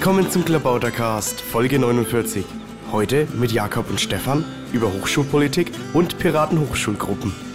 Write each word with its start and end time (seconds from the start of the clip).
Willkommen 0.00 0.30
zum 0.30 0.46
Klabautercast, 0.46 1.42
Folge 1.42 1.78
49. 1.78 2.46
Heute 2.90 3.28
mit 3.34 3.52
Jakob 3.52 3.90
und 3.90 4.00
Stefan 4.00 4.46
über 4.72 4.90
Hochschulpolitik 4.90 5.72
und 5.92 6.16
Piratenhochschulgruppen. 6.16 7.49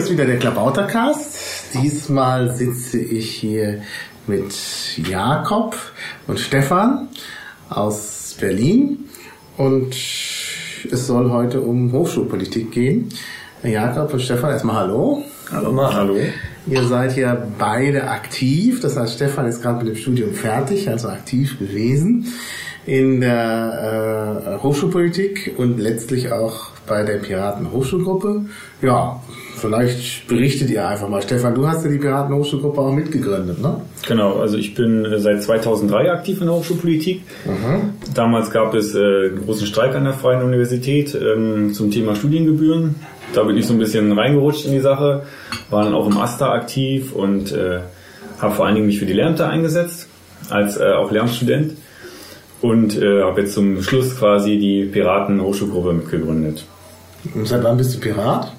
Ist 0.00 0.10
wieder 0.10 0.24
der 0.24 0.38
Klabautercast. 0.38 1.74
Diesmal 1.74 2.54
sitze 2.54 2.98
ich 2.98 3.32
hier 3.32 3.82
mit 4.26 4.54
Jakob 4.96 5.76
und 6.26 6.40
Stefan 6.40 7.08
aus 7.68 8.34
Berlin 8.40 9.10
und 9.58 9.90
es 9.90 11.06
soll 11.06 11.30
heute 11.30 11.60
um 11.60 11.92
Hochschulpolitik 11.92 12.70
gehen. 12.70 13.10
Jakob 13.62 14.14
und 14.14 14.22
Stefan, 14.22 14.52
erstmal 14.52 14.76
hallo. 14.76 15.22
Hallo 15.52 15.70
mal, 15.70 15.92
hallo. 15.92 16.16
Ihr 16.66 16.84
seid 16.84 17.14
ja 17.18 17.36
beide 17.58 18.04
aktiv, 18.04 18.80
das 18.80 18.96
heißt 18.96 19.16
Stefan 19.16 19.46
ist 19.46 19.60
gerade 19.60 19.84
mit 19.84 19.94
dem 19.94 20.00
Studium 20.00 20.32
fertig, 20.32 20.88
also 20.88 21.08
aktiv 21.08 21.58
gewesen 21.58 22.26
in 22.86 23.20
der 23.20 24.56
äh, 24.56 24.62
Hochschulpolitik 24.62 25.56
und 25.58 25.78
letztlich 25.78 26.32
auch 26.32 26.70
bei 26.86 27.02
der 27.02 27.18
Piraten 27.18 27.70
Hochschulgruppe. 27.70 28.46
Ja, 28.80 29.20
vielleicht 29.60 30.26
berichtet 30.26 30.70
ihr 30.70 30.86
einfach 30.86 31.08
mal. 31.08 31.22
Stefan, 31.22 31.54
du 31.54 31.66
hast 31.66 31.84
ja 31.84 31.90
die 31.90 31.98
Piraten 31.98 32.34
Hochschulgruppe 32.34 32.80
auch 32.80 32.92
mitgegründet, 32.92 33.60
ne? 33.60 33.80
Genau, 34.06 34.38
also 34.40 34.56
ich 34.56 34.74
bin 34.74 35.04
äh, 35.04 35.18
seit 35.18 35.42
2003 35.42 36.10
aktiv 36.10 36.40
in 36.40 36.46
der 36.46 36.56
Hochschulpolitik. 36.56 37.22
Mhm. 37.44 37.94
Damals 38.14 38.50
gab 38.50 38.74
es 38.74 38.94
äh, 38.94 38.98
einen 38.98 39.44
großen 39.44 39.66
Streik 39.66 39.94
an 39.94 40.04
der 40.04 40.14
Freien 40.14 40.42
Universität 40.42 41.14
ähm, 41.14 41.72
zum 41.74 41.90
Thema 41.90 42.16
Studiengebühren. 42.16 42.96
Da 43.34 43.44
bin 43.44 43.56
ich 43.56 43.66
so 43.66 43.74
ein 43.74 43.78
bisschen 43.78 44.10
reingerutscht 44.18 44.66
in 44.66 44.72
die 44.72 44.80
Sache, 44.80 45.22
war 45.70 45.84
dann 45.84 45.94
auch 45.94 46.10
im 46.10 46.18
AStA 46.18 46.52
aktiv 46.52 47.12
und 47.12 47.52
äh, 47.52 47.80
habe 48.40 48.54
vor 48.54 48.66
allen 48.66 48.74
Dingen 48.74 48.86
mich 48.86 48.98
für 48.98 49.06
die 49.06 49.12
Lehrämter 49.12 49.48
eingesetzt, 49.48 50.08
als 50.48 50.76
äh, 50.78 50.92
auch 50.92 51.12
Lehramtsstudent. 51.12 51.76
Und 52.62 53.00
äh, 53.00 53.22
habe 53.22 53.42
jetzt 53.42 53.54
zum 53.54 53.82
Schluss 53.82 54.18
quasi 54.18 54.58
die 54.58 54.84
Piraten 54.84 55.40
Hochschulgruppe 55.40 55.94
mitgegründet. 55.94 56.66
Und 57.34 57.46
seit 57.46 57.62
wann 57.64 57.76
bist 57.76 57.94
du 57.94 58.00
Pirat? 58.00 58.52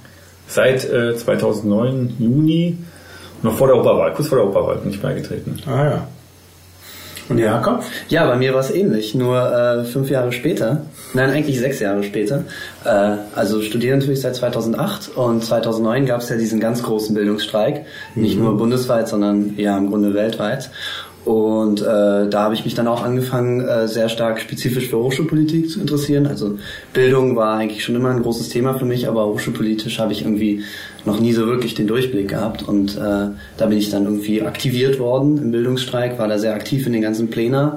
Seit 0.51 0.83
äh, 0.83 1.15
2009, 1.15 2.17
Juni, 2.19 2.77
noch 3.41 3.53
vor 3.53 3.67
der 3.67 3.77
Operwahl, 3.77 4.13
kurz 4.13 4.27
vor 4.27 4.37
der 4.37 4.47
Operwahl 4.47 4.79
bin 4.79 4.91
ich 4.91 5.01
beigetreten. 5.01 5.57
Ah 5.65 5.85
ja. 5.85 6.07
Und 7.29 7.37
Jakob? 7.37 7.83
Ja, 8.09 8.27
bei 8.27 8.35
mir 8.35 8.53
war 8.53 8.59
es 8.59 8.69
ähnlich, 8.69 9.15
nur 9.15 9.39
äh, 9.39 9.85
fünf 9.85 10.09
Jahre 10.09 10.33
später. 10.33 10.81
Nein, 11.13 11.29
eigentlich 11.29 11.57
sechs 11.57 11.79
Jahre 11.79 12.03
später. 12.03 12.43
Äh, 12.83 13.15
also 13.33 13.61
studiere 13.61 13.95
natürlich 13.95 14.19
seit 14.19 14.35
2008 14.35 15.15
und 15.15 15.41
2009 15.41 16.05
gab 16.05 16.19
es 16.19 16.27
ja 16.27 16.35
diesen 16.35 16.59
ganz 16.59 16.83
großen 16.83 17.15
Bildungsstreik, 17.15 17.85
nicht 18.15 18.37
nur 18.37 18.57
bundesweit, 18.57 19.07
sondern 19.07 19.53
ja 19.55 19.77
im 19.77 19.89
Grunde 19.89 20.13
weltweit. 20.13 20.69
Und 21.23 21.81
äh, 21.81 21.85
da 22.29 22.43
habe 22.43 22.55
ich 22.55 22.65
mich 22.65 22.73
dann 22.73 22.87
auch 22.87 23.03
angefangen, 23.03 23.61
äh, 23.61 23.87
sehr 23.87 24.09
stark 24.09 24.39
spezifisch 24.39 24.89
für 24.89 24.97
Hochschulpolitik 24.97 25.69
zu 25.69 25.79
interessieren. 25.79 26.25
Also 26.25 26.57
Bildung 26.93 27.35
war 27.35 27.57
eigentlich 27.57 27.83
schon 27.83 27.95
immer 27.95 28.09
ein 28.09 28.23
großes 28.23 28.49
Thema 28.49 28.73
für 28.73 28.85
mich, 28.85 29.07
aber 29.07 29.27
hochschulpolitisch 29.27 29.99
habe 29.99 30.13
ich 30.13 30.23
irgendwie 30.23 30.63
noch 31.05 31.19
nie 31.19 31.33
so 31.33 31.45
wirklich 31.45 31.75
den 31.75 31.85
Durchblick 31.85 32.29
gehabt. 32.29 32.63
Und 32.67 32.97
äh, 32.97 33.27
da 33.57 33.65
bin 33.67 33.77
ich 33.77 33.91
dann 33.91 34.05
irgendwie 34.05 34.41
aktiviert 34.41 34.97
worden 34.97 35.37
im 35.37 35.51
Bildungsstreik, 35.51 36.17
war 36.17 36.27
da 36.27 36.39
sehr 36.39 36.55
aktiv 36.55 36.87
in 36.87 36.93
den 36.93 37.03
ganzen 37.03 37.29
Plänen. 37.29 37.73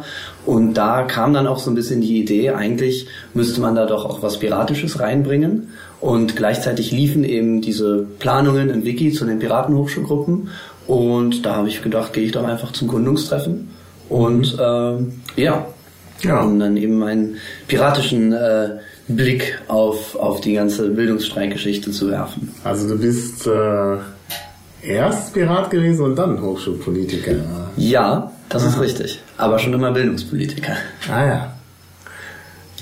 Und 0.47 0.75
da 0.75 1.03
kam 1.03 1.35
dann 1.35 1.47
auch 1.47 1.59
so 1.59 1.71
ein 1.71 1.75
bisschen 1.75 2.01
die 2.01 2.21
Idee, 2.21 2.51
eigentlich 2.51 3.09
müsste 3.35 3.61
man 3.61 3.75
da 3.75 3.85
doch 3.87 4.07
auch 4.07 4.23
was 4.23 4.39
Piratisches 4.39 5.01
reinbringen. 5.01 5.69
Und 6.01 6.37
gleichzeitig 6.37 6.93
liefen 6.93 7.25
eben 7.25 7.63
diese 7.63 8.07
Planungen 8.19 8.69
in 8.69 8.85
Wiki 8.85 9.13
zu 9.13 9.25
den 9.25 9.39
Piratenhochschulgruppen. 9.39 10.51
Und 10.87 11.45
da 11.47 11.57
habe 11.57 11.69
ich 11.69 11.83
gedacht, 11.83 12.13
gehe 12.13 12.25
ich 12.25 12.33
doch 12.33 12.45
einfach 12.45 12.73
zum 12.73 12.89
Gründungstreffen 12.89 13.71
und 14.09 14.57
ähm, 14.61 15.13
ja, 15.37 15.67
Ja. 16.23 16.43
um 16.43 16.59
dann 16.59 16.77
eben 16.77 17.03
einen 17.03 17.37
piratischen 17.69 18.33
äh, 18.33 18.71
Blick 19.09 19.59
auf, 19.69 20.15
auf 20.17 20.41
die 20.41 20.55
ganze 20.55 20.89
Bildungsstreikgeschichte 20.91 21.91
zu 21.91 22.11
werfen. 22.11 22.53
Also 22.65 22.89
du 22.89 22.99
bist 22.99 23.47
äh, 23.47 23.97
erst 24.87 25.33
Pirat 25.35 25.71
gewesen 25.71 26.05
und 26.05 26.17
dann 26.17 26.41
Hochschulpolitiker. 26.41 27.33
Ja, 27.77 28.31
das 28.51 28.65
ist 28.65 28.79
richtig. 28.81 29.21
Aber 29.39 29.59
schon 29.59 29.73
immer 29.73 29.91
Bildungspolitiker. 29.93 30.77
Ah 31.11 31.27
ja. 31.27 31.53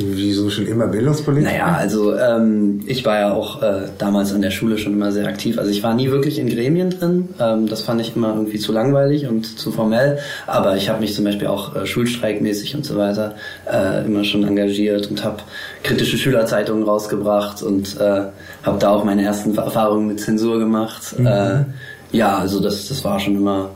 Wieso 0.04 0.50
schon 0.50 0.66
immer 0.66 0.86
Bildungspolitiker? 0.86 1.50
Naja, 1.50 1.76
also 1.76 2.16
ähm, 2.16 2.80
ich 2.86 3.04
war 3.04 3.18
ja 3.18 3.32
auch 3.32 3.62
äh, 3.62 3.88
damals 3.98 4.32
an 4.32 4.42
der 4.42 4.50
Schule 4.50 4.78
schon 4.78 4.92
immer 4.92 5.12
sehr 5.12 5.26
aktiv. 5.26 5.58
Also 5.58 5.70
ich 5.70 5.82
war 5.82 5.94
nie 5.94 6.10
wirklich 6.10 6.38
in 6.38 6.48
Gremien 6.48 6.90
drin. 6.90 7.28
Ähm, 7.38 7.68
das 7.68 7.82
fand 7.82 8.00
ich 8.00 8.16
immer 8.16 8.34
irgendwie 8.34 8.58
zu 8.58 8.72
langweilig 8.72 9.26
und 9.26 9.58
zu 9.58 9.70
formell. 9.70 10.18
Aber 10.46 10.76
ich 10.76 10.88
habe 10.88 11.00
mich 11.00 11.14
zum 11.14 11.24
Beispiel 11.24 11.48
auch 11.48 11.76
äh, 11.76 11.86
schulstreikmäßig 11.86 12.74
und 12.74 12.84
so 12.84 12.96
weiter 12.96 13.34
äh, 13.70 14.04
immer 14.04 14.24
schon 14.24 14.44
engagiert 14.44 15.08
und 15.08 15.24
habe 15.24 15.38
kritische 15.82 16.18
Schülerzeitungen 16.18 16.84
rausgebracht 16.84 17.62
und 17.62 17.98
äh, 18.00 18.22
habe 18.62 18.78
da 18.78 18.90
auch 18.90 19.04
meine 19.04 19.22
ersten 19.22 19.56
Erfahrungen 19.56 20.08
mit 20.08 20.20
Zensur 20.20 20.58
gemacht. 20.58 21.14
Äh, 21.18 21.64
ja, 22.12 22.38
also 22.38 22.60
das, 22.60 22.88
das 22.88 23.04
war 23.04 23.18
schon 23.20 23.36
immer 23.36 23.70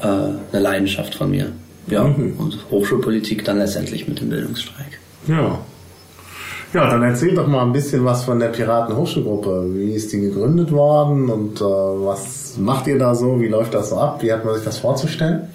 äh, 0.00 0.06
eine 0.06 0.62
Leidenschaft 0.62 1.14
von 1.14 1.30
mir. 1.30 1.52
Ja, 1.86 2.02
und 2.02 2.58
Hochschulpolitik 2.70 3.44
dann 3.44 3.58
letztendlich 3.58 4.06
mit 4.06 4.20
dem 4.20 4.28
Bildungsstreik. 4.28 5.00
Ja. 5.26 5.58
Ja, 6.72 6.88
dann 6.88 7.02
erzähl 7.02 7.34
doch 7.34 7.48
mal 7.48 7.62
ein 7.62 7.72
bisschen 7.72 8.04
was 8.04 8.24
von 8.24 8.38
der 8.38 8.48
Piraten 8.48 8.96
Hochschulgruppe. 8.96 9.66
Wie 9.74 9.92
ist 9.92 10.12
die 10.12 10.20
gegründet 10.20 10.70
worden 10.70 11.28
und 11.28 11.60
äh, 11.60 11.64
was 11.64 12.56
macht 12.58 12.86
ihr 12.86 12.98
da 12.98 13.14
so? 13.14 13.40
Wie 13.40 13.48
läuft 13.48 13.74
das 13.74 13.90
so 13.90 13.96
ab? 13.96 14.22
Wie 14.22 14.32
hat 14.32 14.44
man 14.44 14.54
sich 14.54 14.64
das 14.64 14.78
vorzustellen? 14.78 15.48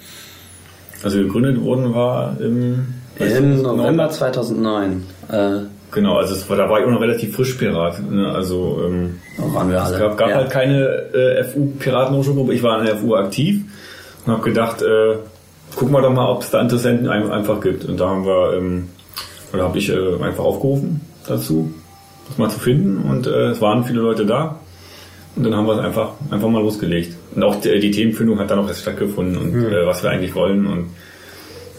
Also 1.02 1.18
gegründet 1.18 1.62
worden 1.62 1.94
war 1.94 2.38
im, 2.40 2.86
Im 3.18 3.62
November 3.62 4.10
2009 4.10 5.04
äh, 5.30 5.60
Genau, 5.92 6.18
also 6.18 6.34
es 6.34 6.48
war, 6.50 6.56
da 6.56 6.68
war 6.68 6.80
ich 6.80 6.86
auch 6.86 6.90
noch 6.90 7.00
relativ 7.00 7.34
frisch 7.34 7.54
Pirat. 7.54 8.02
Ne? 8.10 8.30
Also 8.30 8.82
ähm, 8.84 9.18
waren 9.38 9.70
wir 9.70 9.82
alle. 9.82 9.94
es 9.94 10.00
gab, 10.00 10.16
gab 10.18 10.28
ja. 10.28 10.36
halt 10.36 10.50
keine 10.50 10.84
äh, 11.14 11.44
FU-Piratenhochschulgruppe. 11.44 12.52
Ich 12.52 12.62
war 12.62 12.80
in 12.80 12.86
der 12.86 12.96
FU 12.96 13.14
aktiv 13.14 13.62
und 14.26 14.32
habe 14.32 14.42
gedacht, 14.42 14.82
äh, 14.82 15.16
gucken 15.74 15.94
wir 15.94 16.02
doch 16.02 16.12
mal, 16.12 16.28
ob 16.28 16.42
es 16.42 16.50
da 16.50 16.60
Interessenten 16.60 17.08
ein, 17.08 17.30
einfach 17.30 17.60
gibt. 17.60 17.84
Und 17.84 17.98
da 17.98 18.08
haben 18.08 18.26
wir, 18.26 18.54
ähm, 18.58 18.88
oder 19.52 19.64
habe 19.64 19.78
ich 19.78 19.88
äh, 19.90 20.22
einfach 20.22 20.44
aufgerufen 20.44 21.00
dazu, 21.26 21.72
das 22.28 22.38
mal 22.38 22.50
zu 22.50 22.58
finden. 22.58 22.98
Und 23.08 23.26
äh, 23.26 23.50
es 23.50 23.60
waren 23.60 23.84
viele 23.84 24.00
Leute 24.00 24.26
da. 24.26 24.56
Und 25.36 25.44
dann 25.44 25.54
haben 25.54 25.66
wir 25.66 25.74
es 25.74 25.80
einfach, 25.84 26.10
einfach 26.30 26.48
mal 26.48 26.62
losgelegt. 26.62 27.14
Und 27.34 27.42
auch 27.42 27.56
die, 27.60 27.78
die 27.78 27.90
Themenfindung 27.90 28.38
hat 28.38 28.50
dann 28.50 28.58
auch 28.58 28.68
erst 28.68 28.80
stattgefunden 28.82 29.36
und 29.36 29.54
äh, 29.70 29.86
was 29.86 30.02
wir 30.02 30.10
eigentlich 30.10 30.34
wollen. 30.34 30.66
Und 30.66 30.86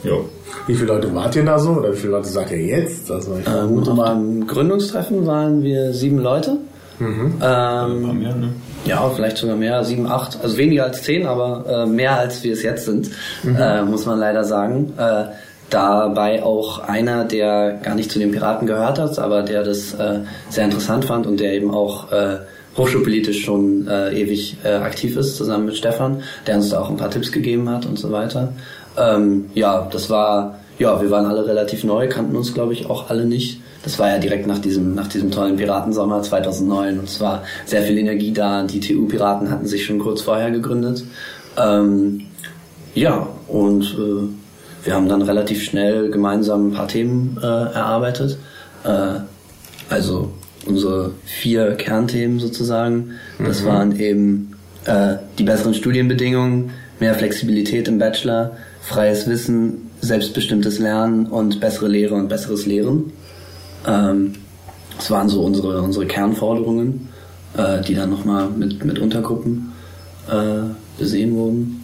jo. 0.03 0.29
Wie 0.67 0.75
viele 0.75 0.87
Leute 0.87 1.13
wart 1.15 1.35
ihr 1.35 1.43
da 1.43 1.57
so? 1.57 1.71
Oder 1.71 1.91
wie 1.93 1.97
viele 1.97 2.11
Leute 2.11 2.27
seid 2.27 2.51
ihr 2.51 2.59
jetzt? 2.59 3.09
Also 3.09 3.31
ich 3.39 3.47
Ähm, 3.47 3.53
vermute 3.53 3.91
auf 3.91 3.97
mal. 3.97 4.13
dem 4.13 4.45
Gründungstreffen 4.45 5.25
waren 5.25 5.63
wir 5.63 5.91
sieben 5.93 6.19
Leute. 6.19 6.57
Ein 6.99 7.33
paar 7.39 7.89
Ähm, 7.89 8.19
mehr, 8.19 8.35
ne? 8.35 8.49
ja, 8.85 9.07
vielleicht 9.09 9.37
sogar 9.37 9.55
mehr, 9.55 9.83
sieben, 9.83 10.07
acht, 10.07 10.39
also 10.41 10.57
weniger 10.57 10.85
als 10.85 11.03
zehn, 11.03 11.27
aber 11.27 11.65
äh, 11.67 11.85
mehr 11.85 12.17
als 12.17 12.43
wir 12.43 12.53
es 12.53 12.63
jetzt 12.63 12.85
sind, 12.85 13.09
äh, 13.43 13.83
muss 13.83 14.05
man 14.07 14.17
leider 14.19 14.43
sagen. 14.43 14.93
Äh, 14.97 15.25
dabei 15.69 16.43
auch 16.43 16.79
einer, 16.79 17.25
der 17.25 17.79
gar 17.83 17.95
nicht 17.95 18.11
zu 18.11 18.19
den 18.19 18.31
Piraten 18.31 18.67
gehört 18.67 18.99
hat, 18.99 19.19
aber 19.19 19.43
der 19.43 19.63
das 19.63 19.93
äh, 19.93 20.19
sehr 20.49 20.65
interessant 20.65 21.05
fand 21.05 21.27
und 21.27 21.39
der 21.39 21.53
eben 21.53 21.71
auch 21.71 22.11
äh, 22.11 22.37
hochschulpolitisch 22.77 23.43
schon 23.43 23.87
äh, 23.87 24.13
ewig 24.19 24.57
äh, 24.63 24.69
aktiv 24.69 25.17
ist, 25.17 25.35
zusammen 25.35 25.65
mit 25.65 25.75
Stefan, 25.75 26.21
der 26.45 26.55
uns 26.55 26.69
da 26.69 26.79
auch 26.79 26.89
ein 26.89 26.97
paar 26.97 27.09
Tipps 27.09 27.31
gegeben 27.31 27.69
hat 27.69 27.85
und 27.85 27.97
so 27.97 28.11
weiter. 28.11 28.53
Ähm, 28.97 29.49
ja, 29.53 29.87
das 29.91 30.09
war, 30.09 30.59
ja, 30.79 31.01
wir 31.01 31.11
waren 31.11 31.25
alle 31.25 31.45
relativ 31.45 31.83
neu, 31.83 32.07
kannten 32.07 32.35
uns, 32.35 32.53
glaube 32.53 32.73
ich, 32.73 32.89
auch 32.89 33.09
alle 33.09 33.25
nicht. 33.25 33.61
Das 33.83 33.99
war 33.99 34.09
ja 34.09 34.19
direkt 34.19 34.47
nach 34.47 34.59
diesem, 34.59 34.95
nach 34.95 35.07
diesem 35.07 35.31
tollen 35.31 35.55
Piratensommer 35.55 36.21
2009 36.21 36.99
und 36.99 37.05
es 37.05 37.19
war 37.19 37.43
sehr 37.65 37.83
viel 37.83 37.97
Energie 37.97 38.31
da. 38.31 38.63
Die 38.63 38.79
TU-Piraten 38.79 39.49
hatten 39.49 39.65
sich 39.65 39.85
schon 39.85 39.99
kurz 39.99 40.21
vorher 40.21 40.51
gegründet. 40.51 41.03
Ähm, 41.57 42.25
ja, 42.93 43.27
und 43.47 43.83
äh, 43.83 44.27
wir 44.87 44.95
haben 44.95 45.09
dann 45.09 45.21
relativ 45.21 45.61
schnell 45.63 46.09
gemeinsam 46.09 46.69
ein 46.69 46.71
paar 46.71 46.87
Themen 46.87 47.37
äh, 47.43 47.45
erarbeitet. 47.45 48.37
Äh, 48.85 49.19
also 49.89 50.31
unsere 50.65 51.11
vier 51.25 51.75
Kernthemen 51.75 52.39
sozusagen. 52.39 53.11
Das 53.37 53.65
waren 53.65 53.99
eben 53.99 54.55
äh, 54.85 55.15
die 55.37 55.43
besseren 55.43 55.73
Studienbedingungen, 55.73 56.71
mehr 57.01 57.15
Flexibilität 57.15 57.89
im 57.89 57.99
Bachelor, 57.99 58.55
freies 58.81 59.27
Wissen, 59.27 59.91
selbstbestimmtes 59.99 60.79
Lernen 60.79 61.25
und 61.25 61.59
bessere 61.59 61.89
Lehre 61.89 62.15
und 62.15 62.29
besseres 62.29 62.65
Lehren. 62.65 63.11
Ähm, 63.85 64.35
das 64.95 65.11
waren 65.11 65.27
so 65.27 65.43
unsere, 65.43 65.81
unsere 65.81 66.05
Kernforderungen, 66.05 67.09
äh, 67.57 67.81
die 67.81 67.93
dann 67.93 68.09
nochmal 68.09 68.49
mit, 68.49 68.85
mit 68.85 68.99
Untergruppen 68.99 69.73
äh, 70.29 70.61
besehen 70.97 71.35
wurden. 71.35 71.83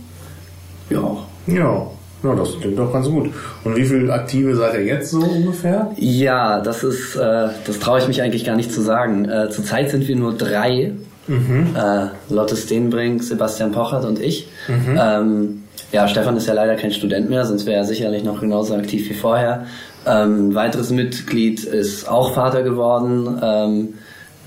Ja. 0.90 1.18
Ja. 1.48 1.92
Ja, 2.24 2.34
das 2.36 2.60
klingt 2.60 2.80
doch 2.80 2.92
ganz 2.92 3.08
gut. 3.10 3.30
Und 3.64 3.75
wie 3.75 3.84
viele 3.84 4.12
Aktive 4.14 4.56
seid 4.56 4.75
ihr 4.75 4.86
jetzt 4.86 5.12
so 5.12 5.20
ungefähr? 5.20 5.92
Ja, 5.98 6.62
das 6.62 6.84
ist, 6.84 7.16
äh, 7.16 7.50
das 7.66 7.80
traue 7.80 8.00
ich 8.00 8.08
mich 8.08 8.22
eigentlich 8.22 8.46
gar 8.46 8.56
nicht 8.56 8.72
zu 8.72 8.81
sagen. 8.81 9.25
Äh, 9.25 9.50
zurzeit 9.50 9.90
sind 9.90 10.08
wir 10.08 10.16
nur 10.16 10.34
drei. 10.34 10.94
Mhm. 11.28 11.75
Äh, 11.75 12.34
Lotte 12.34 12.56
Steenbrink, 12.56 13.24
Sebastian 13.24 13.72
Pochert 13.72 14.06
und 14.06 14.20
ich. 14.20 14.48
Mhm. 14.68 15.00
Ähm, 15.00 15.64
ja, 15.92 16.08
Stefan 16.08 16.36
ist 16.38 16.48
ja 16.48 16.54
leider 16.54 16.75
kein 16.75 16.92
Student 16.92 17.30
mehr, 17.30 17.46
sonst 17.46 17.66
wäre 17.66 17.78
er 17.78 17.86
sicherlich 17.86 18.24
noch 18.24 18.40
genauso 18.40 18.76
aktiv 18.76 19.10
wie 19.10 19.14
vorher. 19.14 19.66
Ähm, 20.06 20.50
ein 20.50 20.56
weiteres 20.56 20.90
Mitglied 20.90 21.64
ist 21.64 22.10
auch 22.10 22.34
Vater 22.34 22.64
geworden. 22.64 23.40
Ähm, 23.42 23.90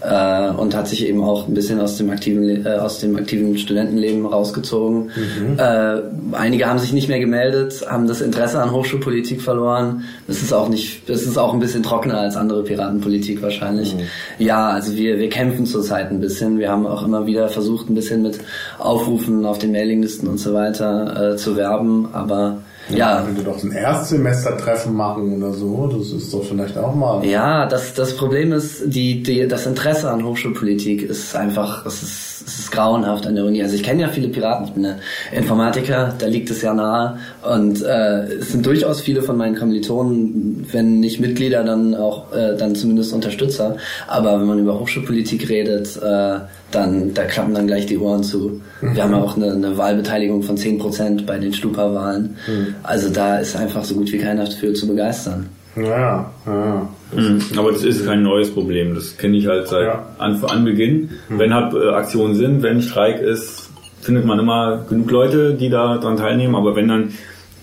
äh, 0.06 0.50
und 0.50 0.74
hat 0.74 0.88
sich 0.88 1.06
eben 1.06 1.22
auch 1.22 1.48
ein 1.48 1.54
bisschen 1.54 1.80
aus 1.80 1.96
dem 1.96 2.10
aktiven 2.10 2.64
äh, 2.64 2.76
aus 2.76 3.00
dem 3.00 3.16
aktiven 3.16 3.58
Studentenleben 3.58 4.26
rausgezogen. 4.26 5.10
Mhm. 5.16 5.58
Äh, 5.58 6.02
einige 6.32 6.66
haben 6.66 6.78
sich 6.78 6.92
nicht 6.92 7.08
mehr 7.08 7.18
gemeldet, 7.18 7.84
haben 7.88 8.06
das 8.06 8.20
Interesse 8.20 8.62
an 8.62 8.72
Hochschulpolitik 8.72 9.42
verloren. 9.42 10.04
Das 10.26 10.42
ist 10.42 10.52
auch 10.52 10.68
nicht, 10.68 11.08
das 11.08 11.22
ist 11.22 11.36
auch 11.36 11.52
ein 11.52 11.60
bisschen 11.60 11.82
trockener 11.82 12.18
als 12.20 12.36
andere 12.36 12.62
Piratenpolitik 12.62 13.42
wahrscheinlich. 13.42 13.94
Mhm. 13.94 14.00
Ja, 14.38 14.68
also 14.68 14.94
wir 14.94 15.18
wir 15.18 15.28
kämpfen 15.28 15.66
zurzeit 15.66 16.10
ein 16.10 16.20
bisschen. 16.20 16.58
Wir 16.58 16.70
haben 16.70 16.86
auch 16.86 17.04
immer 17.04 17.26
wieder 17.26 17.48
versucht, 17.48 17.90
ein 17.90 17.94
bisschen 17.94 18.22
mit 18.22 18.38
Aufrufen 18.78 19.44
auf 19.44 19.58
den 19.58 19.72
Mailinglisten 19.72 20.28
und 20.28 20.38
so 20.38 20.54
weiter 20.54 21.32
äh, 21.32 21.36
zu 21.36 21.56
werben, 21.56 22.08
aber 22.12 22.58
ja. 22.88 23.22
Könnte 23.22 23.42
doch 23.42 23.62
ein 23.62 23.72
Erstsemestertreffen 23.72 24.94
machen 24.94 25.36
oder 25.36 25.52
so. 25.52 25.86
Das 25.86 26.10
ist 26.10 26.32
doch 26.32 26.44
vielleicht 26.44 26.76
auch 26.78 26.94
mal. 26.94 27.24
Ja, 27.24 27.66
das, 27.66 27.94
das 27.94 28.16
Problem 28.16 28.52
ist, 28.52 28.82
die, 28.86 29.22
die, 29.22 29.48
das 29.48 29.66
Interesse 29.66 30.10
an 30.10 30.24
Hochschulpolitik 30.24 31.02
ist 31.02 31.34
einfach, 31.34 31.84
es 31.86 32.02
ist, 32.02 32.35
es 32.46 32.60
ist 32.60 32.70
grauenhaft 32.70 33.26
an 33.26 33.34
der 33.34 33.44
Uni. 33.44 33.60
Also 33.62 33.74
ich 33.74 33.82
kenne 33.82 34.02
ja 34.02 34.08
viele 34.08 34.28
Piraten, 34.28 34.66
ich 34.66 34.72
bin 34.72 34.86
ein 34.86 35.00
Informatiker, 35.32 36.14
da 36.16 36.26
liegt 36.26 36.48
es 36.50 36.62
ja 36.62 36.72
nahe. 36.72 37.18
Und 37.42 37.82
äh, 37.82 38.24
es 38.24 38.52
sind 38.52 38.64
durchaus 38.64 39.00
viele 39.00 39.22
von 39.22 39.36
meinen 39.36 39.56
Kommilitonen, 39.56 40.66
wenn 40.70 41.00
nicht 41.00 41.18
Mitglieder, 41.18 41.64
dann 41.64 41.94
auch 41.96 42.32
äh, 42.32 42.56
dann 42.56 42.76
zumindest 42.76 43.12
Unterstützer. 43.12 43.76
Aber 44.06 44.38
wenn 44.40 44.46
man 44.46 44.60
über 44.60 44.78
Hochschulpolitik 44.78 45.48
redet, 45.48 45.96
äh, 45.96 46.38
dann 46.70 47.14
da 47.14 47.24
klappen 47.24 47.54
dann 47.54 47.66
gleich 47.66 47.86
die 47.86 47.98
Ohren 47.98 48.22
zu. 48.22 48.60
Mhm. 48.80 48.94
Wir 48.94 49.02
haben 49.02 49.12
ja 49.12 49.22
auch 49.22 49.36
eine, 49.36 49.52
eine 49.52 49.76
Wahlbeteiligung 49.76 50.42
von 50.42 50.56
10% 50.56 51.26
bei 51.26 51.38
den 51.38 51.52
Stupa-Wahlen. 51.52 52.36
Mhm. 52.46 52.74
Also 52.84 53.10
da 53.10 53.38
ist 53.38 53.56
einfach 53.56 53.84
so 53.84 53.94
gut 53.94 54.12
wie 54.12 54.18
keiner 54.18 54.46
für 54.46 54.72
zu 54.72 54.86
begeistern. 54.86 55.48
Ja, 55.76 56.30
ja. 56.46 56.88
Mhm. 57.14 57.40
Aber 57.56 57.72
das 57.72 57.84
ist 57.84 58.04
kein 58.04 58.22
neues 58.22 58.52
Problem. 58.52 58.94
Das 58.94 59.16
kenne 59.16 59.36
ich 59.36 59.46
halt 59.46 59.68
seit 59.68 59.86
ja. 59.86 60.06
an, 60.18 60.42
Anbeginn. 60.44 61.10
Mhm. 61.28 61.38
Wenn 61.38 61.54
halt 61.54 61.74
äh, 61.74 61.90
Aktionen 61.90 62.34
sind, 62.34 62.62
wenn 62.62 62.82
Streik 62.82 63.20
ist, 63.20 63.70
findet 64.00 64.24
man 64.24 64.38
immer 64.38 64.84
genug 64.88 65.10
Leute, 65.10 65.54
die 65.54 65.70
da 65.70 65.98
dran 65.98 66.16
teilnehmen. 66.16 66.54
Aber 66.54 66.76
wenn 66.76 66.88
dann 66.88 67.12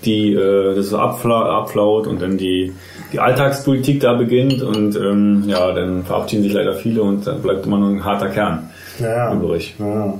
die 0.05 0.33
äh, 0.33 0.75
das 0.75 0.89
so 0.89 0.97
abfla 0.97 1.59
abflaut 1.59 2.07
und 2.07 2.21
dann 2.21 2.37
die 2.37 2.73
die 3.13 3.19
Alltagspolitik 3.19 3.99
da 3.99 4.13
beginnt 4.13 4.61
und 4.61 4.95
ähm, 4.95 5.43
ja, 5.45 5.71
dann 5.71 6.03
verabschieden 6.03 6.43
sich 6.43 6.53
leider 6.53 6.73
viele 6.73 7.03
und 7.03 7.27
dann 7.27 7.41
bleibt 7.41 7.65
immer 7.65 7.77
nur 7.77 7.89
ein 7.89 8.03
harter 8.03 8.29
Kern 8.29 8.69
ja, 8.99 9.33
übrig. 9.33 9.75
Ja. 9.79 10.19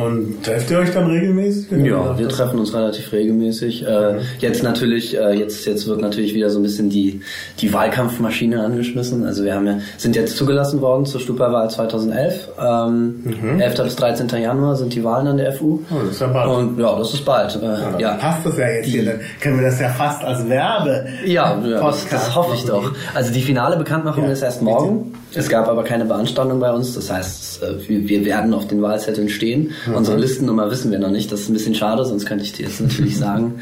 Und 0.00 0.42
trefft 0.42 0.70
ihr 0.70 0.78
euch 0.78 0.92
dann 0.92 1.10
regelmäßig? 1.10 1.70
Ja, 1.84 2.18
wir 2.18 2.28
treffen 2.30 2.58
uns 2.58 2.72
relativ 2.72 3.12
regelmäßig. 3.12 3.86
Äh, 3.86 4.20
jetzt 4.38 4.62
natürlich, 4.62 5.14
äh, 5.14 5.34
jetzt, 5.34 5.66
jetzt 5.66 5.86
wird 5.86 6.00
natürlich 6.00 6.32
wieder 6.32 6.48
so 6.48 6.58
ein 6.58 6.62
bisschen 6.62 6.88
die, 6.88 7.20
die 7.58 7.70
Wahlkampfmaschine 7.70 8.64
angeschmissen. 8.64 9.26
Also 9.26 9.44
wir 9.44 9.54
haben 9.54 9.66
ja, 9.66 9.78
sind 9.98 10.16
jetzt 10.16 10.38
zugelassen 10.38 10.80
worden 10.80 11.04
zur 11.04 11.20
Stupa-Wahl 11.20 11.68
2011. 11.68 12.48
Ähm, 12.58 13.20
mhm. 13.24 13.60
11. 13.60 13.82
bis 13.82 13.96
13. 13.96 14.28
Januar 14.40 14.76
sind 14.76 14.94
die 14.94 15.04
Wahlen 15.04 15.26
an 15.26 15.36
der 15.36 15.52
FU. 15.52 15.80
Oh, 15.90 15.96
das 16.02 16.12
ist 16.12 16.20
ja 16.22 16.28
bald. 16.28 16.48
Und 16.48 16.78
ja, 16.78 16.98
das 16.98 17.12
ist 17.12 17.24
bald. 17.26 17.56
Äh, 17.56 17.66
ja, 17.66 17.98
ja. 17.98 18.14
Passt 18.14 18.46
das 18.46 18.56
ja 18.56 18.68
jetzt 18.68 18.86
die, 18.86 18.92
hier, 18.92 19.04
dann 19.04 19.20
können 19.42 19.58
wir 19.58 19.66
das 19.66 19.78
ja 19.80 19.90
fast 19.90 20.24
als 20.24 20.48
Werbe. 20.48 21.08
Ja, 21.26 21.62
ja 21.62 21.78
das, 21.78 22.08
das, 22.08 22.34
hoffe 22.34 22.54
ich 22.54 22.64
doch. 22.64 22.90
Also 23.14 23.34
die 23.34 23.42
finale 23.42 23.76
Bekanntmachung 23.76 24.24
ja, 24.24 24.30
ist 24.30 24.40
erst 24.40 24.62
morgen. 24.62 25.12
Es 25.34 25.48
gab 25.48 25.68
aber 25.68 25.84
keine 25.84 26.06
Beanstandung 26.06 26.58
bei 26.58 26.72
uns. 26.72 26.94
Das 26.94 27.10
heißt, 27.10 27.62
äh, 27.62 27.88
wir 27.88 28.24
werden 28.24 28.54
auf 28.54 28.66
den 28.66 28.80
Wahlzetteln 28.80 29.28
stehen. 29.28 29.72
Mhm. 29.90 29.96
Unsere 29.96 30.18
Listennummer 30.18 30.70
wissen 30.70 30.90
wir 30.90 30.98
noch 30.98 31.10
nicht. 31.10 31.30
Das 31.30 31.40
ist 31.40 31.48
ein 31.48 31.52
bisschen 31.52 31.74
schade, 31.74 32.04
sonst 32.04 32.26
könnte 32.26 32.44
ich 32.44 32.52
dir 32.52 32.66
jetzt 32.66 32.80
natürlich 32.80 33.18
sagen. 33.18 33.60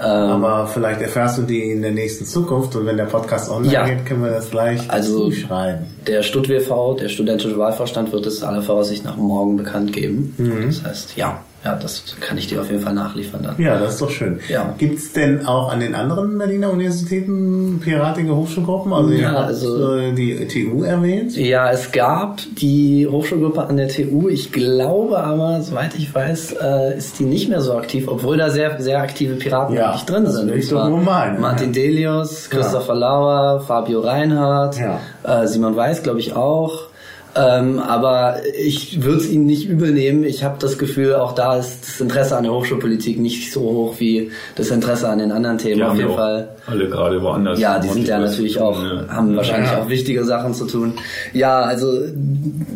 Ähm, 0.00 0.06
aber 0.06 0.66
vielleicht 0.66 1.02
erfährst 1.02 1.38
du 1.38 1.42
die 1.42 1.70
in 1.70 1.82
der 1.82 1.92
nächsten 1.92 2.24
Zukunft 2.24 2.74
und 2.74 2.86
wenn 2.86 2.96
der 2.96 3.04
Podcast 3.04 3.50
online 3.50 3.72
ja. 3.72 3.86
geht, 3.86 4.06
können 4.06 4.22
wir 4.22 4.30
das 4.30 4.50
gleich 4.50 4.90
also 4.90 5.30
schreiben. 5.30 5.86
Der 6.06 6.22
StudWV, 6.22 6.96
der 6.98 7.08
studentische 7.08 7.58
Wahlvorstand, 7.58 8.10
wird 8.12 8.24
es 8.26 8.42
aller 8.42 8.62
Voraussicht 8.62 9.04
nach 9.04 9.16
morgen 9.16 9.56
bekannt 9.56 9.92
geben. 9.92 10.34
Mhm. 10.38 10.66
Das 10.66 10.84
heißt, 10.84 11.16
ja, 11.16 11.42
ja, 11.64 11.76
das 11.76 12.16
kann 12.20 12.38
ich 12.38 12.46
dir 12.46 12.62
auf 12.62 12.70
jeden 12.70 12.82
Fall 12.82 12.94
nachliefern 12.94 13.42
dann. 13.42 13.60
Ja, 13.60 13.78
das 13.78 13.94
ist 13.94 14.02
doch 14.02 14.10
schön. 14.10 14.40
Ja. 14.48 14.74
Gibt 14.78 14.98
es 14.98 15.12
denn 15.12 15.44
auch 15.44 15.70
an 15.70 15.80
den 15.80 15.94
anderen 15.94 16.38
Berliner 16.38 16.70
Universitäten 16.70 17.80
piratige 17.84 18.34
Hochschulgruppen? 18.34 18.92
Also, 18.94 19.12
ja, 19.12 19.34
also 19.34 19.94
äh, 19.94 20.12
die 20.12 20.48
TU 20.48 20.84
erwähnt? 20.84 21.36
Ja, 21.36 21.70
es 21.70 21.92
gab 21.92 22.40
die 22.56 23.06
Hochschulgruppe 23.06 23.62
an 23.62 23.76
der 23.76 23.88
TU. 23.88 24.28
Ich 24.30 24.52
glaube 24.52 25.18
aber, 25.18 25.60
soweit 25.60 25.94
ich 25.96 26.14
weiß, 26.14 26.56
äh, 26.62 26.96
ist 26.96 27.18
die 27.18 27.24
nicht 27.24 27.50
mehr 27.50 27.60
so 27.60 27.74
aktiv, 27.74 28.08
obwohl 28.08 28.38
da 28.38 28.48
sehr, 28.48 28.80
sehr 28.80 29.00
aktive 29.00 29.34
Piraten 29.34 29.76
ja, 29.76 29.90
eigentlich 29.90 30.04
drin 30.04 30.26
sind. 30.26 30.54
Ich 30.54 30.68
doch 30.68 30.88
nur 30.88 31.02
meinen. 31.02 31.40
Martin. 31.40 31.74
Delius, 31.74 32.48
Christopher 32.48 32.94
ja. 32.94 33.00
Lauer, 33.00 33.60
Fabio 33.60 34.00
Reinhardt, 34.00 34.78
ja. 34.78 35.00
äh, 35.24 35.46
Simon 35.46 35.76
Weiß, 35.76 36.02
glaube 36.02 36.20
ich 36.20 36.34
auch. 36.34 36.89
Ähm, 37.36 37.78
aber 37.78 38.36
ich 38.58 39.02
würde 39.02 39.18
es 39.18 39.30
ihnen 39.30 39.46
nicht 39.46 39.68
übel 39.68 39.92
nehmen. 39.92 40.24
Ich 40.24 40.42
habe 40.42 40.56
das 40.58 40.78
Gefühl, 40.78 41.14
auch 41.14 41.32
da 41.32 41.56
ist 41.56 41.86
das 41.86 42.00
Interesse 42.00 42.36
an 42.36 42.42
der 42.42 42.52
Hochschulpolitik 42.52 43.20
nicht 43.20 43.52
so 43.52 43.60
hoch 43.60 43.94
wie 43.98 44.32
das 44.56 44.70
Interesse 44.70 45.08
an 45.08 45.18
den 45.18 45.30
anderen 45.30 45.58
Themen. 45.58 45.76
Die 45.76 45.84
Auf 45.84 45.96
jeden 45.96 46.14
Fall. 46.14 46.48
Alle 46.66 46.88
gerade 46.88 47.22
woanders. 47.22 47.60
Ja, 47.60 47.78
die 47.78 47.88
sind 47.88 48.08
ja 48.08 48.18
natürlich 48.18 48.60
auch, 48.60 48.82
ja. 48.82 49.06
haben 49.08 49.36
wahrscheinlich 49.36 49.70
ja. 49.70 49.80
auch 49.80 49.88
wichtige 49.88 50.24
Sachen 50.24 50.54
zu 50.54 50.66
tun. 50.66 50.94
Ja, 51.32 51.60
also 51.60 51.92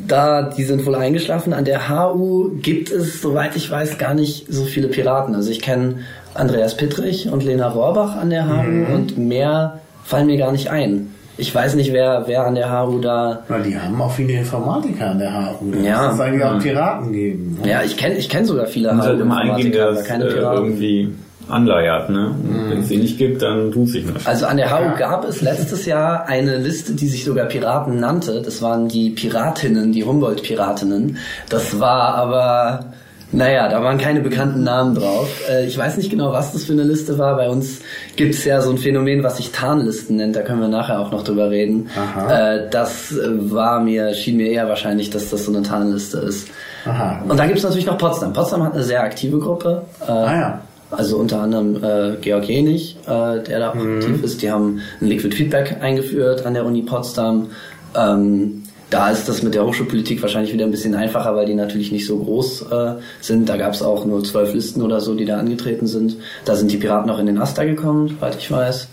da, 0.07 0.43
die 0.43 0.63
sind 0.63 0.87
wohl 0.87 0.95
eingeschlafen. 0.95 1.53
An 1.53 1.65
der 1.65 1.89
HU 1.89 2.51
gibt 2.61 2.93
es, 2.93 3.21
soweit 3.21 3.57
ich 3.57 3.71
weiß, 3.71 3.99
gar 3.99 4.15
nicht 4.15 4.47
so 4.53 4.65
viele 4.65 4.87
Piraten. 4.89 5.35
Also 5.35 5.51
ich 5.51 5.63
kenne 5.63 5.97
Andreas 6.35 6.77
Pittrich 6.77 7.29
und 7.31 7.45
Lena 7.45 7.69
Rohrbach 7.69 8.17
an 8.17 8.31
der 8.31 8.49
HU 8.49 8.63
mhm. 8.63 8.95
und 8.95 9.19
mehr 9.19 9.81
fallen 10.05 10.27
mir 10.27 10.37
gar 10.37 10.53
nicht 10.53 10.71
ein. 10.71 11.15
Ich 11.37 11.53
weiß 11.53 11.75
nicht, 11.75 11.93
wer, 11.93 12.25
wer 12.27 12.47
an 12.47 12.55
der 12.55 12.71
HU 12.71 13.01
da. 13.01 13.43
Na, 13.49 13.59
die 13.59 13.77
haben 13.77 14.01
auch 14.01 14.13
viele 14.13 14.35
Informatiker 14.35 15.11
an 15.11 15.19
der 15.19 15.33
HU. 15.33 15.73
Da 15.73 15.79
ja. 15.79 16.13
es 16.13 16.21
eigentlich 16.21 16.45
auch 16.45 16.59
Piraten 16.59 17.13
geben. 17.13 17.59
Ne? 17.63 17.71
Ja, 17.71 17.83
ich 17.83 17.97
kenne 17.97 18.17
ich 18.17 18.29
kenn 18.29 18.45
sogar 18.45 18.67
viele 18.67 18.97
HU-Informatiker, 18.97 19.89
aber 19.89 20.03
keine 20.03 20.25
äh, 20.25 20.33
Piraten. 20.33 20.65
Irgendwie 20.65 21.15
anleiert, 21.49 22.09
ne? 22.09 22.35
Mhm. 22.43 22.71
Wenn 22.71 22.79
es 22.81 22.89
die 22.89 22.97
nicht 22.97 23.19
gibt, 23.19 23.43
dann 23.43 23.73
tut 23.73 23.89
sich 23.89 24.07
nicht. 24.07 24.27
Also 24.27 24.47
an 24.47 24.57
der 24.57 24.71
HU 24.71 24.83
ja. 24.83 24.95
gab 24.95 25.25
es 25.25 25.41
letztes 25.41 25.87
Jahr 25.87 26.27
eine 26.27 26.57
Liste, 26.59 26.95
die 26.95 27.09
sich 27.09 27.25
sogar 27.25 27.47
Piraten 27.47 28.01
nannte. 28.01 28.41
Das 28.43 28.63
waren 28.63 28.89
die 28.89 29.11
Piratinnen, 29.11 29.93
die 29.93 30.05
Humboldt-Piratinnen. 30.05 31.19
Das 31.49 31.81
war 31.81 32.15
aber 32.15 32.94
naja, 33.35 33.69
da 33.69 33.83
waren 33.83 33.99
keine 33.99 34.21
bekannten 34.21 34.63
Namen 34.63 34.95
drauf. 34.95 35.29
Äh, 35.51 35.67
ich 35.67 35.77
weiß 35.77 35.97
nicht 35.97 36.11
genau, 36.11 36.33
was 36.33 36.53
das 36.53 36.65
für 36.65 36.73
eine 36.73 36.85
Liste 36.85 37.19
war. 37.19 37.37
Bei 37.37 37.49
uns 37.49 37.81
gibt 38.17 38.35
es 38.35 38.45
ja 38.45 38.61
so 38.61 38.71
ein 38.71 38.79
Phänomen, 38.79 39.23
was 39.23 39.39
sich 39.39 39.51
Tarnlisten 39.51 40.17
nennt. 40.17 40.37
Da 40.37 40.43
können 40.43 40.61
wir 40.61 40.69
nachher 40.69 41.01
auch 41.01 41.11
noch 41.11 41.25
drüber 41.25 41.51
reden. 41.51 41.89
Aha. 41.97 42.55
Äh, 42.55 42.71
das 42.71 43.15
war 43.19 43.81
mir, 43.81 44.15
schien 44.15 44.37
mir 44.37 44.51
eher 44.51 44.69
wahrscheinlich, 44.69 45.11
dass 45.11 45.31
das 45.31 45.45
so 45.45 45.53
eine 45.53 45.63
Tarnliste 45.63 46.19
ist. 46.19 46.49
Aha. 46.85 47.23
Und 47.29 47.39
dann 47.39 47.49
gibt 47.49 47.59
es 47.59 47.65
natürlich 47.65 47.87
noch 47.87 47.99
Potsdam. 47.99 48.33
Potsdam 48.33 48.63
hat 48.63 48.75
eine 48.75 48.85
sehr 48.85 49.03
aktive 49.03 49.39
Gruppe. 49.39 49.83
Äh, 50.07 50.11
ah 50.11 50.35
ja. 50.35 50.61
Also 50.91 51.17
unter 51.17 51.41
anderem 51.41 51.83
äh, 51.83 52.17
Georg 52.21 52.45
Jenig, 52.45 52.97
äh, 53.07 53.41
der 53.43 53.59
da 53.59 53.75
mhm. 53.75 53.99
aktiv 53.99 54.23
ist. 54.23 54.43
Die 54.43 54.51
haben 54.51 54.81
ein 55.01 55.09
Liquid 55.09 55.35
Feedback 55.35 55.79
eingeführt 55.81 56.47
an 56.47 56.55
der 56.55 56.65
Uni 56.65 56.83
Potsdam. 56.83 57.49
Ähm, 57.97 58.64
da 58.91 59.11
ist 59.11 59.29
das 59.29 59.43
mit 59.43 59.55
der 59.55 59.65
Hochschulpolitik 59.65 60.23
wahrscheinlich 60.23 60.53
wieder 60.53 60.65
ein 60.65 60.71
bisschen 60.71 60.95
einfacher, 60.95 61.35
weil 61.35 61.47
die 61.47 61.55
natürlich 61.55 61.91
nicht 61.91 62.07
so 62.07 62.19
groß 62.19 62.67
äh, 62.71 62.93
sind. 63.21 63.49
Da 63.49 63.57
gab 63.57 63.75
es 63.75 63.83
auch 63.83 64.05
nur 64.05 64.23
zwölf 64.25 64.55
Listen 64.55 64.83
oder 64.83 65.01
so, 65.01 65.15
die 65.15 65.25
da 65.25 65.39
angetreten 65.39 65.87
sind. 65.87 66.17
Da 66.45 66.55
sind 66.55 66.71
die 66.71 66.77
Piraten 66.77 67.11
auch 67.11 67.19
in 67.19 67.27
den 67.27 67.39
Aster 67.39 67.67
gekommen, 67.67 68.09
soweit 68.09 68.37
ich 68.37 68.51
weiß. 68.51 68.89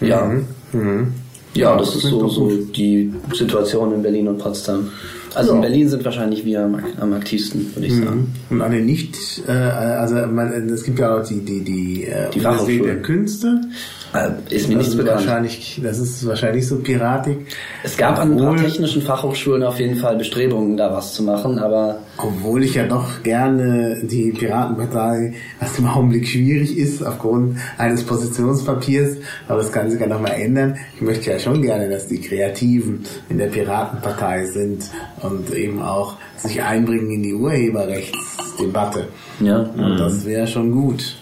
Ja. 0.00 0.24
Mhm. 0.24 0.46
Mhm. 0.72 1.14
Ja, 1.54 1.76
das, 1.76 1.92
das 1.92 2.04
ist 2.04 2.10
so, 2.10 2.28
so 2.28 2.50
die 2.50 3.12
Situation 3.32 3.92
in 3.92 4.02
Berlin 4.02 4.28
und 4.28 4.38
Potsdam. 4.38 4.90
Also 5.34 5.50
ja. 5.50 5.56
in 5.56 5.60
Berlin 5.62 5.88
sind 5.88 6.04
wahrscheinlich 6.04 6.44
wir 6.44 6.62
am, 6.62 6.80
am 7.00 7.12
aktivsten, 7.12 7.74
würde 7.74 7.86
ich 7.86 7.94
mhm. 7.94 8.04
sagen. 8.04 8.34
Und 8.50 8.62
an 8.62 8.72
den 8.72 8.86
nicht, 8.86 9.16
äh, 9.46 9.52
also 9.52 10.14
man, 10.26 10.52
es 10.70 10.84
gibt 10.84 10.98
ja 10.98 11.16
auch 11.16 11.26
die 11.26 11.40
die 11.40 11.62
die, 11.62 12.04
äh, 12.06 12.30
die 12.30 12.40
Universität 12.40 12.84
der 12.84 13.02
Künste. 13.02 13.60
Äh, 14.14 14.30
ist 14.54 14.68
mir 14.68 14.76
nichts 14.76 14.96
bekannt. 14.96 15.26
Wahrscheinlich, 15.26 15.80
das 15.82 15.98
ist 15.98 16.26
wahrscheinlich 16.26 16.66
so 16.66 16.76
piratig. 16.76 17.38
Es 17.82 17.96
gab 17.96 18.18
an 18.18 18.32
ein 18.32 18.38
paar 18.38 18.56
technischen 18.56 19.02
Fachhochschulen 19.02 19.62
auf 19.62 19.78
jeden 19.78 19.96
Fall 19.96 20.16
Bestrebungen, 20.16 20.76
da 20.76 20.92
was 20.92 21.14
zu 21.14 21.22
machen, 21.22 21.58
aber 21.58 21.98
obwohl 22.18 22.64
ich 22.64 22.74
ja 22.74 22.86
doch 22.86 23.22
gerne 23.22 24.00
die 24.02 24.32
Piratenpartei, 24.32 25.34
was 25.60 25.78
im 25.78 25.86
Augenblick 25.86 26.26
schwierig 26.26 26.76
ist 26.76 27.02
aufgrund 27.02 27.58
eines 27.78 28.04
Positionspapiers, 28.04 29.18
aber 29.46 29.58
das 29.58 29.72
kann 29.72 29.90
sich 29.90 30.00
ja 30.00 30.06
nochmal 30.06 30.32
ändern. 30.32 30.76
Ich 30.96 31.00
möchte 31.00 31.30
ja 31.30 31.38
schon 31.38 31.62
gerne, 31.62 31.88
dass 31.88 32.08
die 32.08 32.20
Kreativen 32.20 33.04
in 33.28 33.38
der 33.38 33.46
Piratenpartei 33.46 34.46
sind 34.46 34.84
und 35.22 35.52
eben 35.54 35.80
auch 35.80 36.16
sich 36.36 36.62
einbringen 36.62 37.10
in 37.10 37.22
die 37.22 37.34
Urheberrechtsdebatte. 37.34 39.08
Ja. 39.40 39.60
Und 39.60 39.98
das 39.98 40.24
wäre 40.26 40.46
schon 40.46 40.72
gut. 40.72 41.16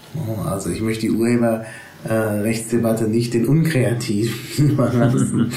Also 0.47 0.71
ich 0.71 0.81
möchte 0.81 1.03
die 1.03 1.11
Urheber 1.11 1.65
äh, 2.09 2.13
Rechtsdebatte 2.13 3.05
nicht 3.05 3.35
den 3.35 3.47
Unkreativen 3.47 4.71
überlassen. 4.71 5.53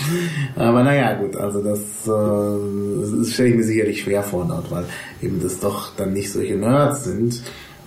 Aber 0.56 0.84
naja, 0.84 1.14
gut, 1.16 1.36
also 1.36 1.64
das, 1.64 1.80
äh, 2.08 3.18
das 3.20 3.34
stelle 3.34 3.50
ich 3.50 3.56
mir 3.56 3.64
sicherlich 3.64 4.02
schwer 4.02 4.24
vor 4.24 4.46
dort, 4.48 4.72
weil 4.72 4.86
eben 5.22 5.42
das 5.42 5.60
doch 5.60 5.96
dann 5.96 6.14
nicht 6.14 6.32
solche 6.32 6.56
Nerds 6.56 7.06
sind, 7.06 7.42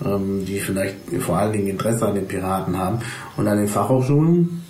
ähm, 0.05 0.45
die 0.47 0.59
vielleicht 0.59 0.97
vor 1.21 1.39
allen 1.39 1.53
Dingen 1.53 1.69
Interesse 1.69 2.07
an 2.07 2.15
den 2.15 2.29
Piraten 2.29 2.79
haben. 2.79 2.99
Und 3.37 3.49
an 3.49 3.59
den 3.59 3.69
Fachhochschulen 3.69 4.62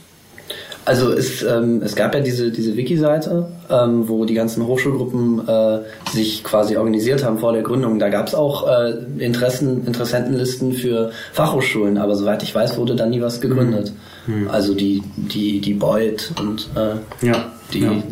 also 0.85 1.13
es, 1.13 1.43
ähm, 1.43 1.81
es 1.85 1.95
gab 1.95 2.15
ja 2.15 2.21
diese, 2.21 2.51
diese 2.51 2.77
Wiki-Seite, 2.77 3.47
ähm, 3.71 4.09
wo 4.09 4.25
die 4.25 4.35
ganzen 4.35 4.67
Hochschulgruppen 4.67 5.47
äh, 5.47 5.81
sich 6.11 6.43
quasi 6.43 6.77
organisiert 6.77 7.25
haben 7.25 7.39
vor 7.39 7.53
der 7.53 7.63
Gründung. 7.63 7.99
Da 7.99 8.09
gab 8.09 8.27
es 8.27 8.35
auch 8.35 8.69
äh, 8.69 8.95
Interessen, 9.19 9.87
Interessentenlisten 9.87 10.73
für 10.73 11.13
Fachhochschulen, 11.33 11.99
aber 11.99 12.17
soweit 12.17 12.43
ich 12.43 12.55
weiß, 12.55 12.77
wurde 12.79 12.97
da 12.97 13.07
nie 13.07 13.21
was 13.21 13.41
gegründet. 13.41 13.93
Mhm. 14.27 14.49
Also 14.49 14.75
die, 14.75 15.03
die, 15.17 15.61
die 15.61 15.75
Beuth 15.75 16.33
und 16.41 16.69
äh, 16.75 17.27
ja. 17.27 17.53
Die, 17.73 17.81
ja. 17.81 18.03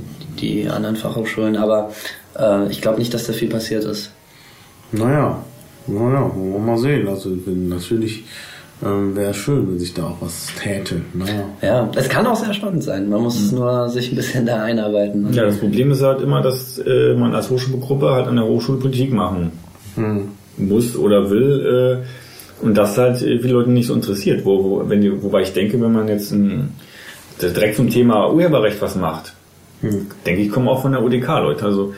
die 0.40 0.68
anderen 0.68 0.96
Fachhochschulen, 0.96 1.56
aber 1.56 1.90
äh, 2.38 2.70
ich 2.70 2.80
glaube 2.80 2.98
nicht, 2.98 3.12
dass 3.12 3.26
da 3.26 3.32
viel 3.32 3.48
passiert 3.48 3.84
ist. 3.84 4.12
Naja, 4.92 5.42
naja, 5.86 6.30
wollen 6.34 6.52
wir 6.52 6.58
mal 6.58 6.78
sehen. 6.78 7.08
Also 7.08 7.30
natürlich 7.46 8.24
ähm, 8.84 9.14
wäre 9.14 9.34
schön, 9.34 9.68
wenn 9.68 9.78
sich 9.78 9.92
da 9.92 10.04
auch 10.04 10.16
was 10.20 10.48
täte. 10.60 11.02
Naja. 11.12 11.44
Ja, 11.60 11.90
es 11.94 12.08
kann 12.08 12.26
auch 12.26 12.36
sehr 12.36 12.54
spannend 12.54 12.82
sein. 12.82 13.08
Man 13.08 13.22
muss 13.22 13.52
mhm. 13.52 13.58
nur 13.58 13.88
sich 13.88 14.10
ein 14.10 14.16
bisschen 14.16 14.46
da 14.46 14.62
einarbeiten. 14.62 15.32
Ja, 15.32 15.44
das 15.44 15.58
Problem 15.58 15.90
ist 15.90 16.02
halt 16.02 16.20
immer, 16.22 16.40
dass 16.40 16.78
äh, 16.78 17.14
man 17.14 17.34
als 17.34 17.50
Hochschulgruppe 17.50 18.10
halt 18.10 18.26
an 18.26 18.36
der 18.36 18.46
Hochschulpolitik 18.46 19.12
machen 19.12 19.52
mhm. 19.96 20.28
muss 20.56 20.96
oder 20.96 21.30
will. 21.30 22.02
Äh, 22.02 22.64
und 22.64 22.76
das 22.76 22.96
halt 22.98 23.18
viele 23.18 23.52
Leute 23.52 23.70
nicht 23.70 23.86
so 23.86 23.94
interessiert. 23.94 24.44
Wo, 24.44 24.64
wo, 24.64 24.88
wenn 24.88 25.00
die, 25.00 25.22
wobei 25.22 25.42
ich 25.42 25.52
denke, 25.52 25.80
wenn 25.80 25.92
man 25.92 26.08
jetzt 26.08 26.30
ein, 26.30 26.74
direkt 27.40 27.76
zum 27.76 27.90
Thema 27.90 28.30
Urheberrecht 28.32 28.80
was 28.80 28.96
macht, 28.96 29.34
mhm. 29.82 30.06
denke 30.26 30.42
ich, 30.42 30.50
kommen 30.50 30.68
auch 30.68 30.82
von 30.82 30.92
der 30.92 31.02
UDK 31.02 31.28
Leute. 31.40 31.64
Also 31.64 31.94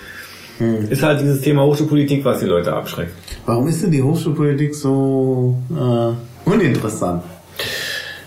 hm. 0.59 0.89
ist 0.91 1.03
halt 1.03 1.21
dieses 1.21 1.41
Thema 1.41 1.63
Hochschulpolitik, 1.63 2.25
was 2.25 2.41
die 2.41 2.47
Leute 2.47 2.73
abschreckt. 2.73 3.13
Warum 3.47 3.67
ist 3.69 3.83
denn 3.83 3.91
die 3.91 4.03
Hochschulpolitik 4.03 4.75
so 4.75 5.57
äh, 5.71 6.13
uninteressant? 6.45 7.23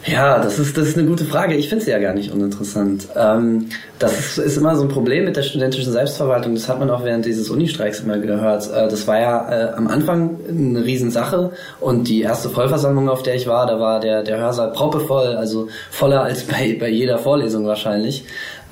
Ja, 0.08 0.38
das 0.38 0.60
ist, 0.60 0.78
das 0.78 0.90
ist 0.90 0.98
eine 1.00 1.08
gute 1.08 1.26
Frage. 1.26 1.56
Ich 1.56 1.68
finde 1.68 1.84
sie 1.84 1.90
ja 1.90 1.98
gar 1.98 2.14
nicht 2.14 2.32
uninteressant. 2.32 3.08
Ähm, 3.16 3.70
das 3.98 4.38
ist, 4.38 4.56
immer 4.56 4.76
so 4.76 4.84
ein 4.84 4.88
Problem 4.88 5.26
mit 5.26 5.36
der 5.36 5.42
studentischen 5.42 5.92
Selbstverwaltung. 5.92 6.54
Das 6.54 6.70
hat 6.70 6.80
man 6.80 6.92
auch 6.92 7.04
während 7.04 7.26
dieses 7.26 7.50
Unistreiks 7.50 8.02
immer 8.02 8.20
gehört. 8.20 8.70
Äh, 8.72 8.88
das 8.88 9.08
war 9.08 9.20
ja 9.20 9.50
äh, 9.50 9.74
am 9.74 9.88
Anfang 9.88 10.38
eine 10.48 10.86
Riesensache 10.86 11.52
und 11.80 12.08
die 12.08 12.22
erste 12.22 12.50
Vollversammlung, 12.50 13.10
auf 13.10 13.24
der 13.24 13.34
ich 13.34 13.48
war, 13.48 13.66
da 13.66 13.80
war 13.80 14.00
der, 14.00 14.22
der 14.22 14.38
Hörsaal 14.38 14.74
proppevoll, 14.74 15.38
also 15.38 15.70
voller 15.90 16.22
als 16.22 16.44
bei, 16.44 16.78
bei 16.80 16.90
jeder 16.90 17.18
Vorlesung 17.18 17.66
wahrscheinlich. 17.66 18.26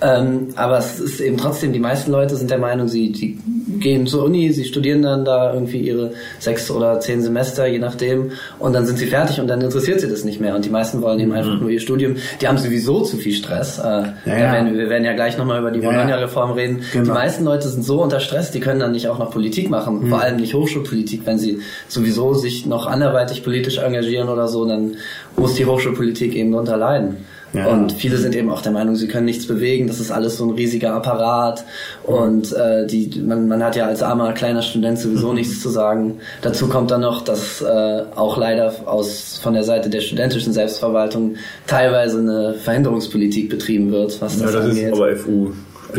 Ähm, 0.03 0.49
aber 0.55 0.79
es 0.79 0.99
ist 0.99 1.21
eben 1.21 1.37
trotzdem, 1.37 1.71
die 1.71 1.79
meisten 1.79 2.11
Leute 2.11 2.35
sind 2.35 2.51
der 2.51 2.57
Meinung, 2.57 2.89
sie 2.89 3.11
die 3.11 3.39
gehen 3.79 4.05
zur 4.05 4.25
Uni, 4.25 4.51
sie 4.51 4.65
studieren 4.65 5.01
dann 5.01 5.23
da 5.23 5.53
irgendwie 5.53 5.79
ihre 5.79 6.11
sechs 6.39 6.69
oder 6.69 6.99
zehn 6.99 7.21
Semester, 7.21 7.65
je 7.65 7.79
nachdem, 7.79 8.31
und 8.59 8.73
dann 8.73 8.85
sind 8.85 8.99
sie 8.99 9.05
fertig 9.05 9.39
und 9.39 9.47
dann 9.47 9.61
interessiert 9.61 10.01
sie 10.01 10.09
das 10.09 10.25
nicht 10.25 10.41
mehr. 10.41 10.55
Und 10.55 10.65
die 10.65 10.69
meisten 10.69 11.01
wollen 11.01 11.19
eben 11.19 11.31
einfach 11.31 11.53
mhm. 11.53 11.61
nur 11.61 11.69
ihr 11.69 11.79
Studium. 11.79 12.15
Die 12.41 12.47
haben 12.47 12.57
sowieso 12.57 13.01
zu 13.01 13.15
viel 13.17 13.33
Stress. 13.33 13.79
Äh, 13.79 13.81
ja, 13.81 14.13
ja. 14.25 14.53
Werden, 14.53 14.77
wir 14.77 14.89
werden 14.89 15.05
ja 15.05 15.13
gleich 15.13 15.37
nochmal 15.37 15.59
über 15.59 15.71
die 15.71 15.79
Bologna-Reform 15.79 16.51
reden. 16.51 16.81
Genau. 16.91 17.05
Die 17.05 17.11
meisten 17.11 17.45
Leute 17.45 17.69
sind 17.69 17.83
so 17.83 18.01
unter 18.03 18.19
Stress, 18.19 18.51
die 18.51 18.59
können 18.59 18.81
dann 18.81 18.91
nicht 18.91 19.07
auch 19.07 19.19
noch 19.19 19.31
Politik 19.31 19.69
machen, 19.69 20.03
mhm. 20.03 20.09
vor 20.09 20.21
allem 20.21 20.35
nicht 20.35 20.53
Hochschulpolitik. 20.53 21.21
Wenn 21.25 21.37
sie 21.37 21.59
sowieso 21.87 22.33
sich 22.33 22.65
noch 22.65 22.87
anderweitig 22.87 23.43
politisch 23.43 23.77
engagieren 23.77 24.27
oder 24.27 24.49
so, 24.49 24.65
dann 24.65 24.95
muss 25.37 25.55
die 25.55 25.65
Hochschulpolitik 25.65 26.35
eben 26.35 26.51
darunter 26.51 26.75
leiden. 26.75 27.17
Ja. 27.53 27.67
Und 27.67 27.91
viele 27.93 28.17
sind 28.17 28.35
eben 28.35 28.49
auch 28.49 28.61
der 28.61 28.71
Meinung, 28.71 28.95
sie 28.95 29.07
können 29.07 29.25
nichts 29.25 29.45
bewegen, 29.45 29.85
das 29.85 29.99
ist 29.99 30.11
alles 30.11 30.37
so 30.37 30.45
ein 30.45 30.55
riesiger 30.55 30.93
Apparat 30.95 31.63
und 32.01 32.51
äh, 32.51 32.87
die, 32.87 33.21
man, 33.21 33.47
man 33.47 33.63
hat 33.63 33.75
ja 33.75 33.85
als 33.85 34.01
armer 34.01 34.33
kleiner 34.33 34.63
Student 34.63 34.97
sowieso 34.97 35.29
mhm. 35.29 35.35
nichts 35.35 35.61
zu 35.61 35.69
sagen. 35.69 36.19
Dazu 36.41 36.67
kommt 36.67 36.89
dann 36.89 37.01
noch, 37.01 37.23
dass 37.23 37.61
äh, 37.61 38.03
auch 38.15 38.37
leider 38.37 38.73
aus 38.85 39.39
von 39.41 39.53
der 39.53 39.63
Seite 39.63 39.89
der 39.91 40.01
studentischen 40.01 40.51
Selbstverwaltung 40.51 41.35
teilweise 41.67 42.19
eine 42.19 42.55
Verhinderungspolitik 42.55 43.49
betrieben 43.49 43.91
wird, 43.91 44.19
was 44.19 44.39
das, 44.39 44.51
ja, 44.53 44.59
das 44.59 44.69
angeht. 44.69 44.87
Ist 44.87 44.93
aber 44.93 45.15
FU. 45.15 45.51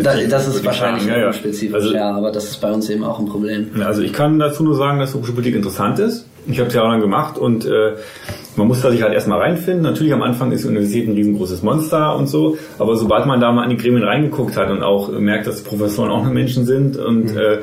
Da, 0.02 0.16
das 0.28 0.48
ist 0.48 0.64
wahrscheinlich 0.64 1.06
ja, 1.06 1.18
ja. 1.18 1.32
spezifisch, 1.32 1.74
also, 1.74 1.94
ja, 1.94 2.10
aber 2.10 2.32
das 2.32 2.46
ist 2.46 2.60
bei 2.60 2.72
uns 2.72 2.90
eben 2.90 3.04
auch 3.04 3.20
ein 3.20 3.26
Problem. 3.26 3.70
Also 3.84 4.02
ich 4.02 4.12
kann 4.12 4.40
dazu 4.40 4.64
nur 4.64 4.74
sagen, 4.74 4.98
dass 4.98 5.14
Hochschulpolitik 5.14 5.54
interessant 5.54 6.00
ist. 6.00 6.26
Ich 6.46 6.58
habe 6.58 6.68
es 6.68 6.74
ja 6.74 6.82
auch 6.82 6.90
dann 6.90 7.00
gemacht 7.00 7.38
und 7.38 7.64
äh, 7.64 7.92
man 8.56 8.68
muss 8.68 8.80
da 8.82 8.90
sich 8.90 9.02
halt 9.02 9.12
erstmal 9.12 9.40
reinfinden. 9.40 9.82
Natürlich 9.82 10.12
am 10.12 10.22
Anfang 10.22 10.52
ist 10.52 10.64
die 10.64 10.68
Universität 10.68 11.08
ein 11.08 11.14
riesengroßes 11.14 11.62
Monster 11.62 12.16
und 12.16 12.28
so, 12.28 12.56
aber 12.78 12.96
sobald 12.96 13.26
man 13.26 13.40
da 13.40 13.52
mal 13.52 13.64
an 13.64 13.70
die 13.70 13.76
Gremien 13.76 14.04
reingeguckt 14.04 14.56
hat 14.56 14.70
und 14.70 14.82
auch 14.82 15.10
merkt, 15.10 15.46
dass 15.46 15.62
Professoren 15.62 16.10
auch 16.10 16.22
nur 16.22 16.32
Menschen 16.32 16.64
sind 16.66 16.96
und 16.96 17.32
mhm. 17.32 17.38
äh, 17.38 17.58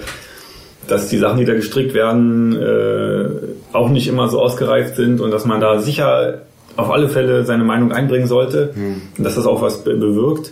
dass 0.88 1.08
die 1.08 1.18
Sachen, 1.18 1.40
die 1.40 1.46
da 1.46 1.54
gestrickt 1.54 1.94
werden, 1.94 2.60
äh, 2.60 3.26
auch 3.74 3.90
nicht 3.90 4.08
immer 4.08 4.28
so 4.28 4.42
ausgereift 4.42 4.96
sind 4.96 5.22
und 5.22 5.32
dass 5.32 5.46
man 5.46 5.62
da 5.62 5.80
sicher 5.80 6.42
auf 6.78 6.90
alle 6.90 7.10
Fälle 7.10 7.46
seine 7.46 7.64
Meinung 7.64 7.92
einbringen 7.92 8.28
sollte 8.28 8.72
mhm. 8.76 9.02
und 9.18 9.24
dass 9.24 9.36
das 9.36 9.46
auch 9.46 9.62
was 9.62 9.84
be 9.84 9.96
bewirkt. 9.96 10.52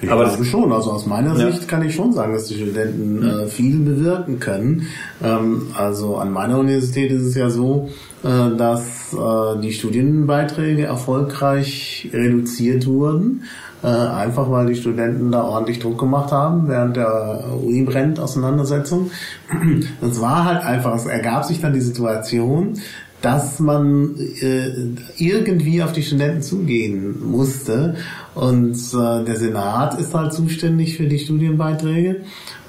Ich 0.00 0.10
aber 0.10 0.24
glaube 0.24 0.44
schon, 0.44 0.72
also 0.72 0.92
aus 0.92 1.06
meiner 1.06 1.36
ja. 1.38 1.50
Sicht 1.50 1.66
kann 1.66 1.82
ich 1.82 1.94
schon 1.94 2.12
sagen, 2.12 2.34
dass 2.34 2.46
die 2.46 2.54
Studenten 2.54 3.26
äh, 3.26 3.46
viel 3.46 3.78
bewirken 3.78 4.38
können. 4.38 4.88
Ähm, 5.22 5.68
also 5.74 6.16
an 6.16 6.32
meiner 6.32 6.58
Universität 6.58 7.10
ist 7.10 7.22
es 7.22 7.34
ja 7.34 7.48
so, 7.48 7.88
äh, 8.22 8.54
dass 8.56 9.03
äh, 9.14 9.60
die 9.60 9.72
Studienbeiträge 9.72 10.84
erfolgreich 10.84 12.08
reduziert 12.12 12.86
wurden. 12.86 13.44
Äh, 13.82 13.88
einfach 13.88 14.50
weil 14.50 14.66
die 14.66 14.76
Studenten 14.76 15.30
da 15.30 15.44
ordentlich 15.44 15.78
Druck 15.78 15.98
gemacht 15.98 16.32
haben 16.32 16.68
während 16.68 16.96
der 16.96 17.44
Uni-Brennt-Auseinandersetzung. 17.62 19.10
Es 20.00 20.20
war 20.20 20.44
halt 20.44 20.64
einfach, 20.64 20.94
es 20.94 21.04
ergab 21.04 21.44
sich 21.44 21.60
dann 21.60 21.74
die 21.74 21.80
Situation, 21.80 22.78
dass 23.20 23.58
man 23.58 24.16
äh, 24.40 24.70
irgendwie 25.16 25.82
auf 25.82 25.92
die 25.92 26.02
Studenten 26.02 26.42
zugehen 26.42 27.30
musste. 27.30 27.96
Und 28.34 28.76
äh, 28.76 29.24
der 29.24 29.36
Senat 29.36 29.98
ist 29.98 30.14
halt 30.14 30.32
zuständig 30.32 30.96
für 30.96 31.06
die 31.06 31.18
Studienbeiträge. 31.18 32.22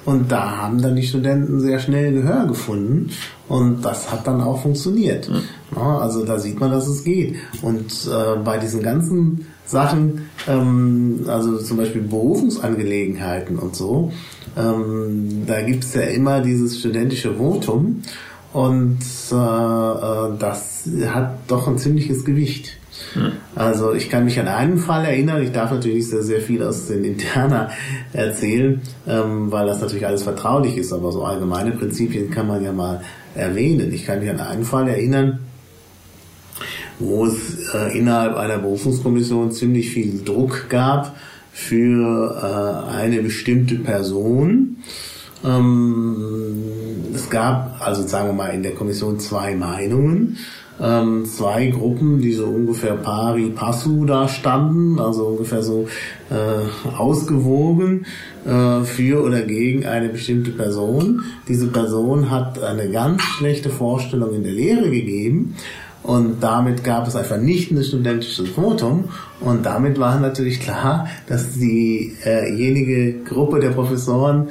Und 0.06 0.30
da 0.30 0.56
haben 0.56 0.80
dann 0.80 0.94
die 0.94 1.02
Studenten 1.02 1.60
sehr 1.60 1.80
schnell 1.80 2.12
Gehör 2.12 2.46
gefunden. 2.46 3.10
Und 3.48 3.84
das 3.84 4.10
hat 4.10 4.26
dann 4.26 4.40
auch 4.40 4.62
funktioniert. 4.62 5.28
Mhm. 5.28 5.42
Ja, 5.74 5.98
also 5.98 6.24
da 6.24 6.38
sieht 6.38 6.58
man, 6.60 6.70
dass 6.70 6.86
es 6.86 7.04
geht. 7.04 7.34
Und 7.60 7.92
äh, 8.06 8.38
bei 8.42 8.58
diesen 8.58 8.82
ganzen 8.82 9.46
Sachen, 9.66 10.28
ähm, 10.48 11.24
also 11.26 11.58
zum 11.58 11.76
Beispiel 11.76 12.02
Berufungsangelegenheiten 12.02 13.58
und 13.58 13.74
so, 13.74 14.12
ähm, 14.56 15.42
da 15.44 15.60
gibt 15.62 15.82
es 15.84 15.94
ja 15.94 16.02
immer 16.02 16.40
dieses 16.40 16.78
studentische 16.78 17.34
Votum. 17.34 18.02
Und 18.52 19.00
äh, 19.32 19.34
äh, 19.34 20.38
das 20.38 20.88
hat 21.08 21.38
doch 21.48 21.66
ein 21.66 21.78
ziemliches 21.78 22.24
Gewicht. 22.24 22.78
Hm. 23.14 23.32
Also 23.54 23.94
ich 23.94 24.10
kann 24.10 24.24
mich 24.24 24.38
an 24.38 24.48
einen 24.48 24.78
Fall 24.78 25.04
erinnern, 25.04 25.42
ich 25.42 25.52
darf 25.52 25.70
natürlich 25.70 26.08
sehr, 26.08 26.22
sehr 26.22 26.40
viel 26.40 26.62
aus 26.62 26.86
den 26.86 27.04
Interna 27.04 27.70
erzählen, 28.12 28.80
ähm, 29.06 29.50
weil 29.50 29.66
das 29.66 29.80
natürlich 29.80 30.06
alles 30.06 30.22
vertraulich 30.22 30.76
ist, 30.76 30.92
aber 30.92 31.12
so 31.12 31.24
allgemeine 31.24 31.72
Prinzipien 31.72 32.30
kann 32.30 32.46
man 32.46 32.62
ja 32.62 32.72
mal 32.72 33.00
erwähnen. 33.34 33.92
Ich 33.92 34.04
kann 34.06 34.20
mich 34.20 34.30
an 34.30 34.40
einen 34.40 34.64
Fall 34.64 34.88
erinnern, 34.88 35.40
wo 36.98 37.26
es 37.26 37.72
äh, 37.74 37.98
innerhalb 37.98 38.36
einer 38.36 38.58
Berufungskommission 38.58 39.52
ziemlich 39.52 39.90
viel 39.90 40.22
Druck 40.24 40.68
gab 40.68 41.16
für 41.52 42.86
äh, 42.90 42.92
eine 42.92 43.22
bestimmte 43.22 43.76
Person. 43.76 44.76
Ähm, 45.44 46.62
es 47.14 47.30
gab, 47.30 47.80
also 47.80 48.06
sagen 48.06 48.28
wir 48.28 48.32
mal, 48.32 48.48
in 48.48 48.62
der 48.62 48.74
Kommission 48.74 49.18
zwei 49.20 49.54
Meinungen. 49.54 50.38
Ähm, 50.80 51.24
zwei 51.24 51.68
Gruppen, 51.68 52.20
die 52.20 52.32
so 52.32 52.46
ungefähr 52.46 52.94
pari 52.94 53.50
passu 53.50 54.04
da 54.04 54.28
standen, 54.28 54.98
also 54.98 55.24
ungefähr 55.26 55.62
so 55.62 55.88
äh, 56.30 56.94
ausgewogen 56.96 58.04
äh, 58.44 58.82
für 58.82 59.22
oder 59.22 59.42
gegen 59.42 59.86
eine 59.86 60.10
bestimmte 60.10 60.50
Person. 60.50 61.22
Diese 61.48 61.68
Person 61.68 62.30
hat 62.30 62.62
eine 62.62 62.90
ganz 62.90 63.22
schlechte 63.22 63.70
Vorstellung 63.70 64.34
in 64.34 64.42
der 64.42 64.52
Lehre 64.52 64.90
gegeben 64.90 65.54
und 66.06 66.40
damit 66.40 66.84
gab 66.84 67.08
es 67.08 67.16
einfach 67.16 67.38
nicht 67.38 67.72
ein 67.72 67.82
studentisches 67.82 68.48
Votum. 68.50 69.08
Und 69.40 69.66
damit 69.66 69.98
war 69.98 70.20
natürlich 70.20 70.60
klar, 70.60 71.08
dass 71.26 71.54
diejenige 71.54 73.08
äh 73.08 73.24
Gruppe 73.24 73.58
der 73.58 73.70
Professoren 73.70 74.50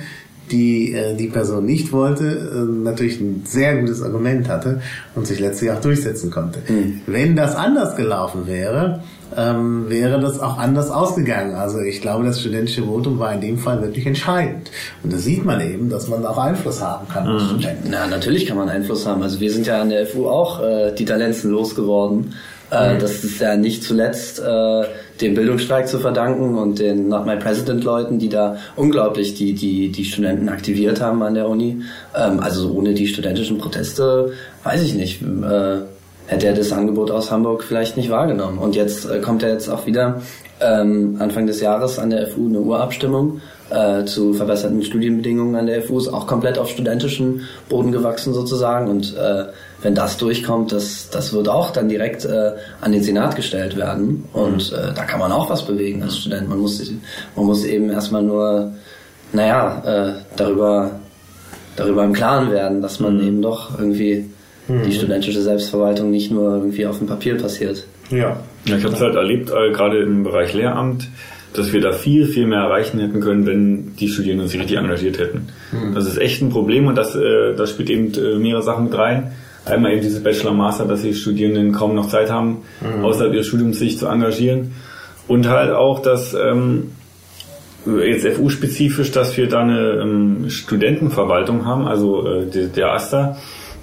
die 0.52 0.94
äh, 0.94 1.16
die 1.16 1.28
Person 1.28 1.66
nicht 1.66 1.92
wollte, 1.92 2.26
äh, 2.26 2.84
natürlich 2.84 3.20
ein 3.20 3.44
sehr 3.46 3.78
gutes 3.78 4.02
Argument 4.02 4.48
hatte 4.48 4.82
und 5.16 5.28
sich 5.28 5.40
letztlich 5.40 5.72
auch 5.72 5.82
durchsetzen 5.82 6.32
konnte. 6.32 6.60
Mhm. 6.68 7.02
Wenn 7.08 7.36
das 7.36 7.56
anders 7.56 7.96
gelaufen 7.96 8.48
wäre, 8.48 9.02
ähm, 9.36 9.90
wäre 9.90 10.20
das 10.20 10.40
auch 10.40 10.58
anders 10.58 10.90
ausgegangen. 10.90 11.56
Also 11.56 11.80
ich 11.80 12.02
glaube, 12.02 12.26
das 12.26 12.40
studentische 12.40 12.84
Votum 12.84 13.20
war 13.20 13.34
in 13.34 13.42
dem 13.42 13.58
Fall 13.58 13.82
wirklich 13.82 14.06
entscheidend. 14.06 14.72
Und 15.04 15.12
da 15.12 15.18
sieht 15.18 15.44
man 15.46 15.62
eben, 15.62 15.90
dass 15.90 16.08
man 16.08 16.26
auch 16.26 16.38
Einfluss 16.38 16.82
haben 16.82 17.08
kann 17.08 17.34
mhm. 17.34 17.66
Na, 17.90 18.08
natürlich 18.08 18.46
kann 18.46 18.58
man 18.58 18.70
Einfluss 18.70 19.06
haben. 19.06 19.22
Also 19.24 19.40
wir 19.40 19.52
sind 19.52 19.68
ja 19.68 19.82
an 19.82 19.90
der 19.90 20.06
FU 20.06 20.28
auch 20.28 20.62
äh, 20.62 20.94
die 20.94 21.06
Talenzen 21.06 21.52
losgeworden. 21.52 22.34
Äh, 22.72 22.96
mhm. 22.96 23.00
Das 23.00 23.24
ist 23.24 23.40
ja 23.40 23.56
nicht 23.56 23.84
zuletzt 23.84 24.40
äh, 24.40 24.84
dem 25.22 25.34
Bildungsstreik 25.34 25.88
zu 25.88 26.00
verdanken 26.00 26.58
und 26.58 26.80
den 26.80 27.08
Not 27.10 27.26
My 27.26 27.38
President 27.38 27.84
Leuten, 27.84 28.20
die 28.20 28.30
da 28.30 28.58
unglaublich 28.76 29.34
die, 29.34 29.54
die, 29.54 29.90
die 29.90 30.06
Studenten 30.06 30.50
aktiviert 30.50 31.02
haben 31.02 31.22
an 31.24 31.34
der 31.34 31.48
Uni. 31.48 31.82
Ähm, 32.16 32.40
also 32.40 32.72
ohne 32.72 32.94
die 32.94 33.08
studentischen 33.08 33.58
Proteste, 33.58 34.34
weiß 34.64 34.82
ich 34.84 34.94
nicht, 34.94 35.22
äh, 35.22 35.78
hätte 36.28 36.48
er 36.48 36.54
das 36.54 36.72
Angebot 36.72 37.12
aus 37.12 37.32
Hamburg 37.32 37.64
vielleicht 37.64 37.98
nicht 37.98 38.10
wahrgenommen. 38.10 38.58
Und 38.58 38.76
jetzt 38.76 39.10
äh, 39.10 39.20
kommt 39.20 39.44
er 39.44 39.50
jetzt 39.50 39.70
auch 39.70 39.86
wieder 39.86 40.22
ähm, 40.60 41.18
Anfang 41.20 41.48
des 41.48 41.62
Jahres 41.62 42.00
an 42.00 42.10
der 42.10 42.28
FU 42.28 42.48
eine 42.48 42.60
Urabstimmung 42.60 43.42
äh, 43.70 44.06
zu 44.06 44.34
verbesserten 44.34 44.84
Studienbedingungen 44.84 45.56
an 45.56 45.66
der 45.66 45.82
FU 45.82 45.98
ist 45.98 46.08
auch 46.08 46.28
komplett 46.28 46.58
auf 46.58 46.70
studentischen 46.70 47.42
Boden 47.70 47.92
gewachsen 47.92 48.34
sozusagen 48.34 48.90
und 48.90 49.16
äh, 49.16 49.46
wenn 49.82 49.96
das 49.96 50.18
durchkommt, 50.18 50.72
das, 50.72 51.10
das 51.10 51.34
wird 51.34 51.48
auch 51.48 51.72
dann 51.72 51.90
direkt 51.90 52.26
äh, 52.26 52.52
an 52.82 52.92
den 52.92 53.04
Senat 53.04 53.36
gestellt 53.36 53.78
werden 53.78 54.26
und 54.34 54.72
mhm. 54.72 54.78
äh, 54.78 54.94
da 54.94 55.04
kann 55.04 55.20
man 55.20 55.32
auch 55.32 55.50
was 55.50 55.66
bewegen 55.66 56.04
als 56.04 56.18
Student. 56.18 56.50
Man 56.50 56.60
muss, 56.60 56.92
man 57.36 57.46
muss 57.46 57.64
eben 57.66 57.90
erstmal 57.90 58.24
nur, 58.24 58.72
naja, 59.34 59.84
äh, 59.86 60.14
darüber, 60.36 60.92
darüber 61.76 62.04
im 62.04 62.14
Klaren 62.14 62.52
werden, 62.52 62.82
dass 62.82 63.00
man 63.00 63.18
mhm. 63.18 63.28
eben 63.28 63.42
doch 63.42 63.78
irgendwie 63.78 64.26
mhm. 64.68 64.84
die 64.84 64.94
studentische 64.94 65.42
Selbstverwaltung 65.42 66.12
nicht 66.12 66.32
nur 66.32 66.56
irgendwie 66.56 66.86
auf 66.86 66.98
dem 66.98 67.08
Papier 67.08 67.38
passiert. 67.38 67.86
Ja, 68.10 68.38
ja 68.66 68.78
ich 68.78 68.84
habe 68.84 68.94
es 68.94 69.02
halt 69.02 69.16
erlebt, 69.16 69.50
äh, 69.50 69.72
gerade 69.72 70.00
im 70.00 70.24
Bereich 70.24 70.54
Lehramt, 70.54 71.08
dass 71.58 71.74
wir 71.74 71.82
da 71.82 71.92
viel, 71.92 72.26
viel 72.26 72.48
mehr 72.48 72.60
erreichen 72.60 73.00
hätten 73.00 73.22
können, 73.22 73.46
wenn 73.46 73.96
die 73.96 74.08
Studierenden 74.08 74.48
sich 74.48 74.60
richtig 74.60 74.78
engagiert 74.78 75.20
hätten. 75.20 75.48
Mhm. 75.72 75.94
Das 75.94 76.06
ist 76.06 76.18
echt 76.18 76.42
ein 76.42 76.50
Problem 76.50 76.88
und 76.88 76.96
das, 76.96 77.16
äh, 77.16 77.56
das 77.56 77.72
spielt 77.72 77.90
eben 77.90 78.14
äh, 78.14 78.38
mehrere 78.38 78.64
Sachen 78.64 78.86
mit 78.86 78.98
rein. 78.98 79.32
Einmal 79.66 79.94
eben 79.94 80.02
dieses 80.02 80.22
Bachelor 80.22 80.54
Master, 80.54 80.86
dass 80.86 81.02
die 81.02 81.14
Studierenden 81.14 81.72
kaum 81.72 81.96
noch 81.96 82.08
Zeit 82.08 82.30
haben, 82.30 82.64
mhm. 82.82 83.04
außerhalb 83.04 83.34
ihres 83.34 83.48
Studiums 83.48 83.80
sich 83.80 83.98
zu 83.98 84.08
engagieren. 84.08 84.74
Und 85.28 85.50
halt 85.50 85.72
auch, 85.72 86.00
dass 86.00 86.36
ähm, 86.36 86.92
jetzt 87.86 88.28
FU-spezifisch, 88.28 89.12
dass 89.12 89.36
wir 89.38 89.48
da 89.48 89.62
eine 89.62 90.02
ähm, 90.02 90.50
Studentenverwaltung 90.50 91.66
haben, 91.66 91.88
also 91.88 92.28
äh, 92.28 92.46
der, 92.46 92.68
der 92.68 92.92
AStA, 92.92 93.38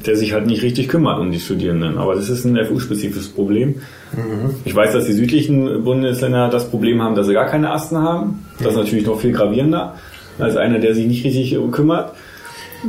der 0.07 0.17
sich 0.17 0.33
halt 0.33 0.47
nicht 0.47 0.63
richtig 0.63 0.89
kümmert 0.89 1.19
um 1.19 1.31
die 1.31 1.41
Studierenden. 1.41 1.99
Aber 1.99 2.15
das 2.15 2.29
ist 2.29 2.45
ein 2.45 2.57
FU-spezifisches 2.65 3.29
Problem. 3.29 3.77
Mhm. 4.13 4.55
Ich 4.65 4.75
weiß, 4.75 4.93
dass 4.93 5.07
die 5.07 5.13
südlichen 5.13 5.85
Bundesländer 5.85 6.49
das 6.49 6.69
Problem 6.69 7.03
haben, 7.03 7.15
dass 7.15 7.27
sie 7.27 7.35
gar 7.35 7.47
keine 7.47 7.71
Asten 7.71 7.99
haben. 7.99 8.45
Das 8.59 8.73
ist 8.73 8.77
natürlich 8.77 9.07
noch 9.07 9.21
viel 9.21 9.33
gravierender 9.33 9.95
als 10.39 10.57
einer, 10.57 10.79
der 10.79 10.95
sich 10.95 11.07
nicht 11.07 11.25
richtig 11.25 11.57
kümmert. 11.71 12.15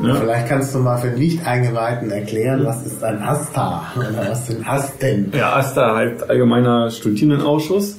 Ja. 0.01 0.15
Vielleicht 0.15 0.47
kannst 0.47 0.73
du 0.73 0.79
mal 0.79 0.97
für 0.97 1.09
Nicht-Eingeweihten 1.09 2.09
erklären, 2.09 2.65
was 2.65 2.85
ist 2.85 3.03
ein 3.03 3.21
ASTA 3.21 3.83
oder 3.95 4.27
was 4.29 4.47
sind 4.47 4.67
Asten? 4.67 5.31
Ja, 5.37 5.53
ASTA 5.53 5.95
heißt 5.95 6.29
Allgemeiner 6.29 6.89
Studierendenausschuss. 6.89 7.97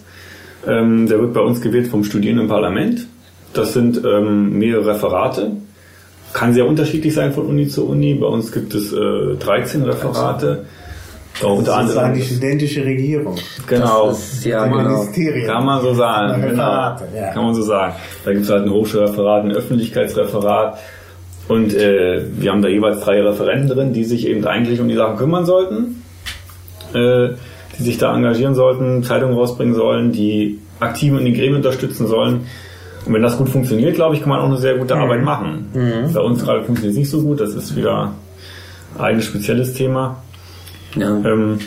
Ähm, 0.66 1.06
der 1.06 1.20
wird 1.20 1.34
bei 1.34 1.40
uns 1.40 1.60
gewählt 1.60 1.86
vom 1.86 2.02
Studierendenparlament. 2.02 3.06
Das 3.52 3.74
sind 3.74 4.02
ähm, 4.04 4.58
mehrere 4.58 4.94
Referate, 4.94 5.52
kann 6.34 6.52
sehr 6.52 6.66
unterschiedlich 6.66 7.14
sein 7.14 7.32
von 7.32 7.46
Uni 7.46 7.68
zu 7.68 7.88
Uni. 7.88 8.14
Bei 8.14 8.26
uns 8.26 8.52
gibt 8.52 8.74
es 8.74 8.92
äh, 8.92 9.36
13 9.38 9.84
Referate. 9.84 10.66
Das 11.40 11.50
unter 11.50 11.76
anderem 11.76 12.14
die 12.14 12.22
studentische 12.22 12.84
Regierung. 12.84 13.36
Genau. 13.66 14.10
Ist, 14.10 14.44
ja, 14.44 14.66
genau. 14.66 15.04
Kann 15.46 15.64
man 15.64 15.82
so 15.82 15.94
sagen. 15.94 16.42
Genau. 16.42 16.62
Ja. 16.62 17.32
Kann 17.32 17.44
man 17.44 17.54
so 17.54 17.62
sagen. 17.62 17.94
Da 18.24 18.32
gibt 18.32 18.44
es 18.44 18.50
halt 18.50 18.64
ein 18.64 18.70
Hochschulreferat, 18.70 19.44
ein 19.44 19.52
Öffentlichkeitsreferat. 19.52 20.78
Und 21.48 21.74
äh, 21.74 22.24
wir 22.36 22.50
haben 22.50 22.62
da 22.62 22.68
jeweils 22.68 23.00
drei 23.00 23.20
Referenten 23.22 23.68
drin, 23.68 23.92
die 23.92 24.04
sich 24.04 24.26
eben 24.26 24.44
eigentlich 24.46 24.80
um 24.80 24.88
die 24.88 24.94
Sachen 24.94 25.16
kümmern 25.16 25.44
sollten, 25.44 26.02
äh, 26.94 27.30
die 27.78 27.82
sich 27.82 27.98
da 27.98 28.14
engagieren 28.14 28.54
sollten, 28.54 29.02
Zeitungen 29.02 29.36
rausbringen 29.36 29.74
sollen, 29.74 30.12
die 30.12 30.60
aktiv 30.80 31.12
in 31.12 31.24
den 31.24 31.34
Gremien 31.34 31.56
unterstützen 31.56 32.06
sollen. 32.06 32.46
Und 33.06 33.12
wenn 33.12 33.22
das 33.22 33.36
gut 33.36 33.48
funktioniert, 33.48 33.94
glaube 33.94 34.14
ich, 34.14 34.20
kann 34.20 34.30
man 34.30 34.40
auch 34.40 34.46
eine 34.46 34.56
sehr 34.56 34.76
gute 34.76 34.94
mhm. 34.94 35.02
Arbeit 35.02 35.22
machen. 35.22 35.66
Mhm. 35.74 36.12
Bei 36.12 36.20
uns 36.20 36.42
gerade 36.42 36.64
funktioniert 36.64 36.92
es 36.92 36.98
nicht 36.98 37.10
so 37.10 37.22
gut, 37.22 37.40
das 37.40 37.54
ist 37.54 37.76
wieder 37.76 38.12
ein 38.98 39.20
spezielles 39.20 39.74
Thema. 39.74 40.22
Ja. 40.96 41.08
Ähm, 41.08 41.58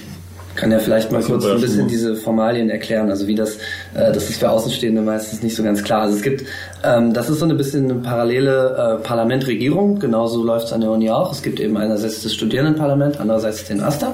kann 0.58 0.72
ja 0.72 0.80
vielleicht 0.80 1.12
mal 1.12 1.22
kurz 1.22 1.46
ein 1.46 1.62
bisschen 1.62 1.88
diese 1.88 2.16
Formalien 2.16 2.72
erklären, 2.72 3.12
also 3.12 3.28
wie 3.28 3.36
das, 3.36 3.58
äh, 3.94 4.12
das 4.12 4.28
ist 4.28 4.40
für 4.40 4.50
Außenstehende 4.50 5.02
meistens 5.02 5.44
nicht 5.44 5.56
so 5.56 5.62
ganz 5.62 5.84
klar. 5.84 6.02
Also 6.02 6.18
es 6.18 6.24
gibt, 6.24 6.44
ähm, 6.84 7.14
das 7.14 7.30
ist 7.30 7.40
so 7.40 7.46
ein 7.46 7.56
bisschen 7.56 7.86
eine 7.86 8.00
parallele 8.00 8.98
äh, 9.00 9.04
Parlament-Regierung, 9.04 10.00
genauso 10.00 10.44
läuft 10.44 10.66
es 10.66 10.74
an 10.74 10.82
der 10.82 10.90
Uni 10.90 11.12
auch. 11.12 11.32
Es 11.32 11.44
gibt 11.44 11.60
eben 11.60 11.78
einerseits 11.78 12.24
das 12.24 12.34
Studierendenparlament, 12.34 13.20
andererseits 13.20 13.66
den 13.66 13.82
AStA. 13.82 14.14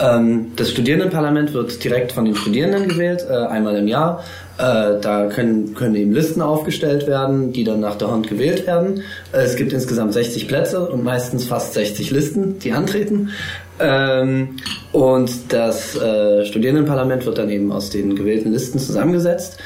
Ähm, 0.00 0.52
das 0.56 0.70
Studierendenparlament 0.70 1.52
wird 1.52 1.82
direkt 1.84 2.12
von 2.12 2.24
den 2.24 2.34
Studierenden 2.34 2.88
gewählt, 2.88 3.24
äh, 3.28 3.34
einmal 3.34 3.76
im 3.76 3.86
Jahr. 3.86 4.24
Äh, 4.56 5.00
da 5.00 5.26
können, 5.26 5.74
können 5.74 5.94
eben 5.94 6.12
Listen 6.12 6.40
aufgestellt 6.40 7.06
werden, 7.06 7.52
die 7.52 7.64
dann 7.64 7.80
nach 7.80 7.96
der 7.96 8.10
Hand 8.10 8.28
gewählt 8.28 8.66
werden. 8.66 9.02
Äh, 9.32 9.42
es 9.42 9.56
gibt 9.56 9.72
insgesamt 9.72 10.14
60 10.14 10.48
Plätze 10.48 10.88
und 10.88 11.04
meistens 11.04 11.44
fast 11.44 11.74
60 11.74 12.10
Listen, 12.10 12.58
die 12.58 12.72
antreten. 12.72 13.30
Ähm, 13.78 14.56
und 14.92 15.52
das 15.52 15.92
Studierendenparlament 15.92 17.24
wird 17.24 17.38
dann 17.38 17.48
eben 17.48 17.70
aus 17.72 17.90
den 17.90 18.16
gewählten 18.16 18.52
Listen 18.52 18.78
zusammengesetzt. 18.78 19.58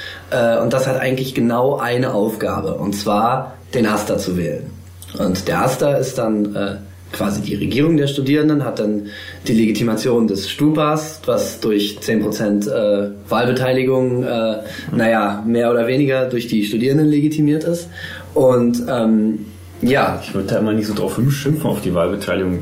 Und 0.62 0.73
das 0.73 0.87
hat 0.87 1.01
eigentlich 1.01 1.35
genau 1.35 1.79
eine 1.79 2.12
Aufgabe, 2.12 2.75
und 2.75 2.92
zwar 2.94 3.55
den 3.73 3.87
Aster 3.87 4.18
zu 4.18 4.37
wählen. 4.37 4.70
Und 5.18 5.49
der 5.49 5.62
Aster 5.62 5.99
ist 5.99 6.18
dann 6.18 6.83
quasi 7.14 7.40
die 7.40 7.55
Regierung 7.55 7.96
der 7.96 8.07
Studierenden 8.07 8.64
hat 8.64 8.79
dann 8.79 9.07
die 9.46 9.55
Legitimation 9.55 10.27
des 10.27 10.50
Stupas, 10.50 11.20
was 11.27 11.61
durch 11.61 11.98
10% 12.00 12.68
äh, 12.68 13.11
Wahlbeteiligung, 13.29 14.24
äh, 14.24 14.57
naja, 14.94 15.42
mehr 15.46 15.70
oder 15.70 15.87
weniger 15.87 16.29
durch 16.29 16.48
die 16.48 16.64
Studierenden 16.64 17.09
legitimiert 17.09 17.64
ist. 17.64 17.88
Und 18.35 18.83
ähm, 18.88 19.46
ja. 19.83 20.20
Ich 20.22 20.35
würde 20.35 20.48
da 20.48 20.59
immer 20.59 20.72
nicht 20.72 20.87
so 20.87 20.94
drauf 20.94 21.18
schimpfen 21.31 21.66
auf 21.68 21.81
die 21.83 21.94
Wahlbeteiligung. 21.94 22.61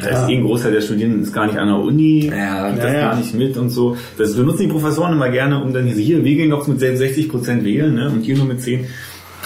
Da 0.00 0.08
ist 0.08 0.28
eh 0.30 0.36
ein 0.36 0.44
Großteil 0.44 0.72
der 0.72 0.80
Studierenden 0.80 1.22
ist 1.22 1.32
gar 1.32 1.46
nicht 1.46 1.58
an 1.58 1.68
der 1.68 1.76
Uni, 1.76 2.26
ja, 2.34 2.72
das 2.72 2.84
ja, 2.84 3.00
gar 3.00 3.16
nicht 3.16 3.34
mit 3.34 3.56
und 3.56 3.70
so. 3.70 3.96
Das 4.16 4.34
benutzen 4.34 4.62
die 4.62 4.68
Professoren 4.68 5.12
immer 5.12 5.28
gerne, 5.28 5.62
um 5.62 5.72
dann 5.74 5.86
hier, 5.86 6.24
wir 6.24 6.36
gehen 6.36 6.48
noch 6.48 6.66
mit 6.66 6.80
60 6.80 7.28
Prozent 7.28 7.64
wählen, 7.64 7.94
ne? 7.94 8.08
Und 8.08 8.22
hier 8.22 8.36
nur 8.36 8.46
mit 8.46 8.62
10. 8.62 8.86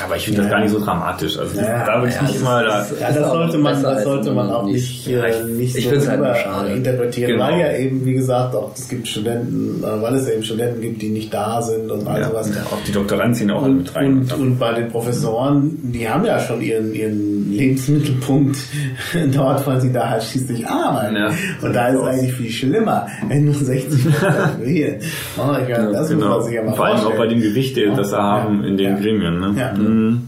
Aber 0.02 0.16
ich 0.16 0.24
finde 0.24 0.42
das 0.42 0.50
gar 0.50 0.60
nicht 0.60 0.72
so 0.72 0.80
dramatisch. 0.80 1.38
Also 1.38 1.60
ja, 1.60 1.84
da 1.84 2.00
würde 2.00 2.12
ich 2.12 2.20
nicht 2.20 2.40
immer 2.40 2.62
da. 2.64 2.84
Ja, 3.00 3.12
das 3.12 3.30
sollte 3.30 3.58
man, 3.58 3.82
das 3.82 4.02
sollte 4.02 4.32
man 4.32 4.50
auch 4.50 4.64
nicht, 4.64 5.08
äh, 5.08 5.44
nicht 5.44 5.76
ich 5.76 5.88
so 5.88 6.10
halt 6.10 6.76
interpretieren, 6.76 7.32
genau. 7.32 7.44
weil 7.44 7.60
ja 7.60 7.72
eben, 7.76 8.04
wie 8.04 8.14
gesagt, 8.14 8.56
auch 8.56 8.72
es 8.74 8.88
gibt 8.88 9.06
Studenten, 9.06 9.82
äh, 9.82 10.02
weil 10.02 10.16
es 10.16 10.28
eben 10.28 10.42
Studenten 10.42 10.80
gibt, 10.80 11.00
die 11.00 11.10
nicht 11.10 11.32
da 11.32 11.62
sind 11.62 11.90
und 11.90 12.06
all 12.08 12.20
ja, 12.20 12.28
sowas. 12.28 12.50
Ja, 12.54 12.62
auch 12.62 12.84
die 12.86 12.92
Doktoranden 12.92 13.34
ziehen 13.34 13.50
auch 13.52 13.62
und, 13.62 13.78
mit 13.78 13.94
rein. 13.94 14.18
Und, 14.18 14.32
und 14.32 14.58
bei 14.58 14.72
den 14.72 14.88
Professoren, 14.88 15.78
die 15.82 16.08
haben 16.08 16.24
ja 16.24 16.40
schon 16.40 16.60
ihren, 16.60 16.92
ihren 16.92 17.52
Lebensmittelpunkt 17.52 18.58
dort, 19.32 19.64
weil 19.66 19.80
sie 19.80 19.92
da 19.92 20.10
halt 20.10 20.24
schließlich 20.24 20.66
arbeiten. 20.66 21.16
Ja, 21.16 21.30
und 21.62 21.72
da 21.72 21.88
ist 21.88 22.00
es 22.00 22.02
eigentlich 22.02 22.32
viel 22.32 22.50
schlimmer, 22.50 23.06
wenn 23.28 23.44
nur 23.44 23.54
60 23.54 24.04
Prozent 24.04 24.60
wählen. 24.60 25.00
Oh, 25.36 25.52
das 25.52 26.08
genau. 26.08 26.26
muss 26.26 26.28
man 26.28 26.42
sich 26.42 26.54
ja 26.54 26.62
mal 26.62 26.74
Vor 26.74 26.86
allem 26.86 27.00
auch 27.00 27.16
bei 27.16 27.26
dem 27.28 27.40
Gewicht, 27.40 27.76
das 27.96 28.10
sie 28.10 28.16
haben 28.16 28.64
in 28.64 28.76
den 28.76 29.00
Gremien. 29.00 29.38
Ne? 29.38 29.52
Mhm. 29.88 30.22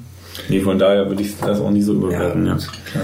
Nee, 0.49 0.61
von 0.61 0.79
daher 0.79 1.09
würde 1.09 1.23
ich 1.23 1.37
das 1.39 1.61
auch 1.61 1.71
nicht 1.71 1.85
so 1.85 1.95
überwerten. 1.95 2.47
Ja, 2.47 2.57
ja. 2.57 3.01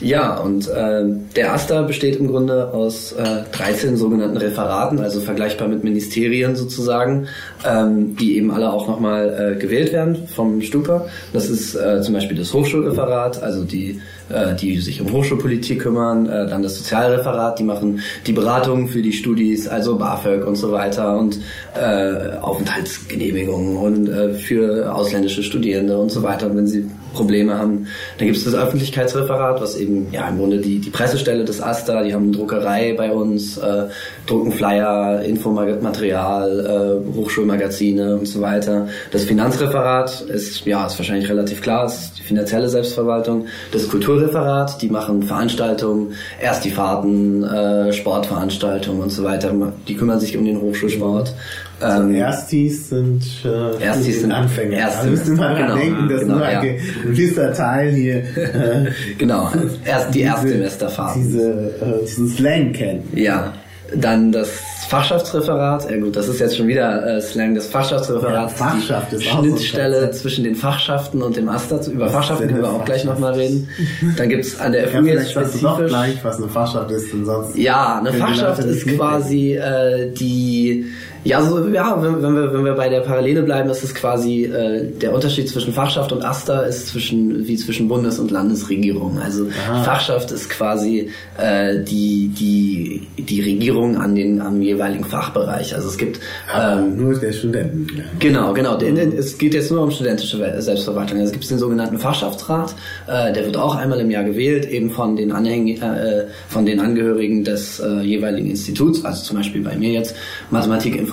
Ja, 0.00 0.36
und 0.36 0.68
äh, 0.68 1.04
der 1.36 1.52
AStA 1.52 1.82
besteht 1.82 2.16
im 2.16 2.26
Grunde 2.26 2.72
aus 2.72 3.12
äh, 3.12 3.42
13 3.52 3.96
sogenannten 3.96 4.36
Referaten, 4.36 4.98
also 4.98 5.20
vergleichbar 5.20 5.68
mit 5.68 5.84
Ministerien 5.84 6.56
sozusagen, 6.56 7.28
ähm, 7.64 8.16
die 8.16 8.36
eben 8.36 8.50
alle 8.50 8.72
auch 8.72 8.88
nochmal 8.88 9.54
äh, 9.54 9.60
gewählt 9.60 9.92
werden 9.92 10.26
vom 10.26 10.60
Stupa. 10.60 11.06
Das 11.32 11.48
ist 11.48 11.76
äh, 11.76 12.02
zum 12.02 12.14
Beispiel 12.14 12.36
das 12.36 12.52
Hochschulreferat, 12.52 13.42
also 13.44 13.62
die, 13.62 14.00
äh, 14.28 14.56
die 14.56 14.78
sich 14.80 15.00
um 15.00 15.12
Hochschulpolitik 15.12 15.82
kümmern, 15.82 16.26
äh, 16.26 16.48
dann 16.48 16.64
das 16.64 16.78
Sozialreferat, 16.78 17.60
die 17.60 17.64
machen 17.64 18.00
die 18.26 18.32
Beratungen 18.32 18.88
für 18.88 19.02
die 19.02 19.12
Studis, 19.12 19.68
also 19.68 19.98
BAföG 19.98 20.44
und 20.44 20.56
so 20.56 20.72
weiter 20.72 21.16
und 21.16 21.38
äh, 21.80 22.38
Aufenthaltsgenehmigungen 22.40 23.76
und 23.76 24.08
äh, 24.08 24.34
für 24.34 24.92
ausländische 24.92 25.44
Studierende 25.44 25.96
und 25.96 26.10
so 26.10 26.24
weiter. 26.24 26.54
Wenn 26.54 26.66
sie 26.66 26.90
Probleme 27.12 27.58
haben. 27.58 27.86
Dann 28.18 28.26
gibt 28.26 28.38
es 28.38 28.44
das 28.44 28.54
Öffentlichkeitsreferat, 28.54 29.60
was 29.60 29.76
eben 29.76 30.08
ja 30.12 30.28
im 30.28 30.38
Grunde 30.38 30.58
die, 30.58 30.78
die 30.78 30.90
Pressestelle 30.90 31.44
des 31.44 31.60
AStA, 31.60 32.02
die 32.02 32.14
haben 32.14 32.24
eine 32.24 32.32
Druckerei 32.32 32.94
bei 32.96 33.12
uns, 33.12 33.58
äh, 33.58 33.84
drucken 34.26 34.52
Flyer, 34.52 35.22
Infomaterial, 35.22 37.02
äh, 37.04 37.16
Hochschulmagazine 37.16 38.16
und 38.16 38.26
so 38.26 38.40
weiter. 38.40 38.88
Das 39.10 39.24
Finanzreferat 39.24 40.22
ist, 40.22 40.64
ja, 40.66 40.86
ist 40.86 40.98
wahrscheinlich 40.98 41.28
relativ 41.28 41.62
klar, 41.62 41.86
ist 41.86 42.18
die 42.18 42.22
finanzielle 42.22 42.68
Selbstverwaltung. 42.68 43.46
Das 43.72 43.88
Kulturreferat, 43.88 44.80
die 44.82 44.88
machen 44.88 45.22
Veranstaltungen, 45.22 46.14
erst 46.40 46.64
die 46.64 46.70
Fahrten, 46.70 47.44
äh, 47.44 47.92
Sportveranstaltungen 47.92 49.02
und 49.02 49.10
so 49.10 49.24
weiter. 49.24 49.52
Die 49.88 49.94
kümmern 49.94 50.20
sich 50.20 50.36
um 50.36 50.44
den 50.44 50.60
Hochschulsport. 50.60 51.34
Also 51.82 52.02
ähm, 52.02 52.14
Erstis 52.14 52.88
sind, 52.88 53.22
äh, 53.44 53.82
Erstis 53.84 54.20
sind 54.20 54.32
Anfänger. 54.32 54.76
Erstis, 54.76 55.02
da 55.04 55.10
müsste 55.10 55.30
man 55.32 55.56
genau, 55.56 55.74
denken, 55.76 56.08
dass 56.08 56.20
genau, 56.20 56.34
nur 56.36 56.44
ein 56.46 56.66
ja. 56.66 56.72
gewisser 57.04 57.52
Teil 57.52 57.90
hier 57.92 58.16
äh, 58.36 58.90
genau, 59.18 59.50
erst 59.84 60.14
die 60.14 60.20
Erstsemesterfahrten. 60.22 61.22
diese, 61.22 61.50
äh, 61.50 62.04
diesen 62.06 62.28
Slang 62.28 62.72
kennen. 62.72 63.02
Ja, 63.14 63.52
dann 63.94 64.32
das 64.32 64.48
Fachschaftsreferat, 64.88 65.90
ja 65.90 65.96
gut, 65.98 66.16
das 66.16 66.28
ist 66.28 66.38
jetzt 66.38 66.56
schon 66.56 66.66
wieder 66.66 67.16
äh, 67.16 67.20
Slang, 67.20 67.54
das 67.54 67.66
Fachschaftsreferat, 67.66 68.34
Ja, 68.34 68.48
Fachschaft 68.48 69.12
die 69.12 69.16
ist 69.16 69.26
auch 69.28 69.32
so 69.32 69.38
ein 69.38 69.44
Schnittstelle 69.44 69.94
Konzept. 70.00 70.14
zwischen 70.16 70.44
den 70.44 70.54
Fachschaften 70.54 71.22
und 71.22 71.36
dem 71.36 71.48
Aster. 71.48 71.80
Über 71.90 72.06
Was 72.06 72.12
Fachschaften 72.12 72.48
können 72.48 72.60
wir 72.62 72.70
auch 72.70 72.84
gleich 72.84 73.04
nochmal 73.04 73.32
reden. 73.34 73.68
Dann 74.16 74.28
gibt's 74.28 74.60
an 74.60 74.72
der 74.72 74.90
Ja, 74.90 75.00
FU 75.00 75.06
jetzt 75.06 75.34
du 75.34 75.40
doch 75.40 75.48
spezifisch... 75.48 75.88
gleich, 75.88 76.24
was 76.24 76.36
eine 76.36 76.48
Fachschaft 76.48 76.90
ist, 76.90 77.12
denn 77.12 77.24
sonst. 77.24 77.56
Ja, 77.56 77.98
eine 77.98 78.12
Fachschaft 78.12 78.64
ist 78.64 78.86
quasi 78.86 79.54
äh, 79.54 80.10
die, 80.12 80.86
ja, 81.24 81.40
so, 81.40 81.68
ja, 81.68 82.02
wenn, 82.02 82.20
wenn, 82.20 82.34
wir, 82.34 82.52
wenn 82.52 82.64
wir 82.64 82.74
bei 82.74 82.88
der 82.88 83.00
Parallele 83.00 83.42
bleiben, 83.42 83.70
ist 83.70 83.84
es 83.84 83.94
quasi 83.94 84.44
äh, 84.44 84.90
der 84.90 85.14
Unterschied 85.14 85.48
zwischen 85.48 85.72
Fachschaft 85.72 86.10
und 86.10 86.24
Aster 86.24 86.66
ist 86.66 86.88
zwischen 86.88 87.46
wie 87.46 87.56
zwischen 87.56 87.88
Bundes- 87.88 88.18
und 88.18 88.32
Landesregierung. 88.32 89.18
Also 89.18 89.46
Aha. 89.68 89.84
Fachschaft 89.84 90.32
ist 90.32 90.50
quasi 90.50 91.10
äh, 91.38 91.78
die 91.84 92.28
die 92.28 93.06
die 93.22 93.40
Regierung 93.40 93.96
an 93.98 94.16
den 94.16 94.40
am 94.40 94.60
jeweiligen 94.60 95.04
Fachbereich. 95.04 95.74
Also 95.76 95.88
es 95.88 95.96
gibt 95.96 96.18
Aber 96.52 96.80
ähm, 96.80 96.96
nur 96.96 97.14
der 97.14 97.32
Studenten. 97.32 98.02
Genau, 98.18 98.52
genau. 98.52 98.76
Den, 98.76 98.96
den, 98.96 99.12
es 99.12 99.38
geht 99.38 99.54
jetzt 99.54 99.70
nur 99.70 99.82
um 99.82 99.92
studentische 99.92 100.38
Selbstverwaltung. 100.60 101.18
Also 101.18 101.26
es 101.26 101.32
gibt 101.32 101.48
den 101.48 101.58
sogenannten 101.58 101.98
Fachschaftsrat, 101.98 102.74
äh, 103.06 103.32
der 103.32 103.44
wird 103.44 103.56
auch 103.56 103.76
einmal 103.76 104.00
im 104.00 104.10
Jahr 104.10 104.24
gewählt, 104.24 104.68
eben 104.68 104.90
von 104.90 105.14
den 105.14 105.30
Anhäng 105.30 105.68
äh, 105.68 106.24
von 106.48 106.66
den 106.66 106.80
Angehörigen 106.80 107.44
des 107.44 107.78
äh, 107.78 108.00
jeweiligen 108.00 108.50
Instituts, 108.50 109.04
also 109.04 109.22
zum 109.22 109.36
Beispiel 109.36 109.62
bei 109.62 109.76
mir 109.76 109.92
jetzt 109.92 110.16
Mathematik, 110.50 110.96
Informatik. 110.96 111.11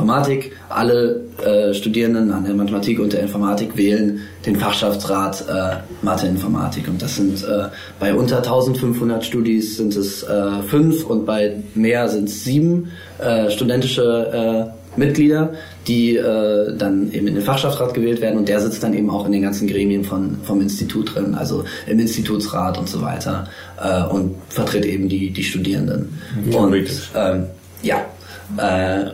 Alle 0.69 1.21
äh, 1.43 1.73
Studierenden 1.73 2.31
an 2.31 2.45
der 2.45 2.53
Mathematik 2.53 2.99
und 2.99 3.13
der 3.13 3.21
Informatik 3.21 3.75
wählen 3.77 4.21
den 4.45 4.55
Fachschaftsrat 4.55 5.45
äh, 5.49 5.77
Mathe, 6.01 6.27
Informatik. 6.27 6.87
Und 6.87 7.01
das 7.01 7.15
sind 7.15 7.43
äh, 7.43 7.67
bei 7.99 8.13
unter 8.13 8.37
1500 8.37 9.23
Studis 9.23 9.77
sind 9.77 9.95
es 9.95 10.23
äh, 10.23 10.61
fünf 10.67 11.05
und 11.05 11.25
bei 11.25 11.57
mehr 11.75 12.07
sind 12.09 12.29
es 12.29 12.43
sieben 12.43 12.91
äh, 13.19 13.49
studentische 13.49 14.71
äh, 14.73 14.79
Mitglieder, 14.97 15.53
die 15.87 16.15
äh, 16.15 16.75
dann 16.75 17.11
eben 17.11 17.27
in 17.27 17.35
den 17.35 17.43
Fachschaftsrat 17.43 17.93
gewählt 17.93 18.21
werden 18.21 18.37
und 18.37 18.49
der 18.49 18.59
sitzt 18.59 18.83
dann 18.83 18.93
eben 18.93 19.09
auch 19.09 19.25
in 19.25 19.31
den 19.31 19.41
ganzen 19.41 19.67
Gremien 19.67 20.03
von, 20.03 20.37
vom 20.43 20.61
Institut 20.61 21.15
drin, 21.15 21.35
also 21.35 21.63
im 21.87 21.99
Institutsrat 21.99 22.77
und 22.77 22.89
so 22.89 23.01
weiter 23.01 23.47
äh, 23.81 24.03
und 24.03 24.35
vertritt 24.49 24.85
eben 24.85 25.07
die, 25.09 25.31
die 25.31 25.43
Studierenden. 25.43 26.19
Und 26.45 26.51
Theoretisch. 26.51 27.11
ähm, 27.15 27.45
ja, 27.81 28.05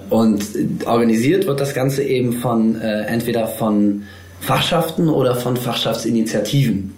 und 0.09 0.43
organisiert 0.85 1.47
wird 1.47 1.59
das 1.59 1.73
Ganze 1.73 2.03
eben 2.03 2.33
von 2.33 2.79
äh, 2.79 3.01
entweder 3.03 3.47
von 3.47 4.03
Fachschaften 4.39 5.09
oder 5.09 5.35
von 5.35 5.57
Fachschaftsinitiativen. 5.57 6.93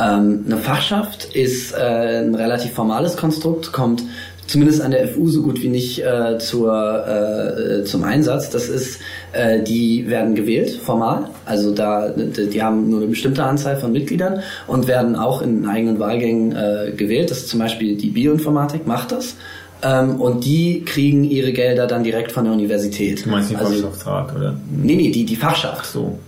Ähm, 0.00 0.44
eine 0.46 0.56
Fachschaft 0.58 1.34
ist 1.34 1.72
äh, 1.72 2.22
ein 2.22 2.34
relativ 2.34 2.72
formales 2.72 3.16
Konstrukt, 3.16 3.72
kommt 3.72 4.02
zumindest 4.46 4.80
an 4.80 4.92
der 4.92 5.08
FU 5.08 5.28
so 5.28 5.42
gut 5.42 5.62
wie 5.62 5.68
nicht 5.68 6.04
äh, 6.04 6.38
zur, 6.38 7.06
äh, 7.06 7.84
zum 7.84 8.04
Einsatz. 8.04 8.50
Das 8.50 8.68
ist, 8.68 9.00
äh, 9.32 9.62
die 9.62 10.08
werden 10.08 10.34
gewählt, 10.34 10.70
formal. 10.70 11.30
Also 11.44 11.74
da, 11.74 12.10
die, 12.10 12.48
die 12.48 12.62
haben 12.62 12.88
nur 12.88 13.00
eine 13.00 13.08
bestimmte 13.08 13.42
Anzahl 13.42 13.76
von 13.76 13.92
Mitgliedern 13.92 14.40
und 14.66 14.86
werden 14.86 15.16
auch 15.16 15.42
in 15.42 15.66
eigenen 15.66 15.98
Wahlgängen 15.98 16.52
äh, 16.52 16.92
gewählt. 16.96 17.30
Das 17.30 17.38
ist 17.38 17.48
zum 17.48 17.60
Beispiel 17.60 17.96
die 17.96 18.10
Bioinformatik 18.10 18.86
macht 18.86 19.12
das. 19.12 19.36
Ähm, 19.82 20.20
und 20.20 20.44
die 20.44 20.82
kriegen 20.84 21.24
ihre 21.24 21.52
Gelder 21.52 21.86
dann 21.86 22.02
direkt 22.02 22.32
von 22.32 22.44
der 22.44 22.52
Universität. 22.52 23.24
Du 23.24 23.30
meinst 23.30 23.50
den 23.50 23.58
also, 23.58 23.72
Fachschaftsrat, 23.72 24.36
oder? 24.36 24.56
Nee, 24.70 24.96
nee, 24.96 25.10
die, 25.10 25.24
die 25.24 25.36
Fachschaft. 25.36 25.86
So. 25.86 26.18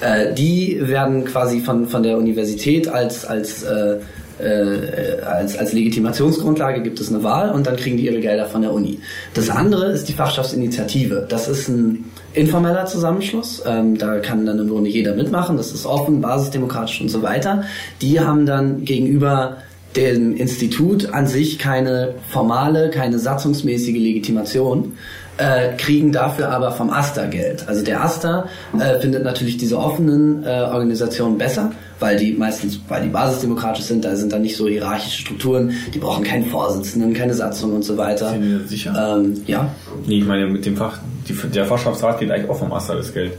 Äh, 0.00 0.34
die 0.34 0.78
werden 0.80 1.24
quasi 1.24 1.60
von, 1.60 1.86
von 1.86 2.02
der 2.02 2.18
Universität 2.18 2.88
als, 2.88 3.24
als, 3.24 3.62
äh, 3.62 3.98
äh, 4.38 5.22
als, 5.22 5.56
als 5.56 5.72
Legitimationsgrundlage 5.72 6.82
gibt 6.82 7.00
es 7.00 7.08
eine 7.08 7.22
Wahl 7.22 7.50
und 7.50 7.66
dann 7.66 7.76
kriegen 7.76 7.96
die 7.96 8.06
ihre 8.06 8.20
Gelder 8.20 8.46
von 8.46 8.62
der 8.62 8.72
Uni. 8.72 8.98
Das 9.32 9.48
andere 9.48 9.86
ist 9.86 10.08
die 10.08 10.12
Fachschaftsinitiative. 10.12 11.26
Das 11.28 11.48
ist 11.48 11.68
ein 11.68 12.04
informeller 12.34 12.84
Zusammenschluss. 12.86 13.62
Ähm, 13.64 13.96
da 13.96 14.18
kann 14.18 14.44
dann 14.44 14.58
im 14.58 14.68
Grunde 14.68 14.90
jeder 14.90 15.14
mitmachen. 15.14 15.56
Das 15.56 15.72
ist 15.72 15.86
offen, 15.86 16.20
basisdemokratisch 16.20 17.00
und 17.00 17.08
so 17.08 17.22
weiter. 17.22 17.62
Die 18.02 18.20
haben 18.20 18.44
dann 18.44 18.84
gegenüber 18.84 19.58
dem 19.96 20.36
Institut 20.36 21.12
an 21.12 21.26
sich 21.26 21.58
keine 21.58 22.14
formale, 22.28 22.90
keine 22.90 23.18
satzungsmäßige 23.18 23.96
Legitimation, 23.96 24.92
äh, 25.38 25.76
kriegen 25.76 26.12
dafür 26.12 26.50
aber 26.50 26.72
vom 26.72 26.90
AStA 26.90 27.26
Geld. 27.26 27.68
Also 27.68 27.84
der 27.84 28.02
AStA 28.02 28.48
äh, 28.78 29.00
findet 29.00 29.24
natürlich 29.24 29.56
diese 29.56 29.78
offenen 29.78 30.44
äh, 30.44 30.48
Organisationen 30.48 31.38
besser, 31.38 31.72
weil 32.00 32.16
die 32.16 32.32
meistens, 32.32 32.80
weil 32.88 33.02
die 33.02 33.08
basisdemokratisch 33.08 33.84
sind, 33.84 34.04
da 34.04 34.16
sind 34.16 34.32
dann 34.32 34.42
nicht 34.42 34.56
so 34.56 34.66
hierarchische 34.66 35.20
Strukturen, 35.22 35.72
die 35.94 35.98
brauchen 35.98 36.24
keinen 36.24 36.46
Vorsitzenden, 36.46 37.12
keine 37.12 37.34
Satzung 37.34 37.74
und 37.74 37.82
so 37.82 37.96
weiter. 37.96 38.30
Sind 38.30 38.42
wir 38.42 38.66
sicher? 38.66 39.18
Ähm, 39.18 39.42
ja. 39.46 39.70
Nee, 40.06 40.18
ich 40.18 40.24
meine, 40.24 40.46
mit 40.46 40.64
dem 40.64 40.76
Fach, 40.76 40.98
die, 41.28 41.34
der 41.34 41.66
Fachschaftsrat 41.66 42.18
geht 42.20 42.30
eigentlich 42.30 42.50
auch 42.50 42.58
vom 42.58 42.72
Aster 42.72 42.96
das 42.96 43.12
Geld. 43.12 43.32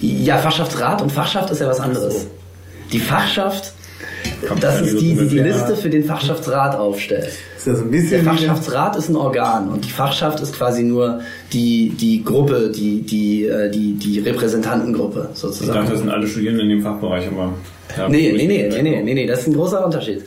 Ja, 0.00 0.38
Fachschaftsrat 0.38 1.02
und 1.02 1.12
Fachschaft 1.12 1.50
ist 1.50 1.60
ja 1.60 1.68
was 1.68 1.80
anderes. 1.80 2.26
Die 2.92 2.98
Fachschaft, 2.98 3.72
das 4.60 4.80
ist 4.82 5.00
die, 5.00 5.14
die 5.14 5.28
die 5.28 5.38
Liste 5.38 5.76
für 5.76 5.90
den 5.90 6.04
Fachschaftsrat 6.04 6.76
aufstellt. 6.76 7.28
Ist 7.56 7.66
das 7.66 7.80
ein 7.80 7.90
Der 7.90 7.98
bisschen 7.98 8.20
wie 8.20 8.24
Fachschaftsrat 8.24 8.96
ist 8.96 9.08
ein 9.08 9.16
Organ 9.16 9.68
und 9.68 9.84
die 9.84 9.90
Fachschaft 9.90 10.40
ist 10.40 10.54
quasi 10.56 10.82
nur 10.82 11.20
die, 11.52 11.90
die 11.98 12.22
Gruppe, 12.24 12.70
die, 12.74 13.02
die, 13.02 13.44
äh, 13.46 13.70
die, 13.70 13.94
die 13.94 14.18
Repräsentantengruppe 14.20 15.30
Ich 15.32 15.38
sozusagen. 15.38 15.78
dachte, 15.78 15.92
das 15.92 16.00
sind 16.00 16.10
alle 16.10 16.26
Studierenden 16.26 16.70
in 16.70 16.76
dem 16.78 16.82
Fachbereich, 16.82 17.26
aber. 17.28 17.52
Ja, 17.96 18.08
Nee, 18.08 18.32
nee, 18.32 18.46
nee, 18.46 18.68
nee, 18.68 18.82
nee, 18.82 19.02
nee, 19.02 19.14
nee, 19.14 19.26
das 19.26 19.40
ist 19.40 19.48
ein 19.48 19.54
großer 19.54 19.84
Unterschied. 19.84 20.22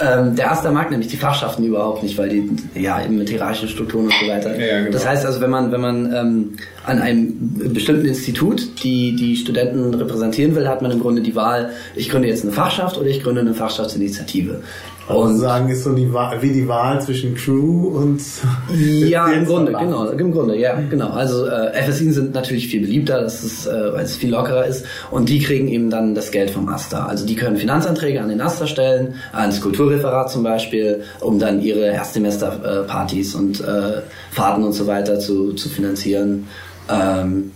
Ähm, 0.00 0.36
der 0.36 0.52
Aster 0.52 0.70
mag 0.70 0.90
nämlich 0.90 1.08
die 1.08 1.16
Fachschaften 1.16 1.64
überhaupt 1.64 2.02
nicht, 2.02 2.16
weil 2.16 2.28
die, 2.28 2.48
ja, 2.74 3.02
eben 3.04 3.18
mit 3.18 3.28
hierarchischen 3.28 3.68
Strukturen 3.68 4.04
und 4.06 4.14
so 4.20 4.28
weiter. 4.28 4.58
Ja, 4.58 4.66
ja, 4.66 4.78
genau. 4.80 4.92
Das 4.92 5.06
heißt 5.06 5.26
also, 5.26 5.40
wenn 5.40 5.50
man, 5.50 5.72
wenn 5.72 5.80
man 5.80 6.14
ähm, 6.14 6.52
an 6.84 7.00
einem 7.00 7.34
bestimmten 7.72 8.06
Institut 8.06 8.82
die, 8.84 9.16
die 9.16 9.36
Studenten 9.36 9.94
repräsentieren 9.94 10.54
will, 10.54 10.68
hat 10.68 10.82
man 10.82 10.90
im 10.90 11.00
Grunde 11.00 11.22
die 11.22 11.34
Wahl, 11.34 11.70
ich 11.94 12.08
gründe 12.08 12.28
jetzt 12.28 12.44
eine 12.44 12.52
Fachschaft 12.52 12.96
oder 12.98 13.08
ich 13.08 13.22
gründe 13.22 13.40
eine 13.40 13.54
Fachschaftsinitiative. 13.54 14.60
Und 15.08 15.28
sozusagen 15.28 15.68
ist 15.70 15.84
so 15.84 15.92
die 15.92 16.12
Wahl, 16.12 16.40
wie 16.42 16.52
die 16.52 16.68
Wahl 16.68 17.00
zwischen 17.00 17.34
Crew 17.34 17.88
und 17.88 18.20
Ja, 18.74 19.28
im 19.28 19.46
Grunde, 19.46 19.72
genau, 19.72 20.10
im 20.10 20.32
Grunde, 20.32 20.58
ja, 20.58 20.78
genau. 20.90 21.10
Also 21.10 21.46
äh, 21.46 21.82
FSIN 21.82 22.12
sind 22.12 22.34
natürlich 22.34 22.68
viel 22.68 22.82
beliebter, 22.82 23.22
das 23.22 23.42
ist, 23.42 23.66
äh, 23.66 23.92
weil 23.94 24.04
es 24.04 24.16
viel 24.16 24.30
lockerer 24.30 24.66
ist 24.66 24.84
und 25.10 25.28
die 25.28 25.40
kriegen 25.40 25.68
eben 25.68 25.88
dann 25.88 26.14
das 26.14 26.30
Geld 26.30 26.50
vom 26.50 26.68
AStA. 26.68 27.06
Also 27.06 27.26
die 27.26 27.36
können 27.36 27.56
Finanzanträge 27.56 28.20
an 28.20 28.28
den 28.28 28.40
AStA 28.40 28.66
stellen, 28.66 29.14
ans 29.32 29.60
Kulturreferat 29.60 30.30
zum 30.30 30.42
Beispiel, 30.42 31.02
um 31.20 31.38
dann 31.38 31.62
ihre 31.62 31.86
Erstsemesterpartys 31.86 33.34
und 33.34 33.60
äh, 33.60 34.02
Fahrten 34.30 34.62
und 34.62 34.72
so 34.72 34.86
weiter 34.86 35.18
zu, 35.18 35.54
zu 35.54 35.68
finanzieren. 35.68 36.48
Ähm, 36.90 37.52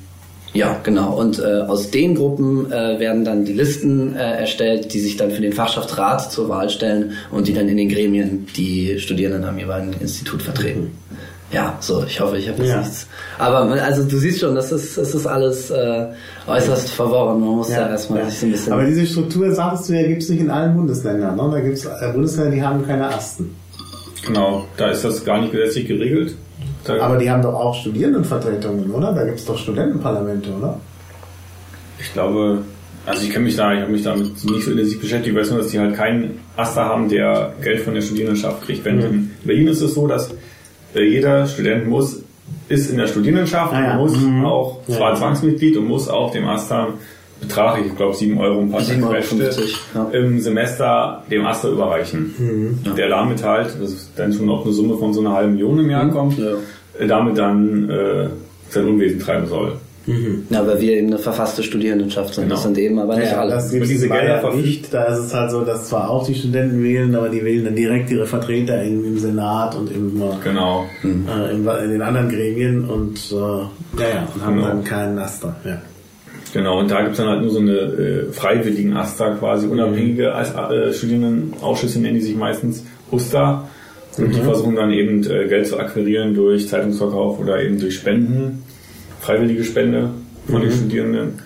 ja, 0.55 0.79
genau. 0.83 1.15
Und 1.19 1.39
äh, 1.39 1.63
aus 1.63 1.91
den 1.91 2.15
Gruppen 2.15 2.71
äh, 2.71 2.99
werden 3.01 3.25
dann 3.25 3.45
die 3.45 3.55
Listen 3.55 4.15
äh, 4.15 4.41
erstellt, 4.41 4.93
die 4.93 5.01
sich 5.01 5.17
dann 5.17 5.31
für 5.31 5.41
den 5.41 5.53
Fachschaftsrat 5.53 6.31
zur 6.31 6.49
Wahl 6.49 6.69
stellen 6.69 7.13
und 7.31 7.49
die 7.49 7.55
dann 7.55 7.69
in 7.69 7.77
den 7.77 7.89
Gremien 7.89 8.47
die 8.57 8.99
Studierenden 8.99 9.45
am 9.45 9.59
jeweiligen 9.59 9.95
Institut 10.01 10.43
vertreten. 10.43 10.91
Ja, 11.53 11.77
so, 11.81 12.03
ich 12.07 12.19
hoffe, 12.19 12.39
ich 12.39 12.49
habe 12.49 12.63
jetzt 12.63 12.71
Ja. 12.71 12.79
nichts. 12.81 13.07
Aber 13.39 13.59
also 13.83 14.05
du 14.05 14.17
siehst 14.17 14.41
schon, 14.41 14.55
das 14.55 14.73
ist, 14.73 14.97
das 14.97 15.15
ist 15.15 15.27
alles 15.27 15.71
äh, 15.71 16.07
äußerst 16.47 16.89
verworren. 16.91 17.41
Man 17.41 17.57
muss 17.57 17.69
da 17.69 17.91
erstmal 17.91 18.25
sich 18.31 18.39
so 18.41 18.47
ein 18.47 18.53
bisschen. 18.53 18.73
Aber 18.73 18.85
diese 18.85 19.07
Struktur, 19.07 19.55
sagst 19.55 19.89
du 19.89 19.93
ja, 19.95 20.07
gibt 20.07 20.23
es 20.23 20.31
nicht 20.31 20.41
in 20.41 20.51
allen 20.51 20.75
Bundesländern. 20.75 21.37
Ne? 21.37 21.51
Da 21.53 21.61
gibt 21.61 21.77
es 21.77 21.87
Bundesländer, 22.13 22.53
die 22.53 22.63
haben 22.63 22.87
keine 22.87 23.09
Asten. 23.09 23.55
Genau, 24.27 24.67
da 24.77 24.91
ist 24.91 25.05
das 25.05 25.25
gar 25.25 25.41
nicht 25.41 25.53
gesetzlich 25.53 25.89
geregelt. 25.89 26.37
Da, 26.85 27.01
Aber 27.01 27.17
die 27.17 27.31
haben 27.31 27.43
doch 27.43 27.55
auch 27.55 27.75
Studierendenvertretungen, 27.75 28.91
oder? 28.91 29.13
Da 29.13 29.25
gibt 29.25 29.39
es 29.39 29.45
doch 29.45 29.57
Studentenparlamente, 29.59 30.51
oder? 30.51 30.79
ich 32.01 32.13
glaube, 32.13 32.59
also 33.07 33.23
ich 33.23 33.31
kenne 33.31 33.45
mich 33.45 33.55
da, 33.57 33.73
ich 33.75 33.81
habe 33.81 33.93
mich 33.93 34.03
damit 34.03 34.25
nicht 34.45 34.65
so 34.65 34.71
intensiv 34.73 35.01
beschäftigt, 35.01 35.35
ich 35.35 35.41
weiß 35.41 35.51
nur, 35.51 35.61
dass 35.61 35.69
die 35.71 35.79
halt 35.79 35.95
keinen 35.95 36.41
Aster 36.57 36.85
haben, 36.85 37.09
der 37.09 37.53
Geld 37.63 37.81
von 37.81 37.95
der 37.95 38.01
Studierendenschaft 38.03 38.63
kriegt. 38.67 38.85
Wenn 38.85 38.99
in 39.01 39.31
Berlin 39.45 39.69
ist 39.69 39.81
es 39.83 39.95
so, 39.95 40.09
dass 40.09 40.31
äh, 40.95 41.03
jeder 41.05 41.47
Student 41.47 41.87
muss, 41.87 42.21
ist 42.69 42.91
in 42.91 42.99
der 42.99 43.07
Studierendenschaft 43.07 43.73
Ah 43.73 43.81
ja. 43.83 43.93
und 43.93 43.99
muss 43.99 44.21
Mhm. 44.21 44.45
auch, 44.45 44.81
zwar 44.87 45.11
ja. 45.13 45.17
Zwangsmitglied 45.17 45.77
und 45.77 45.87
muss 45.87 46.09
auch 46.09 46.33
dem 46.33 46.47
Aster 46.49 46.89
Betrag, 47.43 47.79
ich 47.85 47.95
glaube 47.97 48.15
7 48.15 48.39
Euro 48.39 48.61
ein 48.61 48.71
paar 48.71 48.81
7,50 48.81 49.03
Euro, 49.03 49.13
Quetschte, 49.13 49.51
ja. 49.95 50.09
im 50.13 50.41
Semester 50.41 51.23
dem 51.31 51.45
Aster 51.47 51.69
überreichen. 51.71 52.79
Der 52.97 53.09
damit 53.09 53.45
halt, 53.45 53.77
das 53.81 53.91
ist 53.91 54.11
dann 54.17 54.33
schon 54.33 54.49
auch 54.49 54.65
eine 54.65 54.73
Summe 54.73 54.97
von 54.97 55.13
so 55.13 55.21
einer 55.21 55.33
halben 55.35 55.53
Million 55.55 55.79
im 55.81 55.91
Jahr 55.91 56.09
kommt, 56.11 56.39
Ja. 56.39 57.07
damit 57.07 57.37
dann 57.39 57.91
äh, 57.91 58.29
sein 58.71 58.87
Unwesen 58.87 59.21
treiben 59.21 59.47
soll. 59.47 59.73
Ja, 60.51 60.67
weil 60.67 60.81
wir 60.81 60.95
eben 60.95 61.07
eine 61.09 61.19
verfasste 61.19 61.63
Studierendenschaft 61.63 62.35
sind. 62.35 62.45
Genau. 62.45 62.57
Das 62.57 62.65
sind 62.65 62.77
eben 62.77 62.99
aber 62.99 63.17
nicht 63.17 63.31
Ja, 63.31 63.41
alle. 63.43 63.53
das 63.53 63.71
gibt 63.71 63.89
diese 63.89 64.07
es 64.07 64.11
Gelder 64.13 64.41
verpflichtet- 64.41 64.67
nicht. 64.67 64.95
Da 64.95 65.05
ist 65.05 65.19
es 65.21 65.33
halt 65.35 65.51
so, 65.53 65.61
dass 65.61 65.89
zwar 65.89 66.11
auch 66.11 66.27
die 66.27 66.35
Studenten 66.35 66.83
wählen, 66.83 67.15
aber 67.15 67.29
die 67.29 67.45
wählen 67.45 67.65
dann 67.67 67.77
direkt 67.77 68.11
ihre 68.11 68.27
Vertreter 68.27 68.83
im, 68.83 69.05
im 69.05 69.19
Senat 69.19 69.77
und 69.77 69.93
im, 69.93 70.21
äh, 70.21 70.25
Genau. 70.43 70.87
äh, 71.05 71.55
in, 71.55 71.65
in 71.85 71.91
den 71.93 72.03
anderen 72.03 72.29
Gremien 72.31 72.85
und 72.85 73.17
äh, 73.31 73.35
ja, 73.37 74.09
ja, 74.09 74.29
und 74.35 74.45
haben 74.45 74.57
Genau. 74.57 74.67
dann 74.69 74.83
keinen 74.85 75.19
Aster. 75.21 75.55
Ja. 75.65 75.81
Genau, 76.53 76.81
und 76.81 76.91
da 76.91 77.03
gibt's 77.03 77.17
dann 77.17 77.29
halt 77.29 77.41
nur 77.41 77.51
so 77.51 77.61
eine 77.61 77.73
äh, 77.73 78.33
freiwilligen 78.33 78.95
AStA 78.95 79.31
quasi, 79.37 79.67
unabhängige 79.67 80.35
As- 80.35 80.55
äh, 80.55 80.93
Studierendenausschüsse 80.93 81.99
nennen 82.01 82.17
die 82.17 82.21
sich 82.21 82.37
meistens 82.37 82.85
USTA. 83.11 83.69
Und 84.19 84.35
die 84.35 84.41
versuchen 84.41 84.77
dann 84.77 84.91
eben 84.93 85.25
äh, 85.25 85.49
Geld 85.49 85.67
zu 85.67 85.79
akquirieren 85.79 86.35
durch 86.35 86.69
Zeitungsverkauf 86.69 87.41
oder 87.41 87.63
eben 87.63 87.79
durch 87.79 87.95
Spenden, 87.95 88.63
freiwillige 89.21 89.65
Spende 89.65 90.11
von 90.47 90.61
den 90.61 90.71
Studierenden. 90.71 91.39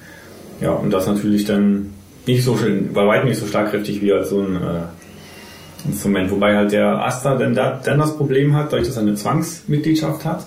Ja, 0.61 0.73
und 0.73 0.91
das 0.91 1.07
natürlich 1.07 1.45
dann 1.45 1.93
nicht 2.27 2.43
so 2.43 2.57
schön, 2.57 2.93
bei 2.93 3.07
weitem 3.07 3.29
nicht 3.29 3.39
so 3.39 3.47
schlagkräftig 3.47 4.03
wie 4.03 4.13
als 4.13 4.31
so 4.31 4.41
ein 4.41 4.57
äh, 4.57 5.87
Instrument. 5.89 6.33
Wobei 6.33 6.57
halt 6.57 6.73
der 6.73 7.05
AStA 7.05 7.37
dann, 7.37 7.55
da, 7.55 7.81
dann 7.85 8.01
das 8.01 8.17
Problem 8.17 8.57
hat, 8.57 8.73
dadurch, 8.73 8.89
dass 8.89 8.97
er 8.97 9.03
eine 9.03 9.15
Zwangsmitgliedschaft 9.15 10.25
hat, 10.25 10.47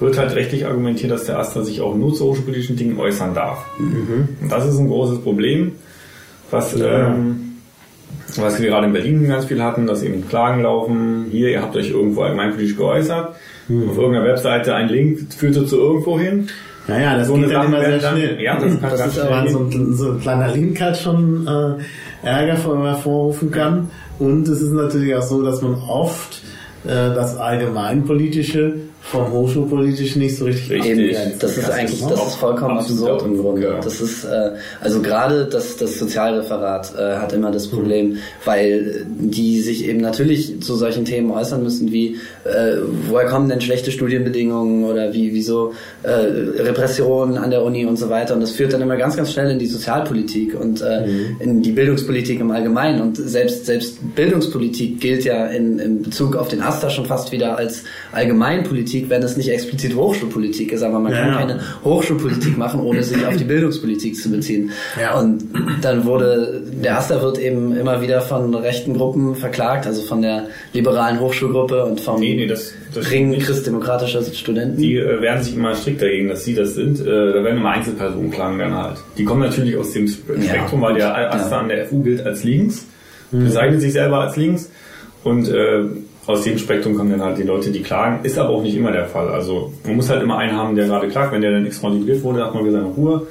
wird 0.00 0.16
halt 0.18 0.34
rechtlich 0.34 0.66
argumentiert, 0.66 1.10
dass 1.10 1.24
der 1.24 1.38
AStA 1.38 1.62
sich 1.62 1.80
auch 1.80 1.94
nur 1.94 2.14
zu 2.14 2.24
hochschulpolitischen 2.26 2.76
Dingen 2.76 2.98
äußern 2.98 3.34
darf. 3.34 3.64
Und 3.78 4.50
das 4.50 4.66
ist 4.66 4.78
ein 4.78 4.88
großes 4.88 5.20
Problem, 5.20 5.72
was, 6.50 6.74
ähm, 6.80 7.56
was 8.36 8.60
wir 8.60 8.68
gerade 8.70 8.86
in 8.86 8.92
Berlin 8.92 9.26
ganz 9.28 9.46
viel 9.46 9.62
hatten, 9.62 9.86
dass 9.86 10.02
eben 10.02 10.28
Klagen 10.28 10.62
laufen, 10.62 11.26
hier, 11.30 11.50
ihr 11.50 11.62
habt 11.62 11.74
euch 11.76 11.90
irgendwo 11.90 12.22
allgemeinpolitisch 12.22 12.76
geäußert, 12.76 13.28
auf 13.30 13.98
irgendeiner 13.98 14.24
Webseite 14.24 14.74
ein 14.74 14.88
Link 14.88 15.32
führte 15.32 15.66
zu 15.66 15.76
irgendwo 15.76 16.18
hin. 16.18 16.48
Naja, 16.86 17.18
das 17.18 17.26
So 17.28 17.34
geht 17.34 17.50
dann 17.52 17.66
immer 17.66 17.80
sehr 17.84 17.98
dann- 17.98 18.16
schnell. 18.16 18.40
ja, 18.40 18.54
das 18.58 18.80
kann 18.80 18.90
das 18.90 18.98
ganz 19.00 19.16
ist 19.16 19.20
aber 19.22 19.48
so 19.50 19.58
ein, 19.58 19.94
so 19.94 20.12
ein 20.12 20.20
kleiner 20.20 20.48
Link 20.54 20.80
halt 20.80 20.96
schon 20.96 21.46
äh, 21.46 22.26
Ärger 22.26 22.56
vor- 22.56 22.82
hervorrufen 22.86 23.50
kann. 23.50 23.90
Und 24.18 24.48
es 24.48 24.62
ist 24.62 24.72
natürlich 24.72 25.14
auch 25.14 25.22
so, 25.22 25.42
dass 25.42 25.60
man 25.60 25.74
oft 25.74 26.40
äh, 26.86 26.88
das 27.14 27.36
Allgemeinpolitische 27.36 28.74
vom 29.10 29.32
Hochschulpolitischen 29.32 30.20
nicht 30.22 30.36
so 30.36 30.44
richtig 30.44 30.58
Richtig. 30.70 30.98
Eben, 30.98 31.38
das 31.38 31.56
ist 31.56 31.70
eigentlich, 31.70 32.00
das 32.00 32.26
ist 32.28 32.34
vollkommen 32.34 32.78
absurd 32.78 33.22
im 33.22 33.38
Grunde. 33.38 33.62
ja. 33.62 33.80
Das 33.80 34.00
ist, 34.00 34.24
äh, 34.24 34.50
also 34.80 35.00
gerade 35.00 35.46
das, 35.46 35.76
das 35.76 35.98
Sozialreferat 35.98 36.94
äh, 36.98 37.16
hat 37.16 37.32
immer 37.32 37.50
das 37.50 37.68
Problem, 37.68 38.18
weil 38.44 39.06
die 39.06 39.60
sich 39.60 39.86
eben 39.86 40.00
natürlich 40.00 40.60
zu 40.62 40.76
solchen 40.76 41.04
Themen 41.04 41.30
äußern 41.30 41.62
müssen, 41.62 41.92
wie 41.92 42.16
äh, 42.44 42.76
woher 43.08 43.26
kommen 43.26 43.48
denn 43.48 43.60
schlechte 43.60 43.90
Studienbedingungen 43.90 44.84
oder 44.84 45.12
wie 45.12 45.32
wieso 45.32 45.72
äh, 46.02 46.10
Repressionen 46.10 47.38
an 47.38 47.50
der 47.50 47.62
Uni 47.62 47.86
und 47.86 47.96
so 47.96 48.10
weiter. 48.10 48.34
Und 48.34 48.40
das 48.40 48.52
führt 48.52 48.72
dann 48.72 48.82
immer 48.82 48.96
ganz, 48.96 49.16
ganz 49.16 49.32
schnell 49.32 49.50
in 49.50 49.58
die 49.58 49.66
Sozialpolitik 49.66 50.58
und 50.58 50.80
äh, 50.80 51.06
in 51.40 51.62
die 51.62 51.72
Bildungspolitik 51.72 52.40
im 52.40 52.50
Allgemeinen. 52.50 53.00
Und 53.00 53.16
selbst 53.16 53.66
selbst 53.66 53.98
Bildungspolitik 54.14 55.00
gilt 55.00 55.24
ja 55.24 55.46
in, 55.46 55.78
in 55.78 56.02
Bezug 56.02 56.36
auf 56.36 56.48
den 56.48 56.60
AStA 56.60 56.90
schon 56.90 57.06
fast 57.06 57.32
wieder 57.32 57.56
als 57.56 57.84
Allgemeinpolitik, 58.12 58.97
wenn 59.08 59.22
es 59.22 59.36
nicht 59.36 59.48
explizit 59.50 59.94
Hochschulpolitik 59.94 60.72
ist. 60.72 60.82
Aber 60.82 60.98
man 60.98 61.12
Ja, 61.12 61.18
kann 61.20 61.28
ja. 61.28 61.38
keine 61.38 61.60
Hochschulpolitik 61.84 62.56
machen, 62.58 62.80
ohne 62.80 63.02
sich 63.02 63.24
auf 63.26 63.36
die 63.36 63.44
Bildungspolitik 63.44 64.16
zu 64.16 64.30
beziehen. 64.30 64.70
Ja. 65.00 65.18
Und 65.18 65.44
dann 65.82 66.04
wurde, 66.04 66.62
der 66.82 66.98
AStA 66.98 67.20
wird 67.22 67.38
eben 67.38 67.76
immer 67.76 68.00
wieder 68.02 68.20
von 68.20 68.54
rechten 68.54 68.94
Gruppen 68.94 69.34
verklagt, 69.34 69.86
also 69.86 70.02
von 70.02 70.22
der 70.22 70.48
liberalen 70.72 71.20
Hochschulgruppe 71.20 71.84
und 71.84 72.00
vom 72.00 72.20
Nee, 72.20 72.34
nee, 72.34 72.46
das, 72.46 72.72
das 72.94 73.10
Ring 73.10 73.38
christdemokratischer 73.38 74.22
Studenten. 74.22 74.76
Die 74.80 74.96
äh, 74.96 75.20
wehren 75.20 75.42
sich 75.42 75.54
immer 75.54 75.74
strikt 75.74 76.02
dagegen, 76.02 76.28
dass 76.28 76.44
sie 76.44 76.54
das 76.54 76.74
sind. 76.74 77.00
Äh, 77.00 77.04
da 77.04 77.44
werden 77.44 77.58
immer 77.58 77.70
Einzelpersonen 77.70 78.30
klagen 78.30 78.58
dann 78.58 78.74
halt. 78.74 78.96
Die 79.16 79.24
kommen 79.24 79.42
natürlich 79.42 79.76
aus 79.76 79.92
dem 79.92 80.08
Spektrum, 80.08 80.80
weil 80.82 80.94
der 80.94 81.32
Asta 81.32 81.56
ja. 81.56 81.60
an 81.62 81.68
der 81.68 81.86
FU 81.86 82.02
gilt 82.02 82.24
als 82.24 82.44
links, 82.44 82.86
Mhm. 83.30 83.44
bezeichnet 83.44 83.80
sich 83.82 83.92
selber 83.92 84.20
als 84.20 84.36
links 84.36 84.70
und 85.22 85.48
äh, 85.48 85.82
aus 86.28 86.42
dem 86.44 86.58
Spektrum 86.58 86.94
kommen 86.94 87.10
dann 87.10 87.22
halt 87.22 87.38
die 87.38 87.42
Leute, 87.42 87.70
die 87.70 87.82
klagen. 87.82 88.24
Ist 88.24 88.38
aber 88.38 88.50
auch 88.50 88.62
nicht 88.62 88.76
immer 88.76 88.92
der 88.92 89.06
Fall. 89.06 89.28
Also 89.28 89.72
man 89.84 89.96
muss 89.96 90.08
halt 90.10 90.22
immer 90.22 90.38
einen 90.38 90.56
haben, 90.56 90.76
der 90.76 90.86
gerade 90.86 91.08
klagt. 91.08 91.32
Wenn 91.32 91.40
der 91.40 91.50
dann 91.52 91.66
expandiert 91.66 92.22
wurde, 92.22 92.44
hat 92.44 92.54
man 92.54 92.64
wieder 92.64 92.80
seine 92.80 92.92
Ruhe. 92.92 93.26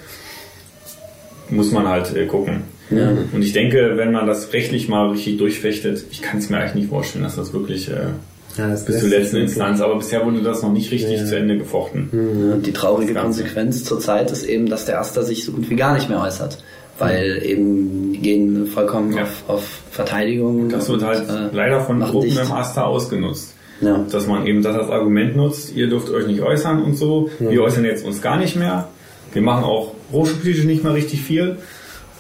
Muss 1.50 1.72
man 1.72 1.88
halt 1.88 2.14
äh, 2.16 2.26
gucken. 2.26 2.64
Und 2.90 3.42
ich 3.42 3.52
denke, 3.54 3.94
wenn 3.96 4.12
man 4.14 4.28
das 4.28 4.54
rechtlich 4.54 4.88
mal 4.88 5.10
richtig 5.10 5.38
durchfechtet, 5.38 6.06
ich 6.10 6.22
kann 6.22 6.40
es 6.40 6.50
mir 6.50 6.58
eigentlich 6.58 6.76
nicht 6.76 6.90
vorstellen, 6.90 7.24
dass 7.26 7.36
das 7.36 7.52
wirklich 7.54 7.90
äh, 7.90 7.96
Ja, 8.58 8.70
das 8.70 8.86
bis 8.86 9.00
zur 9.00 9.10
letzten 9.10 9.38
Instanz, 9.38 9.82
aber 9.82 9.98
bisher 9.98 10.26
wurde 10.26 10.42
das 10.42 10.62
noch 10.62 10.72
nicht 10.72 10.90
richtig 10.92 11.24
zu 11.26 11.38
Ende 11.38 11.58
gefochten. 11.58 12.10
Ja, 12.14 12.58
Die 12.58 12.72
traurige. 12.72 13.14
Konsequenz 13.14 13.84
zurzeit 13.84 14.32
ist 14.32 14.44
eben, 14.46 14.68
dass 14.70 14.86
der 14.86 15.00
AStA 15.02 15.22
sich 15.24 15.44
so 15.44 15.52
gut 15.52 15.70
wie 15.70 15.76
gar 15.76 15.96
nicht 15.96 16.08
mehr 16.10 16.22
äußert. 16.22 16.64
Weil 17.00 17.42
eben 17.44 18.14
die 18.14 18.20
gehen 18.20 18.66
vollkommen 18.68 19.14
Ja. 19.16 19.24
auf, 19.24 19.44
auf 19.48 19.82
Verteidigung. 19.92 20.70
Das 20.70 20.90
wird 20.90 21.02
und, 21.02 21.08
halt 21.08 21.30
äh, 21.30 21.56
leider 21.56 21.82
von 21.82 22.00
Gruppen 22.00 22.30
dicht. 22.30 22.40
im 22.42 22.52
AStA 22.52 22.84
ausgenutzt. 22.86 23.54
Ja. 23.82 24.04
Dass 24.12 24.26
man 24.26 24.48
eben 24.48 24.64
das 24.64 24.76
als 24.76 24.90
Argument 24.90 25.36
nutzt, 25.36 25.76
ihr 25.76 25.88
dürft 25.88 26.10
euch 26.10 26.26
nicht 26.26 26.42
äußern 26.42 26.82
und 26.82 26.96
so. 26.96 27.30
Wir 27.40 27.62
äußern 27.62 27.86
jetzt 27.86 28.04
uns 28.04 28.22
gar 28.22 28.38
nicht 28.38 28.56
mehr. 28.56 28.88
Wir 29.34 29.44
machen 29.44 29.64
auch 29.64 29.94
hochschulpolitisch 30.12 30.66
nicht 30.66 30.84
mehr 30.84 30.96
richtig 30.96 31.22
viel. 31.22 31.58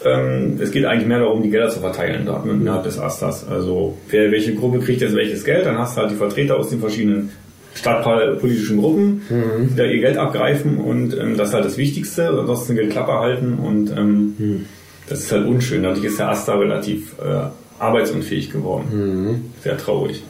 Ähm, 0.05 0.59
es 0.61 0.69
geht 0.71 0.85
eigentlich 0.85 1.07
mehr 1.07 1.19
darum, 1.19 1.41
die 1.41 1.49
Gelder 1.49 1.69
zu 1.69 1.79
verteilen 1.79 2.27
da, 2.27 2.43
innerhalb 2.47 2.83
des 2.83 2.99
AStAs. 2.99 3.47
Also 3.47 3.97
wer 4.09 4.31
welche 4.31 4.53
Gruppe 4.53 4.79
kriegt 4.79 5.01
jetzt 5.01 5.15
welches 5.15 5.43
Geld, 5.43 5.65
dann 5.65 5.79
hast 5.79 5.97
du 5.97 6.01
halt 6.01 6.11
die 6.11 6.15
Vertreter 6.15 6.57
aus 6.57 6.69
den 6.69 6.79
verschiedenen 6.79 7.31
stadtpolitischen 7.77 8.79
Gruppen, 8.79 9.21
die 9.69 9.75
da 9.75 9.83
ihr 9.83 9.99
Geld 9.99 10.17
abgreifen 10.17 10.77
und 10.77 11.17
ähm, 11.17 11.37
das 11.37 11.49
ist 11.49 11.53
halt 11.53 11.65
das 11.65 11.77
Wichtigste. 11.77 12.29
Ansonsten 12.29 12.75
gilt 12.75 12.91
Klappe 12.91 13.13
halten 13.13 13.53
und 13.53 13.91
ähm, 13.95 14.65
das 15.07 15.19
ist 15.19 15.31
halt 15.31 15.45
unschön. 15.47 15.83
Dadurch 15.83 16.03
ist 16.05 16.19
der 16.19 16.29
AStA 16.29 16.55
relativ 16.55 17.13
äh, 17.23 17.47
arbeitsunfähig 17.79 18.51
geworden. 18.51 19.51
Sehr 19.63 19.77
traurig. 19.77 20.23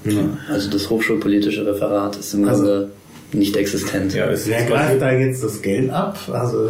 Also 0.50 0.70
das 0.70 0.90
hochschulpolitische 0.90 1.66
Referat 1.66 2.18
ist 2.18 2.34
im 2.34 2.48
Also- 2.48 2.64
Grunde 2.64 2.90
nicht 3.34 3.58
existent. 3.58 4.14
Ja, 4.14 4.28
es, 4.30 4.48
Wer 4.48 4.60
es, 4.62 4.68
greift 4.68 5.02
da 5.02 5.12
jetzt 5.12 5.44
das 5.44 5.62
Geld 5.62 5.90
ab? 5.90 6.18
Also 6.32 6.70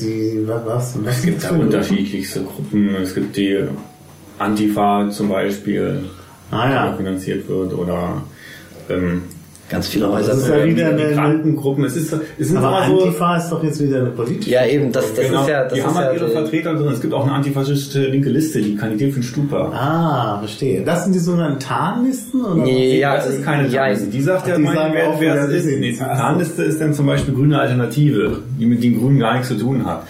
die 0.00 0.40
was? 0.46 0.94
was 1.02 1.16
es 1.18 1.24
gibt 1.24 1.42
da 1.42 1.50
unterschiedlichste 1.50 2.42
Gruppen. 2.42 2.94
Es 2.94 3.12
gibt 3.12 3.36
die 3.36 3.58
Antifa 4.38 5.08
zum 5.10 5.28
Beispiel, 5.30 6.04
Ah 6.52 6.68
die 6.68 6.72
ja. 6.74 6.92
auch 6.92 6.96
finanziert 6.96 7.48
wird, 7.48 7.72
oder 7.74 8.22
ähm, 8.88 9.22
Ganz 9.68 9.88
viele 9.88 10.08
Häuser. 10.08 10.28
Das 10.32 10.42
ist 10.42 10.48
ja 10.48 10.64
wieder 10.64 10.90
eine- 10.90 11.04
Migrantengruppen. 11.08 11.84
Es, 11.84 11.96
ist, 11.96 12.12
es 12.38 12.48
sind 12.48 12.56
Aber 12.58 12.86
so, 12.86 13.02
Antifa 13.02 13.36
ist 13.36 13.48
doch 13.50 13.64
jetzt 13.64 13.82
wieder 13.82 13.98
eine 13.98 14.10
politische. 14.10 14.50
Ja, 14.50 14.64
eben, 14.64 14.92
das, 14.92 15.12
das 15.14 15.26
genau, 15.26 15.42
ist 15.42 15.48
ja, 15.48 15.64
das 15.64 15.72
die 15.72 15.78
ist 15.80 15.86
haben 15.86 15.94
ja 15.96 16.00
halt 16.02 16.16
ihre 16.16 16.26
die- 16.26 16.32
Vertreter 16.32 16.74
drin. 16.74 16.88
Es 16.92 17.00
gibt 17.00 17.12
auch 17.12 17.24
eine 17.24 17.32
antifaschistische 17.32 18.06
linke 18.06 18.28
Liste, 18.30 18.60
die 18.62 18.76
kandidiert 18.76 19.12
für 19.14 19.20
den 19.20 19.24
Stupa. 19.24 19.72
Ah, 19.72 20.38
verstehe. 20.38 20.82
Das 20.84 21.02
sind 21.02 21.14
die 21.14 21.18
sogenannten 21.18 21.58
Tarnlisten? 21.58 22.44
Oder 22.44 22.62
Nee, 22.62 23.00
ja, 23.00 23.16
das 23.16 23.26
ist 23.28 23.44
keine 23.44 23.66
ja, 23.68 23.80
Tarnliste. 23.82 24.06
Die 24.06 24.20
sagt 24.20 24.46
ja, 24.46 24.56
die 24.56 24.62
mein, 24.62 24.74
sagen 24.74 24.94
wer, 24.94 25.08
auch, 25.08 25.20
wer 25.20 25.34
es 25.48 25.50
ist. 25.52 25.66
Nee. 25.66 25.92
Tarnliste 25.96 26.62
ist 26.62 26.80
dann 26.80 26.94
zum 26.94 27.06
Beispiel 27.06 27.34
grüne 27.34 27.58
Alternative, 27.58 28.38
die 28.60 28.66
mit 28.66 28.84
den 28.84 29.00
Grünen 29.00 29.18
gar 29.18 29.32
nichts 29.34 29.48
zu 29.48 29.56
tun 29.58 29.84
hat. 29.84 30.06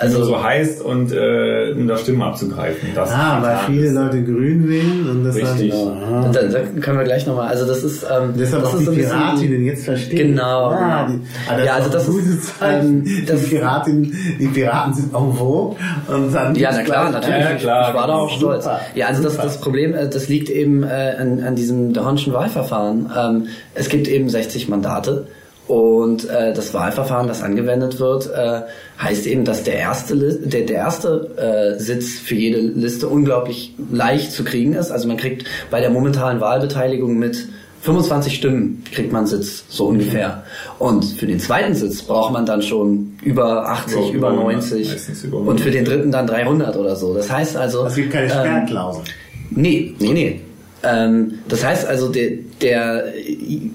Also 0.00 0.18
Also- 0.20 0.30
so 0.30 0.42
heißt 0.42 0.80
und 0.82 1.12
äh, 1.12 1.72
um 1.76 1.86
da 1.86 1.96
Stimmen 1.98 2.22
abzugreifen. 2.22 2.88
Das 2.94 3.10
Ah, 3.12 3.36
ist 3.38 3.44
weil 3.44 3.56
viele 3.66 3.92
Tarnliste. 3.94 4.16
Leute 4.18 4.32
grün 4.32 4.68
wählen 4.68 5.10
und 5.10 5.24
das 5.24 5.36
Richtig. 5.36 5.74
Ah. 5.74 6.30
Da, 6.32 6.42
da 6.42 6.58
können 6.80 6.98
wir 6.98 7.04
gleich 7.04 7.26
nochmal, 7.26 7.48
also 7.48 7.66
das 7.66 7.82
ist, 7.84 8.02
ähm, 8.04 8.32
Deshalb 8.38 8.62
das 8.62 8.74
auch 8.74 8.80
ist 8.80 8.90
die 8.90 8.96
Piratinnen 8.96 9.64
jetzt 9.66 9.84
verstehen. 9.84 10.28
Genau, 10.30 10.68
Ah, 10.70 11.04
genau. 11.06 11.18
die, 11.18 11.22
ah, 11.50 11.56
das 11.56 11.66
Ja, 11.66 11.74
also 11.74 11.86
ist 11.88 11.94
das 11.94 12.08
ist, 12.08 12.52
ähm, 12.62 13.04
das- 13.26 13.40
die, 13.42 13.46
Piratin, 13.56 14.14
die 14.40 14.46
Piraten 14.46 14.94
sind 14.94 15.14
en 15.14 15.32
vogue 15.34 15.76
und 16.08 16.34
dann 16.34 16.54
Ja, 16.54 16.70
na 16.72 16.82
klar, 16.82 17.10
natürlich. 17.10 17.38
Ja, 17.38 17.54
klar. 17.56 17.88
Ich 17.90 17.94
war 17.94 18.06
da 18.06 18.14
auch 18.14 18.30
stolz. 18.30 18.64
Super. 18.64 18.80
Ja, 18.94 19.06
also 19.08 19.22
das, 19.22 19.36
das 19.36 19.60
Problem, 19.60 19.94
äh, 19.94 20.08
das 20.08 20.28
liegt 20.28 20.48
eben 20.48 20.82
äh, 20.82 21.14
an, 21.18 21.42
an 21.42 21.54
diesem 21.56 21.92
Dornschen 21.92 22.32
Wahlverfahren. 22.32 23.10
Ähm, 23.14 23.46
es 23.74 23.90
gibt 23.90 24.08
eben 24.08 24.30
60 24.30 24.68
Mandate 24.70 25.26
und 25.70 26.28
äh, 26.28 26.52
das 26.52 26.74
Wahlverfahren, 26.74 27.28
das 27.28 27.44
angewendet 27.44 28.00
wird, 28.00 28.28
äh, 28.34 28.62
heißt 29.00 29.24
eben, 29.28 29.44
dass 29.44 29.62
der 29.62 29.74
erste, 29.74 30.16
der, 30.16 30.62
der 30.62 30.76
erste 30.76 31.30
äh, 31.36 31.78
Sitz 31.78 32.18
für 32.18 32.34
jede 32.34 32.58
Liste 32.58 33.06
unglaublich 33.06 33.72
leicht 33.92 34.32
zu 34.32 34.42
kriegen 34.42 34.72
ist. 34.72 34.90
Also 34.90 35.06
man 35.06 35.16
kriegt 35.16 35.46
bei 35.70 35.80
der 35.80 35.90
momentanen 35.90 36.40
Wahlbeteiligung 36.40 37.20
mit 37.20 37.46
25 37.82 38.34
Stimmen 38.34 38.82
kriegt 38.92 39.12
man 39.12 39.28
Sitz, 39.28 39.64
so 39.68 39.86
ungefähr. 39.86 40.42
Und 40.80 41.04
für 41.04 41.28
den 41.28 41.38
zweiten 41.38 41.76
Sitz 41.76 42.02
braucht 42.02 42.32
man 42.32 42.44
dann 42.44 42.62
schon 42.62 43.16
über 43.22 43.68
80, 43.68 43.96
Ja, 43.96 44.08
über 44.08 44.16
über 44.16 44.30
100, 44.30 44.54
90 44.54 44.88
meistens 44.88 45.22
über 45.22 45.38
und 45.38 45.60
für 45.60 45.70
den 45.70 45.84
dritten 45.84 46.10
dann 46.10 46.26
300 46.26 46.76
oder 46.76 46.96
so. 46.96 47.14
Das 47.14 47.30
heißt 47.30 47.56
also... 47.56 47.86
Es 47.86 47.94
gibt 47.94 48.12
keine 48.12 48.24
ähm, 48.24 48.32
Sperrklausel. 48.32 49.04
Nee, 49.50 49.94
nee, 50.00 50.12
nee. 50.12 50.40
Ähm, 50.82 51.34
das 51.48 51.64
heißt 51.64 51.86
also, 51.86 52.08
der, 52.08 52.30
der, 52.62 53.04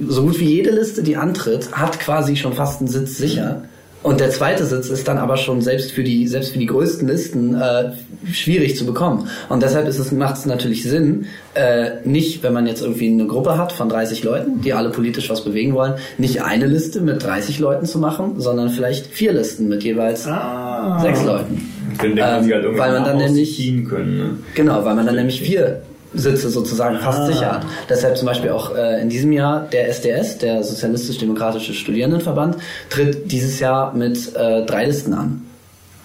so 0.07 0.23
gut 0.23 0.39
wie 0.39 0.45
jede 0.55 0.71
Liste, 0.71 1.03
die 1.03 1.15
antritt, 1.17 1.71
hat 1.71 1.99
quasi 1.99 2.35
schon 2.35 2.53
fast 2.53 2.79
einen 2.81 2.87
Sitz 2.89 3.17
sicher. 3.17 3.63
Und 4.01 4.19
der 4.19 4.29
zweite 4.29 4.65
Sitz 4.65 4.89
ist 4.89 5.07
dann 5.07 5.17
aber 5.17 5.35
schon 5.35 5.61
selbst 5.61 5.91
für 5.91 6.03
die, 6.03 6.27
selbst 6.27 6.51
für 6.51 6.59
die 6.59 6.67
größten 6.67 7.07
Listen 7.07 7.55
äh, 7.55 7.91
schwierig 8.31 8.77
zu 8.77 8.85
bekommen. 8.85 9.27
Und 9.49 9.63
deshalb 9.63 9.87
ist 9.87 9.97
es, 9.97 10.11
macht 10.11 10.35
es 10.37 10.45
natürlich 10.45 10.83
Sinn, 10.83 11.25
äh, 11.55 11.89
nicht, 12.03 12.43
wenn 12.43 12.53
man 12.53 12.67
jetzt 12.67 12.83
irgendwie 12.83 13.07
eine 13.07 13.25
Gruppe 13.25 13.57
hat 13.57 13.71
von 13.71 13.89
30 13.89 14.23
Leuten, 14.23 14.61
die 14.61 14.73
alle 14.73 14.89
politisch 14.91 15.31
was 15.31 15.43
bewegen 15.43 15.73
wollen, 15.73 15.93
nicht 16.19 16.43
eine 16.43 16.67
Liste 16.67 17.01
mit 17.01 17.23
30 17.23 17.57
Leuten 17.57 17.87
zu 17.87 17.97
machen, 17.97 18.39
sondern 18.39 18.69
vielleicht 18.69 19.07
vier 19.07 19.33
Listen 19.33 19.67
mit 19.69 19.83
jeweils 19.83 20.27
Ah. 20.27 20.99
sechs 21.01 21.23
Leuten. 21.23 21.67
Dann 21.97 22.07
denkt 22.15 22.19
man 22.19 22.43
sich 22.43 22.53
halt 22.53 22.65
Ähm, 22.65 22.77
weil 22.77 22.91
man 22.91 23.03
dann 23.05 23.17
nämlich- 23.17 23.85
können. 23.89 24.17
Ne? 24.17 24.29
Genau, 24.53 24.85
weil 24.85 24.93
man 24.93 25.07
dann 25.07 25.15
nämlich 25.15 25.41
vier 25.41 25.81
Sitze 26.15 26.49
sozusagen 26.49 26.97
fast 26.99 27.19
Ah. 27.21 27.25
sicher 27.27 27.51
hat. 27.53 27.65
Deshalb 27.89 28.17
zum 28.17 28.27
Beispiel 28.27 28.49
auch 28.51 28.75
äh, 28.75 29.01
in 29.01 29.09
diesem 29.09 29.31
Jahr 29.31 29.67
der 29.71 29.89
SDS, 29.89 30.37
der 30.39 30.63
Sozialistisch-Demokratische 30.63 31.73
Studierendenverband, 31.73 32.57
tritt 32.89 33.31
dieses 33.31 33.59
Jahr 33.59 33.93
mit 33.93 34.35
äh, 34.35 34.65
drei 34.65 34.85
Listen 34.85 35.13
an. 35.13 35.41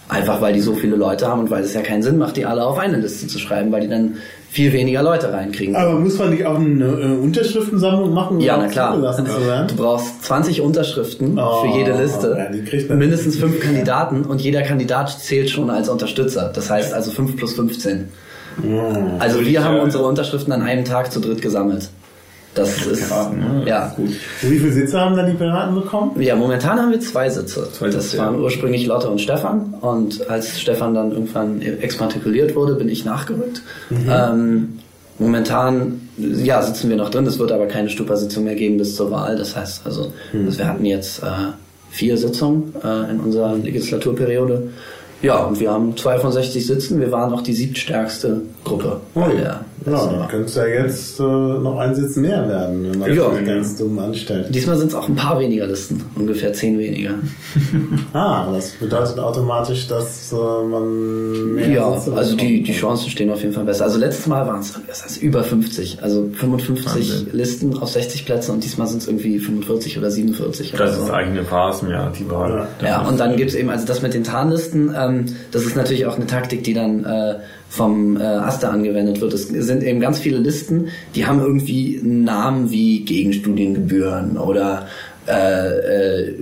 Einfach 0.08 0.40
weil 0.40 0.52
die 0.52 0.60
so 0.60 0.74
viele 0.74 0.96
Leute 0.96 1.28
haben 1.28 1.38
und 1.40 1.50
weil 1.50 1.62
es 1.62 1.72
ja 1.72 1.82
keinen 1.82 2.02
Sinn 2.02 2.18
macht, 2.18 2.36
die 2.36 2.44
alle 2.44 2.64
auf 2.64 2.78
eine 2.78 2.96
Liste 2.96 3.28
zu 3.28 3.38
schreiben, 3.38 3.70
weil 3.70 3.82
die 3.82 3.88
dann 3.88 4.16
viel 4.50 4.72
weniger 4.72 5.04
Leute 5.04 5.32
reinkriegen. 5.32 5.76
Aber 5.76 5.92
muss 6.00 6.18
man 6.18 6.30
nicht 6.30 6.44
auch 6.44 6.56
eine 6.58 6.84
äh, 6.84 7.16
Unterschriftensammlung 7.22 8.12
machen? 8.12 8.38
um 8.38 8.42
Ja, 8.42 8.56
na 8.56 8.66
klar. 8.66 8.96
Du 9.68 9.76
brauchst 9.76 10.24
20 10.24 10.60
Unterschriften 10.62 11.38
Oh, 11.38 11.62
für 11.62 11.78
jede 11.78 11.92
Liste, 11.92 12.36
ja, 12.36 12.94
mindestens 12.96 13.36
fünf 13.36 13.60
Kandidaten 13.60 14.22
und 14.22 14.40
jeder 14.40 14.62
Kandidat 14.62 15.10
zählt 15.20 15.48
schon 15.48 15.70
als 15.70 15.88
Unterstützer. 15.88 16.50
Das 16.52 16.68
heißt 16.68 16.92
also 16.92 17.12
5 17.12 17.36
plus 17.36 17.54
15. 17.54 18.08
Also 19.18 19.44
wir 19.44 19.64
haben 19.64 19.80
unsere 19.80 20.04
Unterschriften 20.04 20.52
an 20.52 20.62
einem 20.62 20.84
Tag 20.84 21.12
zu 21.12 21.20
dritt 21.20 21.42
gesammelt. 21.42 21.90
Das 22.54 22.84
ist 22.84 23.08
Piraten, 23.08 23.38
ne? 23.38 23.62
ja. 23.66 23.92
Gut. 23.96 24.10
Wie 24.42 24.58
viele 24.58 24.72
Sitze 24.72 25.00
haben 25.00 25.16
dann 25.16 25.26
die 25.26 25.36
Piraten 25.36 25.74
bekommen? 25.74 26.20
Ja, 26.20 26.34
momentan 26.34 26.80
haben 26.80 26.90
wir 26.90 27.00
zwei 27.00 27.30
Sitze. 27.30 27.68
Zwei 27.72 27.90
das 27.90 28.10
Sitze, 28.10 28.18
waren 28.18 28.34
ja. 28.34 28.40
ursprünglich 28.40 28.86
Lotte 28.86 29.08
und 29.08 29.20
Stefan. 29.20 29.74
Und 29.80 30.28
als 30.28 30.60
Stefan 30.60 30.94
dann 30.94 31.12
irgendwann 31.12 31.62
exmatrikuliert 31.62 32.56
wurde, 32.56 32.74
bin 32.74 32.88
ich 32.88 33.04
nachgerückt. 33.04 33.62
Ähm, 34.08 34.80
momentan, 35.20 36.08
ja, 36.18 36.60
sitzen 36.62 36.90
wir 36.90 36.96
noch 36.96 37.10
drin. 37.10 37.24
Es 37.26 37.38
wird 37.38 37.52
aber 37.52 37.66
keine 37.66 37.88
Stupa-Sitzung 37.88 38.42
mehr 38.42 38.56
geben 38.56 38.78
bis 38.78 38.96
zur 38.96 39.12
Wahl. 39.12 39.36
Das 39.36 39.54
heißt 39.54 39.82
also, 39.84 40.12
also 40.32 40.58
wir 40.58 40.66
hatten 40.66 40.84
jetzt 40.84 41.22
äh, 41.22 41.26
vier 41.90 42.18
Sitzungen 42.18 42.74
äh, 42.82 43.10
in 43.12 43.20
unserer 43.20 43.54
Legislaturperiode. 43.56 44.70
Ja, 45.22 45.44
und 45.44 45.60
wir 45.60 45.70
haben 45.70 45.96
zwei 45.96 46.18
von 46.18 46.32
60 46.32 46.66
Sitzen. 46.66 46.98
Wir 47.00 47.12
waren 47.12 47.32
auch 47.32 47.42
die 47.42 47.52
siebtstärkste 47.52 48.40
Gruppe. 48.64 49.00
der 49.14 49.22
Ja, 49.22 49.60
letzten 49.84 50.10
dann 50.10 50.20
Wahl. 50.20 50.28
könnte 50.28 50.46
es 50.46 50.54
ja 50.54 50.66
jetzt 50.66 51.20
äh, 51.20 51.22
noch 51.22 51.78
ein 51.78 51.94
Sitz 51.94 52.16
mehr 52.16 52.48
werden, 52.48 52.90
wenn 52.90 52.98
man 52.98 53.14
Ja. 53.14 53.28
das 53.30 53.44
ganz 53.46 53.76
dumm 53.76 53.98
anstellt. 53.98 54.46
Diesmal 54.54 54.76
sind 54.78 54.88
es 54.88 54.94
auch 54.94 55.08
ein 55.08 55.16
paar 55.16 55.38
weniger 55.38 55.66
Listen, 55.66 56.02
ungefähr 56.16 56.52
zehn 56.54 56.78
weniger. 56.78 57.14
Ah, 58.12 58.48
das 58.52 58.70
bedeutet 58.72 59.18
automatisch, 59.18 59.86
dass 59.88 60.32
äh, 60.32 60.36
man 60.36 61.54
mehr 61.54 61.68
Ja, 61.68 61.98
Sitze 62.00 62.16
also 62.16 62.36
die, 62.36 62.62
die 62.62 62.72
Chancen 62.72 63.08
stehen 63.10 63.30
auf 63.30 63.40
jeden 63.42 63.52
Fall 63.54 63.64
besser. 63.64 63.84
Also 63.84 63.98
letztes 63.98 64.26
Mal 64.26 64.46
waren 64.46 64.60
es 64.60 64.72
das 64.88 65.04
heißt 65.04 65.22
über 65.22 65.44
50, 65.44 66.02
also 66.02 66.28
55 66.32 66.86
Wahnsinn. 67.10 67.28
Listen 67.32 67.78
auf 67.78 67.90
60 67.90 68.24
Plätze 68.26 68.52
und 68.52 68.64
diesmal 68.64 68.86
sind 68.88 69.02
es 69.02 69.06
irgendwie 69.08 69.38
45 69.38 69.98
oder 69.98 70.10
47 70.10 70.74
oder 70.74 70.84
Das 70.86 70.96
so. 70.96 71.04
ist 71.04 71.10
eigentlich 71.10 71.38
eine 71.40 71.44
Farce 71.48 71.82
mehr, 71.82 72.12
die 72.18 72.28
Wahl. 72.30 72.66
Ja, 72.82 73.02
und 73.06 73.18
dann 73.20 73.36
gibt's 73.36 73.54
eben, 73.54 73.70
also 73.70 73.86
das 73.86 74.02
mit 74.02 74.14
den 74.14 74.24
Tarnlisten, 74.24 74.94
ähm, 74.98 75.09
das 75.52 75.64
ist 75.64 75.76
natürlich 75.76 76.06
auch 76.06 76.16
eine 76.16 76.26
Taktik, 76.26 76.64
die 76.64 76.74
dann 76.74 77.04
äh, 77.04 77.34
vom 77.68 78.16
äh, 78.16 78.22
Aster 78.22 78.72
angewendet 78.72 79.20
wird. 79.20 79.32
Es 79.32 79.48
sind 79.48 79.82
eben 79.82 80.00
ganz 80.00 80.18
viele 80.18 80.38
Listen, 80.38 80.88
die 81.14 81.26
haben 81.26 81.40
irgendwie 81.40 82.00
einen 82.02 82.24
Namen 82.24 82.70
wie 82.70 83.04
Gegenstudiengebühren 83.04 84.36
oder 84.36 84.86
äh, 85.26 86.22
äh, 86.22 86.34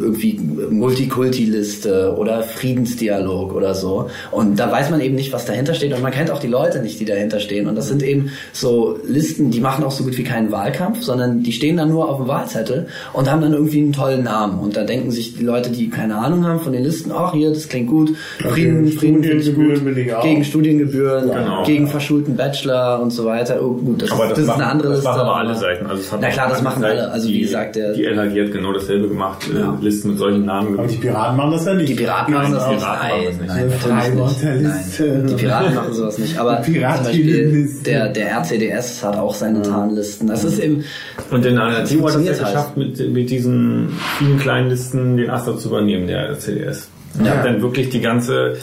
irgendwie 0.00 0.40
Multikulti-Liste 0.70 2.14
oder 2.16 2.42
Friedensdialog 2.42 3.54
oder 3.54 3.74
so. 3.74 4.08
Und 4.30 4.58
da 4.58 4.70
weiß 4.70 4.90
man 4.90 5.00
eben 5.00 5.14
nicht, 5.14 5.32
was 5.32 5.44
dahinter 5.44 5.74
steht 5.74 5.92
und 5.92 6.02
man 6.02 6.12
kennt 6.12 6.30
auch 6.30 6.38
die 6.38 6.46
Leute 6.48 6.80
nicht, 6.80 6.98
die 7.00 7.04
dahinter 7.04 7.40
stehen. 7.40 7.66
Und 7.68 7.74
das 7.76 7.88
sind 7.88 8.02
eben 8.02 8.30
so 8.52 8.98
Listen, 9.06 9.50
die 9.50 9.60
machen 9.60 9.84
auch 9.84 9.90
so 9.90 10.04
gut 10.04 10.16
wie 10.18 10.24
keinen 10.24 10.50
Wahlkampf, 10.52 11.02
sondern 11.02 11.42
die 11.42 11.52
stehen 11.52 11.76
dann 11.76 11.88
nur 11.90 12.08
auf 12.08 12.16
dem 12.18 12.28
Wahlzettel 12.28 12.86
und 13.12 13.30
haben 13.30 13.42
dann 13.42 13.52
irgendwie 13.52 13.78
einen 13.80 13.92
tollen 13.92 14.24
Namen. 14.24 14.58
Und 14.60 14.76
da 14.76 14.84
denken 14.84 15.10
sich 15.10 15.36
die 15.36 15.44
Leute, 15.44 15.70
die 15.70 15.88
keine 15.90 16.16
Ahnung 16.16 16.44
haben 16.46 16.60
von 16.60 16.72
den 16.72 16.82
Listen, 16.84 17.12
ach 17.12 17.32
hier, 17.32 17.50
das 17.50 17.68
klingt 17.68 17.88
gut, 17.88 18.10
Frieden, 18.38 18.88
Frieden 18.92 19.22
finde 19.22 19.52
gut, 19.52 19.84
bin 19.84 19.96
ich 19.98 20.14
auch. 20.14 20.22
gegen 20.22 20.44
Studiengebühren, 20.44 21.30
Genau. 21.30 21.64
gegen 21.64 21.86
verschulten 21.88 22.36
Bachelor 22.36 23.00
und 23.00 23.10
so 23.10 23.24
weiter. 23.24 23.58
Oh, 23.62 23.72
gut, 23.74 24.02
das, 24.02 24.10
Aber 24.10 24.24
ist, 24.24 24.30
das, 24.30 24.36
das 24.36 24.38
ist 24.44 24.46
machen, 24.48 24.62
eine 24.62 24.70
andere 24.70 24.88
das 24.88 24.96
Liste. 24.98 25.10
machen 25.10 25.20
aber 25.20 25.36
alle 25.36 25.54
Seiten. 25.54 25.86
Also 25.86 26.02
Na 26.20 26.28
klar, 26.28 26.48
das 26.48 26.62
machen 26.62 26.80
Seiten, 26.82 26.98
alle. 27.00 27.10
Also 27.10 27.28
wie 27.28 27.32
die, 27.34 27.40
gesagt, 27.40 27.76
der, 27.76 27.96
die 28.08 28.14
LAG 28.14 28.46
hat 28.46 28.52
genau 28.52 28.72
dasselbe 28.72 29.08
gemacht, 29.08 29.46
äh, 29.54 29.58
Ja. 29.60 29.78
Listen 29.80 30.10
mit 30.10 30.18
solchen 30.18 30.44
Namen. 30.44 30.78
Aber 30.78 30.86
die 30.88 30.96
Piraten 30.96 31.36
machen 31.36 31.52
das 31.52 31.64
ja 31.66 31.74
nicht. 31.74 31.88
Die 31.88 31.94
Piraten 31.94 32.34
machen 32.34 32.52
das 32.52 32.68
nicht. 32.68 32.78
Piraten 32.80 33.08
machen 33.08 33.22
das 33.26 33.48
Nein, 33.48 33.66
nicht. 33.68 33.86
nein. 33.88 34.40
Freiwörterliste. 34.40 35.04
Nein. 35.04 35.26
Die 35.26 35.34
Piraten 35.34 35.74
machen 35.74 35.92
sowas 35.94 36.18
nicht. 36.18 36.38
Aber 36.38 36.56
Die 36.66 36.72
zum 36.72 36.82
Beispiel 36.82 37.68
der, 37.84 38.08
der 38.08 38.30
RCDS 38.38 39.04
hat 39.04 39.16
auch 39.16 39.34
seine 39.34 39.62
Tarnlisten. 39.62 40.28
Das 40.28 40.44
ist 40.44 40.58
eben, 40.58 40.84
Und 41.30 41.44
in 41.44 41.58
einer 41.58 41.84
Team 41.84 42.02
hat 42.04 42.16
es 42.16 42.24
ja 42.24 42.32
geschafft, 42.32 42.76
mit, 42.76 42.98
mit 43.12 43.30
diesen 43.30 43.88
vielen 44.18 44.38
kleinen 44.38 44.70
Listen 44.70 45.16
den 45.16 45.30
Aster 45.30 45.56
zu 45.58 45.68
übernehmen, 45.68 46.06
der 46.06 46.38
CDS. 46.38 46.88
Und 47.18 47.26
Ja. 47.26 47.32
hat 47.36 47.44
dann 47.44 47.62
wirklich 47.62 47.88
die 47.90 48.00
ganze 48.00 48.54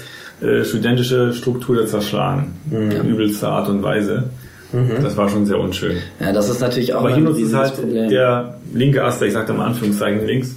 äh, 0.42 0.64
studentische 0.64 1.34
Struktur 1.34 1.76
da 1.78 1.86
zerschlagen. 1.86 2.54
In 2.72 2.92
übelster 3.10 3.50
Art 3.50 3.70
und 3.70 3.82
Weise. 3.82 4.26
Das 5.02 5.16
war 5.18 5.30
schon 5.30 5.46
sehr 5.46 5.60
unschön. 5.60 5.98
ja, 6.20 6.32
das 6.34 6.50
ist 6.50 6.62
natürlich 6.62 6.94
auch 6.94 7.00
Aber 7.00 7.10
ein 7.10 7.16
hier 7.16 7.24
nutzt 7.24 7.38
es 7.38 7.46
riesiges 7.46 7.62
halt 7.62 7.76
Problem. 7.76 8.10
der 8.10 8.56
linke 8.74 9.04
Aster, 9.04 9.26
ich 9.28 9.34
sagte 9.34 9.54
mal 9.54 9.68
Anführungszeichen 9.68 10.26
links, 10.26 10.56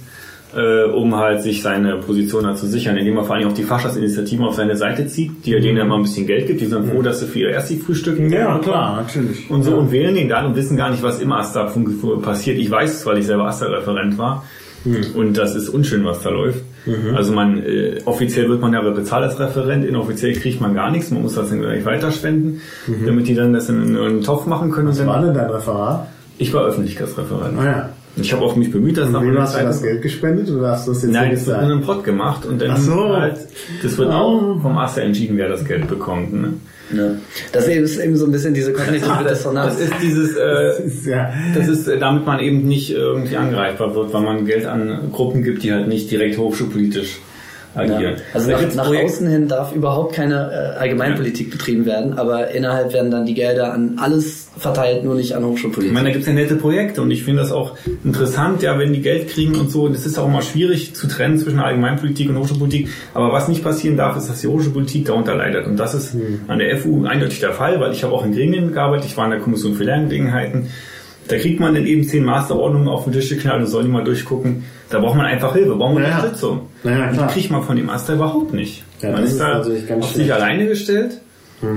äh, 0.55 0.85
um 0.85 1.15
halt 1.15 1.41
sich 1.43 1.61
seine 1.61 1.97
Position 1.97 2.43
da 2.45 2.55
zu 2.55 2.67
sichern, 2.67 2.97
indem 2.97 3.17
er 3.17 3.23
vor 3.25 3.35
allem 3.35 3.49
auch 3.49 3.53
die 3.53 3.63
Faschas-Initiativen 3.63 4.45
auf 4.45 4.55
seine 4.55 4.75
Seite 4.75 5.05
zieht, 5.07 5.45
die 5.45 5.53
er 5.53 5.59
denen 5.59 5.77
ja 5.77 5.85
mal 5.85 5.97
ein 5.97 6.03
bisschen 6.03 6.25
Geld 6.25 6.47
gibt. 6.47 6.61
Die 6.61 6.65
sind 6.65 6.89
froh, 6.89 7.01
dass 7.01 7.19
sie 7.19 7.27
für 7.27 7.39
ihr 7.39 7.49
erstes 7.49 7.83
frühstücken. 7.83 8.31
Ja, 8.31 8.57
klar, 8.59 8.95
natürlich. 8.95 9.49
Und 9.49 9.63
so 9.63 9.75
und 9.75 9.91
wählen 9.91 10.15
den 10.15 10.29
dann 10.29 10.45
und 10.47 10.55
wissen 10.55 10.77
gar 10.77 10.89
nicht, 10.89 11.03
was 11.03 11.19
im 11.19 11.31
Aster 11.31 11.71
passiert. 12.21 12.57
Ich 12.57 12.71
weiß 12.71 12.91
es, 12.99 13.05
weil 13.05 13.17
ich 13.19 13.25
selber 13.25 13.45
Aster-Referent 13.45 14.17
war. 14.17 14.43
Und 15.15 15.37
das 15.37 15.53
ist 15.53 15.67
unschön, 15.69 16.05
was 16.05 16.21
da 16.21 16.29
läuft. 16.29 16.61
Also 17.15 17.33
man 17.33 17.61
äh, 17.63 18.01
offiziell 18.05 18.47
wird 18.49 18.61
man 18.61 18.73
ja 18.73 18.81
bezahlt 18.81 19.23
als 19.23 19.39
Referent, 19.39 19.85
inoffiziell 19.85 20.33
kriegt 20.33 20.61
man 20.61 20.73
gar 20.73 20.91
nichts. 20.91 21.11
Man 21.11 21.21
muss 21.23 21.35
das 21.35 21.49
dann 21.49 21.61
gleich 21.61 21.85
weiterspenden, 21.85 22.61
damit 23.05 23.27
die 23.27 23.35
dann 23.35 23.53
das 23.53 23.69
in, 23.69 23.81
in 23.83 23.97
einen 23.97 24.21
Topf 24.23 24.45
machen 24.45 24.71
können. 24.71 24.87
Was 24.89 24.99
Und 24.99 25.07
war 25.07 25.15
dann, 25.15 25.25
denn 25.25 25.33
dein 25.35 25.49
Referat? 25.49 26.07
ich 26.37 26.53
war 26.53 26.63
Öffentlichkeitsreferent. 26.65 27.59
Ah 27.59 27.65
ja. 27.65 27.89
Ich 28.19 28.33
habe 28.33 28.43
auch 28.43 28.55
mich 28.55 28.71
bemüht, 28.71 28.97
dass 28.97 29.07
Und 29.07 29.13
nach 29.13 29.21
wem 29.21 29.37
hast 29.39 29.53
du 29.53 29.57
Zeit- 29.59 29.67
das 29.67 29.81
Geld 29.83 30.01
gespendet 30.01 30.49
oder 30.49 30.71
hast 30.71 30.87
du 30.87 30.91
das 30.93 31.03
jetzt 31.03 31.11
Nein, 31.11 31.29
nicht 31.29 31.41
das 31.41 31.47
wird 31.47 31.57
in 31.61 31.65
einem 31.65 31.81
Pott 31.81 32.03
gemacht 32.03 32.45
und 32.45 32.61
dann 32.61 32.71
Ach 32.71 32.77
so. 32.77 33.09
halt, 33.15 33.37
das 33.83 33.97
wird 33.97 34.09
Oh. 34.09 34.13
auch 34.13 34.61
vom 34.61 34.77
Aster 34.77 35.03
entschieden, 35.03 35.37
wer 35.37 35.49
das 35.49 35.63
Geld 35.65 35.87
bekommt. 35.87 36.33
Ne? 36.33 36.53
Ne? 36.91 37.19
Das 37.51 37.67
ist 37.67 37.97
eben 37.99 38.15
so 38.15 38.25
ein 38.25 38.31
bisschen 38.31 38.53
diese 38.53 38.71
kognitive 38.73 39.09
Das 39.23 39.37
Dissonanz. 39.39 39.79
ist 39.79 39.93
dieses, 40.01 40.35
äh, 40.37 40.83
ist 40.85 41.05
ja, 41.05 41.31
das 41.53 41.67
ist, 41.67 41.87
äh, 41.87 41.99
damit 41.99 42.25
man 42.25 42.39
eben 42.39 42.65
nicht 42.67 42.91
irgendwie 42.91 43.35
angreifbar 43.37 43.93
wird, 43.93 44.13
weil 44.13 44.21
man 44.21 44.45
Geld 44.45 44.65
an 44.65 45.09
Gruppen 45.11 45.43
gibt, 45.43 45.63
die 45.63 45.73
halt 45.73 45.87
nicht 45.87 46.09
direkt 46.09 46.37
hochschulpolitisch 46.37 47.19
Ja. 47.75 47.81
agieren. 47.81 48.15
Also 48.33 48.49
Da 48.49 48.61
nach, 48.61 48.75
nach 48.75 48.87
außen 48.95 49.27
hin 49.27 49.47
darf 49.47 49.71
überhaupt 49.75 50.15
keine 50.15 50.51
äh, 50.75 50.79
Allgemeinpolitik 50.79 51.51
betrieben 51.51 51.85
werden, 51.85 52.17
aber 52.17 52.49
innerhalb 52.51 52.93
werden 52.93 53.11
dann 53.11 53.25
die 53.25 53.33
Gelder 53.35 53.73
an 53.73 53.97
alles 54.01 54.47
verteilt, 54.57 55.03
nur 55.03 55.13
nicht 55.15 55.33
an 55.35 55.43
Ich 55.43 55.49
Hochschulpolitik. 55.49 55.93
meine, 55.93 56.09
da 56.09 56.13
gibt's 56.13 56.27
ja 56.27 56.33
nette 56.33 56.55
Projekte 56.55 57.01
und 57.03 57.11
ich 57.11 57.23
finde 57.23 57.41
das 57.41 57.51
auch 57.51 57.77
interessant, 58.03 58.63
ja, 58.63 58.79
wenn 58.79 58.93
die 58.93 59.01
Geld 59.01 59.29
kriegen 59.29 59.55
und 59.55 59.69
so. 59.69 59.83
Und 59.83 59.93
es 59.93 60.05
ist 60.05 60.17
auch 60.17 60.27
immer 60.27 60.41
schwierig 60.41 60.95
zu 60.95 61.07
trennen 61.07 61.37
zwischen 61.37 61.59
Allgemeinpolitik 61.59 62.29
und 62.29 62.37
Hochschulpolitik. 62.37 62.89
Aber 63.13 63.31
was 63.31 63.47
nicht 63.47 63.63
passieren 63.63 63.97
darf, 63.97 64.17
ist, 64.17 64.27
dass 64.29 64.41
die 64.41 64.47
Hochschulpolitik 64.47 65.05
darunter 65.05 65.35
leidet. 65.35 65.67
Und 65.67 65.77
das 65.77 65.93
ist 65.93 66.15
an 66.47 66.57
der 66.59 66.75
FU 66.77 67.05
eindeutig 67.05 67.39
der 67.39 67.51
Fall, 67.53 67.79
weil 67.79 67.91
ich 67.91 68.03
habe 68.03 68.13
auch 68.13 68.25
in 68.25 68.33
Gremien 68.33 68.71
gearbeitet. 68.71 69.05
Ich 69.05 69.17
war 69.17 69.25
in 69.25 69.31
der 69.31 69.39
Kommission 69.39 69.75
für 69.75 69.83
Lerngelegenheiten. 69.83 70.69
Da 71.27 71.37
kriegt 71.37 71.59
man 71.59 71.75
dann 71.75 71.85
eben 71.85 72.03
zehn 72.03 72.23
Masterordnungen 72.23 72.87
auf 72.87 73.03
den 73.03 73.13
Tisch 73.13 73.29
geknallt 73.29 73.61
und 73.61 73.67
soll 73.67 73.83
die 73.83 73.89
mal 73.89 74.03
durchgucken. 74.03 74.63
Da 74.89 74.99
braucht 74.99 75.15
man 75.17 75.25
einfach 75.25 75.53
Hilfe, 75.53 75.75
braucht 75.75 75.93
man 75.95 76.03
Ja, 76.03 76.09
ja. 76.09 76.15
Unterstützung. 76.17 76.61
Ja, 76.83 76.91
ja, 76.91 77.09
und 77.09 77.13
die 77.21 77.33
kriegt 77.33 77.51
man 77.51 77.63
von 77.63 77.75
dem 77.75 77.89
Aster 77.89 78.13
überhaupt 78.13 78.53
nicht. 78.53 78.83
Ja, 79.01 79.11
man 79.11 79.23
ist 79.23 79.31
ist 79.33 79.41
da 79.41 79.61
auf 79.97 80.11
sich 80.13 80.33
alleine 80.33 80.67
gestellt. 80.67 81.19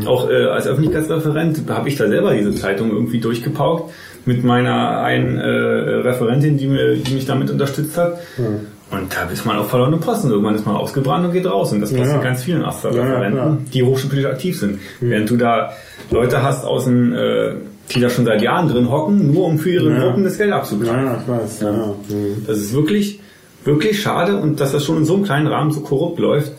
Auch 0.07 0.29
äh, 0.29 0.45
als 0.45 0.67
Öffentlichkeitsreferent 0.67 1.63
habe 1.71 1.89
ich 1.89 1.97
da 1.97 2.07
selber 2.07 2.35
diese 2.35 2.55
Zeitung 2.55 2.91
irgendwie 2.91 3.19
durchgepaukt 3.19 3.93
mit 4.27 4.45
meiner 4.45 5.01
einen 5.03 5.39
äh, 5.39 5.43
Referentin, 5.47 6.59
die, 6.59 6.67
mir, 6.67 6.97
die 6.97 7.15
mich 7.15 7.25
damit 7.25 7.51
unterstützt 7.51 7.97
hat. 7.97 8.19
Und 8.39 9.15
da 9.17 9.31
ist 9.33 9.47
man 9.47 9.57
auf 9.57 9.71
verlorene 9.71 9.97
Posten. 9.97 10.31
Irgendwann 10.31 10.55
ist 10.55 10.67
man 10.67 10.77
ausgebrannt 10.77 11.25
und 11.27 11.33
geht 11.33 11.47
raus. 11.47 11.73
Und 11.73 11.81
das 11.81 11.91
passiert 11.93 12.09
Ja. 12.17 12.23
ganz 12.23 12.43
vielen 12.45 12.59
Ja, 12.59 12.65
ja, 12.65 12.69
Aster-Referenten, 12.69 13.33
klar. 13.39 13.59
die 13.73 13.83
hochschulpolitisch 13.83 14.31
aktiv 14.31 14.59
sind. 14.59 14.81
Während 15.01 15.31
du 15.31 15.37
da 15.39 15.73
Leute 16.11 16.43
hast 16.43 16.65
aus 16.67 16.85
dem, 16.85 17.15
äh, 17.15 17.53
die 17.95 18.01
da 18.01 18.09
schon 18.11 18.25
seit 18.25 18.43
Jahren 18.43 18.69
drin 18.69 18.91
hocken, 18.91 19.33
nur 19.33 19.47
um 19.47 19.59
für 19.59 19.71
ihre 19.71 19.91
Ja. 19.91 19.99
Gruppen 20.01 20.25
das 20.25 20.39
Geld 20.39 20.53
abzugreifen. 20.53 21.05
ja, 21.07 21.19
ich 21.21 21.29
weiß. 21.29 21.61
Ja. 21.61 21.73
Mhm. 21.73 22.45
Das 22.47 22.59
ist 22.59 22.73
wirklich, 22.73 23.21
wirklich 23.65 24.01
schade 24.01 24.37
und 24.37 24.61
dass 24.61 24.73
das 24.73 24.85
schon 24.85 24.99
in 24.99 25.05
so 25.05 25.15
einem 25.15 25.25
kleinen 25.25 25.47
Rahmen 25.47 25.71
so 25.71 25.81
korrupt 25.81 26.19
läuft. 26.19 26.53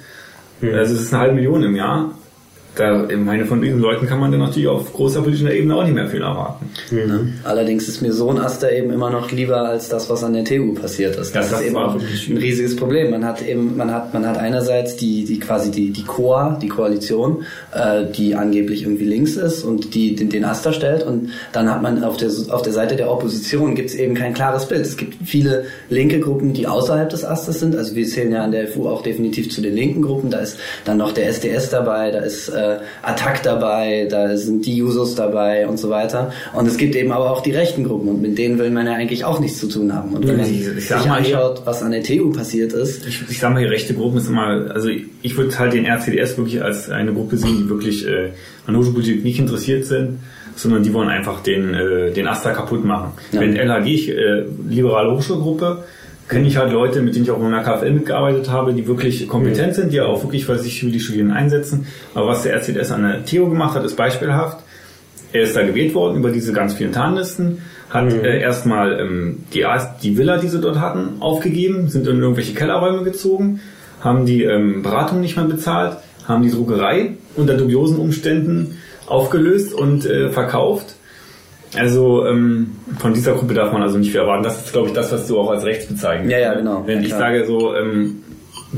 Also 0.62 0.94
es 0.94 1.02
ist 1.02 1.14
eine 1.14 1.24
halbe 1.24 1.36
Million 1.36 1.64
im 1.64 1.76
Jahr. 1.76 2.12
Da, 2.76 3.06
ich 3.10 3.18
meine, 3.18 3.46
von 3.46 3.62
diesen 3.62 3.80
Leuten 3.80 4.08
kann 4.08 4.20
man 4.20 4.32
dann 4.32 4.40
natürlich 4.40 4.70
auf 4.70 4.94
großer 4.94 5.22
politischer 5.22 5.54
Ebene 5.54 5.76
auch 5.76 5.84
nicht 5.84 5.94
mehr 5.94 6.08
viel 6.08 6.22
erwarten. 6.22 6.70
Mhm. 6.90 7.34
Allerdings 7.44 7.90
ist 7.90 8.02
mir 8.02 8.14
so 8.14 8.30
ein 8.30 8.40
Aster 8.40 8.72
eben 8.72 8.94
immer 8.94 9.10
noch 9.10 9.30
lieber 9.32 9.58
als 9.58 9.90
das, 9.90 10.10
was 10.10 10.24
an 10.24 10.34
der 10.34 10.46
TU 10.46 10.74
passiert 10.74 11.18
ist. 11.18 11.36
Das, 11.36 11.48
Ja, 11.48 11.52
das 11.52 11.62
ist 11.62 11.68
eben 11.68 11.76
war 11.76 11.90
auch 11.90 11.94
wirklich 11.96 12.30
ein 12.30 12.38
riesiges 12.38 12.78
Problem. 12.78 13.12
Man 13.12 13.26
hat 13.26 13.46
eben, 13.46 13.76
man 13.76 13.94
hat, 13.94 14.14
man 14.14 14.26
hat 14.26 14.38
einerseits 14.38 14.96
die, 14.96 15.26
die 15.26 15.40
quasi 15.40 15.70
die, 15.70 15.92
die 15.92 16.04
Coa, 16.04 16.58
die 16.62 16.70
Koalition, 16.70 17.44
äh, 17.74 18.06
die 18.06 18.36
angeblich 18.36 18.84
irgendwie 18.84 19.06
links 19.06 19.36
ist 19.36 19.64
und 19.64 19.94
die 19.94 20.16
den, 20.16 20.30
den 20.30 20.46
Aster 20.46 20.72
stellt 20.72 21.04
und 21.06 21.32
dann 21.52 21.70
hat 21.70 21.82
man 21.82 22.02
auf 22.06 22.16
der, 22.16 22.30
auf 22.50 22.62
der 22.62 22.72
Seite 22.72 22.96
der 22.96 23.12
Opposition 23.12 23.76
gibt 23.76 23.90
es 23.90 23.96
eben 23.96 24.14
kein 24.14 24.34
klares 24.34 24.66
Bild. 24.66 24.86
Es 24.86 24.96
gibt 24.96 25.16
viele 25.26 25.66
linke 25.90 26.22
Gruppen, 26.22 26.54
die 26.54 26.68
außerhalb 26.68 27.10
des 27.10 27.26
Asters 27.26 27.60
sind. 27.60 27.76
Also 27.76 27.96
wir 27.96 28.06
zählen 28.06 28.32
ja 28.32 28.44
an 28.44 28.52
der 28.52 28.70
FU 28.70 28.88
auch 28.88 29.04
definitiv 29.04 29.52
zu 29.52 29.62
den 29.62 29.76
linken 29.76 30.02
Gruppen. 30.02 30.30
Da 30.30 30.40
ist 30.40 30.58
dann 30.86 30.98
noch 30.98 31.12
der 31.12 31.28
SDS 31.28 31.70
dabei, 31.70 32.12
da 32.12 32.20
ist 32.20 32.48
äh, 32.48 32.61
Attac 33.02 33.44
dabei, 33.44 34.08
da 34.10 34.36
sind 34.38 34.66
die 34.66 34.76
Jusos 34.78 35.16
dabei 35.16 35.68
und 35.68 35.78
so 35.78 35.90
weiter. 35.90 36.32
Und 36.54 36.68
es 36.68 36.78
gibt 36.78 36.96
eben 36.96 37.12
aber 37.12 37.32
auch 37.32 37.42
die 37.42 37.52
rechten 37.52 37.84
Gruppen 37.84 38.10
und 38.10 38.22
mit 38.22 38.38
denen 38.38 38.60
will 38.60 38.70
man 38.72 38.86
ja 38.88 38.94
eigentlich 38.94 39.24
auch 39.26 39.40
nichts 39.40 39.60
zu 39.60 39.68
tun 39.68 39.94
haben. 39.94 40.14
Und 40.14 40.28
wenn 40.28 40.38
man 40.38 40.46
Ich- 40.50 40.66
sich 40.66 40.78
ich 40.78 40.88
sag 40.88 41.06
mal 41.08 41.18
anschaut, 41.20 41.62
was 41.66 41.82
an 41.84 41.92
der 41.92 42.04
TU 42.04 42.32
passiert 42.32 42.74
ist, 42.74 43.06
Ich, 43.08 43.22
ich 43.30 43.40
sag 43.40 43.54
mal, 43.54 43.60
die 43.62 43.66
rechte 43.68 43.94
Gruppen 43.94 44.18
ist 44.18 44.28
immer, 44.30 44.72
also 44.74 44.90
ich 45.22 45.38
würde 45.38 45.58
halt 45.58 45.74
den 45.74 45.86
RCDS 45.86 46.38
wirklich 46.38 46.64
als 46.64 46.90
eine 46.90 47.14
Gruppe 47.14 47.38
sehen, 47.38 47.58
die 47.64 47.70
wirklich 47.70 48.08
äh, 48.08 48.30
an 48.68 48.76
Hochschulpolitik 48.78 49.24
nicht 49.24 49.40
interessiert 49.40 49.86
sind, 49.86 50.20
sondern 50.56 50.84
die 50.84 50.94
wollen 50.94 51.10
einfach 51.10 51.42
den, 51.42 51.74
äh, 51.74 52.12
den 52.12 52.28
Asta 52.28 52.52
kaputt 52.52 52.84
machen. 52.86 53.12
Ja. 53.32 53.40
Wenn 53.42 53.56
LHG, 53.56 54.10
äh, 54.12 54.44
liberale 54.70 55.12
Hochschulgruppe, 55.12 55.84
kenne 56.32 56.48
ich 56.48 56.56
halt 56.56 56.72
Leute, 56.72 57.02
mit 57.02 57.14
denen 57.14 57.26
ich 57.26 57.32
auch 57.32 57.44
in 57.44 57.52
der 57.52 57.62
KfL 57.62 57.92
mitgearbeitet 57.92 58.50
habe, 58.50 58.74
die 58.74 58.88
wirklich 58.88 59.28
kompetent 59.28 59.76
sind, 59.76 59.92
die 59.92 60.00
auch 60.00 60.24
wirklich 60.24 60.46
für 60.46 60.58
sich 60.58 60.80
für 60.80 60.86
die 60.88 61.02
Studierenden 61.02 61.36
einsetzen. 61.36 61.86
Aber 62.14 62.28
was 62.28 62.44
der 62.44 62.56
RCDS 62.56 62.92
an 62.92 63.04
der 63.04 63.26
TU 63.26 63.50
gemacht 63.50 63.76
hat, 63.76 63.84
ist 63.84 63.98
beispielhaft. 63.98 64.64
Er 65.34 65.44
ist 65.44 65.58
da 65.58 65.64
gewählt 65.64 65.94
worden 65.94 66.18
über 66.18 66.32
diese 66.32 66.54
ganz 66.54 66.74
vielen 66.74 66.94
Tarnlisten, 66.94 67.62
hat 67.90 68.14
äh, 68.14 68.40
erstmal 68.40 68.98
ähm, 69.00 69.44
die, 69.54 69.66
die 70.02 70.18
Villa, 70.18 70.38
die 70.38 70.48
sie 70.48 70.62
dort 70.62 70.80
hatten, 70.80 71.22
aufgegeben, 71.22 71.90
sind 71.90 72.08
in 72.08 72.22
irgendwelche 72.22 72.54
Kellerräume 72.54 73.04
gezogen, 73.04 73.60
haben 74.00 74.26
die 74.26 74.44
ähm, 74.44 74.84
Beratung 74.84 75.20
nicht 75.20 75.36
mehr 75.36 75.46
bezahlt, 75.46 75.98
haben 76.26 76.44
die 76.44 76.52
Druckerei 76.52 77.18
unter 77.36 77.56
dubiosen 77.58 77.98
Umständen 77.98 78.78
aufgelöst 79.06 79.74
und 79.74 80.06
äh, 80.06 80.30
verkauft. 80.30 80.96
Also 81.78 82.26
ähm, 82.26 82.72
von 83.00 83.14
dieser 83.14 83.34
Gruppe 83.34 83.54
darf 83.54 83.72
man 83.72 83.82
also 83.82 83.98
nicht 83.98 84.12
viel 84.12 84.20
erwarten. 84.20 84.44
Das 84.44 84.66
ist, 84.66 84.74
glaube 84.74 84.90
ich, 84.90 84.94
das, 84.94 85.12
was 85.12 85.28
du 85.28 85.40
auch 85.40 85.50
als 85.50 85.64
rechts 85.64 85.86
bezeichnest. 85.86 86.32
Ja, 86.32 86.40
ja, 86.40 86.54
genau. 86.54 86.84
Wenn 86.86 87.00
Ja, 87.00 87.06
ich 87.06 87.14
sage 87.14 87.46
so, 87.46 87.76
ähm, 87.76 88.24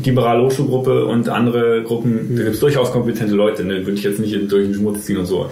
liberale 0.03 0.43
Hochschulgruppe 0.43 1.05
und 1.05 1.29
andere 1.29 1.83
Gruppen, 1.83 2.35
da 2.35 2.43
gibt 2.43 2.55
es 2.55 2.59
durchaus 2.61 2.91
kompetente 2.91 3.35
Leute, 3.35 3.63
ne? 3.63 3.77
würde 3.85 3.93
ich 3.93 4.03
jetzt 4.03 4.19
nicht 4.19 4.33
in- 4.33 4.47
durch 4.47 4.65
den 4.65 4.73
Schmutz 4.73 5.05
ziehen 5.05 5.17
und 5.17 5.25
so. 5.27 5.45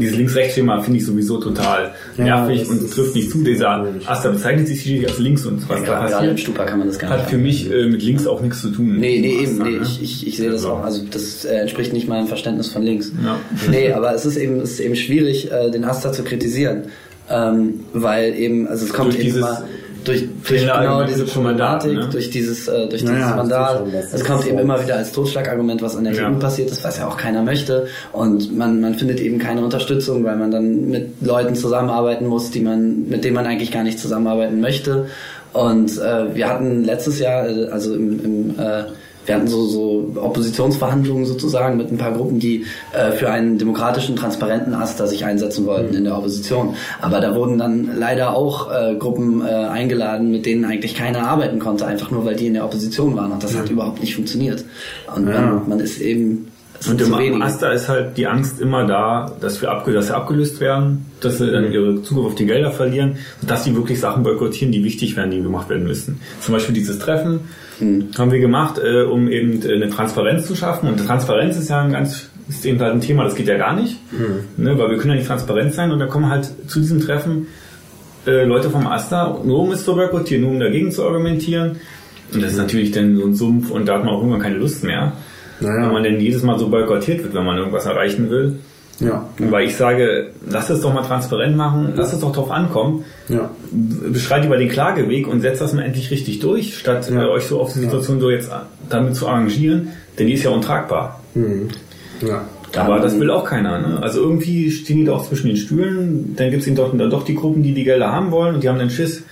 Dieses 0.00 0.16
Links-Rechts-Schema 0.16 0.80
finde 0.82 0.98
ich 1.00 1.06
sowieso 1.06 1.38
total 1.38 1.92
Ja, 2.16 2.24
nervig 2.46 2.68
und 2.68 2.90
trifft 2.92 3.14
nicht 3.16 3.30
zu. 3.30 3.42
Dieser 3.42 3.84
Asta 4.06 4.30
bezeichnet 4.30 4.68
sich 4.68 4.82
hier 4.82 5.08
als 5.08 5.18
links 5.18 5.44
und 5.46 5.68
was 5.68 5.80
da 5.80 5.84
gerade 5.86 6.06
im 6.06 6.12
passiert, 6.12 6.40
Stupa 6.40 6.64
kann 6.64 6.78
man 6.78 6.88
das 6.88 6.98
gar 6.98 7.10
nicht 7.10 7.22
hat 7.24 7.30
für 7.30 7.38
mich 7.38 7.70
äh, 7.72 7.86
mit 7.86 8.02
links 8.02 8.26
auch 8.26 8.40
nichts 8.40 8.60
zu 8.62 8.70
tun. 8.70 8.98
Nee, 8.98 9.20
nee, 9.20 9.42
eben, 9.42 9.52
Asta, 9.52 9.64
nee, 9.64 9.70
ne? 9.78 9.82
ich, 9.82 10.02
ich, 10.02 10.26
ich 10.28 10.36
sehe 10.36 10.50
das 10.50 10.64
auch. 10.64 10.84
Also 10.84 11.02
das 11.10 11.44
äh, 11.44 11.54
entspricht 11.56 11.92
nicht 11.92 12.06
meinem 12.08 12.28
Verständnis 12.28 12.68
von 12.68 12.82
links. 12.82 13.10
Ja. 13.24 13.40
Nee, 13.70 13.92
aber 13.92 14.14
es 14.14 14.24
ist 14.24 14.36
eben, 14.36 14.60
es 14.60 14.72
ist 14.72 14.80
eben 14.80 14.94
schwierig, 14.94 15.50
äh, 15.50 15.70
den 15.70 15.84
Asta 15.84 16.12
zu 16.12 16.22
kritisieren. 16.22 16.84
Ähm, 17.30 17.80
weil 17.92 18.34
eben, 18.38 18.66
also 18.68 18.86
es 18.86 18.92
kommt 18.94 19.08
Durch 19.08 19.16
eben 19.16 19.24
dieses 19.24 19.40
immer 19.42 19.62
durch, 20.04 20.28
durch 20.46 20.60
genau 20.62 21.04
diese 21.04 21.24
Problematik, 21.24 21.92
ne? 21.92 22.08
durch 22.10 22.30
dieses, 22.30 22.68
äh, 22.68 22.88
durch 22.88 23.02
Ja, 23.02 23.08
dieses 23.08 23.20
ja, 23.20 23.26
das 23.28 23.36
Mandat. 23.36 23.82
Es 24.12 24.24
kommt 24.24 24.42
so. 24.42 24.48
eben 24.48 24.58
immer 24.58 24.82
wieder 24.82 24.96
als 24.96 25.12
Totschlagargument, 25.12 25.82
was 25.82 25.96
an 25.96 26.04
der 26.04 26.14
Ja. 26.14 26.30
TU 26.30 26.38
passiert 26.38 26.70
ist, 26.70 26.84
was 26.84 26.98
ja 26.98 27.06
auch 27.06 27.16
keiner 27.16 27.42
möchte. 27.42 27.86
Und 28.12 28.56
man, 28.56 28.80
man 28.80 28.94
findet 28.94 29.20
eben 29.20 29.38
keine 29.38 29.62
Unterstützung, 29.62 30.24
weil 30.24 30.36
man 30.36 30.50
dann 30.50 30.88
mit 30.88 31.20
Leuten 31.20 31.54
zusammenarbeiten 31.54 32.26
muss, 32.26 32.50
die 32.50 32.60
man, 32.60 33.08
mit 33.08 33.24
denen 33.24 33.34
man 33.34 33.46
eigentlich 33.46 33.70
gar 33.70 33.82
nicht 33.82 33.98
zusammenarbeiten 33.98 34.60
möchte. 34.60 35.06
Und 35.52 35.98
äh, 35.98 36.34
wir 36.34 36.48
hatten 36.48 36.84
letztes 36.84 37.18
Jahr, 37.18 37.48
äh, 37.48 37.68
also 37.68 37.94
im, 37.94 38.24
im 38.24 38.50
äh, 38.58 38.84
wir 39.28 39.34
hatten 39.34 39.46
so, 39.46 39.66
so 39.66 40.12
Oppositionsverhandlungen 40.16 41.26
sozusagen 41.26 41.76
mit 41.76 41.92
ein 41.92 41.98
paar 41.98 42.12
Gruppen, 42.12 42.38
die 42.38 42.64
äh, 42.92 43.12
für 43.12 43.30
einen 43.30 43.58
demokratischen, 43.58 44.16
transparenten 44.16 44.74
Aster 44.74 45.06
sich 45.06 45.24
einsetzen 45.24 45.66
wollten 45.66 45.94
in 45.94 46.04
der 46.04 46.16
Opposition. 46.16 46.74
Aber 47.00 47.20
da 47.20 47.34
wurden 47.34 47.58
dann 47.58 47.90
leider 47.96 48.34
auch 48.34 48.72
äh, 48.72 48.96
Gruppen 48.96 49.42
äh, 49.42 49.50
eingeladen, 49.50 50.30
mit 50.30 50.46
denen 50.46 50.64
eigentlich 50.64 50.94
keiner 50.94 51.28
arbeiten 51.28 51.58
konnte, 51.58 51.86
einfach 51.86 52.10
nur 52.10 52.24
weil 52.24 52.36
die 52.36 52.46
in 52.46 52.54
der 52.54 52.64
Opposition 52.64 53.14
waren. 53.16 53.32
Und 53.32 53.44
das 53.44 53.56
hat 53.56 53.70
überhaupt 53.70 54.00
nicht 54.00 54.14
funktioniert. 54.14 54.64
Und 55.14 55.26
man, 55.26 55.68
man 55.68 55.80
ist 55.80 56.00
eben 56.00 56.50
sind 56.80 57.00
Und 57.00 57.08
im 57.08 57.18
wenige. 57.18 57.44
Asta 57.44 57.70
ist 57.70 57.88
halt 57.88 58.16
die 58.16 58.26
Angst 58.26 58.60
immer 58.60 58.86
da, 58.86 59.32
dass 59.40 59.60
wir, 59.60 59.70
abge 59.70 59.92
dass 59.92 60.08
sie 60.08 60.16
abgelöst 60.16 60.60
werden, 60.60 61.06
dass 61.20 61.38
sie 61.38 61.50
dann 61.50 61.72
ihre 61.72 62.02
Zugriff 62.02 62.26
auf 62.26 62.34
die 62.36 62.46
Gelder 62.46 62.70
verlieren 62.70 63.16
und 63.40 63.50
dass 63.50 63.64
sie 63.64 63.74
wirklich 63.74 63.98
Sachen 63.98 64.22
boykottieren, 64.22 64.70
die 64.70 64.84
wichtig 64.84 65.16
wären, 65.16 65.30
die 65.30 65.42
gemacht 65.42 65.68
werden 65.68 65.84
müssen. 65.84 66.20
Zum 66.40 66.54
Beispiel 66.54 66.74
dieses 66.74 66.98
Treffen 66.98 67.40
haben 68.16 68.32
wir 68.32 68.40
gemacht, 68.40 68.78
äh, 68.78 69.02
um 69.02 69.28
eben 69.28 69.62
äh, 69.62 69.74
eine 69.74 69.88
Transparenz 69.88 70.46
zu 70.46 70.54
schaffen. 70.54 70.88
Und 70.88 71.04
Transparenz 71.04 71.56
ist 71.56 71.68
ja 71.68 71.80
ein 71.82 71.92
ganz, 71.92 72.28
ist 72.48 72.64
eben 72.66 72.80
halt 72.80 72.94
ein 72.94 73.00
Thema, 73.00 73.24
das 73.24 73.34
geht 73.34 73.46
ja 73.46 73.56
gar 73.56 73.74
nicht, 73.74 73.96
ne, 74.56 74.78
weil 74.78 74.90
wir 74.90 74.98
können 74.98 75.10
ja 75.10 75.16
nicht 75.16 75.28
transparent 75.28 75.74
sein 75.74 75.92
und 75.92 75.98
da 75.98 76.06
kommen 76.06 76.28
halt 76.28 76.48
zu 76.66 76.80
diesem 76.80 77.00
Treffen 77.00 77.46
äh, 78.26 78.44
Leute 78.44 78.70
vom 78.70 78.86
Asta, 78.86 79.38
nur 79.44 79.60
um 79.60 79.70
es 79.70 79.84
zu 79.84 79.94
boykottieren, 79.94 80.42
nur 80.42 80.52
um 80.52 80.60
dagegen 80.60 80.90
zu 80.90 81.04
argumentieren. 81.04 81.76
Und 82.32 82.42
das 82.42 82.52
ist 82.52 82.58
natürlich 82.58 82.90
dann 82.90 83.16
so 83.16 83.24
ein 83.24 83.34
Sumpf 83.34 83.70
und 83.70 83.86
da 83.86 83.94
hat 83.94 84.04
man 84.04 84.14
auch 84.14 84.18
irgendwann 84.18 84.42
keine 84.42 84.56
Lust 84.56 84.84
mehr. 84.84 85.14
Naja. 85.60 85.82
Wenn 85.86 85.92
man 85.92 86.02
denn 86.02 86.20
jedes 86.20 86.42
Mal 86.42 86.58
so 86.58 86.68
boykottiert 86.68 87.22
wird, 87.22 87.34
wenn 87.34 87.44
man 87.44 87.56
irgendwas 87.58 87.86
erreichen 87.86 88.30
will. 88.30 88.58
Ja. 89.00 89.28
Weil 89.38 89.66
ich 89.66 89.76
sage, 89.76 90.30
lass 90.50 90.70
es 90.70 90.80
doch 90.80 90.92
mal 90.92 91.02
transparent 91.02 91.56
machen, 91.56 91.92
lass 91.94 92.12
es 92.12 92.18
doch 92.20 92.32
drauf 92.32 92.50
ankommen. 92.50 93.04
Ja. 93.28 93.50
Beschreit 93.70 94.44
über 94.44 94.56
den 94.56 94.68
Klageweg 94.68 95.28
und 95.28 95.40
setzt 95.40 95.60
das 95.60 95.72
mal 95.72 95.82
endlich 95.82 96.10
richtig 96.10 96.40
durch, 96.40 96.76
statt 96.76 97.08
Ja. 97.08 97.22
äh, 97.22 97.28
euch 97.28 97.44
so 97.44 97.60
auf 97.60 97.72
die 97.72 97.78
Situation 97.78 98.18
so 98.18 98.28
jetzt 98.30 98.50
damit 98.88 99.14
zu 99.14 99.28
arrangieren, 99.28 99.90
denn 100.18 100.26
die 100.26 100.32
ist 100.32 100.42
ja 100.42 100.50
untragbar. 100.50 101.20
Ja. 102.26 102.44
Aber 102.76 102.98
das 102.98 103.18
will 103.18 103.30
auch 103.30 103.44
keiner. 103.44 103.78
Ne? 103.78 104.02
Also 104.02 104.20
irgendwie 104.20 104.70
stehen 104.70 104.98
die 104.98 105.04
da 105.04 105.12
auch 105.12 105.26
zwischen 105.26 105.46
den 105.46 105.56
Stühlen, 105.56 106.34
dann 106.36 106.50
gibt 106.50 106.66
es 106.66 106.74
doch, 106.74 106.92
dann 106.96 107.08
doch 107.08 107.24
die 107.24 107.34
Gruppen, 107.36 107.62
die 107.62 107.72
die 107.74 107.84
Gelder 107.84 108.10
haben 108.12 108.30
wollen 108.32 108.56
und 108.56 108.64
die 108.64 108.68
haben 108.68 108.78
dann 108.78 108.90
Schiss, 108.90 109.22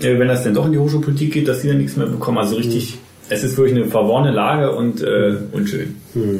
äh, 0.00 0.18
wenn 0.18 0.28
das 0.28 0.44
dann 0.44 0.52
doch 0.54 0.66
in 0.66 0.72
die 0.72 0.78
Hochschulpolitik 0.78 1.32
geht, 1.32 1.48
dass 1.48 1.62
sie 1.62 1.68
dann 1.68 1.78
nichts 1.78 1.96
mehr 1.96 2.06
bekommen. 2.06 2.36
Also 2.38 2.56
richtig, 2.56 2.98
es 3.32 3.42
ist 3.44 3.56
wirklich 3.56 3.76
eine 3.76 3.86
verworrene 3.90 4.30
Lage 4.30 4.72
und 4.74 5.02
äh, 5.02 5.34
unschön. 5.52 5.96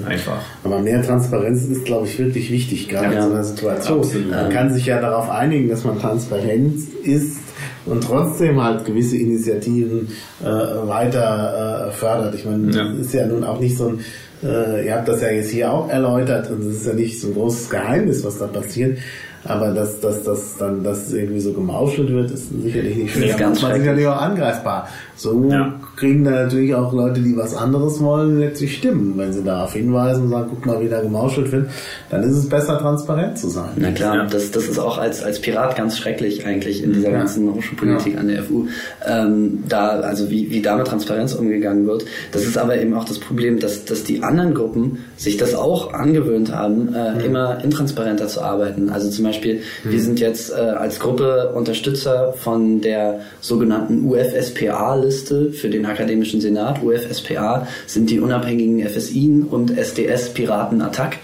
Einfach. 0.06 0.38
Aber 0.64 0.80
mehr 0.80 1.02
Transparenz 1.02 1.64
ist, 1.64 1.84
glaube 1.84 2.06
ich, 2.06 2.18
wirklich 2.18 2.50
wichtig, 2.50 2.88
gerade 2.88 3.14
Ja. 3.14 3.20
in 3.22 3.28
so 3.28 3.34
einer 3.34 3.44
Situation. 3.44 3.98
Absolut. 4.00 4.30
Man 4.30 4.50
kann 4.50 4.72
sich 4.72 4.86
ja 4.86 5.00
darauf 5.00 5.30
einigen, 5.30 5.68
dass 5.68 5.84
man 5.84 5.98
transparent 5.98 6.76
ist 7.04 7.38
und 7.86 8.02
trotzdem 8.04 8.62
halt 8.62 8.84
gewisse 8.84 9.16
Initiativen 9.16 10.08
äh, 10.42 10.46
weiter 10.88 11.88
äh, 11.88 11.92
fördert. 11.92 12.34
Ich 12.34 12.44
meine, 12.44 12.70
Ja. 12.72 12.84
das 12.88 12.98
ist 13.06 13.14
ja 13.14 13.26
nun 13.26 13.44
auch 13.44 13.58
nicht 13.60 13.76
so 13.76 13.88
ein, 13.88 14.00
äh, 14.44 14.86
ihr 14.86 14.94
habt 14.94 15.08
das 15.08 15.22
ja 15.22 15.28
jetzt 15.30 15.50
hier 15.50 15.72
auch 15.72 15.88
erläutert 15.88 16.50
und 16.50 16.60
es 16.60 16.76
ist 16.80 16.86
ja 16.86 16.92
nicht 16.94 17.20
so 17.20 17.28
ein 17.28 17.34
großes 17.34 17.70
Geheimnis, 17.70 18.24
was 18.24 18.38
da 18.38 18.46
passiert. 18.46 18.98
Aber 19.44 19.72
dass, 19.72 19.98
dass, 19.98 20.22
dass 20.22 20.56
dann 20.58 20.84
das 20.84 21.12
irgendwie 21.12 21.40
so 21.40 21.52
gemauschelt 21.52 22.08
wird, 22.10 22.30
ist 22.30 22.50
sicherlich 22.62 22.96
nicht 22.96 23.12
schön. 23.12 23.22
Das 23.22 23.30
ist 23.32 23.38
ganz 23.38 23.60
man 23.62 23.70
schrecklich. 23.72 23.82
sicherlich 23.82 24.06
auch 24.06 24.20
angreifbar. 24.22 24.88
So 25.16 25.44
Ja. 25.50 25.80
Kriegen 25.96 26.24
dann 26.24 26.34
natürlich 26.34 26.74
auch 26.74 26.92
Leute, 26.92 27.20
die 27.20 27.36
was 27.36 27.54
anderes 27.54 28.00
wollen, 28.00 28.40
letztlich 28.40 28.76
Stimmen. 28.78 29.14
Wenn 29.16 29.32
sie 29.32 29.42
darauf 29.44 29.72
hinweisen 29.74 30.24
und 30.24 30.30
sagen, 30.30 30.46
guck 30.50 30.66
mal, 30.66 30.80
wie 30.80 30.88
da 30.88 31.00
gemauschelt 31.00 31.52
wird, 31.52 31.68
dann 32.10 32.22
ist 32.22 32.36
es 32.36 32.48
besser, 32.48 32.78
transparent 32.78 33.38
zu 33.38 33.48
sein. 33.48 33.70
Na 33.76 33.90
klar, 33.92 34.16
Ja. 34.16 34.26
das, 34.26 34.50
das 34.50 34.64
ist 34.68 34.78
auch 34.78 34.98
als, 34.98 35.22
als 35.22 35.40
Pirat 35.40 35.76
ganz 35.76 35.98
schrecklich 35.98 36.46
eigentlich 36.46 36.82
in 36.82 36.92
dieser 36.92 37.10
Ja. 37.10 37.18
ganzen 37.18 37.52
Hochschulpolitik 37.54 38.14
Ja. 38.14 38.20
an 38.20 38.28
der 38.28 38.42
FU. 38.42 38.66
Ähm, 39.06 39.64
da, 39.68 40.00
also 40.00 40.30
wie, 40.30 40.50
wie 40.50 40.62
da 40.62 40.76
mit 40.76 40.86
Transparenz 40.86 41.34
umgegangen 41.34 41.86
wird. 41.86 42.04
Das 42.32 42.42
ist 42.44 42.56
aber 42.58 42.78
eben 42.80 42.94
auch 42.94 43.04
das 43.04 43.18
Problem, 43.18 43.58
dass, 43.60 43.84
dass 43.84 44.02
die 44.04 44.22
anderen 44.22 44.54
Gruppen 44.54 44.98
sich 45.16 45.36
das 45.36 45.54
auch 45.54 45.92
angewöhnt 45.92 46.52
haben, 46.54 46.94
äh, 46.94 47.24
immer 47.24 47.62
intransparenter 47.62 48.28
zu 48.28 48.40
arbeiten. 48.42 48.88
Also 48.90 49.10
zum 49.10 49.24
Beispiel, 49.24 49.60
wir 49.84 50.00
sind 50.00 50.18
jetzt 50.20 50.50
äh, 50.50 50.54
als 50.54 50.98
Gruppe 50.98 51.52
Unterstützer 51.54 52.32
von 52.32 52.80
der 52.80 53.20
sogenannten 53.40 54.04
UFSPA-Liste 54.10 55.52
für 55.52 55.68
den 55.68 55.81
Akademischen 55.86 56.40
Senat. 56.40 56.82
UFSPA 56.82 57.66
sind 57.86 58.10
die 58.10 58.20
unabhängigen 58.20 58.86
FSI 58.88 59.44
und 59.50 59.76
SDS 59.76 60.34
Piraten 60.34 60.82
Attack. 60.82 61.18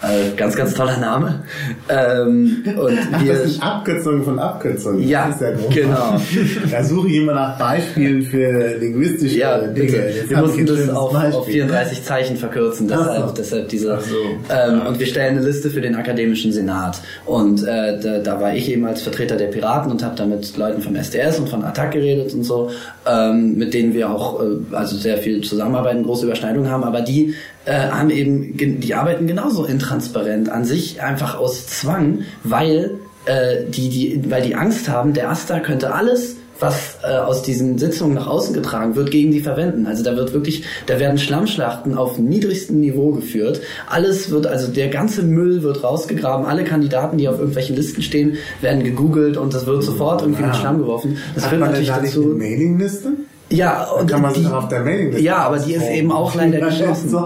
Äh, 0.00 0.36
ganz, 0.36 0.54
ganz 0.54 0.74
toller 0.74 0.96
Name. 0.98 1.42
Ähm, 1.88 2.62
und 2.78 2.98
Ach, 3.12 3.24
wir, 3.24 3.32
das 3.32 3.52
sind 3.52 3.62
Abkürzungen 3.62 4.22
von 4.22 4.38
Abkürzungen. 4.38 5.08
Ja, 5.08 5.26
das 5.26 5.36
ist 5.36 5.42
ja 5.42 5.82
genau. 5.82 6.20
Da 6.70 6.84
suche 6.84 7.08
ich 7.08 7.16
immer 7.16 7.34
nach 7.34 7.58
Beispielen 7.58 8.22
für 8.22 8.76
linguistische 8.78 9.38
ja, 9.38 9.58
Dinge. 9.58 10.12
Wir 10.28 10.36
mussten 10.38 10.66
das 10.66 10.88
auf, 10.90 11.14
auf 11.14 11.46
34 11.46 12.04
Zeichen 12.04 12.36
verkürzen, 12.36 12.86
deshalb, 12.86 13.28
so. 13.28 13.34
deshalb 13.34 13.68
dieser. 13.68 14.00
so. 14.00 14.14
Ähm, 14.50 14.86
Und 14.86 15.00
wir 15.00 15.06
stellen 15.06 15.36
eine 15.36 15.46
Liste 15.46 15.68
für 15.70 15.80
den 15.80 15.96
akademischen 15.96 16.52
Senat. 16.52 17.00
Und 17.26 17.66
äh, 17.66 17.98
da, 18.00 18.18
da 18.18 18.40
war 18.40 18.54
ich 18.54 18.70
eben 18.70 18.86
als 18.86 19.02
Vertreter 19.02 19.36
der 19.36 19.48
Piraten 19.48 19.90
und 19.90 20.04
habe 20.04 20.14
da 20.14 20.26
mit 20.26 20.56
Leuten 20.56 20.80
vom 20.80 20.94
SDS 20.94 21.40
und 21.40 21.48
von 21.48 21.64
Attac 21.64 21.90
geredet 21.92 22.32
und 22.34 22.44
so, 22.44 22.70
ähm, 23.04 23.56
mit 23.56 23.74
denen 23.74 23.94
wir 23.94 24.10
auch 24.10 24.40
äh, 24.40 24.46
also 24.72 24.96
sehr 24.96 25.18
viel 25.18 25.40
zusammenarbeiten, 25.42 26.04
große 26.04 26.24
Überschneidungen 26.24 26.70
haben, 26.70 26.84
aber 26.84 27.00
die 27.00 27.34
äh, 27.68 27.90
haben 27.90 28.10
eben, 28.10 28.56
die 28.56 28.94
arbeiten 28.94 29.26
genauso 29.26 29.64
intransparent 29.64 30.48
an 30.48 30.64
sich, 30.64 31.02
einfach 31.02 31.38
aus 31.38 31.66
Zwang, 31.66 32.20
weil 32.42 32.92
äh, 33.26 33.64
die, 33.68 33.88
die, 33.90 34.30
weil 34.30 34.42
die 34.42 34.54
Angst 34.54 34.88
haben, 34.88 35.12
der 35.12 35.30
Asta 35.30 35.60
könnte 35.60 35.92
alles 35.92 36.36
was 36.60 36.98
äh, 37.04 37.14
aus 37.14 37.42
diesen 37.42 37.78
Sitzungen 37.78 38.14
nach 38.14 38.26
außen 38.26 38.52
getragen 38.54 38.96
wird, 38.96 39.10
gegen 39.10 39.30
die 39.30 39.40
verwenden. 39.40 39.86
Also 39.86 40.02
da 40.02 40.16
wird 40.16 40.32
wirklich, 40.32 40.64
da 40.86 40.98
werden 40.98 41.18
Schlammschlachten 41.18 41.96
auf 41.96 42.18
niedrigstem 42.18 42.80
Niveau 42.80 43.12
geführt. 43.12 43.60
Alles 43.88 44.30
wird, 44.30 44.46
also 44.46 44.66
der 44.66 44.88
ganze 44.88 45.22
Müll 45.22 45.62
wird 45.62 45.84
rausgegraben. 45.84 46.46
Alle 46.46 46.64
Kandidaten, 46.64 47.16
die 47.18 47.28
auf 47.28 47.38
irgendwelchen 47.38 47.76
Listen 47.76 48.02
stehen, 48.02 48.38
werden 48.60 48.82
gegoogelt 48.82 49.36
und 49.36 49.54
das 49.54 49.66
wird 49.66 49.82
sofort 49.84 50.22
irgendwie 50.22 50.42
mit 50.42 50.50
Ah. 50.50 50.54
Schlamm 50.54 50.78
geworfen. 50.78 51.18
Das 51.34 51.44
Hat 51.44 51.50
führt 51.50 51.60
man 51.60 51.70
natürlich 51.70 51.90
da 51.90 52.00
nicht 52.00 52.16
eine 52.16 52.24
dazu. 52.24 52.36
Mailingliste? 52.36 53.12
Ja, 53.50 53.84
und 53.84 54.10
Kann 54.10 54.22
man 54.22 54.34
die, 54.34 54.44
auf 54.46 54.68
der 54.68 54.80
Mailingliste 54.80 55.24
Ja, 55.24 55.38
aber 55.38 55.58
die 55.58 55.72
ist 55.72 55.88
eben 55.88 56.12
auch 56.12 56.34
leider 56.34 56.60
geschlossen. 56.66 57.16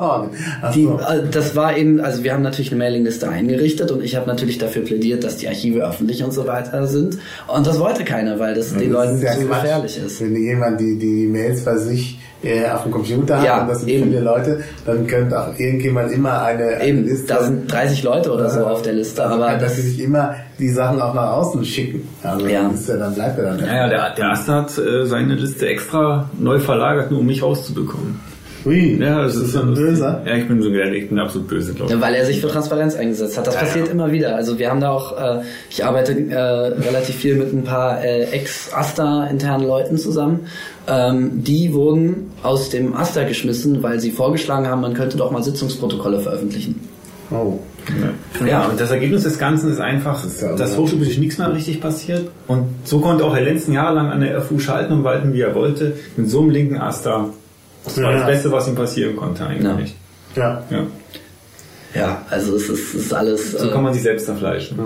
Die, 0.75 0.85
äh, 0.85 1.29
das 1.31 1.57
war 1.57 1.77
eben, 1.77 2.01
also 2.01 2.23
wir 2.23 2.33
haben 2.33 2.43
natürlich 2.43 2.71
eine 2.71 2.79
Mailingliste 2.79 3.29
eingerichtet 3.29 3.91
und 3.91 4.05
ich 4.05 4.15
habe 4.15 4.27
natürlich 4.29 4.59
dafür 4.59 4.83
plädiert, 4.83 5.25
dass 5.25 5.37
die 5.39 5.49
Archive 5.49 5.81
öffentlich 5.81 6.23
und 6.23 6.33
so 6.33 6.47
weiter 6.47 6.87
sind. 6.87 7.19
Und 7.49 7.67
das 7.67 7.81
wollte 7.81 8.05
keiner, 8.05 8.39
weil 8.39 8.55
das 8.55 8.73
den 8.73 8.93
Das 8.93 9.07
Leuten 9.07 9.19
zu 9.19 9.49
gefährlich 9.49 9.99
ist. 9.99 10.21
Wenn 10.21 10.37
jemand 10.37 10.81
die, 10.81 10.97
die 10.97 11.27
Mails 11.27 11.65
bei 11.65 11.77
sich 11.77 12.19
äh, 12.43 12.69
auf 12.71 12.83
dem 12.83 12.93
Computer 12.93 13.43
Ja, 13.45 13.63
und 13.63 13.69
das 13.69 13.81
sind 13.81 13.89
eben. 13.89 14.05
viele 14.05 14.21
Leute, 14.21 14.61
dann 14.85 15.07
könnte 15.07 15.41
auch 15.41 15.59
irgendjemand 15.59 16.13
immer 16.13 16.43
eine, 16.43 16.65
eine 16.65 16.85
Eben, 16.87 17.05
Liste. 17.05 17.27
da 17.35 17.43
sind 17.43 17.71
30 17.73 18.03
Leute 18.03 18.33
oder 18.33 18.51
so 18.51 18.67
auf 18.67 18.83
der 18.83 18.95
Liste, 18.95 19.23
also 19.23 19.35
aber 19.37 19.47
kann 19.53 19.61
das, 19.61 19.77
natürlich 19.77 20.01
immer 20.03 20.35
die 20.59 20.69
Sachen 20.71 21.01
auch 21.01 21.15
nach 21.15 21.31
außen 21.33 21.65
schicken. 21.65 22.09
Also 22.23 22.47
Ja. 22.47 22.69
ist 22.69 22.89
ja, 22.89 22.97
dann 22.97 23.15
bleibt 23.15 23.39
er 23.39 23.45
dann. 23.45 23.57
Naja, 23.61 23.89
der, 23.89 24.15
der 24.15 24.31
Asta 24.31 24.55
hat 24.63 24.79
äh, 24.79 25.07
seine 25.07 25.35
Liste 25.35 25.67
extra 25.69 26.29
neu 26.39 26.59
verlagert, 26.59 27.11
nur 27.11 27.21
um 27.21 27.27
mich 27.27 27.43
rauszubekommen. 27.43 28.21
Hui, 28.65 28.99
Ja, 29.01 29.23
das 29.23 29.35
das 29.35 29.43
ist 29.43 29.49
ist 29.51 29.57
ein. 29.57 29.75
Böser. 29.75 30.23
Ja, 30.27 30.37
ich 30.37 30.47
bin 30.47 30.63
so 30.63 30.71
ich 30.71 31.09
bin 31.09 31.19
absolut 31.19 31.49
böse, 31.49 31.73
glaube 31.75 31.91
ich. 31.93 31.97
Ja, 31.99 32.05
weil 32.05 32.15
er 32.15 32.25
sich 32.25 32.41
für 32.41 32.49
Transparenz 32.49 32.95
eingesetzt 32.95 33.37
hat. 33.37 33.47
Das 33.47 33.55
Ja, 33.55 33.61
passiert 33.61 33.87
ja. 33.89 33.93
immer 33.93 34.13
wieder. 34.13 34.37
Also 34.37 34.59
wir 34.59 34.71
haben 34.71 34.81
da 34.81 34.91
auch, 34.91 35.19
äh, 35.19 35.43
ich 35.71 35.85
arbeite 35.85 36.13
äh, 36.13 36.37
relativ 36.39 37.17
viel 37.17 37.35
mit 37.37 37.53
ein 37.53 37.65
paar 37.65 38.03
äh, 38.05 38.25
Ex-Asta-internen 38.25 39.67
Leuten 39.67 39.99
zusammen. 39.99 40.41
Ähm, 40.87 41.43
die 41.43 41.73
wurden 41.73 42.31
aus 42.43 42.71
dem 42.71 42.95
Asta 42.95 43.25
geschmissen, 43.25 43.83
weil 43.83 44.01
sie 44.01 44.11
vorgeschlagen 44.11 44.67
haben, 44.69 44.81
man 44.81 44.95
könnte 44.95 45.17
doch 45.17 45.31
mal 45.31 45.43
Sitzungsprotokolle 45.43 46.21
veröffentlichen. 46.21 46.89
Oh. 47.31 47.59
Ja. 48.41 48.47
ja, 48.47 48.67
und 48.67 48.81
das 48.81 48.93
Ergebnis 48.93 49.25
des 49.25 49.39
Ganzen 49.39 49.73
ist 49.73 49.81
einfach, 49.81 50.25
ist 50.25 50.41
ja 50.41 50.55
dass 50.55 50.77
hochschulpolitisch 50.77 51.19
nichts 51.19 51.39
mehr 51.39 51.53
richtig 51.53 51.81
passiert. 51.81 52.29
Und 52.47 52.67
so 52.85 53.01
konnte 53.01 53.25
auch 53.25 53.35
Herr 53.35 53.43
Lenzen 53.43 53.75
jahrelang 53.75 54.11
an 54.11 54.21
der 54.21 54.41
FU 54.41 54.59
schalten 54.61 54.93
und 54.93 55.05
walten, 55.05 55.33
wie 55.33 55.41
er 55.41 55.55
wollte. 55.57 55.95
Mit 56.17 56.31
so 56.31 56.41
einem 56.43 56.51
linken 56.51 56.77
Asta. 56.79 57.31
Das 57.85 57.97
war 58.01 58.13
Ja. 58.13 58.19
das 58.19 58.27
Beste, 58.27 58.53
was 58.53 58.69
ihm 58.69 58.75
passieren 58.75 59.17
konnte 59.17 59.45
eigentlich. 59.47 59.95
Ja. 60.37 60.63
Ja. 60.71 60.87
Ja, 61.95 62.23
also 62.31 62.57
es 62.57 62.71
ist, 62.71 62.95
es 62.95 63.05
ist 63.07 63.13
alles. 63.13 63.53
So 63.53 63.69
äh, 63.69 63.71
kann 63.71 63.83
man 63.83 63.93
sich 63.93 64.03
selbst 64.03 64.25
zerfleischen. 64.25 64.79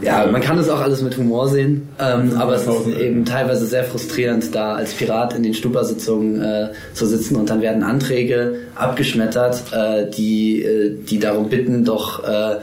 Ja, 0.00 0.26
man 0.26 0.40
kann 0.40 0.56
es 0.58 0.70
auch 0.70 0.80
alles 0.80 1.02
mit 1.02 1.18
Humor 1.18 1.48
sehen, 1.50 1.88
ähm, 2.00 2.32
aber 2.38 2.54
es 2.54 2.62
ist 2.66 2.98
eben 2.98 3.26
teilweise 3.26 3.66
sehr 3.66 3.84
frustrierend, 3.84 4.54
da 4.54 4.74
als 4.74 4.94
Pirat 4.94 5.34
in 5.36 5.42
den 5.42 5.52
Stupa-Sitzungen 5.52 6.40
äh, 6.40 6.68
zu 6.94 7.04
sitzen 7.04 7.36
und 7.36 7.50
dann 7.50 7.60
werden 7.60 7.82
Anträge 7.82 8.54
abgeschmettert, 8.74 9.64
äh, 9.74 10.08
die, 10.10 10.62
äh, 10.62 10.96
die 11.04 11.18
darum 11.18 11.50
bitten, 11.50 11.84
doch 11.84 12.24
äh, 12.26 12.56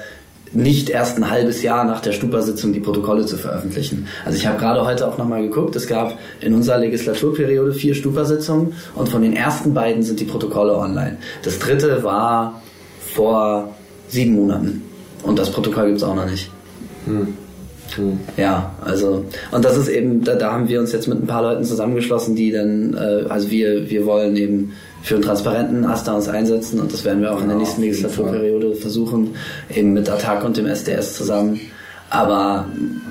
nicht 0.53 0.89
erst 0.89 1.17
ein 1.17 1.29
halbes 1.29 1.61
Jahr 1.61 1.83
nach 1.85 2.01
der 2.01 2.11
Stupa-Sitzung 2.11 2.73
die 2.73 2.79
Protokolle 2.79 3.25
zu 3.25 3.37
veröffentlichen. 3.37 4.07
Also 4.25 4.37
ich 4.37 4.47
habe 4.47 4.59
gerade 4.59 4.85
heute 4.85 5.07
auch 5.07 5.17
nochmal 5.17 5.41
geguckt, 5.43 5.75
es 5.75 5.87
gab 5.87 6.17
in 6.41 6.53
unserer 6.53 6.79
Legislaturperiode 6.79 7.73
vier 7.73 7.95
Stupa-Sitzungen 7.95 8.73
und 8.95 9.09
von 9.09 9.21
den 9.21 9.33
ersten 9.33 9.73
beiden 9.73 10.03
sind 10.03 10.19
die 10.19 10.25
Protokolle 10.25 10.75
online. 10.75 11.17
Das 11.43 11.59
dritte 11.59 12.03
war 12.03 12.61
vor 13.13 13.75
sieben 14.09 14.35
Monaten 14.35 14.83
und 15.23 15.39
das 15.39 15.51
Protokoll 15.51 15.87
gibt's 15.87 16.03
auch 16.03 16.15
noch 16.15 16.29
nicht. 16.29 16.49
Ja, 18.37 18.73
also 18.83 19.25
und 19.51 19.65
das 19.65 19.77
ist 19.77 19.89
eben, 19.89 20.23
da, 20.23 20.35
da 20.35 20.53
haben 20.53 20.69
wir 20.69 20.79
uns 20.79 20.91
jetzt 20.91 21.07
mit 21.07 21.21
ein 21.21 21.27
paar 21.27 21.41
Leuten 21.41 21.63
zusammengeschlossen, 21.63 22.35
die 22.35 22.51
dann, 22.51 22.93
äh, 22.93 23.25
also 23.27 23.51
wir, 23.51 23.89
wir 23.89 24.05
wollen 24.05 24.35
eben 24.37 24.73
für 25.03 25.15
einen 25.15 25.23
transparenten 25.23 25.85
Asta 25.85 26.13
uns 26.13 26.27
einsetzen 26.27 26.79
und 26.79 26.93
das 26.93 27.03
werden 27.03 27.21
wir 27.21 27.33
auch 27.33 27.41
in 27.41 27.47
der 27.47 27.57
Ja, 27.57 27.63
nächsten 27.63 27.81
Legislaturperiode 27.81 28.75
versuchen, 28.75 29.35
eben 29.73 29.93
mit 29.93 30.09
Attac 30.09 30.43
und 30.43 30.57
dem 30.57 30.67
SDS 30.67 31.15
zusammen. 31.15 31.59
Aber 32.11 32.65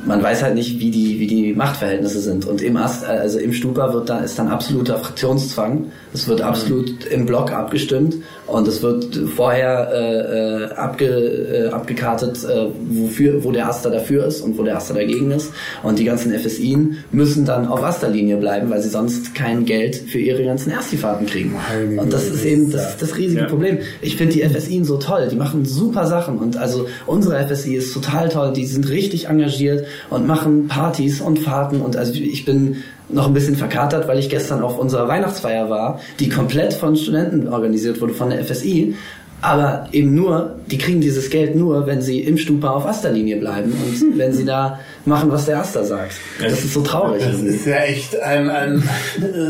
man 0.05 0.22
weiß 0.22 0.43
halt 0.43 0.55
nicht, 0.55 0.78
wie 0.78 0.91
die, 0.91 1.18
wie 1.18 1.26
die 1.26 1.55
Machtverhältnisse 1.55 2.20
sind. 2.20 2.45
Und 2.45 2.61
im 2.61 2.76
Ast, 2.76 3.03
also 3.07 3.38
im 3.38 3.55
Stupa 3.55 3.95
wird 3.95 4.11
da, 4.11 4.18
ist 4.18 4.38
dann 4.38 4.49
absoluter 4.49 4.99
Fraktionszwang. 4.99 5.86
Es 6.12 6.26
wird 6.26 6.40
absolut 6.40 7.06
im 7.06 7.24
Block 7.26 7.52
abgestimmt 7.52 8.16
und 8.46 8.66
es 8.66 8.82
wird 8.82 9.16
vorher 9.36 9.90
äh, 9.92 10.64
äh, 10.64 10.72
abge, 10.74 11.06
äh, 11.06 11.68
abgekartet, 11.68 12.42
äh, 12.44 12.66
wofür, 12.90 13.44
wo 13.44 13.52
der 13.52 13.68
Aster 13.68 13.90
dafür 13.90 14.26
ist 14.26 14.40
und 14.40 14.58
wo 14.58 14.64
der 14.64 14.76
Aster 14.76 14.94
dagegen 14.94 15.30
ist. 15.30 15.52
Und 15.84 15.98
die 16.00 16.04
ganzen 16.04 16.32
FSIen 16.36 16.98
müssen 17.12 17.44
dann 17.44 17.68
auf 17.68 17.82
Asterlinie 17.84 18.38
bleiben, 18.38 18.70
weil 18.70 18.82
sie 18.82 18.88
sonst 18.88 19.34
kein 19.36 19.64
Geld 19.64 19.94
für 19.94 20.18
ihre 20.18 20.44
ganzen 20.44 20.70
Erstifahrten 20.72 21.26
kriegen. 21.26 21.52
Meine 21.52 22.00
Und 22.00 22.12
das 22.12 22.26
ist 22.28 22.44
eben 22.44 22.70
das 22.72 22.96
das 22.96 23.16
riesige 23.16 23.42
Ja. 23.42 23.46
Problem. 23.46 23.78
Ich 24.02 24.16
finde 24.16 24.34
die 24.34 24.42
FSI 24.42 24.84
so 24.84 24.96
toll, 24.96 25.28
die 25.30 25.36
machen 25.36 25.64
super 25.64 26.06
Sachen 26.06 26.38
und 26.38 26.56
also 26.56 26.88
unsere 27.06 27.46
FSI 27.46 27.76
ist 27.76 27.94
total 27.94 28.28
toll, 28.28 28.52
die 28.52 28.66
sind 28.66 28.88
richtig 28.88 29.28
engagiert 29.28 29.86
und 30.11 30.26
machen 30.26 30.66
Partys 30.66 31.20
und 31.20 31.38
Fahrten 31.38 31.80
und 31.80 31.96
also 31.96 32.12
ich 32.14 32.44
bin 32.44 32.78
noch 33.12 33.26
ein 33.26 33.34
bisschen 33.34 33.56
verkatert, 33.56 34.06
weil 34.08 34.18
ich 34.18 34.28
gestern 34.28 34.62
auf 34.62 34.78
unserer 34.78 35.08
Weihnachtsfeier 35.08 35.68
war, 35.70 36.00
die 36.18 36.28
komplett 36.28 36.72
von 36.74 36.96
Studenten 36.96 37.48
organisiert 37.48 38.00
wurde, 38.00 38.14
von 38.14 38.30
der 38.30 38.44
FSI. 38.44 38.94
Aber 39.42 39.88
eben 39.92 40.14
nur, 40.14 40.56
die 40.70 40.76
kriegen 40.76 41.00
dieses 41.00 41.30
Geld 41.30 41.56
nur, 41.56 41.86
wenn 41.86 42.02
sie 42.02 42.20
im 42.20 42.36
Stupa 42.36 42.68
auf 42.72 42.84
Asterlinie 42.84 43.38
bleiben 43.38 43.72
und 43.72 44.18
wenn 44.18 44.34
sie 44.34 44.44
da 44.44 44.78
machen, 45.06 45.30
was 45.32 45.46
der 45.46 45.61
Aster 45.61 45.82
sagt. 45.82 46.12
Das 46.42 46.52
ist 46.62 46.74
so 46.74 46.82
traurig. 46.82 47.22
Das 47.24 47.40
ist 47.40 47.64
ja 47.64 47.76
echt 47.76 48.20
ein, 48.20 48.50
ein 48.50 48.82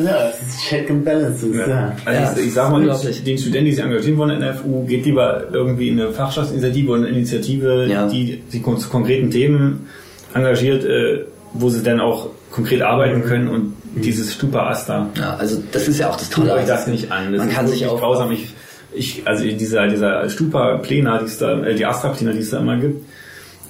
ja, 0.05 0.29
das 0.29 0.41
ist 0.43 0.61
Check 0.69 0.89
and 0.91 1.05
Balances. 1.05 1.57
Ja. 1.57 1.69
Ja. 1.69 1.97
Also 2.05 2.21
Ja, 2.21 2.33
ich, 2.39 2.47
ich 2.47 2.55
sag 2.55 2.71
mal, 2.71 2.83
den 2.83 3.39
Studenten, 3.39 3.65
die 3.65 3.73
sich 3.73 3.83
engagieren 3.83 4.17
wollen 4.17 4.31
in 4.31 4.41
der 4.41 4.55
FU, 4.55 4.85
geht 4.85 5.05
lieber 5.07 5.47
irgendwie 5.53 5.89
in 5.89 6.01
eine 6.01 6.13
Fachschaftsinitiative 6.13 6.89
oder 6.93 7.01
eine 7.01 7.09
Initiative, 7.09 7.87
Ja. 7.91 8.07
die 8.07 8.43
sich 8.49 8.63
zu 8.63 8.89
konkreten 8.89 9.29
Themen 9.33 9.89
engagiert, 10.35 10.85
äh, 10.85 11.25
wo 11.53 11.69
sie 11.69 11.83
dann 11.83 11.99
auch 11.99 12.29
konkret 12.51 12.83
arbeiten 12.83 13.23
können 13.25 13.49
und 13.49 13.75
dieses 13.95 14.35
Stupa-Asta. 14.35 15.09
Ja, 15.17 15.37
also 15.37 15.63
das 15.73 15.89
ist 15.89 15.99
ja 15.99 16.11
auch 16.11 16.17
das 16.17 16.31
Tut 16.31 16.47
Tolle. 16.47 16.61
euch 16.61 16.67
das 16.67 16.87
nicht 16.87 17.11
an. 17.13 17.33
Das 17.33 17.39
Man 17.39 17.49
ist 17.49 17.55
kann 17.55 17.67
sich 17.69 17.87
auch 17.87 17.99
grausam. 18.01 18.31
Ich, 18.33 18.49
ich, 18.93 19.23
also 19.27 19.45
dieser, 19.45 19.87
dieser 19.89 20.29
Stupa-Plena, 20.29 21.19
die 21.19 21.25
es 21.27 21.39
da, 21.39 21.63
äh, 21.65 21.75
die 21.75 21.87
Astra-Plena, 21.87 22.33
die 22.33 22.39
es 22.41 22.51
da 22.51 22.59
immer 22.61 22.77
gibt, 22.77 23.05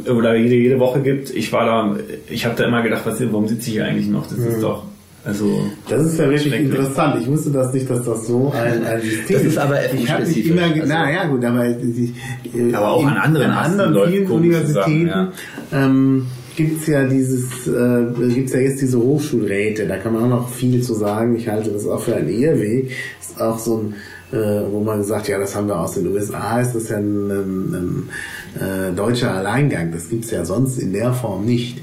oder 0.09 0.35
jede, 0.35 0.55
jede 0.55 0.78
Woche 0.78 1.01
gibt, 1.01 1.28
ich 1.31 1.53
war 1.53 1.66
da, 1.66 1.97
ich 2.28 2.47
habe 2.47 2.55
da 2.57 2.64
immer 2.64 2.83
gedacht, 2.83 3.03
was, 3.05 3.20
warum 3.20 3.47
sitze 3.49 3.68
ich 3.68 3.74
hier 3.74 3.85
eigentlich 3.85 4.09
noch? 4.09 4.26
Das 4.26 4.39
ist 4.39 4.62
doch, 4.62 4.85
also, 5.26 5.61
Das 5.91 6.03
ist 6.07 6.18
ja 6.18 6.24
wirklich 6.24 6.43
Schrecklich. 6.51 6.70
interessant. 6.70 7.16
Ich 7.20 7.26
wusste 7.26 7.51
das 7.51 7.74
nicht, 7.74 7.91
dass 7.91 8.03
das 8.07 8.26
so 8.26 8.51
ein, 8.57 8.83
ein 8.87 9.01
System 9.03 9.37
Das 9.37 9.45
ist 9.45 9.59
aber 9.59 9.85
Ich 9.93 10.11
habe 10.11 10.22
mich 10.24 10.28
FU-spezifisch. 10.37 10.51
immer, 10.53 10.62
Also- 10.62 10.83
na 10.87 11.11
ja 11.12 11.24
gut, 11.26 11.45
aber, 11.45 11.68
die, 11.68 12.14
äh, 12.55 12.74
Aber 12.74 12.89
auch 12.93 13.07
an 13.07 13.18
anderen 13.18 13.51
an 13.51 13.59
anderen 13.81 14.09
vielen 14.11 14.26
komische 14.26 14.66
Sachen, 14.66 14.93
Universitäten 14.95 15.28
ähm, 15.74 16.26
gibt's 16.57 16.87
ja 16.87 17.05
dieses, 17.05 17.67
äh, 17.67 18.33
gibt's 18.35 18.53
ja 18.53 18.61
jetzt 18.61 18.81
diese 18.81 18.99
Hochschulräte. 18.99 19.87
Da 19.87 19.97
kann 19.99 20.15
man 20.15 20.25
auch 20.25 20.41
noch 20.41 20.49
viel 20.51 20.83
zu 20.83 20.95
sagen. 20.95 21.37
Ich 21.37 21.49
halte 21.49 21.71
das 21.71 21.87
auch 21.87 22.01
für 22.01 22.17
einen 22.17 22.29
Irrweg. 22.29 22.91
Ist 23.21 23.41
auch 23.41 23.59
so 23.59 23.79
ein 23.79 23.95
äh, 24.33 24.63
wo 24.71 24.81
man 24.81 25.03
sagt, 25.03 25.29
ja, 25.29 25.39
das 25.39 25.57
haben 25.57 25.69
wir 25.69 25.79
aus 25.79 25.93
den 25.93 26.07
USA, 26.07 26.61
ist 26.61 26.75
das 26.75 26.89
ja 26.89 26.99
ein, 26.99 27.31
ein, 27.31 27.75
ein 27.75 28.61
äh, 28.61 28.93
deutscher 28.95 29.35
Alleingang. 29.35 29.91
Das 29.93 30.09
gibt's 30.09 30.31
ja 30.31 30.45
sonst 30.45 30.79
in 30.79 30.93
der 30.93 31.13
Form 31.13 31.45
nicht. 31.45 31.83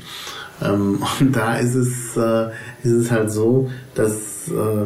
Ähm, 0.61 1.03
und 1.19 1.35
da 1.35 1.57
ist 1.57 1.75
es, 1.75 2.15
äh, 2.15 2.47
ist 2.83 2.93
es 2.93 3.11
halt 3.11 3.31
so, 3.31 3.69
dass 3.95 4.47
äh, 4.47 4.85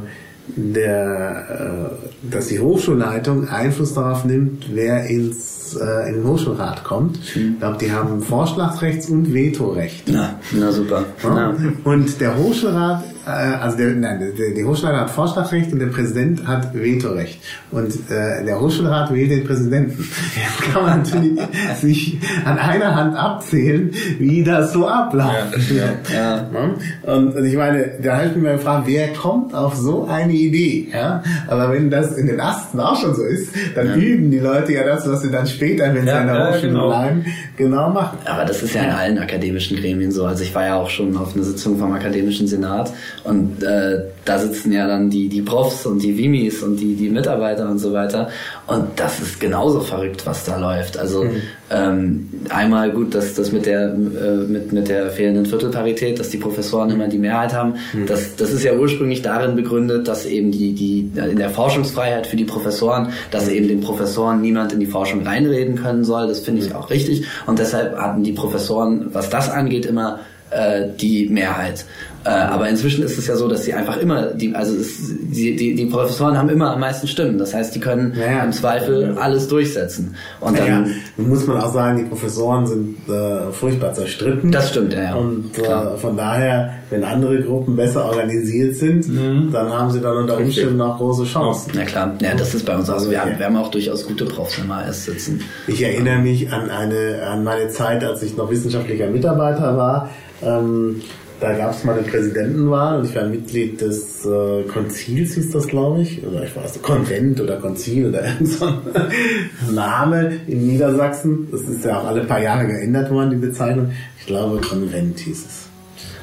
der, 0.56 1.92
äh, 1.94 2.32
dass 2.32 2.48
die 2.48 2.60
Hochschulleitung 2.60 3.48
Einfluss 3.48 3.94
darauf 3.94 4.26
nimmt, 4.26 4.66
wer 4.74 5.06
ins 5.06 5.61
äh, 5.76 6.09
in 6.09 6.15
den 6.15 6.28
Hochschulrat 6.28 6.84
kommt. 6.84 7.19
Ich 7.36 7.59
glaube, 7.59 7.78
die 7.80 7.91
haben 7.91 8.22
Vorschlagsrechts 8.22 9.09
und 9.09 9.34
Vetorecht. 9.34 10.03
Na, 10.07 10.36
na 10.51 10.72
super. 10.72 11.05
Ja? 11.24 11.53
Na. 11.57 11.91
Und 11.91 12.19
der 12.19 12.38
Hochschulrat 12.38 13.03
äh, 13.26 13.30
also 13.30 13.78
der, 13.78 13.91
nein, 13.91 14.34
der, 14.38 14.53
der 14.55 14.65
Hochschulleiter 14.65 15.01
hat 15.01 15.11
Vorschlagsrecht 15.11 15.72
und 15.72 15.80
der 15.80 15.88
Präsident 15.88 16.47
hat 16.47 16.74
Vetorecht. 16.74 17.39
Und 17.72 17.93
äh, 18.09 18.43
der 18.45 18.59
Hochschulrat 18.59 19.13
wählt 19.13 19.32
den 19.32 19.43
Präsidenten. 19.43 19.97
Jetzt 20.36 20.74
kann 20.74 20.84
man 20.84 20.99
natürlich 20.99 21.39
sich 21.80 22.19
an 22.45 22.57
einer 22.57 22.95
Hand 22.95 23.15
abzählen, 23.15 23.91
wie 24.17 24.43
das 24.43 24.74
so 24.74 24.88
abläuft. 24.88 25.69
Ja. 25.69 26.13
Ja. 26.13 26.49
ja. 26.51 27.13
Und, 27.13 27.36
und 27.36 27.45
ich 27.45 27.55
meine, 27.55 27.99
da 28.01 28.17
habe 28.17 28.28
ich 28.28 28.36
mal 28.36 28.57
gefragt, 28.57 28.84
wer 28.88 29.13
kommt 29.13 29.53
auf 29.53 29.76
so 29.76 30.05
eine 30.05 30.34
Idee? 30.34 30.89
Ja? 30.91 31.24
Aber 31.47 31.72
wenn 31.72 31.89
das 31.89 32.17
in 32.17 32.28
den 32.28 32.39
Asten 32.39 32.80
auch 32.80 32.99
schon 32.99 33.15
so 33.15 33.24
ist, 33.24 33.53
dann 33.76 33.99
üben 33.99 34.32
die 34.32 34.39
Leute 34.39 34.74
ja 34.74 34.84
das, 34.84 35.07
was 35.07 35.22
sie 35.22 35.32
dann 35.32 35.45
später, 35.45 35.61
wenn 35.62 36.05
sie 36.05 36.12
an 36.12 36.28
der 36.28 36.49
Hochschule 36.49 36.72
genau. 36.72 36.88
bleiben, 36.88 37.26
genau 37.55 37.89
machen. 37.89 38.18
Aber 38.26 38.45
das 38.45 38.64
ist 38.64 38.74
ja 38.74 38.84
in 38.84 38.89
allen 38.89 39.18
akademischen 39.20 39.78
Gremien 39.78 40.12
so. 40.12 40.26
Also 40.26 40.43
ich 40.43 40.53
war 40.53 40.66
ja 40.66 40.76
auch 40.76 40.89
schon 40.89 41.16
auf 41.16 41.36
einer 41.36 41.43
Sitzung 41.43 41.78
vom 41.78 41.93
Akademischen 41.93 42.47
Senat 42.47 42.91
und 43.24 43.64
äh, 43.64 43.99
da 44.26 44.39
sitzen 44.39 44.72
ja 44.72 44.88
dann 44.88 45.09
die, 45.09 45.30
die 45.30 45.41
Profs 45.41 45.86
und 45.86 46.01
die 46.01 46.18
Vimis 46.18 46.64
und 46.64 46.78
die, 46.78 46.95
die 46.95 47.09
Mitarbeiter 47.09 47.70
und 47.70 47.80
so 47.80 47.93
weiter. 47.93 48.30
Und 48.68 48.88
das 48.95 49.20
ist 49.20 49.39
genauso 49.39 49.82
verrückt, 49.82 50.26
was 50.26 50.45
da 50.45 50.57
läuft. 50.57 50.97
Also 50.97 51.24
mhm. 51.24 51.41
Ähm, 51.74 52.30
einmal 52.49 52.91
gut, 52.91 53.15
dass 53.15 53.34
das 53.36 53.51
mit 53.51 53.65
der 53.65 53.93
äh, 53.93 54.45
mit, 54.47 54.74
mit 54.74 54.89
der 54.89 55.09
fehlenden 55.09 55.45
Viertelparität, 55.45 56.19
dass 56.19 56.30
die 56.30 56.38
Professoren 56.38 56.89
immer 56.89 57.07
die 57.07 57.17
Mehrheit 57.17 57.53
haben. 57.53 57.76
Mhm. 57.93 58.07
Das, 58.07 58.36
das 58.36 58.51
ist 58.51 58.63
ja 58.63 58.74
ursprünglich 58.74 59.22
darin 59.22 59.55
begründet, 59.55 60.07
dass 60.07 60.26
eben 60.26 60.51
die, 60.51 60.74
die 60.74 61.11
in 61.15 61.38
der 61.38 61.49
Forschungsfreiheit 61.49 62.28
für 62.28 62.36
die 62.36 62.43
Professoren, 62.43 63.09
dass 63.32 63.47
eben 63.47 63.67
den 63.67 63.82
Professoren 63.82 64.41
niemand 64.41 64.74
in 64.74 64.80
die 64.80 64.86
Forschung 64.86 65.26
reinreden 65.26 65.76
können 65.76 66.03
soll. 66.03 66.28
Das 66.28 66.39
finde 66.39 66.61
ich 66.61 66.69
mhm. 66.69 66.76
auch 66.76 66.89
richtig. 66.89 67.26
Und 67.45 67.59
deshalb 67.59 67.97
hatten 67.97 68.24
die 68.24 68.34
Professoren, 68.34 69.07
was 69.13 69.30
das 69.30 69.49
angeht, 69.49 69.86
immer 69.86 70.19
äh, 70.51 70.88
die 70.99 71.28
Mehrheit. 71.30 71.86
Äh, 72.24 72.30
aber 72.30 72.69
inzwischen 72.69 73.03
ist 73.03 73.17
es 73.17 73.28
ja 73.28 73.36
so, 73.36 73.47
dass 73.47 73.63
sie 73.63 73.74
einfach 73.74 73.97
immer, 73.97 74.28
die, 74.28 74.53
also 74.53 74.76
es, 74.76 74.97
die, 75.09 75.55
die, 75.55 75.74
die 75.74 75.86
Professoren 75.88 76.38
haben 76.38 76.49
immer 76.49 76.72
am 76.72 76.80
meisten 76.80 77.07
Stimmen. 77.07 77.38
Das 77.38 77.53
heißt, 77.53 77.74
die 77.74 77.80
können 77.80 78.13
ja, 78.19 78.43
im 78.43 78.51
Zweifel 78.51 79.13
ja. 79.15 79.22
alles 79.22 79.47
durchsetzen. 79.47 80.15
Und 80.39 80.57
dann 80.57 80.67
ja, 80.67 80.86
muss 81.17 81.47
man 81.47 81.57
auch 81.57 81.74
sagen, 81.74 81.97
die 81.97 82.03
Professoren 82.03 82.67
sind 82.67 82.97
äh, 83.09 83.51
furchtbar 83.51 83.93
zerstritten. 83.93 84.51
Das 84.51 84.69
stimmt, 84.69 84.93
ja. 84.93 85.15
Und 85.15 85.57
äh, 85.57 85.97
von 85.97 86.15
daher, 86.15 86.74
wenn 86.91 87.03
andere 87.03 87.41
Gruppen 87.41 87.76
besser 87.76 88.05
organisiert 88.05 88.76
sind, 88.76 89.07
mhm. 89.07 89.49
dann 89.51 89.72
haben 89.72 89.89
sie 89.89 89.99
dann 89.99 90.17
unter 90.17 90.38
Umständen 90.38 90.80
auch 90.80 90.97
große 90.97 91.24
Chancen. 91.24 91.72
Na 91.74 91.86
klar, 91.86 92.13
ja, 92.22 92.36
das 92.36 92.53
ist 92.53 92.65
bei 92.65 92.76
uns. 92.76 92.89
Also 92.89 93.09
wir, 93.09 93.19
haben, 93.19 93.38
wir 93.38 93.45
haben 93.45 93.57
auch 93.57 93.72
durchaus 93.72 94.05
gute 94.05 94.26
Profs 94.26 94.59
im 94.59 94.69
AS 94.72 95.05
sitzen. 95.05 95.41
Ich 95.67 95.82
erinnere 95.82 96.19
mich 96.19 96.51
an 96.51 96.69
eine 96.69 97.24
an 97.26 97.43
meine 97.43 97.69
Zeit, 97.69 98.03
als 98.03 98.22
ich 98.22 98.38
noch 98.38 98.49
wissenschaftlicher 98.49 99.07
Mitarbeiter 99.07 99.76
war. 99.78 100.09
Ähm, 100.43 101.01
da 101.42 101.54
gab 101.54 101.72
es 101.72 101.84
mal 101.84 101.98
eine 101.98 102.08
Präsidentenwahl 102.08 103.00
und 103.00 103.06
ich 103.06 103.16
war 103.16 103.26
Mitglied 103.26 103.82
des 103.82 104.24
äh, 104.26 104.64
Konzils, 104.72 105.34
hieß 105.34 105.52
das, 105.52 105.68
glaube 105.68 106.04
ich, 106.04 106.24
oder 106.26 106.44
ich 106.44 106.56
weiß, 106.56 106.82
Konvent 106.84 107.42
oder 107.42 107.58
Konzil 107.58 108.10
oder 108.10 108.24
so 108.44 108.68
ein 108.68 109.74
Name 109.74 110.34
in 110.48 110.68
Niedersachsen. 110.68 111.48
Das 111.52 111.62
ist 111.62 111.84
ja 111.84 112.00
auch 112.00 112.06
alle 112.06 112.26
paar 112.26 112.39
Jahre 112.39 112.68
geändert 112.68 113.12
worden, 113.12 113.32
die 113.32 113.48
Bezeichnung. 113.48 113.92
Ich 114.20 114.28
glaube, 114.28 114.62
Konvent 114.62 115.20
hieß 115.20 115.46
es. 115.46 115.68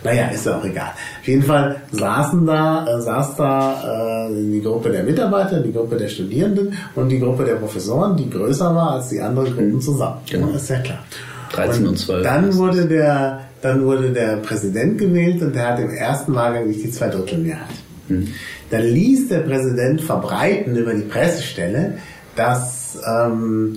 Naja, 0.04 0.28
ist 0.28 0.46
ja 0.46 0.56
auch 0.56 0.64
egal. 0.64 0.92
Auf 1.20 1.26
jeden 1.26 1.42
Fall 1.42 1.76
saßen 1.90 2.46
da, 2.46 2.86
äh, 2.86 3.00
saß 3.00 3.34
da 3.34 4.28
äh, 4.28 4.34
die 4.34 4.62
Gruppe 4.62 4.90
der 4.90 5.02
Mitarbeiter, 5.02 5.58
die 5.58 5.72
Gruppe 5.72 5.96
der 5.96 6.08
Studierenden 6.08 6.72
und 6.94 7.08
die 7.08 7.18
Gruppe 7.18 7.44
der 7.44 7.56
Professoren, 7.56 8.16
die 8.16 8.30
größer 8.30 8.72
war 8.72 8.92
als 8.92 9.08
die 9.08 9.20
anderen 9.20 9.52
Gruppen 9.52 9.80
zusammen. 9.80 10.18
Genau. 10.30 10.52
Das 10.52 10.62
ist 10.62 10.70
ja 10.70 10.78
klar. 10.78 11.04
13 11.52 11.82
und, 11.82 11.88
und 11.88 11.98
12. 11.98 12.22
Dann 12.22 12.56
wurde 12.56 12.86
der 12.86 13.47
dann 13.60 13.84
wurde 13.84 14.12
der 14.12 14.36
Präsident 14.36 14.98
gewählt 14.98 15.42
und 15.42 15.54
der 15.54 15.68
hat 15.68 15.80
im 15.80 15.90
ersten 15.90 16.34
Wahlgang 16.34 16.68
nicht 16.68 16.82
die 16.84 16.90
Zweidrittelmehrheit. 16.90 17.74
Mhm. 18.08 18.28
Dann 18.70 18.82
ließ 18.82 19.28
der 19.28 19.40
Präsident 19.40 20.00
verbreiten 20.00 20.76
über 20.76 20.94
die 20.94 21.02
Pressestelle, 21.02 21.98
dass 22.36 22.98
ähm, 23.06 23.76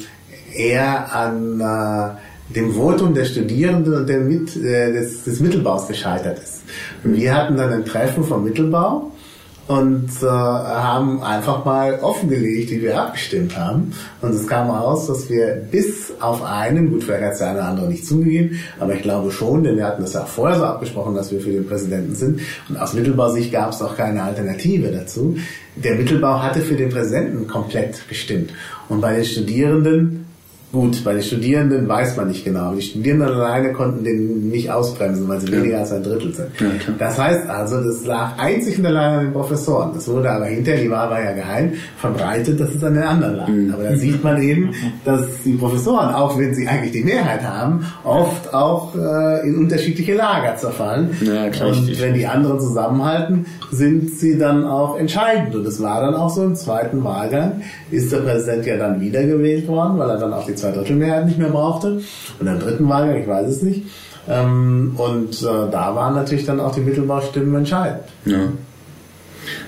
er 0.56 1.14
an 1.14 1.60
äh, 1.60 2.54
dem 2.54 2.74
Votum 2.74 3.14
der 3.14 3.26
Studierenden 3.26 3.94
und 3.94 4.10
der 4.10 4.20
Mit, 4.20 4.56
äh, 4.56 4.92
des, 4.92 5.24
des 5.24 5.40
Mittelbaus 5.40 5.88
gescheitert 5.88 6.40
ist. 6.40 6.62
Und 7.04 7.16
wir 7.16 7.34
hatten 7.34 7.58
dann 7.58 7.72
ein 7.72 7.86
Treffen 7.86 8.24
vom 8.24 8.44
Mittelbau 8.44 9.12
und 9.68 10.10
äh, 10.22 10.28
haben 10.28 11.24
einfach 11.24 11.64
mal 11.64 12.00
offengelegt, 12.02 12.72
wie 12.72 12.82
wir 12.82 13.02
abgestimmt 13.02 13.58
haben. 13.58 13.94
Und 14.22 14.32
es 14.34 14.48
kam 14.48 14.70
raus, 14.70 15.08
dass 15.08 15.30
wir 15.30 15.62
bis 15.72 16.12
auf 16.20 16.44
einen, 16.44 16.92
gut, 16.92 17.04
vielleicht 17.04 17.24
hat 17.24 17.32
es 17.34 17.38
der 17.40 17.50
eine 17.50 17.60
oder 17.60 17.68
andere 17.68 17.88
nicht 17.88 18.06
zugegeben, 18.06 18.60
aber 18.80 18.96
ich 18.96 19.02
glaube 19.02 19.32
schon, 19.32 19.64
denn 19.64 19.78
wir 19.78 19.86
hatten 19.86 20.02
das 20.02 20.14
ja 20.14 20.24
auch 20.24 20.28
vorher 20.28 20.58
so 20.58 20.66
abgesprochen, 20.66 21.16
dass 21.16 21.32
wir 21.32 21.40
für 21.40 21.52
den 21.52 21.68
Präsidenten 21.68 22.16
sind. 22.16 22.42
Und 22.70 22.78
aus 22.78 22.94
Mittelbausicht 22.94 23.52
gab 23.52 23.72
es 23.72 23.82
auch 23.82 23.96
keine 23.96 24.24
Alternative 24.24 24.92
dazu. 24.92 25.38
Der 25.76 25.96
Mittelbau 25.96 26.42
hatte 26.42 26.60
für 26.60 26.76
den 26.76 26.90
Präsidenten 26.90 27.48
komplett 27.48 28.08
gestimmt. 28.10 28.52
Und 28.90 29.00
bei 29.00 29.16
den 29.16 29.26
Studierenden 29.26 30.21
Gut, 30.72 31.04
bei 31.04 31.14
den 31.14 31.22
Studierenden 31.22 31.86
weiß 31.86 32.16
man 32.16 32.30
nicht 32.30 32.46
genau. 32.46 32.74
Die 32.74 32.82
Studierenden 32.82 33.28
alleine 33.28 33.74
konnten 33.74 34.06
den 34.06 34.50
nicht 34.50 34.72
ausbremsen, 34.72 35.28
weil 35.28 35.42
sie 35.42 35.52
ja. 35.52 35.58
weniger 35.58 35.80
als 35.80 35.92
ein 35.92 36.02
Drittel 36.02 36.34
sind. 36.34 36.48
Ja, 36.62 36.68
das 36.98 37.20
heißt 37.20 37.50
also, 37.50 37.84
das 37.84 38.06
lag 38.06 38.38
einzig 38.38 38.80
und 38.80 38.86
allein 38.86 39.20
an 39.20 39.26
den 39.26 39.34
Professoren. 39.34 39.92
Das 39.94 40.08
wurde 40.08 40.32
aber 40.32 40.46
hinterher, 40.46 40.82
die 40.82 40.90
Wahl 40.90 41.10
war 41.10 41.22
ja 41.22 41.34
geheim, 41.34 41.74
verbreitet, 41.98 42.58
dass 42.58 42.74
es 42.74 42.82
an 42.86 42.94
den 42.94 43.04
anderen 43.04 43.36
lag. 43.36 43.48
Mhm. 43.50 43.74
Aber 43.74 43.84
da 43.84 43.96
sieht 43.98 44.24
man 44.24 44.42
eben, 44.42 44.74
dass 45.04 45.26
die 45.44 45.54
Professoren, 45.54 46.14
auch 46.14 46.40
wenn 46.40 46.54
sie 46.54 46.66
eigentlich 46.66 46.94
die 46.94 47.04
Mehrheit 47.04 47.44
haben, 47.44 47.86
oft 48.06 48.54
auch 48.54 48.96
äh, 48.96 49.46
in 49.46 49.58
unterschiedliche 49.58 50.14
Lager 50.14 50.56
zerfallen. 50.56 51.10
Ja, 51.20 51.50
klar, 51.50 51.70
und 51.70 52.00
wenn 52.00 52.14
die 52.14 52.26
anderen 52.26 52.62
zusammenhalten, 52.62 53.46
sind 53.72 54.12
sie 54.12 54.38
dann 54.38 54.66
auch 54.66 54.98
entscheidend. 54.98 55.54
Und 55.54 55.68
es 55.68 55.82
war 55.82 56.00
dann 56.00 56.16
auch 56.16 56.30
so 56.30 56.46
im 56.46 56.56
zweiten 56.56 57.04
Wahlgang, 57.04 57.62
ist 57.92 58.10
der 58.14 58.20
Präsident 58.20 58.66
ja 58.66 58.78
dann 58.78 59.02
wiedergewählt 59.02 59.68
worden, 59.68 60.00
weil 60.00 60.10
er 60.10 60.18
dann 60.18 60.32
auch 60.32 60.46
die 60.46 60.61
Zweidrittelmehrheit 60.62 61.26
nicht 61.26 61.38
mehr 61.38 61.50
brauchte. 61.50 62.02
Und 62.40 62.48
im 62.48 62.60
dritten 62.60 62.88
Wahlgang, 62.88 63.22
ich 63.22 63.28
weiß 63.28 63.48
es 63.50 63.62
nicht. 63.62 63.84
Ähm, 64.30 64.94
und 64.98 65.42
äh, 65.42 65.72
da 65.72 65.96
waren 65.96 66.16
natürlich 66.16 66.46
dann 66.46 66.60
auch 66.60 66.74
die 66.74 66.82
Mittelbaustimmen 66.82 67.56
entscheidend. 67.56 68.04
Ja. 68.26 68.40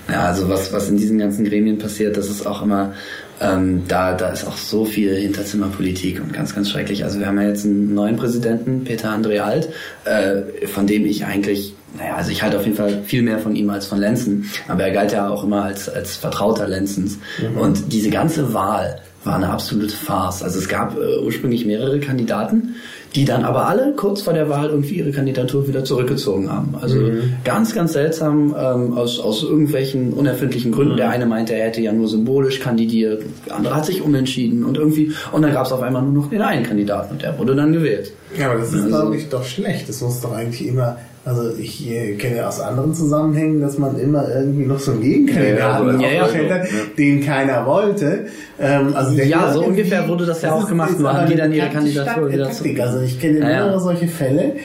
Ja, 0.08 0.26
also 0.26 0.48
was, 0.48 0.72
was 0.72 0.88
in 0.88 0.96
diesen 0.96 1.18
ganzen 1.18 1.44
Gremien 1.44 1.78
passiert, 1.78 2.16
das 2.16 2.28
ist 2.28 2.46
auch 2.46 2.62
immer, 2.62 2.92
ähm, 3.40 3.82
da, 3.88 4.14
da 4.14 4.28
ist 4.28 4.46
auch 4.46 4.56
so 4.56 4.84
viel 4.84 5.14
Hinterzimmerpolitik 5.16 6.20
und 6.20 6.32
ganz, 6.32 6.54
ganz 6.54 6.70
schrecklich. 6.70 7.04
Also 7.04 7.18
wir 7.18 7.26
haben 7.26 7.40
ja 7.40 7.48
jetzt 7.48 7.64
einen 7.64 7.94
neuen 7.94 8.16
Präsidenten, 8.16 8.84
Peter 8.84 9.10
André 9.10 9.40
Alt, 9.40 9.70
äh, 10.04 10.66
von 10.68 10.86
dem 10.86 11.04
ich 11.04 11.24
eigentlich, 11.24 11.74
naja, 11.98 12.14
also 12.14 12.30
ich 12.30 12.42
halte 12.42 12.58
auf 12.58 12.64
jeden 12.64 12.76
Fall 12.76 13.02
viel 13.04 13.22
mehr 13.22 13.38
von 13.38 13.56
ihm 13.56 13.70
als 13.70 13.86
von 13.86 13.98
Lenzen, 13.98 14.48
aber 14.68 14.84
er 14.84 14.92
galt 14.92 15.12
ja 15.12 15.28
auch 15.28 15.42
immer 15.42 15.64
als, 15.64 15.88
als 15.88 16.16
Vertrauter 16.16 16.68
Lenzens. 16.68 17.18
Mhm. 17.40 17.58
Und 17.58 17.92
diese 17.92 18.10
ganze 18.10 18.54
Wahl, 18.54 19.00
war 19.24 19.36
eine 19.36 19.50
absolute 19.50 19.94
Farce. 19.94 20.42
Also 20.42 20.58
es 20.58 20.68
gab 20.68 20.96
äh, 20.96 21.18
ursprünglich 21.24 21.64
mehrere 21.64 21.98
Kandidaten, 22.00 22.74
die 23.14 23.24
dann 23.24 23.44
aber 23.44 23.66
alle 23.68 23.92
kurz 23.96 24.22
vor 24.22 24.32
der 24.32 24.48
Wahl 24.48 24.68
irgendwie 24.70 24.96
ihre 24.96 25.12
Kandidatur 25.12 25.68
wieder 25.68 25.84
zurückgezogen 25.84 26.50
haben. 26.50 26.74
Also 26.80 26.96
mhm. 26.96 27.34
ganz, 27.44 27.74
ganz 27.74 27.92
seltsam 27.92 28.54
ähm, 28.58 28.92
aus, 28.94 29.20
aus 29.20 29.42
irgendwelchen 29.42 30.12
unerfindlichen 30.12 30.72
Gründen. 30.72 30.94
Mhm. 30.94 30.98
Der 30.98 31.10
eine 31.10 31.26
meinte, 31.26 31.54
er 31.54 31.66
hätte 31.66 31.80
ja 31.80 31.92
nur 31.92 32.08
symbolisch 32.08 32.60
kandidiert, 32.60 33.22
der 33.46 33.56
andere 33.56 33.76
hat 33.76 33.86
sich 33.86 34.02
umentschieden 34.02 34.64
und 34.64 34.76
irgendwie 34.76 35.12
und 35.32 35.42
dann 35.42 35.52
gab 35.52 35.66
es 35.66 35.72
auf 35.72 35.82
einmal 35.82 36.02
nur 36.02 36.24
noch 36.24 36.30
den 36.30 36.42
einen 36.42 36.64
Kandidaten 36.64 37.12
und 37.12 37.22
der 37.22 37.38
wurde 37.38 37.54
dann 37.54 37.72
gewählt. 37.72 38.12
Ja, 38.38 38.50
aber 38.50 38.60
das 38.60 38.68
ist, 38.68 38.82
also, 38.82 38.88
glaube 38.88 39.16
ich, 39.16 39.28
doch 39.28 39.44
schlecht. 39.44 39.88
Das 39.88 40.00
muss 40.00 40.20
doch 40.20 40.32
eigentlich 40.32 40.66
immer 40.66 40.96
also 41.24 41.56
ich 41.58 41.90
äh, 41.90 42.14
kenne 42.16 42.36
ja 42.36 42.48
aus 42.48 42.60
anderen 42.60 42.94
Zusammenhängen, 42.94 43.60
dass 43.60 43.78
man 43.78 43.98
immer 43.98 44.28
irgendwie 44.28 44.66
noch 44.66 44.78
so 44.78 44.92
einen 44.92 45.00
Gegenkandidaten 45.00 46.00
ja, 46.00 46.08
ja, 46.08 46.28
ja, 46.28 46.54
hat, 46.54 46.68
den 46.98 47.24
keiner 47.24 47.64
wollte. 47.64 48.26
Ähm, 48.60 48.94
also 48.94 49.16
der 49.16 49.26
ja, 49.26 49.50
so 49.50 49.64
ungefähr 49.64 50.06
wurde 50.06 50.26
das 50.26 50.42
ja 50.42 50.52
auch 50.52 50.68
gemacht, 50.68 50.98
nur 50.98 51.12
haben 51.12 51.30
die 51.30 51.36
dann 51.36 51.52
ihre 51.52 51.70
Kandidatur 51.70 52.30
wieder 52.30 52.50
zu. 52.50 52.64
Also 52.78 53.00
ich 53.00 53.18
kenne 53.18 53.40
mehrere 53.40 53.80
solche 53.80 54.06
Fälle. 54.06 54.56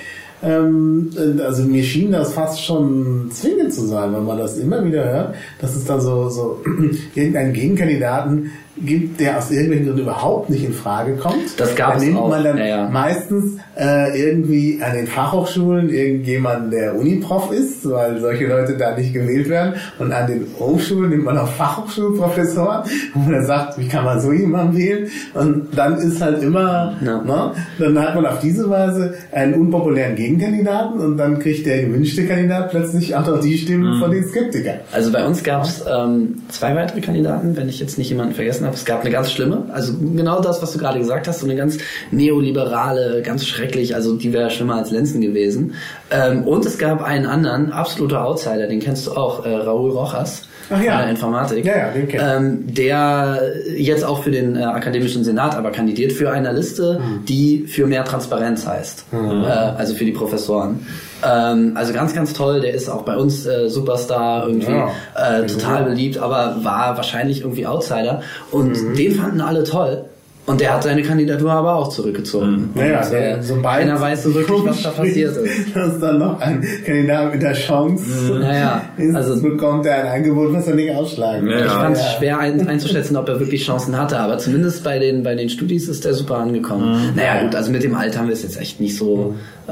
Ähm, 0.41 1.11
also 1.45 1.63
mir 1.63 1.83
schien 1.83 2.11
das 2.11 2.33
fast 2.33 2.63
schon 2.63 3.29
zwingend 3.31 3.73
zu 3.73 3.85
sein, 3.87 4.13
wenn 4.13 4.25
man 4.25 4.37
das 4.37 4.57
immer 4.57 4.83
wieder 4.83 5.05
hört, 5.05 5.35
dass 5.61 5.75
es 5.75 5.85
dann 5.85 6.01
so, 6.01 6.29
so 6.29 6.61
irgendeinen 7.15 7.53
Gegenkandidaten 7.53 8.51
gibt, 8.85 9.19
der 9.19 9.37
aus 9.37 9.51
irgendwelchen 9.51 9.87
Gründen 9.87 10.01
überhaupt 10.01 10.49
nicht 10.49 10.63
in 10.63 10.73
Frage 10.73 11.15
kommt. 11.15 11.59
Das 11.59 11.75
gab 11.75 11.97
es 11.97 12.15
auch. 12.15 12.29
man 12.29 12.43
dann 12.43 12.57
ja, 12.57 12.89
meistens 12.89 13.57
äh, 13.77 14.19
irgendwie 14.19 14.81
an 14.81 14.93
den 14.93 15.07
Fachhochschulen 15.07 15.89
irgendjemand, 15.89 16.73
der 16.73 16.95
Uniprof 16.95 17.51
ist, 17.51 17.89
weil 17.89 18.19
solche 18.19 18.47
Leute 18.47 18.77
da 18.77 18.95
nicht 18.95 19.13
gewählt 19.13 19.49
werden. 19.49 19.75
Und 19.99 20.11
an 20.11 20.27
den 20.27 20.47
Hochschulen 20.59 21.09
nimmt 21.09 21.25
man 21.25 21.37
auch 21.37 21.47
Fachhochschulprofessoren, 21.47 22.83
wo 23.13 23.19
man 23.19 23.33
dann 23.33 23.45
sagt, 23.45 23.77
wie 23.79 23.87
kann 23.87 24.05
man 24.05 24.19
so 24.19 24.31
jemanden 24.31 24.77
wählen? 24.77 25.09
Und 25.33 25.67
dann 25.75 25.97
ist 25.97 26.21
halt 26.21 26.41
immer, 26.43 26.95
ja. 27.03 27.21
ne, 27.21 27.51
dann 27.79 27.99
hat 27.99 28.15
man 28.15 28.25
auf 28.25 28.39
diese 28.39 28.69
Weise 28.69 29.15
einen 29.31 29.53
unpopulären 29.53 30.15
Gegenkandidaten 30.15 30.99
und 30.99 31.17
dann 31.17 31.39
kriegt 31.39 31.65
der 31.65 31.83
gewünschte 31.83 32.25
Kandidat 32.25 32.71
plötzlich 32.71 33.15
auch 33.15 33.25
noch 33.25 33.39
die 33.39 33.57
Stimmen 33.57 33.95
mhm. 33.95 33.99
von 33.99 34.11
den 34.11 34.25
Skeptikern. 34.27 34.79
Also 34.91 35.11
bei 35.11 35.25
uns 35.25 35.43
gab 35.43 35.63
es 35.63 35.83
ähm, 35.89 36.43
zwei 36.49 36.75
weitere 36.75 37.01
Kandidaten, 37.01 37.55
wenn 37.55 37.69
ich 37.69 37.79
jetzt 37.79 37.97
nicht 37.97 38.09
jemanden 38.09 38.33
vergessen 38.33 38.65
habe. 38.65 38.68
Es 38.73 38.85
gab 38.85 39.01
eine 39.01 39.11
ganz 39.11 39.31
schlimme, 39.31 39.65
also 39.73 39.93
genau 39.97 40.41
das, 40.41 40.61
was 40.61 40.71
du 40.71 40.79
gerade 40.79 40.99
gesagt 40.99 41.27
hast, 41.27 41.39
so 41.39 41.45
eine 41.45 41.55
ganz 41.55 41.77
neoliberale, 42.11 43.21
ganz 43.21 43.45
schrecklich, 43.45 43.95
also 43.95 44.15
die 44.15 44.33
wäre 44.33 44.49
schlimmer 44.49 44.75
als 44.75 44.91
Lenzen 44.91 45.21
gewesen. 45.21 45.75
Ähm, 46.11 46.47
und 46.47 46.65
es 46.65 46.77
gab 46.77 47.01
einen 47.01 47.25
anderen, 47.25 47.71
absoluter 47.71 48.25
Outsider, 48.25 48.67
den 48.67 48.79
kennst 48.79 49.07
du 49.07 49.11
auch, 49.11 49.45
äh, 49.45 49.53
Raúl 49.53 49.91
Rojas. 49.91 50.48
Ach 50.69 50.81
ja. 50.81 51.01
der 51.01 51.09
Informatik. 51.09 51.65
Ja, 51.65 51.77
ja, 51.77 51.89
den 51.89 52.07
ähm, 52.13 52.73
Der 52.73 53.41
jetzt 53.75 54.03
auch 54.03 54.23
für 54.23 54.31
den 54.31 54.55
äh, 54.55 54.63
akademischen 54.63 55.23
Senat 55.23 55.55
aber 55.55 55.71
kandidiert 55.71 56.11
für 56.11 56.31
eine 56.31 56.51
Liste, 56.51 56.99
mhm. 56.99 57.25
die 57.25 57.65
für 57.67 57.87
mehr 57.87 58.05
Transparenz 58.05 58.67
heißt. 58.67 59.11
Mhm. 59.11 59.43
Äh, 59.43 59.47
also 59.47 59.95
für 59.95 60.05
die 60.05 60.11
Professoren. 60.11 60.85
Ähm, 61.27 61.73
also 61.75 61.93
ganz, 61.93 62.13
ganz 62.13 62.33
toll. 62.33 62.61
Der 62.61 62.73
ist 62.73 62.89
auch 62.89 63.03
bei 63.03 63.17
uns 63.17 63.45
äh, 63.45 63.69
Superstar, 63.69 64.47
irgendwie 64.47 64.71
ja. 64.71 64.91
äh, 65.15 65.45
total 65.47 65.83
beliebt, 65.83 66.17
aber 66.17 66.57
war 66.63 66.97
wahrscheinlich 66.97 67.41
irgendwie 67.41 67.65
Outsider. 67.65 68.21
Und 68.51 68.81
mhm. 68.81 68.95
den 68.95 69.15
fanden 69.15 69.41
alle 69.41 69.63
toll. 69.63 70.05
Und 70.49 70.59
der 70.61 70.73
hat 70.73 70.81
seine 70.81 71.03
Kandidatur 71.03 71.51
aber 71.51 71.75
auch 71.75 71.89
zurückgezogen. 71.89 72.51
Mhm. 72.51 72.69
Naja, 72.73 73.07
der, 73.07 73.43
so 73.43 73.61
keiner 73.61 74.01
weiß 74.01 74.23
so 74.23 74.33
wirklich, 74.33 74.65
was 74.65 74.81
da 74.81 74.89
passiert 74.97 75.37
ist. 75.37 75.75
Dass 75.75 75.99
dann 75.99 76.17
noch 76.17 76.41
ein 76.41 76.65
Kandidat 76.83 77.33
mit 77.33 77.43
der 77.43 77.53
Chance 77.53 78.33
mhm. 78.33 78.39
naja, 78.39 78.81
ist, 78.97 79.15
also, 79.15 79.39
bekommt 79.39 79.85
er 79.85 80.05
ein 80.05 80.07
Angebot, 80.07 80.51
was 80.51 80.67
er 80.67 80.73
nicht 80.73 80.89
ausschlagen 80.89 81.47
kann. 81.47 81.59
Ich 81.59 81.71
fand 81.71 81.95
es 81.97 82.01
ja. 82.01 82.17
schwer 82.17 82.39
ein, 82.39 82.67
einzuschätzen, 82.67 83.15
ob 83.15 83.29
er 83.29 83.39
wirklich 83.39 83.63
Chancen 83.63 83.95
hatte, 83.95 84.17
aber 84.17 84.39
zumindest 84.39 84.83
bei 84.83 84.97
den, 84.97 85.21
bei 85.21 85.35
den 85.35 85.49
Studis 85.49 85.87
ist 85.87 86.03
der 86.03 86.15
super 86.15 86.37
angekommen. 86.37 86.93
Mhm. 86.93 87.15
Naja 87.15 87.43
gut, 87.43 87.53
also 87.53 87.71
mit 87.71 87.83
dem 87.83 87.93
Alter 87.93 88.21
haben 88.21 88.27
wir 88.29 88.33
es 88.33 88.41
jetzt 88.41 88.59
echt 88.59 88.79
nicht 88.79 88.97
so 88.97 89.35
äh, 89.67 89.71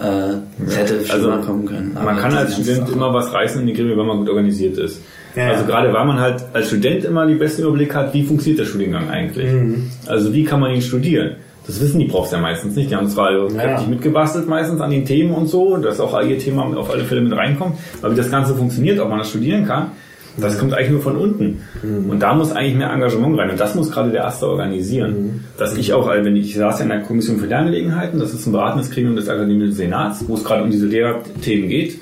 hätte 0.76 1.00
also, 1.12 1.32
kommen 1.44 1.66
können. 1.66 1.94
Aber 1.96 2.12
man 2.12 2.18
kann 2.18 2.36
als 2.36 2.54
Student 2.54 2.88
immer 2.92 3.12
was 3.12 3.34
reißen 3.34 3.62
in 3.62 3.66
die 3.66 3.74
Grille, 3.74 3.98
wenn 3.98 4.06
man 4.06 4.20
gut 4.20 4.30
organisiert 4.30 4.78
ist. 4.78 5.02
Ja, 5.38 5.50
also 5.50 5.66
gerade 5.66 5.94
weil 5.94 6.06
man 6.06 6.20
halt 6.20 6.44
als 6.54 6.68
Student 6.68 7.06
immer 7.06 7.28
den 7.28 7.38
besten 7.38 7.62
Überblick 7.62 7.94
hat, 7.94 8.14
wie 8.14 8.24
funktioniert 8.24 8.60
der 8.60 8.66
Studiengang 8.66 9.08
eigentlich. 9.10 9.52
Mhm. 9.52 9.92
Also 10.08 10.34
wie 10.34 10.44
kann 10.44 10.60
man 10.60 10.74
ihn 10.74 10.82
studieren. 10.82 11.36
Das 11.68 11.80
wissen 11.80 12.00
die 12.00 12.06
Profs 12.06 12.32
ja 12.32 12.40
meistens 12.40 12.76
nicht. 12.76 12.90
Die 12.90 12.96
haben 12.96 13.08
zwar 13.08 13.28
also 13.28 13.56
ja. 13.56 13.82
mitgebastelt 13.88 14.48
meistens 14.48 14.82
an 14.82 14.90
den 14.90 15.06
Themen 15.06 15.34
und 15.34 15.48
so, 15.48 15.78
dass 15.78 16.00
auch 16.00 16.20
ihr 16.24 16.40
Thema 16.40 16.64
auf 16.76 16.90
alle 16.90 17.04
Fälle 17.04 17.22
mit 17.22 17.38
reinkommt. 17.38 17.78
Aber 18.02 18.14
wie 18.14 18.18
das 18.18 18.32
Ganze 18.32 18.56
funktioniert, 18.56 19.00
ob 19.00 19.10
man 19.10 19.20
das 19.20 19.30
studieren 19.30 19.66
kann, 19.66 19.92
das 20.38 20.56
mhm. 20.56 20.60
kommt 20.60 20.74
eigentlich 20.74 20.92
nur 20.92 21.02
von 21.02 21.18
unten. 21.18 21.62
Mhm. 21.84 22.10
Und 22.10 22.20
da 22.20 22.34
muss 22.34 22.52
eigentlich 22.52 22.76
mehr 22.76 22.92
Engagement 22.92 23.38
rein. 23.38 23.52
Und 23.52 23.60
das 23.60 23.76
muss 23.76 23.92
gerade 23.92 24.10
der 24.10 24.22
Erste 24.22 24.48
organisieren. 24.48 25.12
Mhm. 25.12 25.40
Dass 25.58 25.78
ich 25.78 25.94
auch, 25.94 26.08
wenn 26.08 26.36
ich, 26.36 26.48
ich 26.48 26.56
saß 26.56 26.80
ja 26.80 26.84
in 26.84 26.90
der 26.90 27.02
Kommission 27.02 27.38
für 27.38 27.46
Lerngelegenheiten, 27.46 28.20
das 28.20 28.34
ist 28.34 28.48
ein 28.48 28.54
beratendes 28.54 28.90
Gremium 28.90 29.16
des 29.16 29.30
Akademischen 29.30 29.74
Senats, 29.74 30.28
wo 30.28 30.34
es 30.34 30.44
gerade 30.44 30.64
um 30.64 30.72
diese 30.72 30.88
Lehrthemen 30.88 31.70
geht 31.70 32.00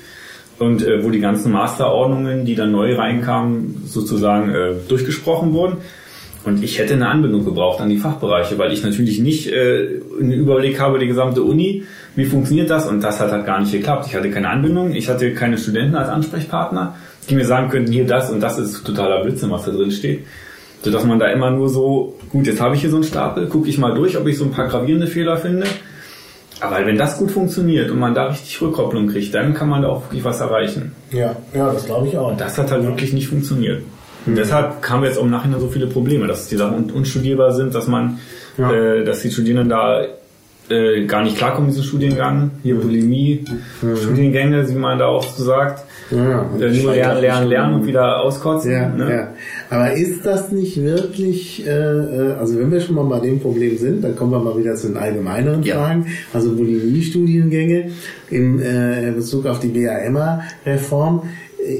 und 0.58 0.82
äh, 0.82 1.04
wo 1.04 1.10
die 1.10 1.20
ganzen 1.20 1.52
Masterordnungen, 1.52 2.44
die 2.44 2.54
dann 2.54 2.72
neu 2.72 2.94
reinkamen, 2.94 3.82
sozusagen 3.86 4.50
äh, 4.50 4.74
durchgesprochen 4.88 5.52
wurden. 5.52 5.78
Und 6.44 6.62
ich 6.62 6.78
hätte 6.78 6.94
eine 6.94 7.08
Anbindung 7.08 7.44
gebraucht 7.44 7.80
an 7.80 7.88
die 7.88 7.96
Fachbereiche, 7.98 8.56
weil 8.56 8.72
ich 8.72 8.82
natürlich 8.84 9.18
nicht 9.18 9.48
äh, 9.48 10.00
einen 10.20 10.32
Überblick 10.32 10.80
habe, 10.80 10.98
die 11.00 11.08
gesamte 11.08 11.42
Uni, 11.42 11.82
wie 12.14 12.24
funktioniert 12.24 12.70
das? 12.70 12.86
Und 12.86 13.02
das 13.02 13.20
hat 13.20 13.32
halt 13.32 13.44
gar 13.44 13.60
nicht 13.60 13.72
geklappt. 13.72 14.06
Ich 14.06 14.14
hatte 14.14 14.30
keine 14.30 14.48
Anbindung, 14.48 14.94
ich 14.94 15.08
hatte 15.08 15.34
keine 15.34 15.58
Studenten 15.58 15.96
als 15.96 16.08
Ansprechpartner, 16.08 16.94
die 17.28 17.34
mir 17.34 17.44
sagen 17.44 17.68
könnten, 17.68 17.90
hier 17.90 18.06
das 18.06 18.30
und 18.30 18.40
das 18.40 18.58
ist 18.58 18.84
totaler 18.84 19.22
Blödsinn, 19.24 19.50
was 19.50 19.64
da 19.64 19.72
drin 19.72 19.90
steht. 19.90 20.24
Sodass 20.82 21.04
man 21.04 21.18
da 21.18 21.26
immer 21.26 21.50
nur 21.50 21.68
so, 21.68 22.16
gut, 22.30 22.46
jetzt 22.46 22.60
habe 22.60 22.76
ich 22.76 22.80
hier 22.80 22.90
so 22.90 22.96
einen 22.96 23.04
Stapel, 23.04 23.48
gucke 23.48 23.68
ich 23.68 23.76
mal 23.76 23.94
durch, 23.94 24.16
ob 24.16 24.26
ich 24.28 24.38
so 24.38 24.44
ein 24.44 24.52
paar 24.52 24.68
gravierende 24.68 25.08
Fehler 25.08 25.36
finde 25.36 25.66
aber 26.60 26.86
wenn 26.86 26.96
das 26.96 27.18
gut 27.18 27.30
funktioniert 27.30 27.90
und 27.90 27.98
man 27.98 28.14
da 28.14 28.26
richtig 28.26 28.60
Rückkopplung 28.60 29.08
kriegt, 29.08 29.34
dann 29.34 29.54
kann 29.54 29.68
man 29.68 29.82
da 29.82 29.88
auch 29.88 30.04
wirklich 30.04 30.24
was 30.24 30.40
erreichen. 30.40 30.92
Ja, 31.10 31.36
ja, 31.54 31.72
das 31.72 31.86
glaube 31.86 32.08
ich 32.08 32.16
auch. 32.16 32.30
Und 32.30 32.40
das 32.40 32.56
hat 32.56 32.70
halt 32.70 32.84
wirklich 32.84 33.12
nicht 33.12 33.28
funktioniert. 33.28 33.82
Mhm. 34.24 34.34
deshalb 34.34 34.82
kamen 34.82 35.04
jetzt 35.04 35.18
im 35.18 35.30
Nachhinein 35.30 35.60
so 35.60 35.68
viele 35.68 35.86
Probleme, 35.86 36.26
dass 36.26 36.48
die 36.48 36.56
Sachen 36.56 36.90
unstudierbar 36.90 37.52
sind, 37.52 37.74
dass 37.74 37.86
man, 37.86 38.18
ja. 38.58 38.72
äh, 38.72 39.04
dass 39.04 39.20
die 39.20 39.30
Studierenden 39.30 39.68
da 39.68 40.04
äh, 40.68 41.06
gar 41.06 41.22
nicht 41.22 41.36
klarkommen, 41.36 41.70
diesen 41.70 41.84
Studiengang. 41.84 42.50
Hier 42.62 42.74
Bulimie, 42.74 43.44
mhm. 43.82 43.96
Studiengänge, 43.96 44.68
wie 44.68 44.74
man 44.74 44.98
da 44.98 45.06
auch 45.06 45.24
so 45.24 45.44
sagt. 45.44 45.84
Ja, 46.10 46.48
äh, 46.60 46.82
nur 46.82 46.94
lernen, 46.94 47.20
lernen, 47.20 47.48
lernen 47.48 47.74
und 47.74 47.86
wieder 47.86 48.20
auskotzen. 48.22 48.70
Ja, 48.70 48.88
ne? 48.88 49.10
ja. 49.10 49.28
Aber 49.70 49.92
ist 49.92 50.24
das 50.24 50.52
nicht 50.52 50.80
wirklich, 50.80 51.66
äh, 51.66 51.70
äh, 51.70 52.32
also 52.38 52.58
wenn 52.58 52.70
wir 52.70 52.80
schon 52.80 52.94
mal 52.94 53.04
bei 53.04 53.20
dem 53.20 53.40
Problem 53.40 53.76
sind, 53.76 54.04
dann 54.04 54.14
kommen 54.14 54.30
wir 54.30 54.38
mal 54.38 54.56
wieder 54.56 54.76
zu 54.76 54.88
den 54.88 54.96
allgemeineren 54.96 55.62
ja. 55.62 55.76
Fragen. 55.76 56.06
Also 56.32 56.54
Bulimie-Studiengänge 56.54 57.90
in 58.30 58.60
äh, 58.60 59.12
Bezug 59.16 59.46
auf 59.46 59.58
die 59.58 59.68
BAMA-Reform. 59.68 61.22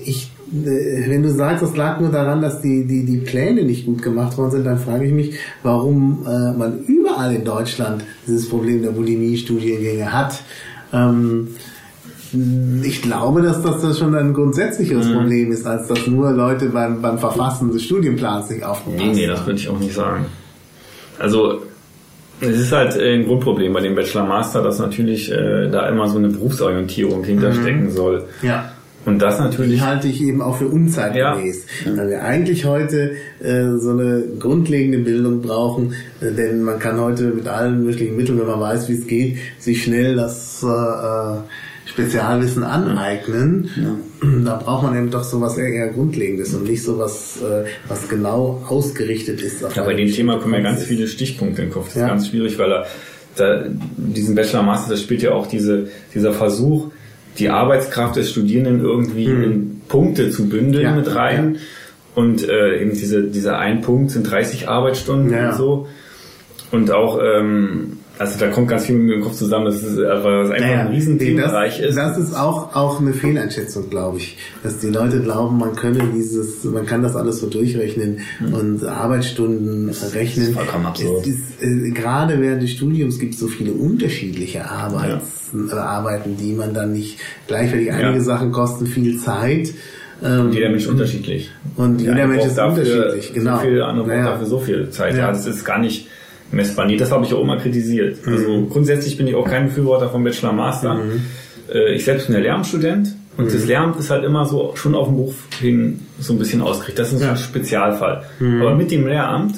Ich 0.05 0.33
äh, 0.53 1.09
wenn 1.09 1.23
du 1.23 1.31
sagst, 1.31 1.63
das 1.63 1.77
lag 1.77 2.01
nur 2.01 2.11
daran, 2.11 2.43
dass 2.43 2.61
die, 2.61 2.87
die, 2.87 3.05
die 3.05 3.19
Pläne 3.19 3.63
nicht 3.63 3.87
gut 3.87 4.03
gemacht 4.03 4.37
worden 4.39 4.51
sind, 4.51 4.65
dann 4.65 4.79
frage 4.79 5.07
ich 5.07 5.13
mich, 5.13 5.39
warum 5.63 6.25
äh, 6.27 6.57
man 6.57 6.81
überall 6.87 7.35
in 7.35 7.45
Deutschland 7.45 8.05
dieses 8.27 8.49
Problem 8.49 8.83
der 8.83 8.91
Bulimie-Studiengänge 8.91 10.13
hat. 10.13 10.43
Ähm, 10.93 11.49
ich 12.83 13.03
glaube, 13.03 13.43
dass 13.43 13.63
das, 13.63 13.83
das 13.83 13.99
schon 13.99 14.15
ein 14.15 14.33
grundsätzlicheres 14.33 15.09
mhm. 15.09 15.15
Problem 15.15 15.53
ist, 15.53 15.67
als 15.67 15.89
dass 15.89 16.07
nur 16.07 16.31
Leute 16.33 16.67
beim, 16.67 17.01
beim 17.01 17.19
Verfassen 17.19 17.73
des 17.73 17.85
Studienplans 17.85 18.51
nicht 18.51 18.65
aufgepasst 18.65 19.05
Nee, 19.05 19.13
nee, 19.13 19.27
das 19.27 19.47
würde 19.47 19.59
ich 19.59 19.69
auch 19.69 19.79
nicht 19.79 19.95
sagen. 19.95 20.27
Also, 21.19 21.63
es 22.41 22.59
ist 22.59 22.73
halt 22.73 22.99
ein 22.99 23.25
Grundproblem 23.25 23.73
bei 23.73 23.81
dem 23.81 23.95
Bachelor-Master, 23.95 24.63
dass 24.63 24.79
natürlich 24.79 25.31
äh, 25.33 25.69
da 25.71 25.89
immer 25.89 26.09
so 26.09 26.19
eine 26.19 26.29
Berufsorientierung 26.29 27.25
hinterstecken 27.25 27.85
mhm. 27.85 27.91
soll. 27.91 28.25
Ja. 28.43 28.73
Und 29.07 29.21
das 29.21 29.39
natürlich. 29.39 29.79
Die 29.79 29.81
halte 29.81 30.09
ich 30.09 30.21
eben 30.21 30.43
auch 30.43 30.57
für 30.59 30.67
unzeitgemäß. 30.67 31.65
Ja. 31.85 31.97
Weil 31.97 32.09
wir 32.11 32.25
eigentlich 32.25 32.65
heute 32.65 33.13
äh, 33.41 33.79
so 33.79 33.91
eine 33.91 34.25
grundlegende 34.39 34.99
Bildung 34.99 35.43
brauchen, 35.43 35.95
äh, 36.21 36.33
denn 36.33 36.63
man 36.63 36.81
kann 36.81 37.01
heute 37.01 37.29
mit 37.29 37.47
allen 37.47 37.85
möglichen 37.85 38.17
Mitteln, 38.17 38.39
wenn 38.41 38.49
man 38.49 38.61
weiß, 38.61 38.89
wie 38.89 38.95
es 38.95 39.07
geht, 39.07 39.37
sich 39.59 39.85
schnell 39.85 40.17
das 40.17 40.63
äh, 40.63 40.67
äh 40.67 41.39
Spezialwissen 41.97 42.63
aneignen. 42.63 43.71
Ja. 43.75 43.97
Da 44.45 44.57
braucht 44.57 44.83
man 44.83 44.97
eben 44.97 45.11
doch 45.11 45.25
sowas 45.25 45.57
eher, 45.57 45.69
eher 45.69 45.89
Grundlegendes 45.89 46.53
und 46.55 46.65
nicht 46.65 46.83
sowas, 46.83 47.39
äh, 47.43 47.65
was 47.89 48.07
genau 48.09 48.63
ausgerichtet 48.69 49.41
ist. 49.41 49.63
ja, 49.63 49.83
bei 49.83 49.95
dem 49.95 50.13
Thema 50.13 50.39
kommen 50.39 50.55
ja 50.55 50.61
ganz 50.61 50.85
viele 50.85 51.09
Stichpunkte 51.09 51.63
in 51.63 51.69
den 51.69 51.73
Kopf. 51.75 51.87
Das 51.87 51.95
ja. 51.95 52.03
ist 52.03 52.09
ganz 52.09 52.29
schwierig, 52.29 52.59
weil 52.59 52.71
er 52.71 52.87
da, 53.37 53.65
diesen 53.97 54.35
Bachelor 54.35 54.63
Master, 54.63 54.91
das 54.91 55.01
spielt 55.01 55.23
ja 55.23 55.33
auch 55.33 55.47
diese, 55.47 55.89
dieser 56.15 56.35
Versuch, 56.35 56.91
die 57.39 57.49
Arbeitskraft 57.49 58.17
des 58.17 58.31
Studierenden 58.31 58.81
irgendwie 58.81 59.29
mhm. 59.29 59.43
in 59.43 59.81
Punkte 59.89 60.31
zu 60.31 60.51
bündeln 60.51 60.85
ja, 60.85 60.95
mit 60.95 61.15
rein. 61.15 61.55
Ja. 61.55 61.61
Und 62.15 62.47
äh, 62.47 62.81
eben 62.81 62.91
diese, 62.91 63.23
dieser 63.25 63.59
ein 63.59 63.81
Punkt 63.81 64.11
sind 64.11 64.31
30 64.31 64.69
Arbeitsstunden 64.69 65.33
ja. 65.33 65.51
und 65.51 65.57
so. 65.57 65.87
Und 66.73 66.91
auch, 66.91 67.21
ähm, 67.23 67.99
also 68.19 68.39
da 68.39 68.49
kommt 68.49 68.69
ganz 68.69 68.87
viel 68.87 68.97
mit 68.97 69.15
dem 69.15 69.23
Kopf 69.23 69.35
zusammen, 69.35 69.67
dass 69.67 69.83
es 69.83 69.99
einfach, 69.99 70.25
dass 70.25 70.51
einfach 70.51 70.67
naja, 70.67 70.81
ein 70.81 70.87
Riesenthemenbereich 70.89 71.81
ist. 71.81 71.97
Das 71.97 72.17
ist 72.17 72.35
auch, 72.35 72.75
auch 72.75 73.01
eine 73.01 73.13
Fehleinschätzung, 73.13 73.91
glaube 73.91 74.19
ich. 74.19 74.39
Dass 74.63 74.79
die 74.79 74.89
Leute 74.89 75.21
glauben, 75.21 75.59
man 75.59 75.77
könne 75.77 76.03
dieses, 76.15 76.65
man 76.65 76.87
kann 76.87 77.03
das 77.03 77.15
alles 77.15 77.41
so 77.41 77.49
durchrechnen 77.49 78.21
mhm. 78.41 78.55
und 78.55 78.85
Arbeitsstunden 78.85 79.91
rechnen. 80.15 80.47
Das 80.47 80.49
ist 80.49 80.55
vollkommen 80.55 80.87
absurd. 80.87 81.27
Ist, 81.27 81.63
äh, 81.63 81.91
gerade 81.91 82.41
während 82.41 82.63
des 82.63 82.71
Studiums 82.71 83.19
gibt 83.19 83.35
es 83.35 83.41
so 83.41 83.49
viele 83.49 83.73
unterschiedliche 83.73 84.69
Arbeits 84.71 85.37
arbeiten, 85.73 86.37
die 86.37 86.53
man 86.53 86.75
dann 86.75 86.93
nicht 86.93 87.19
gleichwertig. 87.47 87.93
Einige 87.93 88.19
ja. 88.19 88.21
Sachen 88.21 88.53
kosten 88.53 88.87
viel 88.87 89.19
Zeit. 89.19 89.73
Ähm, 90.25 90.51
jeder 90.53 90.71
Mensch 90.71 90.87
unterschiedlich. 90.87 91.51
Und 91.77 92.01
jeder 92.01 92.19
ja, 92.19 92.27
Mensch 92.27 92.45
ist 92.45 92.59
unterschiedlich, 92.59 93.35
genau. 93.35 93.57
So 93.57 93.63
viel, 93.63 93.83
andere 93.83 94.07
naja. 94.07 94.31
dafür 94.31 94.47
so 94.47 94.59
viel 94.59 94.91
Zeit. 94.91 95.17
Ja. 95.17 95.29
Also 95.29 95.49
es 95.49 95.57
ist 95.57 95.65
gar 95.65 95.79
nicht 95.79 96.06
messbar. 96.53 96.87
Nee, 96.87 96.97
das 96.97 97.11
habe 97.11 97.25
ich 97.25 97.35
auch 97.35 97.43
immer 97.43 97.57
kritisiert. 97.57 98.27
Mhm. 98.27 98.33
Also 98.33 98.67
grundsätzlich 98.71 99.17
bin 99.17 99.27
ich 99.27 99.35
auch 99.35 99.49
kein 99.49 99.67
Befürworter 99.67 100.09
von 100.09 100.25
Bachelor 100.25 100.53
Master. 100.53 100.95
Mhm. 100.95 101.23
Äh, 101.73 101.95
ich 101.95 102.05
selbst 102.05 102.27
bin 102.27 102.35
der 102.35 102.43
Lehramtsstudent 102.43 103.15
und 103.37 103.47
mhm. 103.47 103.53
das 103.53 103.67
Lehramt 103.67 103.99
ist 103.99 104.11
halt 104.11 104.25
immer 104.25 104.45
so 104.45 104.73
schon 104.77 104.95
auf 104.95 105.09
den 105.09 105.17
Beruf 105.17 105.45
hin 105.61 106.01
so 106.19 106.33
ein 106.33 106.39
bisschen 106.39 106.63
ausgerichtet. 106.63 106.99
Das 106.99 107.13
ist 107.13 107.23
ja. 107.23 107.31
ein 107.31 107.37
Spezialfall. 107.37 108.25
Mhm. 108.39 108.63
Aber 108.63 108.75
mit 108.75 108.91
dem 108.91 109.07
Lehramt 109.07 109.57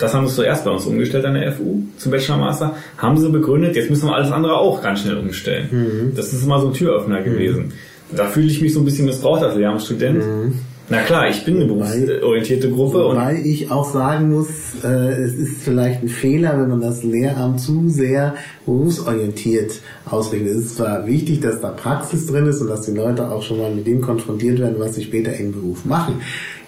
das 0.00 0.14
haben 0.14 0.26
sie 0.26 0.34
zuerst 0.34 0.64
bei 0.64 0.70
uns 0.70 0.86
umgestellt 0.86 1.26
an 1.26 1.34
der 1.34 1.52
FU 1.52 1.82
zum 1.98 2.10
Bachelor 2.10 2.38
Master. 2.38 2.74
Haben 2.96 3.18
sie 3.18 3.28
begründet, 3.28 3.76
jetzt 3.76 3.90
müssen 3.90 4.08
wir 4.08 4.14
alles 4.14 4.32
andere 4.32 4.56
auch 4.56 4.82
ganz 4.82 5.02
schnell 5.02 5.18
umstellen. 5.18 5.68
Mhm. 5.70 6.14
Das 6.16 6.32
ist 6.32 6.42
immer 6.42 6.58
so 6.58 6.68
ein 6.68 6.72
Türöffner 6.72 7.20
gewesen. 7.20 7.74
Da 8.10 8.26
fühle 8.26 8.46
ich 8.46 8.62
mich 8.62 8.72
so 8.72 8.80
ein 8.80 8.86
bisschen 8.86 9.04
missbraucht 9.04 9.42
als 9.42 9.56
Lehramtsstudent. 9.56 10.24
Na 10.92 11.02
klar, 11.02 11.30
ich 11.30 11.44
bin 11.44 11.54
eine 11.54 11.66
berufsorientierte 11.66 12.68
Gruppe. 12.68 13.04
Wobei 13.04 13.36
und 13.36 13.46
ich 13.46 13.70
auch 13.70 13.92
sagen 13.92 14.30
muss, 14.30 14.48
äh, 14.82 14.88
es 15.22 15.34
ist 15.34 15.62
vielleicht 15.62 16.02
ein 16.02 16.08
Fehler, 16.08 16.60
wenn 16.60 16.68
man 16.68 16.80
das 16.80 17.04
Lehramt 17.04 17.60
zu 17.60 17.88
sehr 17.88 18.34
berufsorientiert 18.66 19.82
ausrichtet. 20.04 20.50
Es 20.50 20.64
ist 20.64 20.76
zwar 20.78 21.06
wichtig, 21.06 21.42
dass 21.42 21.60
da 21.60 21.70
Praxis 21.70 22.26
drin 22.26 22.46
ist 22.46 22.60
und 22.60 22.66
dass 22.66 22.86
die 22.86 22.90
Leute 22.90 23.30
auch 23.30 23.44
schon 23.44 23.58
mal 23.58 23.72
mit 23.72 23.86
dem 23.86 24.00
konfrontiert 24.00 24.58
werden, 24.58 24.80
was 24.80 24.96
sie 24.96 25.04
später 25.04 25.32
im 25.36 25.52
Beruf 25.52 25.84
machen. 25.84 26.22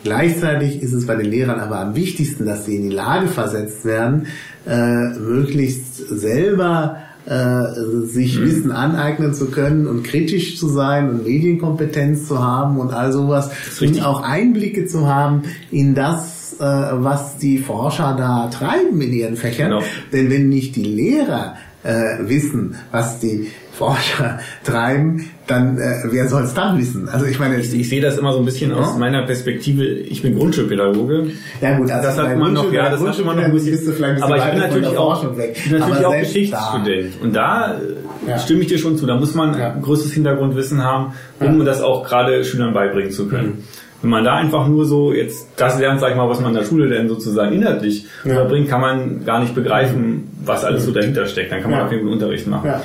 Gleichzeitig 0.05 0.81
ist 0.81 0.93
es 0.93 1.05
bei 1.05 1.17
den 1.17 1.27
Lehrern 1.27 1.59
aber 1.59 1.81
am 1.81 1.97
wichtigsten, 1.97 2.47
dass 2.47 2.65
sie 2.65 2.77
in 2.77 2.91
die 2.91 2.95
Lage 2.95 3.27
versetzt 3.27 3.85
werden, 3.85 4.29
äh, 4.69 5.19
möglichst 5.19 5.97
selber 5.97 7.02
äh, 7.27 8.07
sich 8.07 8.39
mhm. 8.39 8.45
Wissen 8.45 8.73
aneignen 8.73 9.35
zu 9.35 9.51
können 9.51 9.87
und 9.87 10.03
kritisch 10.03 10.59
zu 10.59 10.69
sein 10.69 11.09
und 11.11 11.25
Medienkompetenz 11.25 12.27
zu 12.27 12.43
haben 12.43 12.79
und 12.79 12.93
all 12.93 13.13
sowas 13.13 13.51
und 13.81 14.05
auch 14.05 14.23
Einblicke 14.23 14.87
zu 14.87 15.07
haben 15.07 15.43
in 15.71 15.95
das, 15.95 16.57
äh, 16.59 16.65
was 16.65 17.39
die 17.39 17.59
Forscher 17.59 18.15
da 18.19 18.49
treiben 18.49 19.01
in 19.01 19.13
ihren 19.13 19.37
Fächern. 19.37 19.71
Genau. 19.71 19.83
Denn 20.13 20.31
wenn 20.31 20.49
nicht 20.49 20.77
die 20.77 20.85
Lehrer 20.85 21.55
äh, 21.85 22.19
wissen, 22.21 22.77
was 22.91 23.19
die 23.19 23.51
Forscher 23.73 24.39
treiben, 24.65 25.31
dann 25.47 25.79
äh, 25.79 26.03
wer 26.11 26.29
soll 26.29 26.45
es 26.45 26.55
dann 26.55 26.79
wissen? 26.79 27.09
Also 27.09 27.27
ich 27.27 27.39
meine, 27.39 27.59
ich, 27.59 27.73
ich 27.75 27.89
sehe 27.89 28.01
das 28.01 28.19
immer 28.19 28.33
so 28.33 28.39
ein 28.39 28.45
bisschen 28.45 28.71
ja? 28.71 28.77
aus 28.77 28.97
meiner 28.97 29.25
Perspektive. 29.27 29.85
Ich 29.85 30.23
bin 30.23 30.39
Grundschulpädagoge. 30.39 31.33
Ja 31.61 31.77
gut, 31.79 31.91
also 31.91 32.07
das 32.07 32.19
hat 32.19 32.37
man 32.37 32.53
noch, 32.53 32.73
ja, 32.73 32.91
das 32.91 33.01
hat 33.01 33.25
man 33.25 33.37
noch 33.37 33.45
ein 33.45 33.53
bisschen. 33.53 33.73
Bisschen 33.73 34.23
aber 34.23 34.37
ich 34.37 34.45
bin 34.45 34.59
natürlich 34.59 34.97
auch, 34.97 35.25
bin 35.25 35.79
natürlich 35.79 36.05
auch 36.05 36.19
Geschichtsstudent 36.19 37.21
und 37.23 37.35
da 37.35 37.75
äh, 37.75 38.31
ja. 38.31 38.39
stimme 38.39 38.61
ich 38.61 38.69
dir 38.69 38.79
schon 38.79 38.97
zu. 38.97 39.07
Da 39.07 39.17
muss 39.17 39.35
man 39.35 39.59
ja. 39.59 39.73
ein 39.73 39.83
größeres 39.83 40.13
Hintergrundwissen 40.13 40.85
haben, 40.85 41.15
um 41.41 41.65
das 41.65 41.81
auch 41.81 42.07
gerade 42.07 42.45
Schülern 42.45 42.73
beibringen 42.73 43.11
zu 43.11 43.27
können. 43.27 43.49
Mhm. 43.49 43.65
Wenn 44.03 44.11
man 44.11 44.25
da 44.25 44.35
einfach 44.35 44.67
nur 44.69 44.85
so 44.85 45.13
jetzt 45.13 45.49
das 45.57 45.79
lernt, 45.79 46.01
sag 46.01 46.11
ich 46.11 46.17
mal, 46.17 46.29
was 46.29 46.41
man 46.41 46.51
in 46.51 46.59
der 46.59 46.65
Schule 46.65 46.89
denn 46.89 47.09
sozusagen 47.09 47.55
inhaltlich 47.55 48.07
ja. 48.25 48.35
verbringt, 48.35 48.69
kann 48.69 48.81
man 48.81 49.25
gar 49.25 49.41
nicht 49.41 49.55
begreifen, 49.55 50.29
was 50.45 50.65
alles 50.65 50.85
so 50.85 50.93
dahinter 50.93 51.27
steckt. 51.27 51.53
Dann 51.53 51.63
kann 51.63 51.71
man 51.71 51.81
ja. 51.81 51.87
auch 51.87 51.91
keinen 51.91 52.09
Unterricht 52.09 52.47
machen. 52.47 52.67
Ja 52.67 52.83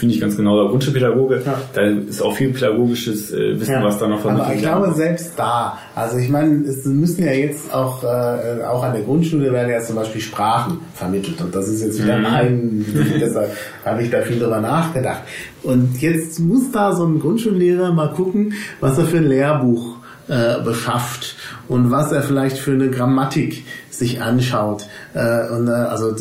finde 0.00 0.14
ich 0.14 0.20
ganz 0.20 0.36
genau. 0.36 0.62
Der 0.62 0.70
Grundschulpädagoge, 0.70 1.42
ja. 1.44 1.60
da 1.74 1.82
ist 1.82 2.22
auch 2.22 2.34
viel 2.34 2.52
pädagogisches 2.52 3.32
äh, 3.32 3.60
Wissen, 3.60 3.82
was 3.82 3.98
da 3.98 4.08
noch 4.08 4.20
vermittelt 4.20 4.62
wird. 4.62 4.66
Aber 4.66 4.82
ich 4.82 4.90
glaube, 4.90 4.94
selbst 4.96 5.38
da, 5.38 5.78
also 5.94 6.16
ich 6.16 6.30
meine, 6.30 6.64
es 6.64 6.84
müssen 6.86 7.24
ja 7.24 7.32
jetzt 7.32 7.72
auch, 7.72 8.02
äh, 8.02 8.64
auch 8.64 8.82
an 8.82 8.94
der 8.94 9.02
Grundschule 9.02 9.52
werden 9.52 9.70
ja 9.70 9.80
zum 9.80 9.96
Beispiel 9.96 10.22
Sprachen 10.22 10.78
vermittelt. 10.94 11.40
Und 11.40 11.54
das 11.54 11.68
ist 11.68 11.82
jetzt 11.82 12.02
wieder 12.02 12.16
mhm. 12.16 12.22
mein, 12.22 12.86
deshalb 13.20 13.50
habe 13.84 14.02
ich 14.02 14.10
da 14.10 14.22
viel 14.22 14.38
drüber 14.38 14.60
nachgedacht. 14.60 15.20
Und 15.62 16.00
jetzt 16.00 16.40
muss 16.40 16.72
da 16.72 16.94
so 16.94 17.04
ein 17.04 17.20
Grundschullehrer 17.20 17.92
mal 17.92 18.12
gucken, 18.12 18.54
was 18.80 18.96
er 18.96 19.04
für 19.04 19.18
ein 19.18 19.28
Lehrbuch 19.28 19.99
äh, 20.30 20.62
beschafft 20.62 21.34
und 21.68 21.90
was 21.90 22.12
er 22.12 22.22
vielleicht 22.22 22.56
für 22.56 22.70
eine 22.70 22.88
Grammatik 22.88 23.64
sich 23.90 24.22
anschaut 24.22 24.86
äh, 25.12 25.48
und 25.48 25.66
äh, 25.66 25.72
also 25.72 26.14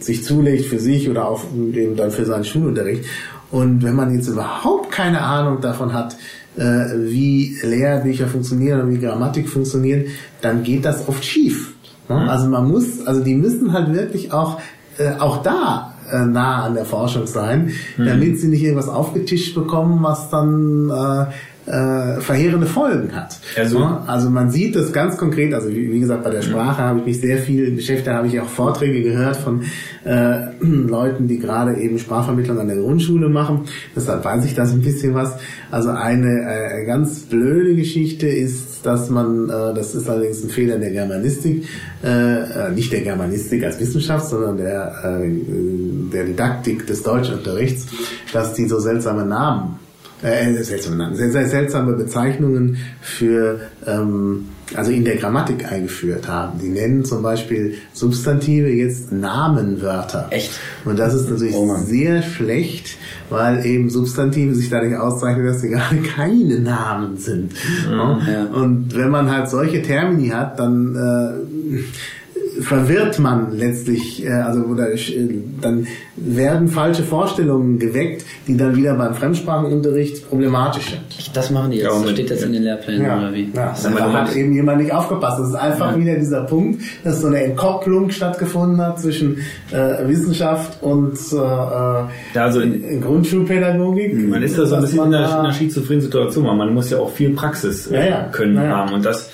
sich 0.00 0.24
zulegt 0.24 0.66
für 0.66 0.80
sich 0.80 1.08
oder 1.08 1.28
auch 1.28 1.44
eben 1.54 1.94
dann 1.94 2.10
für 2.10 2.24
seinen 2.24 2.44
Schulunterricht. 2.44 3.04
Und 3.52 3.84
wenn 3.84 3.94
man 3.94 4.12
jetzt 4.12 4.28
überhaupt 4.28 4.90
keine 4.90 5.22
Ahnung 5.22 5.60
davon 5.60 5.92
hat, 5.92 6.16
äh, 6.56 6.62
wie 6.96 7.56
Lehrbücher 7.62 8.26
funktionieren 8.26 8.80
und 8.80 8.90
wie 8.90 8.98
Grammatik 8.98 9.48
funktioniert, 9.48 10.08
dann 10.40 10.64
geht 10.64 10.84
das 10.84 11.08
oft 11.08 11.24
schief. 11.24 11.72
Ne? 12.08 12.16
Mhm. 12.16 12.28
Also 12.28 12.48
man 12.48 12.68
muss, 12.68 13.06
also 13.06 13.22
die 13.22 13.36
müssen 13.36 13.72
halt 13.72 13.94
wirklich 13.94 14.32
auch 14.32 14.60
äh, 14.98 15.12
auch 15.18 15.42
da 15.42 15.94
äh, 16.10 16.24
nah 16.24 16.64
an 16.64 16.74
der 16.74 16.84
Forschung 16.84 17.26
sein, 17.26 17.72
mhm. 17.96 18.04
damit 18.04 18.40
sie 18.40 18.48
nicht 18.48 18.62
irgendwas 18.62 18.88
aufgetischt 18.88 19.54
bekommen, 19.54 20.02
was 20.02 20.28
dann 20.30 20.90
äh, 20.90 21.26
äh, 21.66 22.20
verheerende 22.20 22.66
Folgen 22.66 23.14
hat. 23.14 23.38
Also, 23.56 23.78
also 24.06 24.30
man 24.30 24.50
sieht 24.50 24.74
das 24.74 24.92
ganz 24.92 25.16
konkret, 25.16 25.52
also 25.54 25.68
wie, 25.68 25.92
wie 25.92 26.00
gesagt, 26.00 26.24
bei 26.24 26.30
der 26.30 26.42
Sprache 26.42 26.82
habe 26.82 27.00
ich 27.00 27.06
mich 27.06 27.20
sehr 27.20 27.38
viel 27.38 27.70
beschäftigt, 27.70 28.06
da 28.06 28.14
habe 28.14 28.26
ich 28.26 28.40
auch 28.40 28.48
Vorträge 28.48 29.02
gehört 29.02 29.36
von 29.36 29.62
äh, 30.04 30.38
Leuten, 30.60 31.28
die 31.28 31.38
gerade 31.38 31.76
eben 31.76 31.98
Sprachvermittlung 31.98 32.58
an 32.58 32.68
der 32.68 32.78
Grundschule 32.78 33.28
machen. 33.28 33.66
Deshalb 33.94 34.24
weiß 34.24 34.44
ich 34.46 34.54
das 34.54 34.72
ein 34.72 34.80
bisschen 34.80 35.14
was. 35.14 35.34
Also 35.70 35.90
eine 35.90 36.28
äh, 36.28 36.86
ganz 36.86 37.20
blöde 37.20 37.76
Geschichte 37.76 38.26
ist, 38.26 38.84
dass 38.84 39.10
man, 39.10 39.48
äh, 39.48 39.74
das 39.74 39.94
ist 39.94 40.08
allerdings 40.08 40.42
ein 40.42 40.50
Fehler 40.50 40.78
der 40.78 40.90
Germanistik, 40.90 41.66
äh, 42.02 42.08
äh 42.08 42.72
nicht 42.74 42.92
der 42.92 43.02
Germanistik 43.02 43.62
als 43.64 43.78
Wissenschaft, 43.78 44.28
sondern 44.28 44.56
der, 44.56 45.20
äh, 45.20 45.30
der 46.12 46.24
Didaktik 46.24 46.86
des 46.86 47.02
Deutschunterrichts, 47.02 47.86
dass 48.32 48.54
die 48.54 48.66
so 48.66 48.80
seltsame 48.80 49.24
Namen 49.24 49.78
äh, 50.22 50.52
seltsame, 50.62 51.14
seltsame 51.14 51.94
Bezeichnungen 51.94 52.78
für, 53.00 53.60
ähm, 53.86 54.46
also 54.74 54.90
in 54.90 55.04
der 55.04 55.16
Grammatik 55.16 55.70
eingeführt 55.70 56.28
haben. 56.28 56.58
Die 56.60 56.68
nennen 56.68 57.04
zum 57.04 57.22
Beispiel 57.22 57.74
Substantive 57.92 58.68
jetzt 58.68 59.12
Namenwörter. 59.12 60.28
Echt? 60.30 60.52
Und 60.84 60.98
das 60.98 61.14
ist 61.14 61.30
natürlich 61.30 61.54
oh 61.54 61.74
sehr 61.84 62.22
schlecht, 62.22 62.96
weil 63.30 63.64
eben 63.64 63.90
Substantive 63.90 64.54
sich 64.54 64.68
dadurch 64.68 64.96
auszeichnen, 64.96 65.46
dass 65.46 65.60
sie 65.60 65.70
gerade 65.70 65.96
keine 66.16 66.60
Namen 66.60 67.16
sind. 67.16 67.52
Mhm, 67.88 68.28
ja. 68.30 68.44
Und 68.52 68.94
wenn 68.94 69.10
man 69.10 69.30
halt 69.30 69.48
solche 69.48 69.82
Termini 69.82 70.28
hat, 70.28 70.58
dann 70.58 70.94
äh, 70.94 71.78
verwirrt 72.60 73.18
man 73.18 73.56
letztlich, 73.56 74.24
äh, 74.24 74.30
also 74.30 74.60
oder 74.62 74.92
äh, 74.92 74.98
dann 75.60 75.86
werden 76.16 76.68
falsche 76.68 77.02
Vorstellungen 77.02 77.78
geweckt, 77.78 78.24
die 78.46 78.56
dann 78.56 78.76
wieder 78.76 78.94
beim 78.94 79.14
Fremdsprachenunterricht 79.14 80.28
problematisch 80.28 80.90
sind. 80.90 81.36
Das 81.36 81.50
machen 81.50 81.70
die 81.70 81.78
jetzt. 81.78 81.86
Ja, 81.86 82.08
steht 82.08 82.30
das 82.30 82.42
in 82.42 82.52
den 82.52 82.62
Lehrplänen 82.62 83.06
ja, 83.06 83.18
oder 83.18 83.32
wie? 83.32 83.50
Ja, 83.54 83.74
da 83.82 84.12
hat 84.12 84.36
eben 84.36 84.52
jemand 84.54 84.82
nicht 84.82 84.92
aufgepasst. 84.92 85.40
Das 85.40 85.48
ist 85.48 85.54
einfach 85.54 85.92
ja. 85.92 85.98
wieder 85.98 86.14
dieser 86.16 86.42
Punkt, 86.42 86.82
dass 87.04 87.20
so 87.20 87.28
eine 87.28 87.42
Entkopplung 87.42 88.10
stattgefunden 88.10 88.80
hat 88.80 89.00
zwischen 89.00 89.38
äh, 89.70 90.06
Wissenschaft 90.08 90.82
und 90.82 91.18
äh, 91.32 91.36
ja, 91.36 92.08
also 92.34 92.60
in, 92.60 92.82
in 92.84 93.00
Grundschulpädagogik. 93.00 94.28
Man 94.28 94.42
ist 94.42 94.58
da 94.58 94.66
so 94.66 94.76
ein 94.76 94.82
bisschen 94.82 95.06
in 95.06 95.14
einer, 95.14 95.26
in 95.26 95.32
einer 95.32 95.52
schizophrenen 95.52 96.02
Situation, 96.02 96.46
weil 96.46 96.56
man 96.56 96.74
muss 96.74 96.90
ja 96.90 96.98
auch 96.98 97.10
viel 97.10 97.30
Praxis 97.30 97.86
äh, 97.90 98.12
können 98.32 98.58
haben 98.58 98.94
und 98.94 99.04
das 99.04 99.30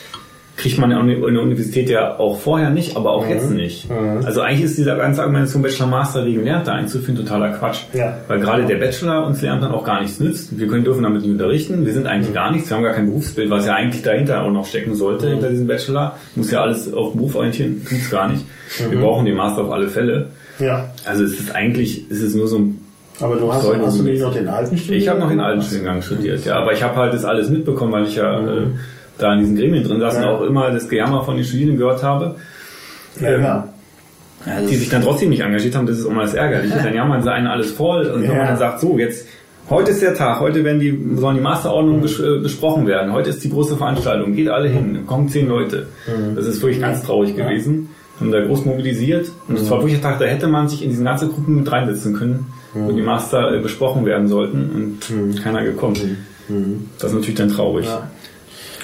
kriegt 0.56 0.78
man 0.78 0.90
ja 0.90 0.98
an 0.98 1.06
der 1.08 1.18
Universität 1.18 1.90
ja 1.90 2.18
auch 2.18 2.38
vorher 2.38 2.70
nicht, 2.70 2.96
aber 2.96 3.10
auch 3.10 3.24
mhm. 3.24 3.30
jetzt 3.30 3.50
nicht. 3.50 3.90
Mhm. 3.90 4.24
Also 4.24 4.40
eigentlich 4.40 4.62
ist 4.62 4.78
dieser 4.78 4.96
ganze 4.96 5.20
Argumentation 5.20 5.62
Bachelor-Master 5.62 6.24
Gelernt 6.24 6.66
da 6.66 6.72
einzuführen 6.72 7.16
totaler 7.16 7.50
Quatsch. 7.52 7.80
Ja. 7.92 8.16
Weil 8.26 8.40
gerade 8.40 8.64
der 8.64 8.76
Bachelor 8.76 9.26
uns 9.26 9.42
lernt 9.42 9.62
dann 9.62 9.72
auch 9.72 9.84
gar 9.84 10.00
nichts 10.00 10.18
nützt. 10.18 10.58
Wir 10.58 10.66
können 10.66 10.84
dürfen 10.84 11.02
damit 11.02 11.22
nicht 11.22 11.30
unterrichten. 11.30 11.84
Wir 11.84 11.92
sind 11.92 12.06
eigentlich 12.06 12.30
mhm. 12.30 12.34
gar 12.34 12.50
nichts. 12.50 12.70
Wir 12.70 12.76
haben 12.76 12.84
gar 12.84 12.94
kein 12.94 13.06
Berufsbild, 13.06 13.50
was 13.50 13.66
ja 13.66 13.74
eigentlich 13.74 14.02
dahinter 14.02 14.42
auch 14.42 14.50
noch 14.50 14.66
stecken 14.66 14.94
sollte, 14.94 15.26
mhm. 15.26 15.32
hinter 15.32 15.50
diesem 15.50 15.66
Bachelor. 15.66 16.16
Muss 16.34 16.50
ja 16.50 16.62
alles 16.62 16.92
auf 16.92 17.12
den 17.12 17.18
Beruf 17.18 17.34
orientieren. 17.34 17.82
Tut's 17.86 18.10
gar 18.10 18.28
nicht. 18.28 18.44
Wir 18.78 18.98
mhm. 18.98 19.02
brauchen 19.02 19.26
den 19.26 19.36
Master 19.36 19.62
auf 19.62 19.72
alle 19.72 19.88
Fälle. 19.88 20.28
Ja. 20.58 20.90
Also 21.04 21.24
es 21.24 21.38
ist 21.38 21.54
eigentlich, 21.54 22.06
es 22.10 22.22
ist 22.22 22.34
nur 22.34 22.48
so 22.48 22.58
ein 22.58 22.80
aber 23.18 23.36
du 23.36 23.50
hast, 23.50 23.66
hast 23.66 23.98
du 23.98 24.02
nicht 24.02 24.20
noch 24.20 24.34
den 24.34 24.46
alten 24.46 24.76
Studiengang? 24.76 25.02
Ich 25.02 25.08
habe 25.08 25.20
noch 25.20 25.30
den 25.30 25.40
alten 25.40 25.62
Studiengang 25.62 26.02
studiert, 26.02 26.44
ja. 26.44 26.56
Aber 26.56 26.74
ich 26.74 26.82
habe 26.82 26.96
halt 26.96 27.14
das 27.14 27.24
alles 27.24 27.48
mitbekommen, 27.48 27.90
weil 27.90 28.04
ich 28.04 28.16
ja 28.16 28.40
äh, 28.40 28.66
da 29.18 29.32
in 29.32 29.40
diesen 29.40 29.56
Gremien 29.56 29.84
drin 29.84 30.00
saßen, 30.00 30.22
ja. 30.22 30.30
auch 30.30 30.42
immer 30.42 30.70
das 30.70 30.88
Gejammer 30.88 31.24
von 31.24 31.36
den 31.36 31.44
Studierenden 31.44 31.78
gehört 31.78 32.02
habe. 32.02 32.36
Ja, 33.20 33.30
ähm, 33.30 33.42
ja. 33.42 33.68
Die 34.68 34.76
sich 34.76 34.88
dann 34.88 35.02
trotzdem 35.02 35.30
nicht 35.30 35.40
engagiert 35.40 35.74
haben, 35.74 35.86
das 35.86 35.98
ist 35.98 36.06
immer 36.06 36.22
das 36.22 36.34
Ärgerliche. 36.34 36.76
Dann 36.76 36.94
jammern 36.94 37.22
sie 37.22 37.32
einen 37.32 37.46
alles 37.46 37.72
voll 37.72 38.06
und 38.06 38.22
wenn 38.22 38.36
man 38.36 38.46
dann 38.46 38.58
sagt, 38.58 38.80
so, 38.80 38.96
jetzt, 38.98 39.26
heute 39.68 39.90
ist 39.90 40.02
der 40.02 40.14
Tag, 40.14 40.40
heute 40.40 40.62
werden 40.62 40.78
die, 40.78 40.96
sollen 41.16 41.36
die 41.36 41.42
Masterordnungen 41.42 42.00
bes 42.00 42.20
äh, 42.20 42.38
besprochen 42.38 42.86
werden, 42.86 43.12
heute 43.12 43.30
ist 43.30 43.42
die 43.42 43.50
große 43.50 43.76
Veranstaltung, 43.76 44.34
geht 44.34 44.48
alle 44.48 44.68
hin, 44.68 45.04
kommen 45.06 45.28
zehn 45.28 45.48
Leute. 45.48 45.88
Mhm. 46.06 46.36
Das 46.36 46.46
ist 46.46 46.62
wirklich 46.62 46.80
ganz 46.80 47.02
traurig 47.02 47.34
gewesen. 47.34 47.88
Und 48.18 48.32
da 48.32 48.42
groß 48.42 48.64
mobilisiert. 48.64 49.30
Und 49.46 49.58
es 49.58 49.68
war 49.68 49.78
wirklich 49.80 50.00
der 50.00 50.10
Tag, 50.10 50.18
da 50.18 50.24
hätte 50.24 50.46
man 50.46 50.68
sich 50.68 50.82
in 50.82 50.88
diesen 50.88 51.04
ganzen 51.04 51.30
Gruppen 51.30 51.56
mit 51.56 51.70
reinsetzen 51.70 52.16
können, 52.16 52.46
wo 52.72 52.92
die 52.92 53.02
Master 53.02 53.54
äh, 53.54 53.60
besprochen 53.60 54.06
werden 54.06 54.26
sollten 54.28 54.70
und 54.74 55.10
mhm. 55.10 55.34
keiner 55.42 55.62
gekommen. 55.62 56.16
Mhm. 56.48 56.88
Das 56.98 57.10
ist 57.10 57.16
natürlich 57.16 57.36
dann 57.36 57.50
traurig. 57.50 57.86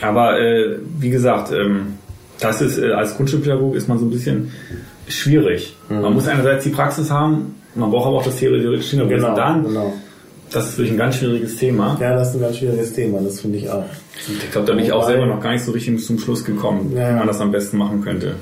Aber 0.02 0.38
äh, 0.40 0.78
wie 0.98 1.10
gesagt, 1.10 1.52
ähm, 1.52 1.98
das 2.40 2.60
ist 2.60 2.78
äh, 2.78 2.92
als 2.92 3.16
Grundschulpädagoge 3.16 3.76
ist 3.76 3.88
man 3.88 3.98
so 3.98 4.04
ein 4.04 4.10
bisschen 4.10 4.52
schwierig. 5.08 5.76
Mhm. 5.88 6.00
Man 6.02 6.14
muss 6.14 6.28
einerseits 6.28 6.64
die 6.64 6.70
Praxis 6.70 7.10
haben, 7.10 7.54
man 7.74 7.90
braucht 7.90 8.06
aber 8.06 8.16
auch 8.18 8.24
das 8.24 8.36
theoretische 8.36 8.96
Hintergrund. 8.96 9.22
Genau, 9.22 9.36
dann, 9.36 9.62
genau. 9.64 9.92
Das 10.50 10.68
ist 10.68 10.78
wirklich 10.78 10.92
ein 10.92 10.98
ganz 10.98 11.16
schwieriges 11.16 11.56
Thema. 11.56 11.96
Ja, 11.98 12.14
das 12.14 12.28
ist 12.28 12.34
ein 12.34 12.40
ganz 12.42 12.58
schwieriges 12.58 12.92
Thema, 12.92 13.20
das 13.20 13.40
finde 13.40 13.58
ich 13.58 13.70
auch. 13.70 13.84
Ich 14.28 14.50
glaube, 14.50 14.66
da 14.66 14.74
bin 14.74 14.84
ich 14.84 14.92
auch 14.92 15.06
selber 15.06 15.24
noch 15.24 15.40
gar 15.40 15.52
nicht 15.52 15.64
so 15.64 15.72
richtig 15.72 16.04
zum 16.04 16.18
Schluss 16.18 16.44
gekommen, 16.44 16.92
ja, 16.94 17.08
wie 17.08 17.18
man 17.18 17.26
das 17.26 17.40
am 17.40 17.50
besten 17.50 17.78
machen 17.78 18.02
könnte. 18.02 18.34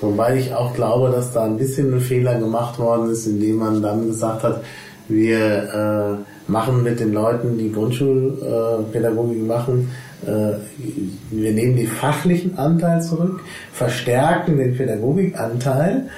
Wobei 0.00 0.36
ich 0.36 0.54
auch 0.54 0.74
glaube, 0.74 1.10
dass 1.10 1.32
da 1.32 1.44
ein 1.44 1.56
bisschen 1.56 1.94
ein 1.94 2.00
Fehler 2.00 2.38
gemacht 2.38 2.78
worden 2.78 3.10
ist, 3.10 3.26
indem 3.26 3.56
man 3.56 3.82
dann 3.82 4.06
gesagt 4.06 4.42
hat, 4.42 4.62
wir 5.08 6.18
äh, 6.48 6.50
machen 6.50 6.82
mit 6.82 7.00
den 7.00 7.12
Leuten, 7.12 7.58
die 7.58 7.72
Grundschulpädagogik 7.72 9.38
äh, 9.38 9.46
machen, 9.46 9.90
wir 10.24 11.52
nehmen 11.52 11.74
den 11.76 11.88
fachlichen 11.88 12.56
Anteil 12.56 13.02
zurück, 13.02 13.40
verstärken 13.72 14.56
den 14.56 14.76
Pädagogikanteil 14.76 16.08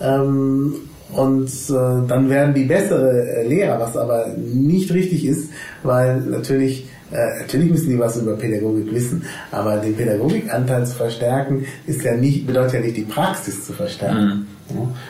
ähm, 0.00 0.74
und 1.12 1.48
äh, 1.48 2.06
dann 2.06 2.28
werden 2.28 2.54
die 2.54 2.64
bessere 2.64 3.10
äh, 3.10 3.48
Lehrer, 3.48 3.80
was 3.80 3.96
aber 3.96 4.28
nicht 4.36 4.92
richtig 4.92 5.26
ist, 5.26 5.50
weil 5.82 6.20
natürlich 6.20 6.86
äh, 7.10 7.40
natürlich 7.40 7.70
müssen 7.70 7.90
die 7.90 7.98
was 7.98 8.18
über 8.18 8.36
Pädagogik 8.36 8.92
wissen, 8.92 9.24
aber 9.50 9.78
den 9.78 9.96
Pädagogikanteil 9.96 10.86
zu 10.86 10.94
verstärken 10.94 11.64
ist 11.86 12.02
ja 12.02 12.14
nicht 12.14 12.46
bedeutet 12.46 12.74
ja 12.74 12.80
nicht 12.80 12.96
die 12.96 13.04
Praxis 13.04 13.64
zu 13.64 13.72
verstärken. 13.72 14.46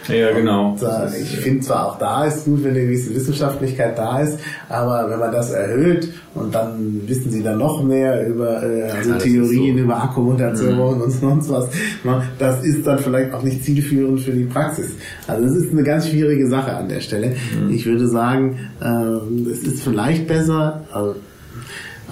Ja, 0.08 0.32
genau. 0.32 0.72
Und, 0.72 0.82
äh, 0.82 1.20
ich 1.20 1.36
finde 1.38 1.60
zwar 1.60 1.86
auch 1.86 1.98
da 1.98 2.24
ist 2.24 2.44
gut, 2.44 2.62
wenn 2.62 2.70
eine 2.70 2.82
gewisse 2.82 3.14
Wissenschaftlichkeit 3.14 3.98
da 3.98 4.20
ist, 4.20 4.38
aber 4.68 5.10
wenn 5.10 5.18
man 5.18 5.32
das 5.32 5.50
erhöht 5.50 6.12
und 6.34 6.54
dann 6.54 7.02
wissen 7.06 7.30
sie 7.30 7.42
dann 7.42 7.58
noch 7.58 7.82
mehr 7.82 8.26
über 8.26 8.62
äh, 8.62 8.90
also 8.90 9.14
das 9.14 9.22
Theorien 9.24 9.76
so. 9.76 9.84
über 9.84 10.02
Akkumulation 10.02 11.02
und 11.02 11.10
sonst 11.10 11.50
was, 11.50 11.68
ne, 12.04 12.22
das 12.38 12.64
ist 12.64 12.86
dann 12.86 12.98
vielleicht 12.98 13.32
auch 13.34 13.42
nicht 13.42 13.64
zielführend 13.64 14.20
für 14.20 14.32
die 14.32 14.44
Praxis. 14.44 14.92
Also 15.26 15.44
es 15.44 15.64
ist 15.64 15.72
eine 15.72 15.82
ganz 15.82 16.08
schwierige 16.08 16.48
Sache 16.48 16.76
an 16.76 16.88
der 16.88 17.00
Stelle. 17.00 17.34
Ich 17.70 17.84
würde 17.84 18.08
sagen, 18.08 18.58
äh, 18.80 19.50
es 19.50 19.64
ist 19.64 19.82
vielleicht 19.82 20.26
besser, 20.28 20.84
also 20.92 21.16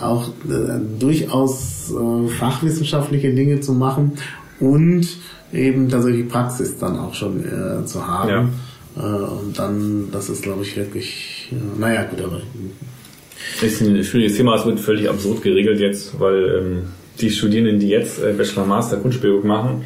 auch 0.01 0.29
äh, 0.29 0.81
durchaus 0.99 1.91
äh, 1.91 2.29
fachwissenschaftliche 2.29 3.33
Dinge 3.33 3.61
zu 3.61 3.73
machen 3.73 4.13
und 4.61 5.07
eben 5.57 5.89
tatsächlich 5.89 6.23
die 6.25 6.29
Praxis 6.29 6.79
dann 6.79 6.99
auch 6.99 7.15
schon 7.15 7.41
äh, 7.45 7.85
zu 7.87 8.07
haben. 8.07 8.29
Ja. 8.29 8.49
Äh, 8.99 9.25
und 9.25 9.59
dann, 9.59 10.09
das 10.13 10.29
ist 10.29 10.43
glaube 10.43 10.63
ich 10.63 10.77
wirklich, 10.77 11.49
äh, 11.53 11.81
naja 11.81 12.05
gut, 12.05 12.23
aber 12.25 12.41
ist 13.63 13.81
ein 13.81 14.03
schwieriges 14.03 14.37
Thema, 14.37 14.57
es 14.57 14.65
wird 14.67 14.81
völlig 14.81 15.09
absurd 15.09 15.43
geregelt 15.43 15.81
jetzt, 15.81 16.19
weil 16.19 16.59
ähm, 16.59 16.83
die 17.21 17.31
Studierenden, 17.31 17.79
die 17.79 17.89
jetzt 17.89 18.23
äh, 18.23 18.33
Bachelor 18.33 18.67
Master 18.67 18.97
Kunstpädagogik 18.99 19.47
machen, 19.47 19.83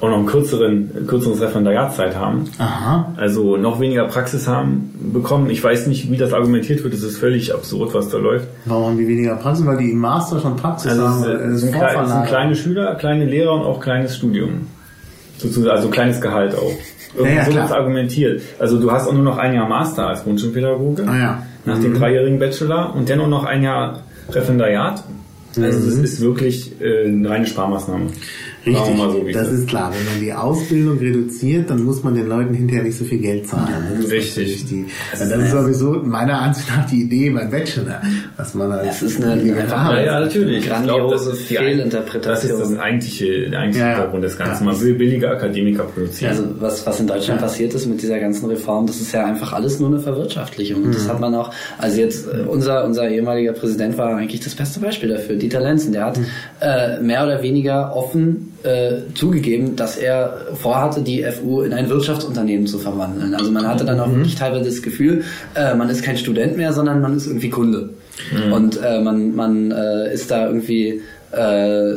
auch 0.00 0.08
noch 0.08 0.16
einen 0.16 0.26
kürzeren, 0.26 1.06
kürzeres 1.06 1.40
Referendariatzeit 1.40 2.16
haben, 2.16 2.44
aha, 2.58 3.14
also 3.16 3.56
noch 3.56 3.78
weniger 3.78 4.04
Praxis 4.08 4.48
haben, 4.48 4.90
bekommen. 5.12 5.48
Ich 5.48 5.62
weiß 5.62 5.86
nicht, 5.86 6.10
wie 6.10 6.16
das 6.16 6.32
argumentiert 6.32 6.82
wird, 6.82 6.92
es 6.92 7.04
ist 7.04 7.18
völlig 7.18 7.54
absurd, 7.54 7.94
was 7.94 8.08
da 8.08 8.18
läuft. 8.18 8.48
warum 8.64 8.86
haben 8.86 8.98
die 8.98 9.06
weniger 9.06 9.36
Praxis? 9.36 9.64
Weil 9.64 9.76
die 9.78 9.92
im 9.92 9.98
Master 9.98 10.40
schon 10.40 10.56
Praxis 10.56 10.90
Also 10.90 11.08
haben. 11.08 11.22
es, 11.52 11.62
es 11.62 11.70
sind, 11.70 11.72
kleine 12.26 12.56
Schüler, 12.56 12.96
kleine 12.96 13.26
Lehrer 13.26 13.52
und 13.54 13.62
auch 13.62 13.80
kleines 13.80 14.16
Studium. 14.16 14.66
Sozusagen, 15.42 15.76
also 15.76 15.88
kleines 15.88 16.20
Gehalt 16.20 16.54
auch. 16.54 16.72
Irgendwie 17.14 17.34
Ja, 17.36 17.40
ja, 17.40 17.44
so 17.44 17.50
klar. 17.52 17.72
argumentiert. 17.72 18.40
Also 18.58 18.78
du 18.80 18.90
hast 18.90 19.06
auch 19.06 19.12
nur 19.12 19.22
noch 19.24 19.36
ein 19.38 19.52
Jahr 19.54 19.68
Master 19.68 20.06
als 20.08 20.22
Grundschulpädagoge. 20.24 21.04
Ah, 21.06 21.18
ja. 21.18 21.42
Nach 21.64 21.78
dem 21.78 21.94
dreijährigen 21.94 22.38
Bachelor 22.38 22.94
und 22.94 23.08
dennoch 23.08 23.28
noch 23.28 23.44
ein 23.44 23.62
Jahr 23.62 24.00
Referendariat. 24.30 25.04
Also 25.56 25.60
Mhm. 25.60 25.84
das 25.86 25.94
ist 25.98 26.20
wirklich 26.22 26.80
äh, 26.80 27.06
eine 27.08 27.28
reine 27.28 27.46
Sparmaßnahme. 27.46 28.06
Richtig, 28.64 28.96
so, 28.96 29.24
das 29.32 29.48
ist 29.50 29.68
klar. 29.68 29.92
Wenn 29.92 30.04
man 30.12 30.20
die 30.22 30.32
Ausbildung 30.32 30.98
reduziert, 30.98 31.68
dann 31.70 31.82
muss 31.82 32.02
man 32.04 32.14
den 32.14 32.28
Leuten 32.28 32.54
hinterher 32.54 32.84
nicht 32.84 32.96
so 32.96 33.04
viel 33.04 33.18
Geld 33.18 33.48
zahlen. 33.48 33.72
Das 33.96 34.04
ist 34.04 34.12
Richtig. 34.12 34.64
Die, 34.66 34.84
das, 35.10 35.20
ist 35.20 35.50
sowieso 35.50 35.90
meiner 36.04 36.40
Ansicht 36.40 36.68
nach 36.68 36.86
die 36.88 37.02
Idee 37.02 37.30
beim 37.30 37.50
Bachelor, 37.50 38.00
dass 38.36 38.54
man 38.54 38.72
halt 38.72 38.86
Das 38.88 39.02
ist 39.02 39.22
eine- 39.22 39.72
Arbeit- 39.74 40.06
Ja, 40.06 40.20
natürlich. 40.20 40.58
Ich 40.64 40.68
Grandiose 40.68 40.96
glaub, 40.98 41.10
das 41.12 41.26
ist 41.26 41.50
die 41.50 41.58
ein- 41.58 41.64
Fehlinterpretation. 41.64 42.50
Das 42.58 42.60
ist 42.68 42.70
das 42.72 42.78
eigentliche, 42.78 43.50
der 43.50 43.58
eigentliche 43.60 43.84
Ja. 43.84 43.90
Hintergrund 43.94 44.24
des 44.24 44.38
Ganzen. 44.38 44.64
Man 44.64 44.80
will 44.80 44.94
billige 44.94 45.28
Akademiker 45.30 45.82
produzieren. 45.84 46.30
Also 46.30 46.44
was, 46.60 46.86
was 46.86 47.00
in 47.00 47.06
Deutschland 47.08 47.40
Ja. 47.40 47.46
passiert 47.46 47.74
ist 47.74 47.86
mit 47.86 48.00
dieser 48.00 48.20
ganzen 48.20 48.46
Reform, 48.48 48.86
das 48.86 49.00
ist 49.00 49.12
ja 49.12 49.24
einfach 49.26 49.52
alles 49.52 49.80
nur 49.80 49.88
eine 49.88 49.98
Verwirtschaftlichung. 49.98 50.82
Und 50.82 50.88
Mhm. 50.90 50.92
das 50.92 51.08
hat 51.08 51.18
man 51.20 51.34
auch, 51.34 51.50
also 51.78 52.00
jetzt 52.00 52.26
äh, 52.28 52.42
unser, 52.46 52.84
unser 52.84 53.08
ehemaliger 53.08 53.52
Präsident 53.52 53.98
war 53.98 54.14
eigentlich 54.16 54.40
das 54.40 54.54
beste 54.54 54.78
Beispiel 54.80 55.08
dafür, 55.08 55.36
Dieter 55.36 55.60
Lenzen. 55.60 55.92
Der 55.92 56.04
hat 56.06 56.18
Mhm. 56.18 56.26
äh, 56.60 57.00
mehr 57.00 57.24
oder 57.24 57.42
weniger 57.42 57.94
offen 57.96 58.51
äh, 58.64 59.12
zugegeben, 59.14 59.76
dass 59.76 59.96
er 59.96 60.46
vorhatte, 60.54 61.00
die 61.02 61.24
FU 61.24 61.62
in 61.62 61.72
ein 61.72 61.88
Wirtschaftsunternehmen 61.88 62.66
zu 62.66 62.78
verwandeln. 62.78 63.34
Also 63.34 63.50
man 63.50 63.66
hatte 63.66 63.84
dann 63.84 63.98
auch 64.00 64.06
Mhm. 64.06 64.16
wirklich 64.16 64.36
teilweise 64.36 64.64
das 64.70 64.82
Gefühl, 64.82 65.24
äh, 65.54 65.74
man 65.74 65.88
ist 65.90 66.02
kein 66.04 66.16
Student 66.16 66.56
mehr, 66.56 66.72
sondern 66.72 67.00
man 67.00 67.16
ist 67.16 67.26
irgendwie 67.26 67.50
Kunde. 67.50 67.90
Mhm. 68.46 68.52
Und 68.52 68.80
äh, 68.82 69.00
man, 69.00 69.34
man 69.34 69.70
äh, 69.72 70.12
ist 70.14 70.30
da 70.30 70.46
irgendwie 70.46 71.00
äh, 71.32 71.94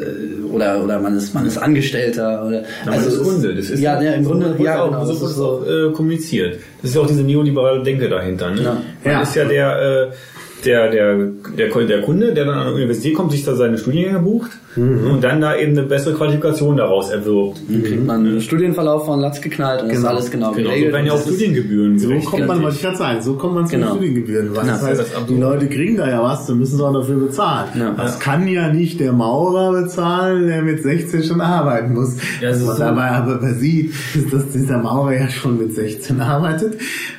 oder 0.51 0.82
oder 0.84 0.99
man 0.99 1.18
ist 1.18 1.34
man 1.34 1.45
ist 1.45 1.57
Angestellter 1.57 2.45
oder 2.47 2.61
Ja, 2.61 2.68
man 2.86 3.05
ist 3.05 3.22
Kunde. 3.22 3.53
Das 3.53 3.70
ist 3.70 3.80
ja, 3.82 4.01
ja, 4.01 4.13
im 4.13 4.24
so 4.24 4.30
Grunde 4.32 4.55
ja 4.63 4.82
auch, 4.82 4.88
genau, 4.91 5.05
so 5.05 5.11
das 5.11 5.22
wurde 5.22 5.32
ist 5.32 5.38
es 5.38 5.41
auch 5.43 5.89
äh, 5.91 5.93
kommuniziert. 5.93 6.55
Das 6.82 6.89
ist 6.91 6.95
ja 6.95 7.01
auch 7.01 7.07
diese 7.07 7.22
neoliberale 7.24 7.84
Denke 7.84 8.07
dahinter. 8.09 8.51
Ne? 8.51 8.61
Ja. 8.63 8.78
Man 9.03 9.13
Ja. 9.13 9.22
ist 9.22 9.36
ja 9.36 9.45
der, 9.45 10.11
der, 10.66 10.89
der, 10.89 11.28
der, 11.57 11.68
der 11.86 12.01
Kunde, 12.01 12.34
der 12.34 12.45
dann 12.45 12.55
an 12.57 12.66
der 12.68 12.76
Universität 12.76 13.13
kommt, 13.13 13.32
sich 13.34 13.43
da 13.43 13.55
seine 13.55 13.78
Studiengänge 13.78 14.20
bucht 14.20 14.51
Mhm. 14.76 15.12
und 15.12 15.24
dann 15.24 15.40
da 15.42 15.56
eben 15.56 15.72
eine 15.78 15.84
bessere 15.88 16.14
Qualifikation 16.16 16.78
daraus 16.78 17.10
erwirbt. 17.10 17.62
Dann 17.70 17.84
kriegt 17.84 18.06
man 18.06 18.26
einen 18.26 18.42
Studienverlauf 18.42 19.06
von 19.06 19.20
Latz 19.22 19.40
geknallt 19.42 19.82
und 19.84 19.88
das 19.90 19.98
ist 19.98 20.04
Genau. 20.04 20.14
alles 20.16 20.32
genau, 20.32 20.52
Genau, 20.52 20.64
so 20.68 20.70
geregelt. 20.74 20.94
werden 20.94 21.06
ja 21.08 21.14
auch 21.14 21.22
Studiengebühren 21.22 22.00
So 22.00 22.10
kommt 22.30 22.48
man, 22.48 22.62
wollte 22.62 22.76
ich 22.76 22.82
gerade 22.82 22.98
sagen, 22.98 23.22
so 23.22 23.34
kommt 23.36 23.56
man 23.56 23.66
zu 23.68 23.72
Genau. 23.76 23.88
den 23.88 23.96
Studiengebühren. 23.96 24.50
Weil 24.56 24.62
Genau. 24.64 24.74
das 24.74 24.84
heißt, 24.84 25.00
Das 25.02 25.10
absurd. 25.16 25.30
die 25.30 25.42
Leute 25.42 25.68
kriegen 25.70 25.98
da 25.98 26.10
ja 26.10 26.22
was, 26.24 26.46
dann 26.48 26.60
müssen 26.60 26.78
sie 26.78 26.84
auch 26.86 26.94
dafür 26.94 27.16
bezahlen. 27.18 27.68
Ja. 27.80 27.92
Das 27.98 28.20
kann 28.20 28.48
ja 28.48 28.72
nicht 28.72 29.00
der 29.00 29.14
Maurer 29.14 29.72
bezahlen, 29.82 30.48
der 30.48 30.62
mit 30.62 30.84
16 30.84 31.24
schon 31.24 31.42
arbeiten 31.42 31.94
muss. 31.94 32.16
Ja, 32.42 32.50
das 32.50 32.68
Was 32.68 32.78
so. 32.78 32.84
dabei 32.84 33.12
aber 33.12 33.36
übersieht, 33.36 33.94
ist, 34.14 34.34
dass 34.34 34.50
dieser 34.50 34.78
Maurer 34.80 35.14
ja 35.14 35.30
schon 35.30 35.58
mit 35.58 35.74
16 35.74 36.20
arbeitet. 36.22 36.76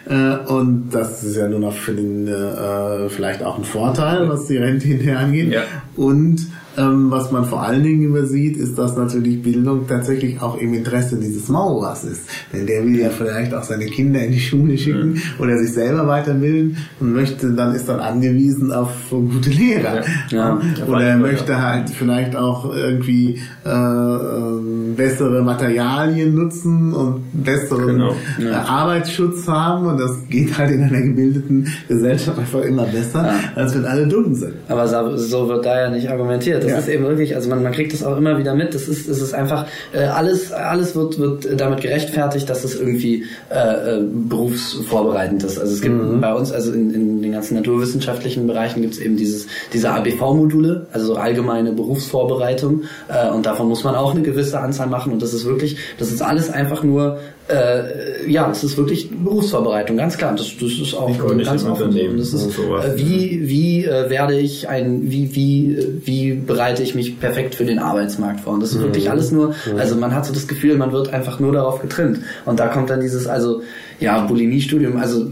Äh, 0.08 0.36
Und 0.52 0.90
das 0.92 1.24
ist 1.24 1.36
ja 1.36 1.48
nur 1.48 1.58
noch 1.60 1.72
für 1.72 1.92
den 1.92 2.28
äh, 2.28 3.08
vielleicht 3.08 3.42
auch 3.42 3.58
ein 3.58 3.64
Vorteil, 3.64 4.28
was 4.28 4.46
die 4.46 4.56
Rente 4.56 4.86
hinterher 4.86 5.18
angeht. 5.20 5.52
Ja. 5.52 5.62
Und 5.96 6.46
ähm, 6.76 7.10
was 7.10 7.30
man 7.32 7.44
vor 7.44 7.62
allen 7.62 7.82
Dingen 7.82 8.02
übersieht, 8.02 8.56
ist, 8.56 8.76
dass 8.78 8.96
natürlich 8.96 9.42
Bildung 9.42 9.86
tatsächlich 9.86 10.40
auch 10.40 10.58
im 10.58 10.74
Interesse 10.74 11.16
dieses 11.16 11.48
Maurers 11.48 12.04
ist. 12.04 12.22
Denn 12.52 12.66
der 12.66 12.84
will 12.84 12.98
ja 12.98 13.10
vielleicht 13.10 13.54
auch 13.54 13.62
seine 13.62 13.86
Kinder 13.86 14.20
in 14.22 14.32
die 14.32 14.40
Schule 14.40 14.76
schicken 14.78 15.20
oder 15.38 15.58
sich 15.58 15.72
selber 15.72 16.06
weiterbilden 16.06 16.76
und 17.00 17.12
möchte, 17.14 17.52
dann 17.52 17.74
ist 17.74 17.88
dann 17.88 18.00
angewiesen 18.00 18.72
auf 18.72 18.90
gute 19.10 19.50
Lehrer. 19.50 20.02
Ja. 20.30 20.60
Oder 20.86 21.02
er 21.02 21.16
möchte 21.18 21.60
halt 21.60 21.90
vielleicht 21.90 22.36
auch 22.36 22.74
irgendwie 22.74 23.40
äh, 23.64 23.70
ähm, 23.70 24.94
bessere 24.96 25.42
Materialien 25.42 26.34
nutzen 26.34 26.92
und 26.92 27.22
besseren 27.32 27.86
Genau. 27.86 28.14
äh, 28.40 28.52
Arbeitsschutz 28.52 29.46
haben 29.48 29.86
und 29.86 29.98
das 30.00 30.10
geht 30.28 30.56
halt 30.58 30.70
in 30.70 30.82
einer 30.82 31.00
gebildeten 31.00 31.68
Gesellschaft 31.88 32.38
einfach 32.38 32.60
immer 32.62 32.84
besser, 32.84 33.30
als 33.54 33.74
wenn 33.74 33.84
alle 33.84 34.06
dumm 34.06 34.34
sind. 34.34 34.54
Aber 34.68 34.86
so 35.18 35.48
wird 35.48 35.64
da 35.64 35.82
ja 35.84 35.90
nicht 35.90 36.08
argumentiert. 36.10 36.64
Das 36.66 36.72
Ja. 36.72 36.78
ist 36.80 36.88
eben 36.88 37.04
wirklich, 37.04 37.34
also 37.34 37.48
man, 37.48 37.62
man 37.62 37.72
kriegt 37.72 37.92
das 37.92 38.02
auch 38.02 38.16
immer 38.16 38.38
wieder 38.38 38.54
mit. 38.54 38.74
Das 38.74 38.88
ist, 38.88 39.08
es 39.08 39.20
ist 39.22 39.34
einfach 39.34 39.66
äh, 39.92 40.00
alles, 40.04 40.52
alles 40.52 40.94
wird, 40.94 41.18
wird 41.18 41.60
damit 41.60 41.80
gerechtfertigt, 41.80 42.48
dass 42.50 42.64
es 42.64 42.74
irgendwie 42.78 43.24
äh, 43.50 43.98
äh, 43.98 44.00
berufsvorbereitend 44.28 45.42
ist. 45.44 45.58
Also 45.58 45.72
es 45.74 45.80
gibt 45.80 45.94
Mhm. 45.94 46.20
bei 46.20 46.34
uns, 46.34 46.52
also 46.52 46.72
in, 46.72 46.92
in 46.92 47.22
den 47.22 47.32
ganzen 47.32 47.54
naturwissenschaftlichen 47.54 48.46
Bereichen 48.46 48.82
gibt 48.82 48.94
es 48.94 49.00
eben 49.00 49.16
dieses 49.16 49.46
diese 49.72 49.90
ABV-Module, 49.90 50.86
also 50.92 51.06
so 51.06 51.14
allgemeine 51.16 51.72
Berufsvorbereitung. 51.72 52.82
Äh, 53.08 53.30
und 53.30 53.46
davon 53.46 53.68
muss 53.68 53.84
man 53.84 53.94
auch 53.94 54.12
eine 54.12 54.22
gewisse 54.22 54.60
Anzahl 54.60 54.88
machen. 54.88 55.12
Und 55.12 55.22
das 55.22 55.32
ist 55.34 55.44
wirklich, 55.44 55.76
das 55.98 56.10
ist 56.10 56.22
alles 56.22 56.50
einfach 56.50 56.82
nur 56.82 57.18
äh, 57.48 58.28
ja, 58.28 58.50
es 58.50 58.64
ist 58.64 58.76
wirklich 58.76 59.08
Berufsvorbereitung, 59.10 59.96
ganz 59.96 60.18
klar. 60.18 60.34
Das, 60.36 60.48
das 60.60 60.72
ist 60.72 60.94
auch 60.94 61.08
nicht 61.08 61.44
ganz 61.46 61.64
offen. 61.64 61.96
das 62.18 62.32
ist, 62.32 62.58
äh, 62.58 62.96
wie, 62.96 63.48
wie 63.48 63.84
äh, 63.84 64.10
werde 64.10 64.36
ich 64.36 64.68
ein, 64.68 65.02
wie, 65.12 65.32
wie, 65.36 65.76
äh, 65.76 65.86
wie 66.04 66.32
bereite 66.56 66.82
ich 66.82 66.94
mich 66.94 67.20
perfekt 67.20 67.54
für 67.54 67.64
den 67.64 67.78
Arbeitsmarkt 67.78 68.40
vor? 68.40 68.54
Und 68.54 68.60
das 68.62 68.70
ist 68.72 68.80
wirklich 68.80 69.10
alles 69.10 69.30
nur, 69.30 69.54
also 69.78 69.94
man 69.96 70.14
hat 70.14 70.24
so 70.26 70.32
das 70.32 70.46
Gefühl, 70.48 70.76
man 70.76 70.90
wird 70.92 71.12
einfach 71.12 71.38
nur 71.38 71.52
darauf 71.52 71.80
getrimmt. 71.80 72.20
Und 72.44 72.58
da 72.58 72.68
kommt 72.68 72.88
dann 72.90 73.00
dieses, 73.00 73.26
also, 73.26 73.62
ja, 74.00 74.26
Bulimie-Studium, 74.26 74.96
also 74.96 75.26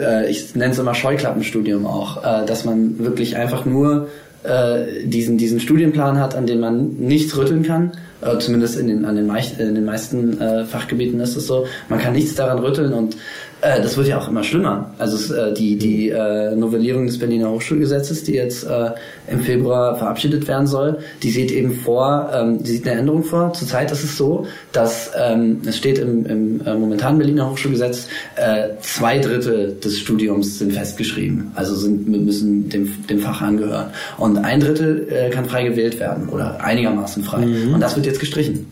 äh, 0.00 0.30
ich 0.30 0.54
nenne 0.54 0.72
es 0.72 0.78
immer 0.78 0.94
Scheuklappenstudium 0.94 1.86
auch, 1.86 2.22
äh, 2.22 2.44
dass 2.46 2.64
man 2.64 2.98
wirklich 2.98 3.36
einfach 3.36 3.64
nur 3.64 4.08
äh, 4.44 5.04
diesen, 5.04 5.38
diesen 5.38 5.58
Studienplan 5.60 6.18
hat, 6.20 6.34
an 6.34 6.46
dem 6.46 6.60
man 6.60 6.96
nichts 6.98 7.36
rütteln 7.36 7.62
kann. 7.62 7.92
Äh, 8.20 8.38
zumindest 8.38 8.78
in 8.78 8.88
den, 8.88 9.04
an 9.04 9.14
den, 9.14 9.26
meich- 9.26 9.58
in 9.58 9.74
den 9.74 9.84
meisten 9.84 10.40
äh, 10.40 10.64
Fachgebieten 10.64 11.20
ist 11.20 11.36
es 11.36 11.46
so. 11.46 11.66
Man 11.88 12.00
kann 12.00 12.14
nichts 12.14 12.34
daran 12.34 12.58
rütteln 12.58 12.92
und 12.92 13.16
äh, 13.60 13.80
das 13.80 13.96
wird 13.96 14.08
ja 14.08 14.18
auch 14.18 14.28
immer 14.28 14.42
schlimmer. 14.42 14.90
Also 14.98 15.16
es, 15.16 15.30
äh, 15.30 15.52
die, 15.54 15.76
die 15.76 16.08
äh, 16.10 16.54
Novellierung 16.56 17.06
des 17.06 17.18
Berliner 17.18 17.50
Hochschulgesetzes, 17.50 18.24
die 18.24 18.34
jetzt 18.34 18.64
äh, 18.64 18.90
im 19.30 19.40
Februar 19.40 19.96
verabschiedet 19.96 20.48
werden 20.48 20.66
soll, 20.66 20.98
die 21.22 21.30
sieht 21.30 21.50
eben 21.50 21.72
vor, 21.72 22.30
ähm, 22.32 22.62
die 22.62 22.72
sieht 22.72 22.88
eine 22.88 23.00
Änderung 23.00 23.22
vor. 23.24 23.52
Zurzeit 23.52 23.90
ist 23.90 24.04
es 24.04 24.16
so, 24.16 24.46
dass 24.72 25.10
ähm, 25.18 25.60
es 25.66 25.76
steht 25.76 25.98
im, 25.98 26.26
im 26.26 26.60
äh, 26.66 26.74
momentanen 26.74 27.18
Berliner 27.18 27.50
Hochschulgesetz, 27.50 28.08
äh, 28.36 28.68
zwei 28.80 29.18
Drittel 29.18 29.76
des 29.82 29.98
Studiums 29.98 30.58
sind 30.58 30.72
festgeschrieben, 30.72 31.52
also 31.54 31.74
sind 31.74 32.08
müssen 32.08 32.68
dem, 32.68 33.06
dem 33.06 33.18
Fach 33.20 33.40
angehören. 33.40 33.90
Und 34.16 34.38
ein 34.38 34.60
Drittel 34.60 35.08
äh, 35.10 35.30
kann 35.30 35.46
frei 35.46 35.64
gewählt 35.64 35.98
werden 36.00 36.28
oder 36.28 36.62
einigermaßen 36.62 37.22
frei. 37.22 37.44
Und 37.72 37.80
das 37.80 37.96
wird 37.96 38.06
jetzt 38.06 38.20
gestrichen. 38.20 38.66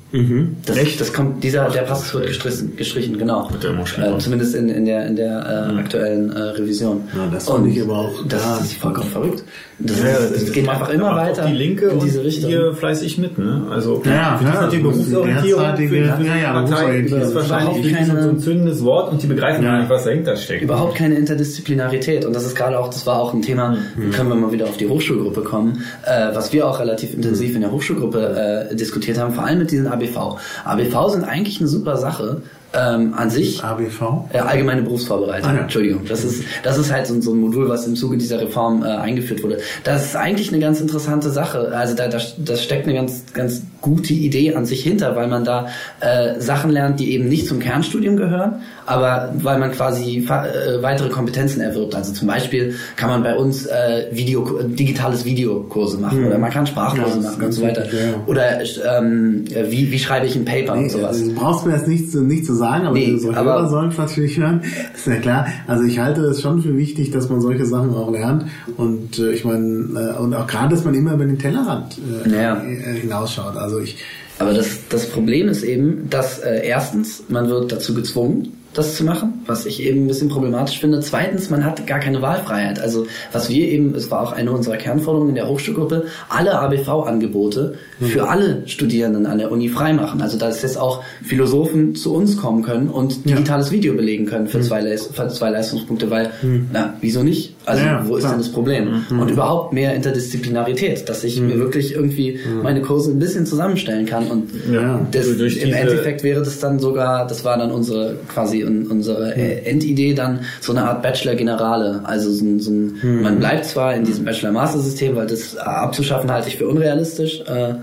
Das, 0.65 0.77
das 0.99 1.13
kommt, 1.13 1.43
dieser, 1.43 1.69
der 1.71 1.83
Passus 1.83 2.15
wird 2.15 2.27
gestrichen, 2.27 2.77
gestrichen 2.77 3.19
genau. 3.19 3.51
Immer 3.63 3.87
schlimmer. 3.87 4.17
Äh, 4.17 4.19
zumindest 4.19 4.55
in, 4.55 4.69
in 4.69 4.85
der, 4.85 5.07
in 5.07 5.17
der 5.17 5.73
äh, 5.75 5.79
aktuellen 5.79 6.33
äh, 6.33 6.41
Revision. 6.41 7.03
Ja, 7.15 7.27
das 7.31 7.47
fand 7.47 7.67
ich 7.69 7.83
aber 7.83 7.99
auch 7.99 8.27
Das 8.29 8.61
ist 8.63 8.75
vollkommen 8.75 9.11
verrückt. 9.11 9.45
Das, 9.79 9.99
Ja, 10.01 10.17
ist, 10.17 10.46
das 10.47 10.55
geht 10.55 10.69
einfach 10.69 10.89
immer 10.91 11.15
weiter 11.17 11.47
Die 11.47 11.53
Linke 11.55 11.87
in 11.87 12.01
diese 12.01 12.21
und 12.21 12.27
Richtung. 12.27 12.51
hier 12.51 12.73
fleißig 12.75 13.19
mit, 13.19 13.39
ne? 13.39 13.63
Also 13.71 14.03
Ja, 14.05 14.37
für 14.39 14.45
die 14.45 14.51
ja, 14.51 14.61
natürlich 14.63 14.85
das 14.87 14.97
ist 14.97 15.11
Berufsorientierung 15.13 15.61
für, 15.61 15.97
ja, 15.97 16.17
die 16.17 16.25
ja, 16.27 16.53
Partei 16.53 16.63
Berufsorientierung. 16.63 17.23
ist 17.23 17.35
wahrscheinlich 17.35 17.77
wirklich 17.85 18.07
so 18.07 18.13
keine- 18.15 18.29
ein 18.31 18.39
zündendes 18.39 18.85
Wort 18.85 19.13
und 19.13 19.23
die 19.23 19.27
begreifen 19.27 19.65
Ja. 19.65 19.71
gar 19.73 19.79
nicht, 19.81 19.91
was 19.91 20.05
dahinter 20.05 20.37
steckt. 20.37 20.63
Überhaupt 20.63 20.95
keine 20.97 21.15
Interdisziplinarität. 21.17 22.25
Und 22.25 22.35
das 22.35 22.45
ist 22.45 22.55
gerade 22.57 22.79
auch, 22.79 22.89
das 22.89 23.07
war 23.07 23.21
auch 23.21 23.35
ein 23.35 23.43
Thema, 23.43 23.77
Mhm. 23.97 24.11
können 24.11 24.29
wir 24.29 24.37
mal 24.37 24.53
wieder 24.53 24.65
auf 24.67 24.77
die 24.77 24.89
Hochschulgruppe 24.89 25.43
kommen, 25.43 25.83
äh, 26.05 26.35
was 26.35 26.53
wir 26.53 26.67
auch 26.67 26.79
relativ 26.81 27.15
intensiv 27.15 27.55
in 27.55 27.61
der 27.63 27.73
Hochschulgruppe 27.73 28.69
äh, 28.71 28.75
diskutiert 28.77 29.19
haben, 29.19 29.33
vor 29.35 29.45
allem 29.45 29.59
mit 29.59 29.71
diesen 29.71 29.87
ABV. 29.87 30.39
ABV 30.65 31.09
sind 31.11 31.25
eigentlich 31.25 31.59
eine 31.61 31.69
super 31.69 31.97
Sache, 31.97 32.43
ähm, 32.75 33.15
an 33.17 33.31
sich 33.31 33.65
ABV? 33.65 34.29
äh, 34.35 34.39
allgemeine 34.39 34.83
Berufsvorbereitung. 34.83 35.51
Ah, 35.51 35.55
ja. 35.55 35.61
Entschuldigung, 35.63 36.03
das 36.07 36.25
ist 36.25 36.45
das 36.63 36.77
ist 36.77 36.93
halt 36.93 37.07
so, 37.07 37.19
so 37.23 37.33
ein 37.33 37.39
Modul, 37.41 37.69
was 37.71 37.87
im 37.87 37.97
Zuge 37.97 38.19
dieser 38.19 38.39
Reform 38.41 38.83
äh, 38.83 38.89
eingeführt 38.89 39.43
wurde. 39.43 39.59
Das 39.85 40.05
ist 40.05 40.17
eigentlich 40.17 40.36
eine 40.49 40.59
ganz 40.59 40.80
interessante 40.80 41.30
Sache. 41.30 41.72
Also 41.74 41.95
da, 41.95 42.09
da 42.09 42.18
das 42.39 42.62
steckt 42.62 42.87
eine 42.87 42.95
ganz 42.95 43.24
ganz 43.32 43.62
gute 43.81 44.14
Idee 44.14 44.55
an 44.55 44.64
sich 44.66 44.83
hinter, 44.83 45.14
weil 45.16 45.29
man 45.29 45.45
da 45.45 45.68
äh, 46.01 46.41
Sachen 46.41 46.70
lernt, 46.70 46.99
die 47.01 47.12
eben 47.12 47.29
nicht 47.29 47.47
zum 47.47 47.59
Kernstudium 47.61 48.16
gehören, 48.16 48.57
aber 48.87 49.33
weil 49.43 49.59
man 49.59 49.70
quasi 49.72 50.18
äh, 50.29 50.83
weitere 50.83 51.09
Kompetenzen 51.09 51.61
erwirbt. 51.61 51.95
Also 51.95 52.12
zum 52.12 52.27
Beispiel 52.29 52.74
kann 52.97 53.11
man 53.11 53.22
bei 53.22 53.35
uns 53.37 53.66
äh, 53.66 54.07
Video, 54.12 54.61
digitales 54.64 55.24
Videokurse 55.24 55.99
machen 55.99 56.24
oder 56.27 56.39
man 56.39 56.51
kann 56.51 56.66
Sprachkurse 56.66 57.20
machen 57.20 57.45
und 57.45 57.53
so 57.53 57.62
weiter. 57.62 57.85
ja. 57.87 58.14
Oder 58.27 58.61
ähm, 58.99 59.45
wie, 59.68 59.91
wie 59.93 59.99
schreibe 59.99 60.27
ich 60.27 60.37
ein 60.37 60.45
Paper 60.45 60.74
und 60.74 60.91
sowas. 60.91 61.22
Du 61.22 61.35
brauchst 61.35 61.66
mir 61.66 61.72
das 61.72 61.87
nicht, 61.87 62.11
zu- 62.11 62.22
nicht 62.22 62.45
zu 62.47 62.55
sagen, 62.55 62.87
aber 62.87 62.97
Nee, 62.97 63.12
unsere 63.12 63.37
aber- 63.37 63.53
Hörer 63.55 63.68
sollen 63.68 63.89
es 63.91 63.99
natürlich 63.99 64.39
hören. 64.39 64.62
Ist 64.95 65.07
ja 65.07 65.16
klar. 65.16 65.47
Also 65.66 65.85
ich 65.85 65.99
halte 65.99 66.22
es 66.22 66.41
schon 66.43 66.62
für 66.62 66.77
wichtig, 66.77 67.11
dass 67.11 67.29
man 67.29 67.41
solche 67.41 67.66
Sachen 67.66 67.95
auch 67.95 68.11
lernt. 68.11 68.47
Und 68.77 69.18
äh, 69.18 69.33
ich 69.33 69.45
meine, 69.45 70.14
äh, 70.16 70.18
und 70.20 70.35
auch 70.35 70.47
gerade, 70.47 70.74
dass 70.74 70.85
man 70.85 70.95
immer 70.95 71.12
über 71.14 71.24
den 71.24 71.39
Tellerrand 71.39 71.99
äh, 72.27 72.31
Ja. 72.43 72.57
äh, 72.62 73.01
hinausschaut. 73.01 73.57
Also 73.57 73.66
ich, 73.81 73.97
Aber 74.39 74.53
das, 74.53 74.67
das 74.89 75.07
Problem 75.07 75.49
ist 75.49 75.62
eben, 75.62 76.09
dass 76.11 76.39
äh, 76.41 76.67
erstens, 76.67 77.25
man 77.29 77.49
wird 77.49 77.73
dazu 77.73 77.95
gezwungen, 77.95 78.57
das 78.79 78.95
zu 78.95 79.05
machen, 79.05 79.43
was 79.47 79.66
ich 79.66 79.83
eben 79.83 80.05
ein 80.05 80.07
bisschen 80.09 80.29
problematisch 80.29 80.79
finde. 80.79 81.01
Zweitens, 81.01 81.51
man 81.51 81.64
hat 81.64 81.87
gar 81.87 81.99
keine 82.01 82.22
Wahlfreiheit. 82.22 82.79
Also 82.81 83.07
was 83.33 83.49
wir 83.49 83.66
eben, 83.68 83.95
es 83.95 84.11
war 84.11 84.22
auch 84.22 84.33
eine 84.33 84.53
unserer 84.53 84.77
Kernforderungen 84.77 85.31
in 85.31 85.35
der 85.35 85.49
Hochschulgruppe, 85.49 86.05
alle 86.29 86.59
ABV-Angebote 86.59 87.74
für 88.01 88.29
alle 88.29 88.62
Studierenden 88.66 89.27
an 89.27 89.39
der 89.39 89.51
Uni 89.51 89.68
freimachen. 89.68 90.20
Also 90.22 90.39
dass 90.39 90.62
jetzt 90.62 90.79
auch 90.79 91.03
Philosophen 91.24 91.95
zu 91.95 92.14
uns 92.14 92.37
kommen 92.37 92.62
können 92.62 92.89
und 92.89 93.24
digitales 93.29 93.70
Video 93.70 93.95
belegen 93.95 94.27
können 94.27 94.47
für, 94.47 94.61
zwei, 94.61 94.81
Leis- 94.81 95.09
für 95.12 95.29
zwei 95.29 95.51
Leistungspunkte, 95.51 96.11
weil, 96.11 96.31
na, 96.72 96.95
wieso 97.01 97.22
nicht? 97.22 97.55
Also 97.64 97.85
Ja, 97.85 98.01
ja, 98.01 98.09
wo 98.09 98.16
ist 98.16 98.20
klar. 98.22 98.33
denn 98.35 98.41
das 98.43 98.51
Problem? 98.53 99.03
Und 99.11 99.31
überhaupt 99.31 99.72
mehr 99.72 99.95
Interdisziplinarität, 99.95 101.09
dass 101.09 101.24
ich 101.24 101.41
mir 101.41 101.59
wirklich 101.59 101.95
irgendwie 101.95 102.39
meine 102.62 102.83
Kurse 102.83 103.11
ein 103.11 103.18
bisschen 103.18 103.47
zusammenstellen 103.47 104.07
kann 104.07 104.27
und 104.29 104.51
Ja. 104.72 105.01
das, 105.11 105.27
Also 105.29 105.45
Im 105.45 105.72
Endeffekt 105.72 106.22
wäre 106.22 106.41
das 106.43 106.61
dann 106.61 106.79
sogar, 106.79 107.27
das 107.27 107.45
war 107.45 107.59
dann 107.59 107.70
unsere 107.72 108.16
quasi 108.33 108.61
un, 108.67 108.87
unsere 108.89 109.35
äh, 109.37 109.62
Endidee 109.64 110.14
dann 110.14 110.41
so 110.61 110.73
eine 110.73 110.85
Art 110.89 111.03
Bachelor 111.03 111.35
Generale. 111.37 112.01
Also 112.05 112.31
so 112.33 112.45
ein, 112.45 112.61
so 112.61 112.71
ein, 112.71 113.23
man 113.23 113.39
bleibt 113.39 113.64
zwar 113.67 113.95
in 113.95 114.05
diesem 114.05 114.25
Bachelor-Master-System, 114.25 115.17
weil 115.17 115.27
das 115.27 115.55
äh, 115.55 115.59
abzuschaffen 115.59 116.31
halte 116.31 116.49
ich 116.49 116.57
für 116.57 116.69
unrealistisch, 116.69 117.41
äh, 117.43 117.75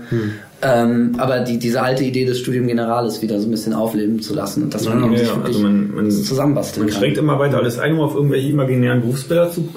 ähm, 0.62 1.14
aber 1.18 1.40
die, 1.40 1.58
diese 1.58 1.82
alte 1.82 2.04
Idee 2.04 2.24
des 2.24 2.38
Studium 2.38 2.66
Generales 2.66 3.20
wieder 3.20 3.38
so 3.38 3.46
ein 3.48 3.50
bisschen 3.50 3.74
aufleben 3.74 4.20
zu 4.22 4.34
lassen 4.34 4.62
und 4.64 4.74
dass 4.74 4.86
man 4.88 5.00
Ja, 5.00 5.06
eben 5.06 5.16
sich 5.18 5.28
ja, 5.28 5.34
wirklich 5.36 5.56
also 5.56 5.60
man- 5.68 5.94
man- 5.94 6.10
zusammenbasteln 6.10 6.86
Man 6.86 6.92
kann. 6.92 7.00
schränkt 7.02 7.18
immer 7.18 7.38
weiter 7.38 7.58
alles 7.58 7.78
ein, 7.78 7.92
um 7.94 8.00
auf 8.00 8.14
irgendwelche 8.14 8.48
imaginären 8.48 9.00
Berufsbilder 9.02 9.50
zu, 9.50 9.68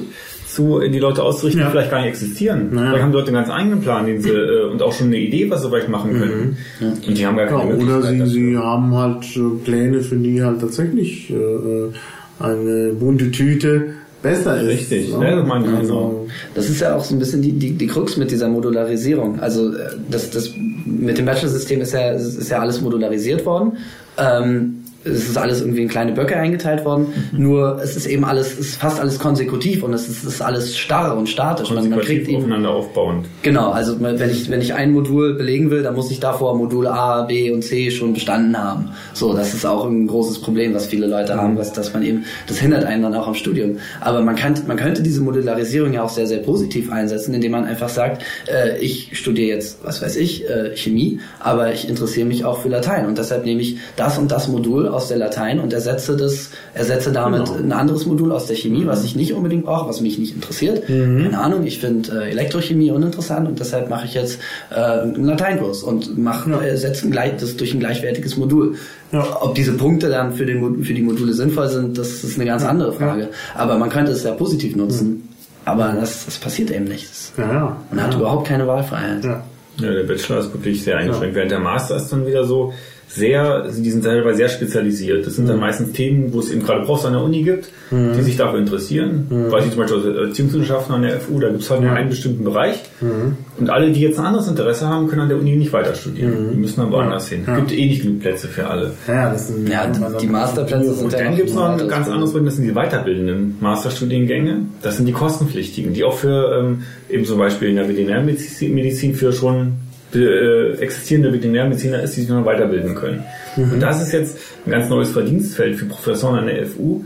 zu 0.57 0.79
die 0.79 0.99
Leute 0.99 1.23
auszurichten, 1.23 1.61
Ja. 1.61 1.67
die 1.67 1.71
vielleicht 1.71 1.91
gar 1.91 1.99
nicht 1.99 2.09
existieren. 2.09 2.71
Ja. 2.73 2.79
Vielleicht 2.79 3.03
haben 3.03 3.11
die 3.11 3.17
Leute 3.17 3.27
einen 3.27 3.35
ganz 3.35 3.49
eigenen 3.49 3.81
Plan 3.81 4.05
den 4.07 4.21
sie, 4.21 4.29
äh, 4.31 4.65
und 4.71 4.81
auch 4.81 4.91
schon 4.91 5.07
eine 5.07 5.17
Idee, 5.17 5.49
was 5.49 5.61
sie 5.61 5.69
vielleicht 5.69 5.89
machen 5.89 6.19
können. 6.19 6.57
Und 6.81 7.17
die 7.17 7.25
haben 7.25 7.37
gar 7.37 7.45
ja, 7.45 7.57
keine 7.57 7.75
oder 7.75 7.99
Möglichkeit 7.99 8.27
sie, 8.27 8.33
sie 8.33 8.57
haben 8.57 8.95
halt 8.95 9.23
äh, 9.37 9.63
Pläne, 9.63 10.01
für 10.01 10.15
die 10.15 10.43
halt 10.43 10.59
tatsächlich 10.59 11.29
äh, 11.29 11.33
äh, 11.35 11.91
eine 12.39 12.93
bunte 12.93 13.31
Tüte 13.31 13.93
besser 14.23 14.59
ist. 14.59 14.67
Richtig, 14.67 15.15
ne? 15.15 15.29
ja, 15.29 15.35
das 15.35 15.47
meine 15.47 15.65
ich 15.67 15.73
also, 15.73 15.93
genau. 15.93 16.27
Das 16.55 16.69
ist 16.69 16.81
ja 16.81 16.95
auch 16.95 17.03
so 17.03 17.15
ein 17.15 17.19
bisschen 17.19 17.41
die, 17.43 17.51
die, 17.51 17.71
die 17.73 17.87
Krux 17.87 18.17
mit 18.17 18.31
dieser 18.31 18.49
Modularisierung. 18.49 19.39
Also 19.39 19.73
äh, 19.73 19.89
das, 20.09 20.31
das 20.31 20.51
mit 20.85 21.17
dem 21.19 21.25
Bachelor-System 21.25 21.81
ist 21.81 21.93
ja, 21.93 22.11
ist 22.11 22.49
ja 22.49 22.59
alles 22.59 22.81
modularisiert 22.81 23.45
worden. 23.45 23.73
Ähm, 24.17 24.83
es 25.03 25.29
ist 25.29 25.37
alles 25.37 25.61
irgendwie 25.61 25.83
in 25.83 25.87
kleine 25.87 26.11
Böcke 26.11 26.35
eingeteilt 26.35 26.85
worden. 26.85 27.07
Mhm. 27.31 27.43
Nur 27.43 27.79
es 27.81 27.95
ist 27.95 28.05
eben 28.05 28.25
alles, 28.25 28.53
es 28.53 28.59
ist 28.59 28.75
fast 28.77 28.99
alles 28.99 29.19
konsekutiv 29.19 29.83
und 29.83 29.93
es 29.93 30.07
ist, 30.07 30.23
es 30.23 30.35
ist 30.35 30.41
alles 30.41 30.77
starr 30.77 31.17
und 31.17 31.27
statisch. 31.27 31.71
Man, 31.71 31.89
man 31.89 31.99
kriegt 31.99 32.27
eben 32.27 32.37
aufeinander 32.37 32.71
aufbauend. 32.71 33.25
Genau, 33.41 33.71
also 33.71 33.99
wenn 33.99 34.29
ich, 34.29 34.49
wenn 34.49 34.61
ich 34.61 34.73
ein 34.73 34.91
Modul 34.91 35.35
belegen 35.35 35.69
will, 35.69 35.83
dann 35.83 35.95
muss 35.95 36.11
ich 36.11 36.19
davor 36.19 36.55
Modul 36.57 36.87
A, 36.87 37.23
B 37.23 37.51
und 37.51 37.63
C 37.63 37.91
schon 37.91 38.13
bestanden 38.13 38.57
haben. 38.57 38.89
So, 39.13 39.33
das 39.33 39.53
ist 39.53 39.65
auch 39.65 39.85
ein 39.85 40.07
großes 40.07 40.41
Problem, 40.41 40.73
was 40.73 40.87
viele 40.87 41.07
Leute 41.07 41.35
haben, 41.35 41.57
was, 41.57 41.73
dass 41.73 41.93
man 41.93 42.03
eben, 42.03 42.25
das 42.47 42.59
hindert 42.59 42.85
einen 42.85 43.03
dann 43.03 43.15
auch 43.15 43.27
am 43.27 43.35
Studium. 43.35 43.77
Aber 44.01 44.21
man 44.21 44.35
kann, 44.35 44.55
man 44.67 44.77
könnte 44.77 45.01
diese 45.01 45.21
Modularisierung 45.21 45.93
ja 45.93 46.03
auch 46.03 46.09
sehr, 46.09 46.27
sehr 46.27 46.39
positiv 46.39 46.91
einsetzen, 46.91 47.33
indem 47.33 47.51
man 47.51 47.65
einfach 47.65 47.89
sagt, 47.89 48.23
äh, 48.47 48.77
ich 48.79 49.17
studiere 49.17 49.55
jetzt, 49.55 49.79
was 49.83 50.01
weiß 50.01 50.15
ich, 50.17 50.49
äh, 50.49 50.75
Chemie, 50.75 51.19
aber 51.39 51.73
ich 51.73 51.87
interessiere 51.87 52.27
mich 52.27 52.45
auch 52.45 52.59
für 52.59 52.69
Latein 52.69 53.05
und 53.05 53.17
deshalb 53.17 53.45
nehme 53.45 53.61
ich 53.61 53.77
das 53.95 54.17
und 54.17 54.31
das 54.31 54.47
Modul 54.87 54.95
aus 54.95 55.07
der 55.09 55.17
Latein 55.17 55.59
und 55.59 55.73
ersetze 55.73 56.15
das, 56.17 56.49
ersetze 56.73 57.11
damit 57.11 57.45
Genau. 57.45 57.57
ein 57.59 57.71
anderes 57.71 58.05
Modul 58.05 58.31
aus 58.31 58.47
der 58.47 58.55
Chemie, 58.55 58.85
was 58.85 59.03
ich 59.03 59.15
nicht 59.15 59.33
unbedingt 59.33 59.65
brauche, 59.65 59.87
was 59.89 60.01
mich 60.01 60.17
nicht 60.17 60.33
interessiert. 60.35 60.87
Keine 60.87 61.37
Ahnung, 61.39 61.65
ich 61.65 61.79
finde 61.79 62.23
äh, 62.25 62.31
Elektrochemie 62.31 62.91
uninteressant 62.91 63.47
und 63.47 63.59
deshalb 63.59 63.89
mache 63.89 64.05
ich 64.05 64.13
jetzt 64.13 64.39
äh, 64.69 64.75
einen 64.75 65.25
Lateinkurs 65.25 65.83
und 65.83 66.17
mache 66.17 66.49
Ja. 66.51 66.61
äh, 66.61 66.77
setze 66.77 67.07
ein 67.07 67.11
gleich, 67.11 67.33
das 67.37 67.57
durch 67.57 67.73
ein 67.73 67.79
gleichwertiges 67.79 68.37
Modul. 68.37 68.75
Ja. 69.11 69.25
Ob 69.41 69.55
diese 69.55 69.73
Punkte 69.73 70.09
dann 70.09 70.33
für, 70.33 70.45
den, 70.45 70.83
für 70.83 70.93
die 70.93 71.01
Module 71.01 71.33
sinnvoll 71.33 71.67
sind, 71.69 71.97
das 71.97 72.23
ist 72.23 72.35
eine 72.35 72.45
ganz 72.45 72.63
andere 72.63 72.93
Frage. 72.93 73.29
Aber 73.55 73.77
man 73.77 73.89
könnte 73.89 74.11
es 74.11 74.23
ja 74.23 74.31
positiv 74.33 74.75
nutzen. 74.75 75.27
Aber 75.65 75.93
das, 75.99 76.25
das 76.25 76.37
passiert 76.37 76.71
eben 76.71 76.85
nicht. 76.85 77.09
Das- 77.09 77.33
ja, 77.37 77.53
ja. 77.53 77.77
Man 77.91 78.03
hat 78.03 78.13
ja. 78.13 78.19
überhaupt 78.19 78.47
keine 78.47 78.65
Wahlfreiheit. 78.67 79.23
Ja. 79.23 79.43
Ja, 79.79 79.91
der 79.91 80.03
Bachelor 80.03 80.39
ist 80.39 80.51
wirklich 80.53 80.83
sehr 80.83 80.97
eingeschränkt. 80.97 81.35
Während 81.35 81.51
der 81.51 81.59
Master 81.59 81.97
ist 81.97 82.09
dann 82.11 82.25
wieder 82.25 82.45
so 82.45 82.73
sehr, 83.09 83.67
die 83.69 83.89
sind 83.89 84.03
selber 84.03 84.33
sehr 84.35 84.49
spezialisiert. 84.49 85.25
Das 85.25 85.35
sind 85.35 85.45
Mhm. 85.45 85.49
dann 85.49 85.59
meistens 85.59 85.93
Themen, 85.93 86.33
wo 86.33 86.39
es 86.39 86.51
eben 86.51 86.61
gerade 86.63 86.83
Profs 86.85 87.05
an 87.05 87.13
der 87.13 87.21
Uni 87.23 87.41
gibt, 87.43 87.69
die 87.89 88.21
sich 88.21 88.35
dafür 88.35 88.59
interessieren. 88.59 89.27
Weiß 89.49 89.63
ich 89.65 89.71
zum 89.71 89.79
Beispiel 89.79 89.97
aus 89.99 90.05
Erziehungswissenschaften 90.27 90.93
an 90.93 91.01
der 91.03 91.13
FU, 91.21 91.39
da 91.39 91.47
gibt 91.49 91.61
es 91.61 91.69
halt 91.71 91.81
nur 91.81 91.91
einen 91.91 92.09
bestimmten 92.09 92.43
Bereich. 92.43 92.83
Mhm. 92.99 93.37
Und 93.59 93.69
alle, 93.69 93.91
die 93.91 94.01
jetzt 94.01 94.19
ein 94.19 94.25
anderes 94.25 94.47
Interesse 94.49 94.87
haben, 94.87 95.07
können 95.07 95.21
an 95.21 95.29
der 95.29 95.37
Uni 95.39 95.55
nicht 95.55 95.71
weiter 95.73 95.95
studieren. 95.95 96.49
Die 96.53 96.57
müssen 96.57 96.81
dann 96.81 96.91
woanders 96.91 97.29
hin. 97.29 97.43
Es 97.47 97.55
gibt 97.55 97.71
eh 97.71 97.85
nicht 97.85 98.01
genug 98.03 98.19
Plätze 98.19 98.47
für 98.49 98.67
alle. 98.67 98.91
Ja, 99.07 99.31
das 99.31 99.47
sind, 99.47 99.67
Ja, 99.69 99.87
die- 99.87 100.17
die 100.21 100.27
Masterplätze 100.27 100.93
sind 100.93 101.05
Und 101.05 101.13
dann 101.13 101.35
gibt 101.35 101.49
es 101.49 101.55
noch 101.55 101.69
ein 101.79 101.87
ganz 101.87 102.07
anderes 102.09 102.31
Problem, 102.31 102.45
das 102.45 102.55
sind 102.57 102.65
die 102.67 102.73
weiterbildenden 102.75 103.55
Masterstudiengänge. 103.61 104.57
Das 104.81 104.97
sind 104.97 105.05
die 105.05 105.13
kostenpflichtigen, 105.13 105.93
die 105.93 106.03
auch 106.03 106.13
für 106.17 106.59
ähm, 106.59 106.81
eben 107.09 107.25
zum 107.25 107.39
Beispiel 107.39 107.69
in 107.69 107.77
der 107.77 107.87
Veterinärmedizin 107.87 108.75
Medizin 108.75 109.15
für 109.15 109.31
schon 109.31 109.73
existierende 110.13 111.33
Veterinärmediziner 111.33 112.01
ist, 112.01 112.15
die 112.15 112.21
sich 112.21 112.29
noch 112.29 112.45
weiterbilden 112.45 112.95
können. 112.95 113.23
Und 113.57 113.79
das 113.81 114.01
ist 114.01 114.13
jetzt 114.13 114.37
ein 114.65 114.71
ganz 114.71 114.89
neues 114.89 115.11
Verdienstfeld 115.11 115.75
für 115.75 115.85
Professoren 115.85 116.39
an 116.39 116.47
der 116.47 116.65
FU 116.65 117.03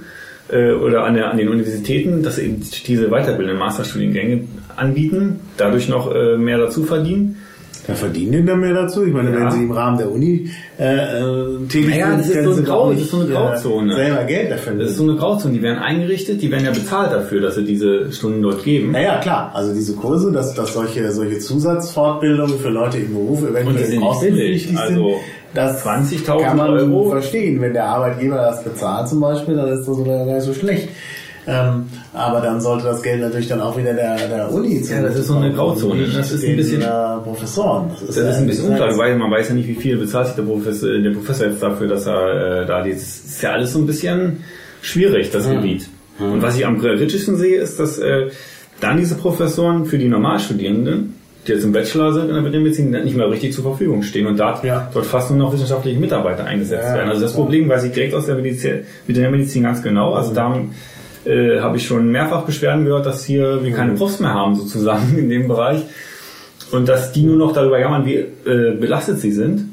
äh, 0.51 0.71
oder 0.71 1.05
an, 1.05 1.15
der, 1.15 1.31
an 1.31 1.37
den 1.37 1.49
Universitäten, 1.49 2.23
dass 2.23 2.35
sie 2.35 2.43
eben 2.43 2.61
diese 2.85 3.09
weiterbildenden 3.09 3.57
Masterstudiengänge 3.57 4.41
anbieten, 4.75 5.39
dadurch 5.57 5.89
noch 5.89 6.13
äh, 6.13 6.37
mehr 6.37 6.57
dazu 6.57 6.83
verdienen. 6.83 7.37
Da 7.87 7.95
verdienen 7.95 8.31
die 8.31 8.45
dann 8.45 8.59
mehr 8.59 8.73
dazu. 8.75 9.03
Ich 9.05 9.11
meine, 9.11 9.31
Ja. 9.31 9.39
wenn 9.39 9.51
sie 9.51 9.63
im 9.63 9.71
Rahmen 9.71 9.97
der 9.97 10.11
Uni 10.11 10.49
äh, 10.79 10.83
äh, 11.19 11.67
tätig 11.67 11.89
Naja, 11.89 12.15
das 12.15 12.29
ist 12.29 12.43
so 12.43 12.51
eine 12.51 12.61
Grau- 12.61 12.91
das 12.91 13.01
ist 13.01 13.09
so 13.11 13.19
eine 13.21 13.29
Grauzone. 13.29 13.95
Selber 13.95 14.23
Geld 14.25 14.51
dafür 14.51 14.73
Das 14.75 14.89
ist 14.91 14.97
so 14.97 15.03
eine 15.03 15.15
Grauzone, 15.15 15.53
die 15.55 15.61
werden 15.63 15.79
eingerichtet, 15.79 16.41
die 16.41 16.51
werden 16.51 16.65
ja 16.65 16.71
bezahlt 16.71 17.11
dafür, 17.11 17.41
dass 17.41 17.55
sie 17.55 17.63
diese 17.63 18.11
Stunden 18.11 18.41
dort 18.43 18.63
geben. 18.63 18.91
Naja, 18.91 19.17
klar. 19.19 19.51
Also 19.55 19.73
diese 19.73 19.95
Kurse, 19.95 20.31
dass, 20.31 20.53
dass 20.53 20.73
solche, 20.73 21.11
solche 21.11 21.39
Zusatzfortbildungen 21.39 22.59
für 22.59 22.69
Leute 22.69 22.97
im 22.99 23.13
Beruf 23.13 23.41
eventuell 23.49 23.85
sind 23.85 24.01
kostenpflichtig 24.01 24.67
billig. 24.67 24.79
Also 24.79 25.09
sind, 25.09 25.17
das 25.53 25.83
20.000 25.85 26.43
kann 26.43 26.57
man 26.57 26.69
Euro. 26.69 27.09
verstehen. 27.09 27.59
Wenn 27.61 27.73
der 27.73 27.85
Arbeitgeber 27.85 28.35
das 28.37 28.63
bezahlt 28.63 29.09
zum 29.09 29.19
Beispiel, 29.21 29.55
dann 29.55 29.67
ist 29.69 29.79
das 29.87 29.97
sogar 29.97 30.25
gar 30.25 30.35
nicht 30.35 30.43
so 30.45 30.53
schlecht. 30.53 30.87
Ähm, 31.47 31.85
aber 32.13 32.39
dann 32.41 32.61
sollte 32.61 32.85
das 32.85 33.01
Geld 33.01 33.19
natürlich 33.21 33.47
dann 33.47 33.61
auch 33.61 33.75
wieder 33.77 33.93
der, 33.93 34.15
der 34.27 34.51
Uni 34.51 34.79
Ja, 34.87 35.01
das 35.01 35.15
ist 35.17 35.27
so 35.27 35.35
eine 35.37 35.51
Grauzone. 35.51 36.05
Das 36.15 36.31
ist 36.31 36.43
ein 36.43 36.49
den, 36.49 36.57
bisschen- 36.57 36.81
äh, 36.83 36.85
Professoren. 37.23 37.89
Das 38.05 38.15
ist 38.15 38.23
ein 38.37 38.45
bisschen 38.47 38.69
unklar, 38.69 38.95
weil 38.97 39.15
man 39.15 39.31
weiß 39.31 39.49
ja 39.49 39.55
nicht, 39.55 39.67
wie 39.67 39.73
viel 39.75 39.97
bezahlt 39.97 40.27
sich 40.27 40.35
der 40.35 40.43
Professor, 40.43 40.89
der 40.89 41.09
Professor 41.11 41.47
jetzt 41.47 41.63
dafür, 41.63 41.87
dass 41.87 42.05
er 42.05 42.61
äh, 42.61 42.65
da. 42.67 42.83
Das 42.83 42.87
ist 42.97 43.41
ja 43.41 43.53
alles 43.53 43.73
so 43.73 43.79
ein 43.79 43.87
bisschen 43.87 44.43
schwierig, 44.81 45.31
das 45.31 45.49
Gebiet. 45.49 45.87
Und 46.19 46.41
was 46.43 46.55
ich 46.57 46.65
am 46.65 46.79
kritischsten 46.79 47.35
sehe, 47.37 47.59
ist, 47.59 47.79
dass 47.79 47.97
äh, 47.97 48.27
dann 48.79 48.97
diese 48.97 49.15
Professoren 49.15 49.85
für 49.85 49.97
die 49.97 50.07
Normalstudierenden, 50.07 51.15
die 51.47 51.51
jetzt 51.53 51.63
im 51.63 51.71
Bachelor 51.71 52.13
sind 52.13 52.27
in 52.29 52.35
der 52.35 52.43
Veterinärmedizin, 52.43 52.91
nicht 52.91 53.15
mehr 53.17 53.29
richtig 53.31 53.53
zur 53.53 53.63
Verfügung 53.63 54.03
stehen 54.03 54.27
und 54.27 54.39
dort, 54.39 54.63
Ja. 54.63 54.87
dort 54.93 55.07
fast 55.07 55.31
nur 55.31 55.39
noch 55.39 55.53
wissenschaftliche 55.53 55.99
Mitarbeiter 55.99 56.45
eingesetzt 56.45 56.83
Ja, 56.87 56.93
werden. 56.95 57.09
Also 57.09 57.21
das. 57.23 57.33
Problem 57.33 57.67
weiß 57.67 57.83
ich 57.85 57.91
direkt 57.93 58.13
aus 58.13 58.27
der 58.27 58.35
Medizin, 58.35 58.81
Veterinärmedizin 59.07 59.63
ganz 59.63 59.81
genau. 59.81 60.13
Also 60.13 60.31
da 60.35 60.55
äh, 61.25 61.59
habe 61.59 61.77
ich 61.77 61.85
schon 61.85 62.09
mehrfach 62.11 62.43
Beschwerden 62.43 62.85
gehört, 62.85 63.05
dass 63.05 63.23
hier 63.25 63.63
wir 63.63 63.71
keine 63.73 63.93
Profs 63.93 64.19
mehr 64.19 64.33
haben 64.33 64.55
sozusagen 64.55 65.15
in 65.17 65.29
dem 65.29 65.47
Bereich. 65.47 65.81
Und 66.71 66.87
dass 66.87 67.11
die 67.11 67.23
nur 67.23 67.35
noch 67.35 67.51
darüber 67.53 67.79
jammern, 67.79 68.05
wie 68.05 68.15
äh, 68.15 68.77
belastet 68.79 69.19
sie 69.19 69.31
sind, 69.33 69.69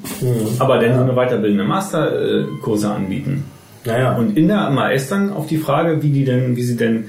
aber 0.58 0.78
dann 0.78 0.96
so 0.96 1.02
eine 1.02 1.12
weiterbildende 1.14 1.62
Masterkurse 1.64 2.90
anbieten. 2.90 3.44
Naja. 3.84 4.16
Und 4.16 4.36
in 4.36 4.48
der 4.48 4.68
MAS 4.70 5.08
dann 5.08 5.32
auf 5.32 5.46
die 5.46 5.58
Frage, 5.58 6.02
wie 6.02 6.10
die 6.10 6.24
denn, 6.24 6.56
wie 6.56 6.62
sie 6.64 6.76
denn 6.76 7.04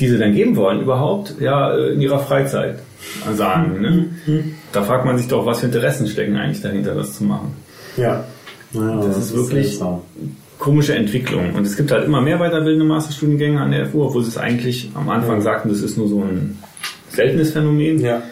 diese 0.00 0.18
dann 0.18 0.34
geben 0.34 0.56
wollen 0.56 0.80
überhaupt, 0.80 1.34
ja, 1.38 1.74
äh, 1.76 1.92
in 1.92 2.00
ihrer 2.00 2.18
Freizeit 2.18 2.78
sagen. 3.34 3.80
Ne? 3.82 4.44
Da 4.72 4.82
fragt 4.82 5.04
man 5.04 5.18
sich 5.18 5.28
doch, 5.28 5.44
was 5.46 5.60
für 5.60 5.66
Interessen 5.66 6.06
stecken 6.06 6.36
eigentlich 6.36 6.62
dahinter, 6.62 6.94
das 6.94 7.12
zu 7.18 7.24
machen. 7.24 7.54
ja. 7.98 8.24
Naja, 8.72 9.00
Das 9.06 9.16
ist 9.18 9.34
wirklich- 9.36 9.68
seltsam. 9.68 10.00
Komische 10.58 10.94
Entwicklung. 10.94 11.54
Und 11.54 11.66
es 11.66 11.76
gibt 11.76 11.90
halt 11.90 12.04
immer 12.04 12.20
mehr 12.20 12.38
weiterbildende 12.38 12.84
Masterstudiengänge 12.86 13.60
an 13.60 13.70
der 13.70 13.86
FU, 13.86 14.04
obwohl 14.04 14.22
sie 14.22 14.28
es 14.28 14.38
eigentlich 14.38 14.90
am 14.94 15.08
Anfang 15.08 15.40
sagten, 15.42 15.68
das 15.68 15.80
ist 15.82 15.96
nur 15.98 16.08
so 16.08 16.22
ein 16.22 16.58
seltenes 17.10 17.52
Phänomen, 17.52 17.98
Ja. 18.00 18.22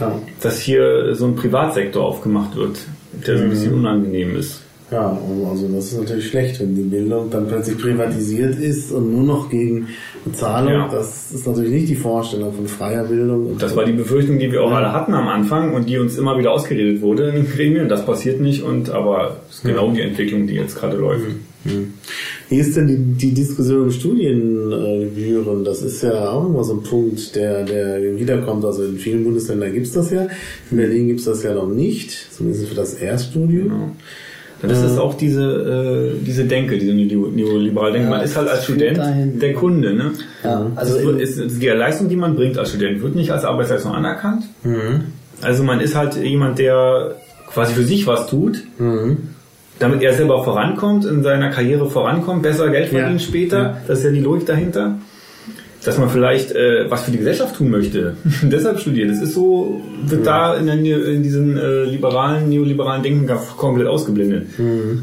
Ja. 0.00 0.20
dass 0.40 0.58
hier 0.60 1.14
so 1.14 1.26
ein 1.26 1.36
Privatsektor 1.36 2.04
aufgemacht 2.04 2.56
wird, 2.56 2.78
der 3.26 3.38
so 3.38 3.44
ein 3.44 3.50
bisschen 3.50 3.74
unangenehm 3.74 4.34
ist. 4.36 4.60
Ja, 4.90 5.18
also 5.50 5.66
das 5.68 5.86
ist 5.86 5.98
natürlich 5.98 6.28
schlecht, 6.28 6.60
wenn 6.60 6.74
die 6.74 6.82
Bildung 6.82 7.30
dann 7.30 7.48
plötzlich 7.48 7.78
privatisiert 7.78 8.58
ist 8.58 8.92
und 8.92 9.12
nur 9.12 9.24
noch 9.24 9.48
gegen 9.48 9.88
Bezahlung. 10.24 10.72
Ja. 10.72 10.88
Das 10.88 11.32
ist 11.32 11.46
natürlich 11.46 11.72
nicht 11.72 11.88
die 11.88 11.96
Vorstellung 11.96 12.52
von 12.52 12.66
freier 12.66 13.04
Bildung. 13.04 13.46
Und 13.46 13.62
Das 13.62 13.74
war 13.74 13.86
die 13.86 13.92
Befürchtung, 13.92 14.38
die 14.38 14.52
wir 14.52 14.62
auch 14.62 14.72
alle 14.72 14.92
hatten 14.92 15.14
am 15.14 15.26
Anfang 15.26 15.74
und 15.74 15.88
die 15.88 15.98
uns 15.98 16.18
immer 16.18 16.38
wieder 16.38 16.52
ausgeredet 16.52 17.00
wurde 17.00 17.28
in 17.28 17.34
den 17.36 17.50
Gremien. 17.50 17.88
Das 17.88 18.04
passiert 18.04 18.40
nicht 18.40 18.62
und 18.62 18.90
aber 18.90 19.38
es 19.48 19.56
ist 19.56 19.64
genau 19.64 19.90
die 19.90 20.02
Entwicklung, 20.02 20.46
die 20.46 20.54
jetzt 20.54 20.76
gerade 20.78 20.98
läuft. 20.98 21.24
Wie 22.50 22.56
ist 22.56 22.76
denn 22.76 22.86
die, 22.86 22.98
die 22.98 23.32
Diskussion 23.32 23.84
um 23.84 23.90
Studiengebühren? 23.90 25.64
Das 25.64 25.80
ist 25.80 26.02
ja 26.02 26.30
auch 26.30 26.46
immer 26.46 26.62
so 26.62 26.74
ein 26.74 26.82
Punkt, 26.82 27.34
der, 27.34 27.64
der 27.64 28.18
wiederkommt. 28.18 28.64
Also 28.66 28.84
in 28.84 28.98
vielen 28.98 29.24
Bundesländern 29.24 29.72
gibt's 29.72 29.92
das 29.92 30.10
ja. 30.10 30.26
In 30.70 30.76
Berlin 30.76 31.08
gibt's 31.08 31.24
das 31.24 31.42
ja 31.42 31.54
noch 31.54 31.68
nicht, 31.68 32.10
zumindest 32.32 32.68
für 32.68 32.74
das 32.74 32.94
Erststudium. 32.94 33.92
Das 34.68 34.82
ist 34.82 34.98
auch 34.98 35.14
diese, 35.14 35.42
äh, 35.42 36.24
diese 36.24 36.44
Denke, 36.44 36.78
diese 36.78 36.92
neo- 36.92 37.30
neoliberale 37.34 37.92
Denke. 37.94 38.08
Ja, 38.10 38.16
man 38.16 38.24
ist 38.24 38.36
halt 38.36 38.48
als 38.48 38.64
Student 38.64 38.98
dahin. 38.98 39.38
der 39.38 39.52
Kunde. 39.54 39.94
Ne? 39.94 40.12
Ja, 40.42 40.70
also 40.76 40.96
Also 40.98 41.10
ist, 41.10 41.38
ist 41.38 41.60
die 41.62 41.66
Leistung, 41.68 42.08
die 42.08 42.16
man 42.16 42.34
bringt 42.36 42.58
als 42.58 42.70
Student, 42.70 43.02
wird 43.02 43.14
nicht 43.14 43.30
als 43.30 43.44
Arbeitsleistung 43.44 43.92
anerkannt. 43.92 44.44
Also 45.42 45.62
man 45.64 45.80
ist 45.80 45.94
halt 45.94 46.16
jemand, 46.16 46.58
der 46.58 47.16
quasi 47.52 47.74
für 47.74 47.82
sich 47.84 48.06
was 48.06 48.26
tut, 48.28 48.62
damit 49.78 50.02
er 50.02 50.12
selber 50.14 50.42
vorankommt, 50.44 51.04
in 51.04 51.22
seiner 51.22 51.50
Karriere 51.50 51.88
vorankommt, 51.90 52.42
besser 52.42 52.68
Geld 52.70 52.92
Ja. 52.92 53.00
verdient 53.00 53.22
später. 53.22 53.58
Ja. 53.58 53.76
Das 53.86 53.98
ist 53.98 54.04
ja 54.04 54.10
die 54.10 54.20
Logik 54.20 54.46
dahinter. 54.46 54.98
Dass 55.84 55.98
man 55.98 56.08
vielleicht 56.08 56.52
äh, 56.52 56.90
was 56.90 57.04
für 57.04 57.10
die 57.10 57.18
Gesellschaft 57.18 57.56
tun 57.56 57.70
möchte. 57.70 58.16
Deshalb 58.42 58.80
studiert. 58.80 59.10
Das 59.10 59.20
ist 59.20 59.34
so, 59.34 59.80
wird 60.06 60.26
da 60.26 60.54
in, 60.56 60.66
der, 60.66 60.76
in 60.76 61.22
diesen 61.22 61.56
äh, 61.58 61.84
liberalen, 61.84 62.48
neoliberalen 62.48 63.02
Denken 63.02 63.30
komplett 63.56 63.86
ausgeblendet. 63.86 64.46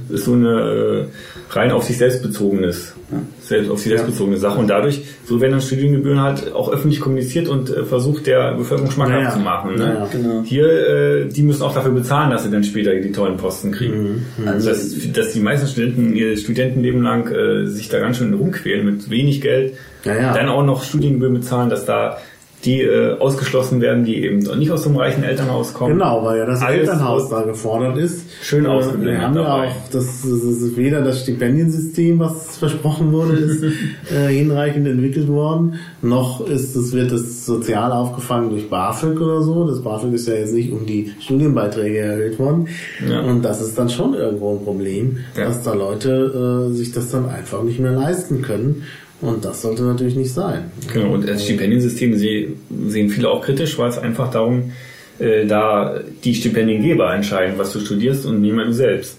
Das 0.09 0.19
ist 0.19 0.25
so 0.25 0.33
eine 0.33 1.07
äh, 1.09 1.55
rein 1.55 1.71
auf 1.71 1.83
sich 1.83 1.97
selbst 1.97 2.23
bezogenes, 2.23 2.93
selbst 3.41 3.69
auf 3.69 3.79
sich 3.79 3.89
selbst 3.89 4.05
bezogene 4.05 4.37
Sache. 4.37 4.59
Und 4.59 4.69
dadurch, 4.69 5.01
so 5.25 5.41
werden 5.41 5.51
dann 5.53 5.61
Studiengebühren 5.61 6.21
halt 6.21 6.53
auch 6.53 6.71
öffentlich 6.71 6.99
kommuniziert 6.99 7.47
und 7.47 7.69
äh, 7.69 7.83
versucht 7.83 8.27
der 8.27 8.53
Bevölkerung 8.55 8.91
schmackhaft 8.91 9.19
Ja, 9.19 9.25
ja. 9.25 9.31
zu 9.31 9.39
machen. 9.39 9.75
Ne? 9.75 9.83
Ja, 9.83 9.93
ja. 9.93 10.07
Genau. 10.11 10.43
Hier, 10.43 10.65
äh, 10.65 11.25
die 11.27 11.43
müssen 11.43 11.63
auch 11.63 11.73
dafür 11.73 11.91
bezahlen, 11.91 12.31
dass 12.31 12.43
sie 12.43 12.51
dann 12.51 12.63
später 12.63 12.93
die 12.95 13.11
tollen 13.11 13.37
Posten 13.37 13.71
kriegen. 13.71 14.25
Also 14.45 14.69
dass, 14.69 14.95
dass 15.13 15.33
die 15.33 15.39
meisten 15.39 15.67
Studenten 15.67 16.15
ihr 16.15 16.37
Studentenleben 16.37 17.01
lang 17.01 17.31
äh, 17.31 17.67
sich 17.67 17.89
da 17.89 17.99
ganz 17.99 18.17
schön 18.17 18.33
rumquälen 18.33 18.85
mit 18.85 19.09
wenig 19.09 19.41
Geld, 19.41 19.73
Ja, 20.03 20.15
ja. 20.15 20.33
dann 20.33 20.49
auch 20.49 20.63
noch 20.65 20.83
Studiengebühren 20.83 21.35
bezahlen, 21.35 21.69
dass 21.69 21.85
da 21.85 22.17
die 22.63 22.83
äh, 22.83 23.17
ausgeschlossen 23.17 23.81
werden, 23.81 24.05
die 24.05 24.23
eben 24.23 24.37
nicht 24.59 24.69
aus 24.69 24.83
so 24.83 24.89
einem 24.89 24.99
reichen 24.99 25.23
Elternhaus 25.23 25.73
kommen. 25.73 25.93
Genau, 25.93 26.23
weil 26.23 26.37
ja 26.37 26.45
das 26.45 26.61
Alles 26.61 26.81
Elternhaus 26.81 27.23
aus- 27.23 27.29
da 27.31 27.41
gefordert 27.41 27.97
ist. 27.97 28.27
Schön 28.43 28.67
ausgeblendet 28.67 29.15
Wir 29.15 29.21
haben 29.27 29.35
ja 29.35 29.63
auch, 29.63 29.71
das, 29.91 30.21
das 30.21 30.25
ist 30.31 30.77
weder 30.77 31.01
das 31.01 31.21
Stipendiensystem, 31.21 32.19
was 32.19 32.57
versprochen 32.57 33.11
wurde, 33.13 33.33
ist 33.33 33.63
äh, 34.13 34.27
hinreichend 34.27 34.87
entwickelt 34.87 35.27
worden, 35.27 35.79
noch 36.03 36.47
ist 36.47 36.75
es, 36.75 36.93
wird 36.93 37.11
es 37.11 37.47
sozial 37.47 37.91
aufgefangen 37.91 38.51
durch 38.51 38.69
BAföG 38.69 39.19
oder 39.19 39.41
so. 39.41 39.65
Das 39.67 39.81
BAföG 39.81 40.13
ist 40.13 40.27
ja 40.27 40.35
jetzt 40.35 40.53
nicht 40.53 40.71
um 40.71 40.85
die 40.85 41.11
Studienbeiträge 41.19 41.97
erhöht 41.97 42.37
worden. 42.37 42.67
Ja. 43.09 43.21
Und 43.21 43.41
das 43.43 43.59
ist 43.59 43.75
dann 43.79 43.89
schon 43.89 44.13
irgendwo 44.13 44.55
ein 44.55 44.63
Problem, 44.63 45.17
Ja. 45.35 45.45
dass 45.45 45.63
da 45.63 45.73
Leute 45.73 46.69
äh, 46.69 46.75
sich 46.75 46.91
das 46.91 47.09
dann 47.09 47.27
einfach 47.27 47.63
nicht 47.63 47.79
mehr 47.79 47.91
leisten 47.91 48.43
können. 48.43 48.83
Und 49.21 49.45
das 49.45 49.61
sollte 49.61 49.83
natürlich 49.83 50.15
nicht 50.15 50.33
sein. 50.33 50.71
Genau, 50.91 51.13
und 51.13 51.27
das 51.27 51.43
Stipendiensystem 51.43 52.15
sehen 52.15 53.09
viele 53.09 53.29
auch 53.29 53.43
kritisch, 53.43 53.77
weil 53.77 53.89
es 53.89 53.97
einfach 53.99 54.31
darum, 54.31 54.71
äh, 55.19 55.45
da 55.45 55.99
die 56.23 56.33
Stipendiengeber 56.33 57.13
entscheiden, 57.13 57.53
was 57.57 57.71
du 57.73 57.79
studierst 57.79 58.25
und 58.25 58.41
niemand 58.41 58.69
du 58.69 58.73
selbst. 58.73 59.17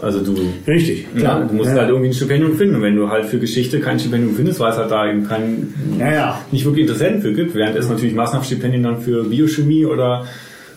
Also 0.00 0.20
du, 0.20 0.36
Richtig, 0.66 1.06
ja, 1.16 1.40
du 1.40 1.54
musst 1.54 1.70
ja. 1.70 1.76
halt 1.76 1.88
irgendwie 1.88 2.08
ein 2.08 2.12
Stipendium 2.12 2.56
finden. 2.56 2.76
Und 2.76 2.82
wenn 2.82 2.96
du 2.96 3.08
halt 3.08 3.26
für 3.26 3.38
Geschichte 3.38 3.80
kein 3.80 3.98
Stipendium 3.98 4.34
findest, 4.34 4.60
weil 4.60 4.72
es 4.72 4.78
halt 4.78 4.90
da 4.90 5.10
eben 5.10 5.26
kein, 5.26 5.72
Ja, 5.98 6.40
nicht 6.52 6.64
wirklich 6.64 6.82
Interessenten 6.82 7.22
für 7.22 7.32
gibt, 7.32 7.54
während 7.54 7.76
es 7.76 7.88
natürlich 7.88 8.14
Massenhaftstipendien 8.14 8.82
dann 8.82 9.00
für 9.00 9.24
Biochemie 9.24 9.86
oder 9.86 10.26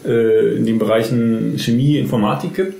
äh, 0.05 0.55
in 0.55 0.65
den 0.65 0.79
Bereichen 0.79 1.57
Chemie, 1.57 1.97
Informatik 1.97 2.53
gibt, 2.55 2.73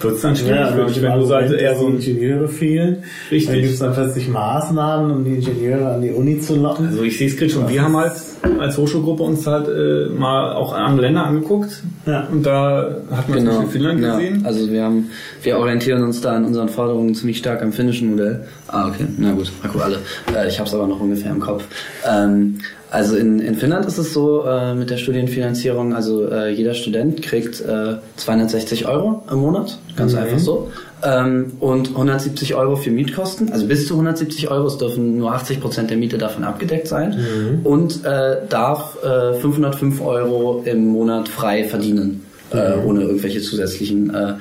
wird 0.00 0.14
es 0.16 0.20
dann 0.22 0.36
schwierig 0.36 0.56
Ja, 0.60 0.76
wenn 0.76 1.20
du 1.20 1.28
halt 1.34 1.52
eher 1.52 1.76
so 1.76 1.88
Ingenieure 1.88 2.48
fehlen. 2.48 2.98
Richtig. 3.30 3.46
Dann 3.52 3.60
gibt 3.60 3.72
es 3.74 3.78
dann 3.78 3.92
plötzlich 3.94 4.28
Maßnahmen, 4.28 5.10
um 5.10 5.24
die 5.24 5.34
Ingenieure 5.36 5.94
an 5.94 6.02
die 6.02 6.10
Uni 6.10 6.40
zu 6.40 6.56
locken. 6.56 6.86
Also 6.88 7.02
ich 7.02 7.18
sehe 7.18 7.28
es 7.28 7.36
kritisch 7.36 7.56
und 7.56 7.68
wir 7.68 7.82
haben 7.82 7.96
halt 7.96 8.12
als 8.58 8.76
Hochschulgruppe 8.78 9.22
uns 9.22 9.46
halt 9.46 9.68
äh, 9.68 10.08
mal 10.16 10.52
auch 10.52 10.72
andere 10.72 11.02
Länder 11.06 11.24
angeguckt 11.26 11.82
Ja. 12.06 12.26
und 12.30 12.44
da 12.44 12.96
hat 13.10 13.28
man 13.28 13.38
zum 13.38 13.46
Genau. 13.46 13.50
Beispiel 13.58 13.68
Finnland 13.72 14.00
ja. 14.00 14.16
gesehen. 14.18 14.42
Also 14.46 14.70
wir 14.70 14.82
haben, 14.84 15.10
wir 15.42 15.58
orientieren 15.58 16.02
uns 16.02 16.20
da 16.20 16.36
in 16.36 16.44
unseren 16.44 16.68
Forderungen 16.68 17.14
ziemlich 17.14 17.38
stark 17.38 17.62
am 17.62 17.72
finnischen 17.72 18.10
Modell. 18.12 18.44
Ah, 18.68 18.88
okay. 18.88 19.06
Na 19.18 19.32
gut, 19.32 19.50
akku 19.62 19.78
alle. 19.78 19.98
Äh, 20.34 20.48
ich 20.48 20.58
habe 20.58 20.68
es 20.68 20.74
aber 20.74 20.86
noch 20.86 21.00
ungefähr 21.00 21.30
im 21.30 21.40
Kopf. 21.40 21.64
Ähm, 22.06 22.58
also 22.90 23.16
in, 23.16 23.40
in 23.40 23.54
Finnland 23.56 23.86
ist 23.86 23.98
es 23.98 24.12
so 24.12 24.44
äh, 24.44 24.74
mit 24.74 24.90
der 24.90 24.96
Studienfinanzierung, 24.96 25.94
also 25.94 26.28
äh, 26.28 26.50
jeder 26.50 26.74
Student 26.74 27.20
kriegt 27.22 27.60
äh, 27.60 27.96
260 28.16 28.86
Euro 28.86 29.22
im 29.30 29.38
Monat, 29.38 29.78
ganz 29.96 30.14
einfach 30.14 30.38
so. 30.38 30.70
Ähm, 31.02 31.52
und 31.60 31.88
170 31.90 32.54
Euro 32.54 32.76
für 32.76 32.90
Mietkosten, 32.90 33.52
also 33.52 33.66
bis 33.66 33.86
zu 33.86 33.94
170 33.94 34.50
Euro, 34.50 34.66
es 34.66 34.78
dürfen 34.78 35.18
nur 35.18 35.32
80 35.32 35.60
Prozent 35.60 35.90
der 35.90 35.96
Miete 35.96 36.16
davon 36.16 36.44
abgedeckt 36.44 36.88
sein 36.88 37.60
und 37.64 38.04
äh, 38.04 38.38
darf 38.48 38.96
äh, 39.04 39.34
505 39.34 40.00
Euro 40.00 40.62
im 40.64 40.86
Monat 40.86 41.28
frei 41.28 41.64
verdienen 41.64 42.25
äh, 42.50 42.74
ohne 42.84 43.02
irgendwelche 43.02 43.40
zusätzlichen 43.40 44.14
äh, 44.14 44.34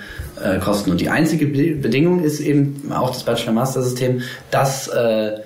äh, 0.43 0.59
Kosten. 0.59 0.91
Und 0.91 1.01
die 1.01 1.09
einzige 1.09 1.47
Be 1.47 1.75
Bedingung 1.75 2.23
ist 2.23 2.39
eben 2.39 2.91
auch 2.93 3.09
das 3.09 3.23
Bachelor-Master-System, 3.23 4.21
dass 4.51 4.87
äh, 4.87 5.39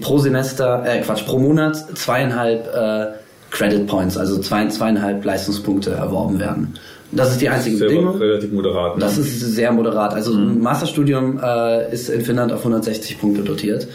pro 0.00 0.18
Semester, 0.18 0.84
äh, 0.86 1.00
Quatsch, 1.00 1.24
pro 1.26 1.38
Monat 1.38 1.76
zweieinhalb 1.96 2.74
äh, 2.74 3.06
Credit 3.50 3.86
Points, 3.86 4.16
also 4.16 4.38
zwei, 4.38 4.66
zweieinhalb 4.68 5.24
Leistungspunkte 5.24 5.90
erworben 5.92 6.38
werden. 6.38 6.74
Das 7.10 7.30
ist 7.30 7.40
die 7.40 7.48
einzige 7.48 7.76
Selber 7.78 7.94
Bedingung. 7.94 8.16
relativ 8.18 8.52
moderat. 8.52 8.96
Ne? 8.96 9.00
Das 9.00 9.16
ist 9.16 9.40
sehr 9.40 9.72
moderat. 9.72 10.12
Also 10.12 10.34
ein 10.34 10.60
Masterstudium 10.60 11.40
äh, 11.42 11.92
ist 11.92 12.10
in 12.10 12.20
Finnland 12.20 12.52
auf 12.52 12.60
160 12.60 13.18
Punkte 13.18 13.42
dotiert. 13.42 13.88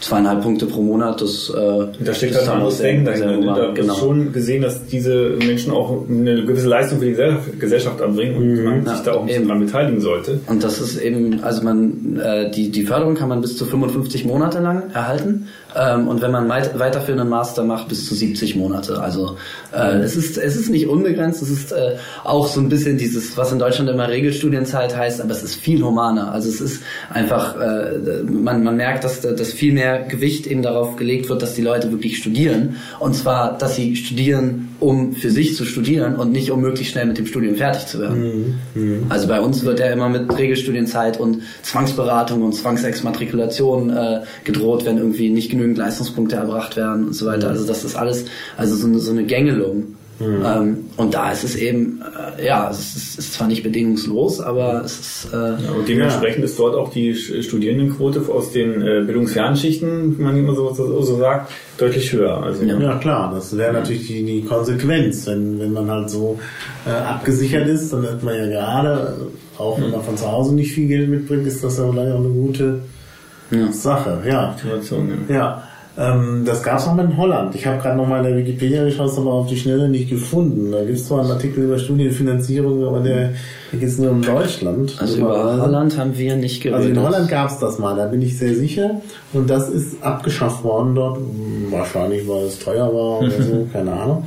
Zweieinhalb 0.00 0.42
Punkte 0.42 0.66
pro 0.66 0.80
Monat, 0.80 1.20
das, 1.20 1.50
äh, 1.50 1.86
da 2.04 2.14
steckt 2.14 2.34
das 2.34 2.42
halt 2.42 2.50
ein 2.50 2.54
anderes 2.58 2.78
Denken 2.78 3.04
dahinter. 3.04 3.36
Ne? 3.36 3.46
Da 3.46 3.72
genau. 3.72 3.92
ist 3.94 3.98
schon 3.98 4.32
gesehen, 4.32 4.62
dass 4.62 4.86
diese 4.86 5.30
Menschen 5.44 5.72
auch 5.72 6.04
eine 6.08 6.44
gewisse 6.44 6.68
Leistung 6.68 7.00
für 7.00 7.06
die 7.06 7.10
Gesellschaft- 7.12 7.58
Gesellschaft 7.58 8.00
anbringen 8.02 8.36
und 8.36 8.64
man 8.64 8.84
Ja, 8.86 8.94
sich 8.94 9.04
da 9.04 9.12
auch 9.14 9.20
ein 9.22 9.26
bisschen 9.26 9.42
eben. 9.42 9.48
dran 9.50 9.60
beteiligen 9.60 10.00
sollte. 10.00 10.40
Und 10.46 10.62
das 10.62 10.80
ist 10.80 11.00
eben, 11.00 11.42
also 11.42 11.62
man, 11.64 12.16
äh, 12.24 12.48
die, 12.52 12.70
die 12.70 12.82
Förderung 12.84 13.16
kann 13.16 13.28
man 13.28 13.40
bis 13.40 13.56
zu 13.56 13.64
55 13.64 14.24
Monate 14.24 14.60
lang 14.60 14.84
erhalten. 14.94 15.48
Ähm, 15.76 16.08
und 16.08 16.22
wenn 16.22 16.30
man 16.30 16.48
weit, 16.48 16.78
weiterführenden 16.78 17.28
Master 17.28 17.62
macht, 17.64 17.88
bis 17.88 18.06
zu 18.06 18.14
70 18.14 18.56
Monate. 18.56 19.00
Also 19.00 19.36
äh, 19.72 19.98
es, 19.98 20.16
ist, 20.16 20.38
es 20.38 20.56
ist 20.56 20.70
nicht 20.70 20.88
unbegrenzt, 20.88 21.42
es 21.42 21.50
ist 21.50 21.72
äh, 21.72 21.96
auch 22.24 22.48
so 22.48 22.60
ein 22.60 22.68
bisschen 22.68 22.96
dieses, 22.96 23.36
was 23.36 23.52
in 23.52 23.58
Deutschland 23.58 23.90
immer 23.90 24.08
Regelstudienzeit 24.08 24.96
heißt, 24.96 25.20
aber 25.20 25.30
es 25.32 25.42
ist 25.42 25.56
viel 25.56 25.82
humaner. 25.82 26.32
Also 26.32 26.48
es 26.48 26.60
ist 26.60 26.82
einfach, 27.10 27.56
äh, 27.60 28.22
man, 28.22 28.62
man 28.62 28.76
merkt, 28.76 29.04
dass, 29.04 29.20
dass 29.20 29.52
viel 29.52 29.72
mehr 29.72 30.04
Gewicht 30.04 30.46
eben 30.46 30.62
darauf 30.62 30.96
gelegt 30.96 31.28
wird, 31.28 31.42
dass 31.42 31.54
die 31.54 31.62
Leute 31.62 31.90
wirklich 31.90 32.16
studieren. 32.18 32.76
Und 32.98 33.14
zwar, 33.14 33.58
dass 33.58 33.76
sie 33.76 33.96
studieren, 33.96 34.67
um 34.80 35.12
für 35.12 35.30
sich 35.30 35.56
zu 35.56 35.64
studieren 35.64 36.16
und 36.16 36.32
nicht 36.32 36.50
um 36.50 36.60
möglichst 36.60 36.92
schnell 36.92 37.06
mit 37.06 37.18
dem 37.18 37.26
Studium 37.26 37.56
fertig 37.56 37.86
zu 37.86 38.00
werden. 38.00 38.60
Also 39.08 39.26
bei 39.26 39.40
uns 39.40 39.64
wird 39.64 39.80
ja 39.80 39.86
immer 39.86 40.08
mit 40.08 40.36
Regelstudienzeit 40.38 41.18
und 41.18 41.42
Zwangsberatung 41.62 42.42
und 42.42 42.54
Zwangsexmatrikulation 42.54 43.90
äh, 43.90 44.20
gedroht, 44.44 44.84
wenn 44.84 44.98
irgendwie 44.98 45.30
nicht 45.30 45.50
genügend 45.50 45.78
Leistungspunkte 45.78 46.36
erbracht 46.36 46.76
werden 46.76 47.08
und 47.08 47.14
so 47.14 47.26
weiter. 47.26 47.48
Also 47.48 47.66
das 47.66 47.84
ist 47.84 47.96
alles, 47.96 48.26
also 48.56 48.76
so 48.76 48.86
eine, 48.86 48.98
so 49.00 49.10
eine 49.10 49.24
Gängelung. 49.24 49.97
Ähm, 50.20 50.86
und 50.96 51.14
da 51.14 51.30
ist 51.30 51.44
es 51.44 51.54
eben, 51.54 52.02
äh, 52.38 52.44
ja, 52.44 52.68
es 52.70 52.96
ist, 52.96 53.18
ist 53.20 53.34
zwar 53.34 53.46
nicht 53.46 53.62
bedingungslos, 53.62 54.40
aber 54.40 54.82
es 54.84 54.98
ist, 54.98 55.28
äh, 55.32 55.36
Ja, 55.36 55.70
und 55.76 55.88
dementsprechend 55.88 56.44
ist 56.44 56.58
dort 56.58 56.74
auch 56.74 56.90
die 56.90 57.14
Studierendenquote 57.14 58.22
aus 58.32 58.50
den 58.50 58.82
äh, 58.82 59.02
bildungsfernen 59.06 59.56
Schichten, 59.56 60.18
wie 60.18 60.22
man 60.22 60.36
immer 60.36 60.54
so, 60.54 60.72
so, 60.74 61.02
so 61.02 61.16
sagt, 61.18 61.52
deutlich 61.78 62.12
höher. 62.12 62.42
Also 62.42 62.64
Ja. 62.64 62.78
Ja 62.80 62.96
klar, 62.98 63.30
das 63.32 63.56
wäre 63.56 63.72
natürlich 63.72 64.08
die, 64.08 64.24
die 64.24 64.42
Konsequenz, 64.42 65.26
wenn, 65.26 65.60
wenn 65.60 65.72
man 65.72 65.88
halt 65.90 66.10
so 66.10 66.38
äh, 66.86 66.90
abgesichert 66.90 67.68
ist, 67.68 67.92
dann 67.92 68.02
hat 68.02 68.22
man 68.24 68.34
ja 68.36 68.46
gerade, 68.46 69.16
äh, 69.58 69.60
auch 69.60 69.80
wenn 69.80 69.90
man 69.92 70.02
von 70.02 70.16
zu 70.16 70.30
Hause 70.30 70.54
nicht 70.54 70.72
viel 70.72 70.88
Geld 70.88 71.08
mitbringt, 71.08 71.46
ist 71.46 71.62
das 71.62 71.78
ja 71.78 71.88
vielleicht 71.90 72.12
auch 72.12 72.18
eine 72.18 72.28
gute 72.28 72.80
Ja. 73.52 73.70
Sache, 73.72 74.20
ja. 74.26 74.54
Situation, 74.60 75.12
ja. 75.28 75.62
Ähm, 75.98 76.44
das 76.44 76.62
gab 76.62 76.78
es 76.78 76.86
noch 76.86 76.94
mal 76.94 77.04
in 77.06 77.16
Holland. 77.16 77.56
Ich 77.56 77.66
habe 77.66 77.78
gerade 77.82 77.96
noch 77.96 78.06
mal 78.06 78.18
in 78.18 78.24
der 78.24 78.36
Wikipedia 78.36 78.84
geschaut, 78.84 79.10
aber 79.16 79.32
auf 79.32 79.48
die 79.48 79.56
Schnelle 79.56 79.88
nicht 79.88 80.08
gefunden. 80.08 80.70
Da 80.70 80.84
gibt 80.84 80.96
es 80.96 81.08
zwar 81.08 81.22
einen 81.22 81.32
Artikel 81.32 81.64
über 81.64 81.76
Studienfinanzierung, 81.76 82.86
aber 82.86 83.00
der, 83.00 83.32
der 83.72 83.80
geht 83.80 83.98
nur 83.98 84.12
um 84.12 84.22
Deutschland. 84.22 84.96
Also 85.00 85.18
über 85.18 85.60
Holland 85.60 85.98
haben 85.98 86.16
wir 86.16 86.36
nicht 86.36 86.62
geredet. 86.62 86.78
Also 86.78 86.90
in 86.90 87.02
Holland 87.02 87.28
gab 87.28 87.50
es 87.50 87.58
das 87.58 87.80
mal, 87.80 87.96
da 87.96 88.06
bin 88.06 88.22
ich 88.22 88.38
sehr 88.38 88.54
sicher. 88.54 89.00
Und 89.32 89.50
das 89.50 89.68
ist 89.68 90.00
abgeschafft 90.00 90.62
worden 90.62 90.94
dort. 90.94 91.18
Wahrscheinlich, 91.70 92.28
weil 92.28 92.44
es 92.44 92.60
teuer 92.60 92.86
war 92.86 93.18
oder 93.18 93.42
so, 93.42 93.66
keine 93.72 93.92
Ahnung. 93.92 94.24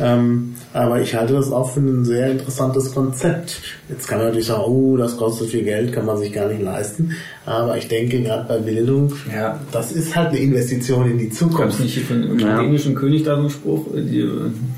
Ähm, 0.00 0.54
aber 0.72 1.00
ich 1.00 1.14
halte 1.14 1.34
das 1.34 1.52
auch 1.52 1.70
für 1.72 1.80
ein 1.80 2.04
sehr 2.04 2.30
interessantes 2.30 2.94
Konzept. 2.94 3.60
Jetzt 3.88 4.08
kann 4.08 4.18
man 4.18 4.28
natürlich 4.28 4.46
sagen, 4.46 4.62
oh, 4.66 4.96
das 4.96 5.16
kostet 5.16 5.50
viel 5.50 5.62
Geld, 5.64 5.92
kann 5.92 6.06
man 6.06 6.16
sich 6.18 6.32
gar 6.32 6.48
nicht 6.48 6.62
leisten. 6.62 7.12
Aber 7.44 7.76
ich 7.76 7.88
denke, 7.88 8.22
gerade 8.22 8.48
bei 8.48 8.58
Bildung, 8.58 9.12
Ja. 9.32 9.60
das 9.70 9.92
ist 9.92 10.16
halt 10.16 10.28
eine 10.30 10.38
Investition 10.38 11.10
in 11.10 11.18
die 11.18 11.24
Gab 11.26 11.32
es 11.32 11.38
Zukunft. 11.38 11.80
nicht 11.80 11.98
von 12.00 12.22
irgendeinem 12.22 12.48
Ja. 12.56 12.62
dänischen 12.62 12.94
König 12.94 13.22
da 13.24 13.34
so 13.34 13.40
einen 13.42 13.50
Spruch, 13.50 13.86
die, 13.94 14.28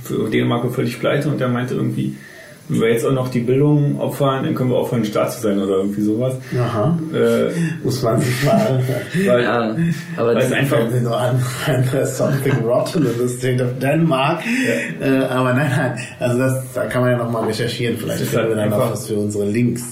für 0.03 0.28
Dänemark 0.31 0.65
war 0.65 0.70
völlig 0.70 0.99
pleite 0.99 1.28
und 1.28 1.39
der 1.41 1.49
meinte 1.49 1.74
irgendwie, 1.74 2.16
wenn 2.69 2.81
wir 2.81 2.89
jetzt 2.93 3.05
auch 3.05 3.12
noch 3.12 3.28
die 3.28 3.41
Bildung 3.41 4.01
opfern, 4.01 4.45
dann 4.45 4.55
können 4.55 4.70
wir 4.70 4.77
aufhören, 4.77 5.05
Staat 5.05 5.32
zu 5.35 5.43
sein 5.43 5.59
oder 5.61 5.77
irgendwie 5.78 6.01
sowas. 6.03 6.35
Aha. 6.59 6.99
Äh, 7.15 7.51
Muss 7.85 8.03
man 8.03 8.20
sich 8.20 8.43
mal 8.45 8.81
weil, 9.27 9.43
ja, 9.43 9.77
aber 10.16 10.28
weil 10.28 10.36
es 10.39 10.45
das, 10.49 10.53
einfach 10.59 10.77
Fällt 10.78 10.93
mir 10.93 11.01
nur 11.03 11.19
an, 11.20 11.43
an 11.66 12.07
Something 12.07 12.65
Rotten 12.65 13.05
in 13.07 13.28
the 13.28 13.35
State 13.36 13.62
of 13.62 13.78
Denmark. 13.81 14.41
Äh, 15.01 15.09
aber 15.27 15.53
nein, 15.53 15.70
nein, 15.77 15.99
also 16.19 16.39
das, 16.39 16.65
da 16.74 16.86
kann 16.86 17.03
man 17.03 17.11
ja 17.12 17.19
nochmal 17.19 17.45
recherchieren. 17.45 17.97
Vielleicht 17.99 18.20
Das 18.20 18.28
ist 18.28 18.31
finden 18.35 18.49
wir 18.51 18.57
halt 18.57 18.65
dann 18.65 18.70
noch 18.70 18.85
einfach- 18.86 18.93
was 18.93 19.07
für 19.09 19.16
unsere 19.16 19.45
Links. 19.45 19.82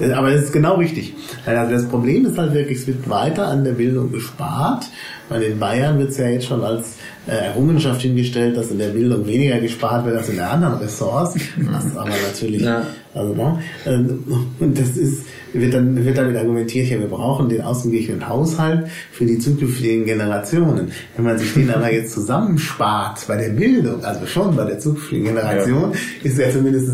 Äh, 0.00 0.12
Aber 0.12 0.28
es 0.30 0.44
ist 0.44 0.52
genau 0.52 0.76
richtig. 0.76 1.14
Also 1.46 1.72
das 1.72 1.86
Problem 1.88 2.24
ist 2.26 2.38
halt 2.38 2.54
wirklich, 2.54 2.78
es 2.78 2.86
wird 2.86 3.08
weiter 3.10 3.48
an 3.48 3.64
der 3.64 3.72
Bildung 3.72 4.10
gespart. 4.12 4.86
Weil 5.28 5.42
in 5.42 5.58
Bayern 5.60 5.98
wird 5.98 6.10
es 6.10 6.18
ja 6.18 6.26
jetzt 6.28 6.46
schon 6.46 6.62
als 6.64 6.96
äh, 7.19 7.19
Errungenschaft 7.26 8.02
hingestellt, 8.02 8.56
dass 8.56 8.70
in 8.70 8.78
der 8.78 8.88
Bildung 8.88 9.26
weniger 9.26 9.58
gespart 9.60 10.04
wird 10.06 10.16
als 10.16 10.28
in 10.28 10.36
der 10.36 10.50
anderen 10.50 10.78
Ressorts. 10.78 11.34
Was 11.58 11.96
aber 11.96 12.10
natürlich, 12.10 12.62
Ja. 12.62 12.82
also, 13.14 13.34
ne? 13.34 13.58
Ähm, 13.86 14.24
Und 14.58 14.78
das 14.78 14.96
ist, 14.96 15.24
wird 15.52 15.74
dann, 15.74 16.04
wird 16.04 16.16
damit 16.16 16.36
argumentiert, 16.36 16.88
ja, 16.88 16.98
wir 16.98 17.08
brauchen 17.08 17.48
den 17.48 17.60
ausgeglichenen 17.62 18.28
Haushalt 18.28 18.86
für 19.12 19.26
die 19.26 19.38
zukünftigen 19.38 20.04
Generationen. 20.04 20.92
Wenn 21.16 21.24
man 21.24 21.38
sich 21.38 21.52
den 21.54 21.70
aber 21.70 21.92
jetzt 21.92 22.12
zusammenspart 22.12 23.26
bei 23.26 23.36
der 23.36 23.50
Bildung, 23.50 24.04
also 24.04 24.26
schon 24.26 24.54
bei 24.56 24.64
der 24.64 24.78
zukünftigen 24.78 25.24
Generation, 25.24 25.92
ist 26.22 26.38
ja 26.38 26.50
zumindest 26.50 26.88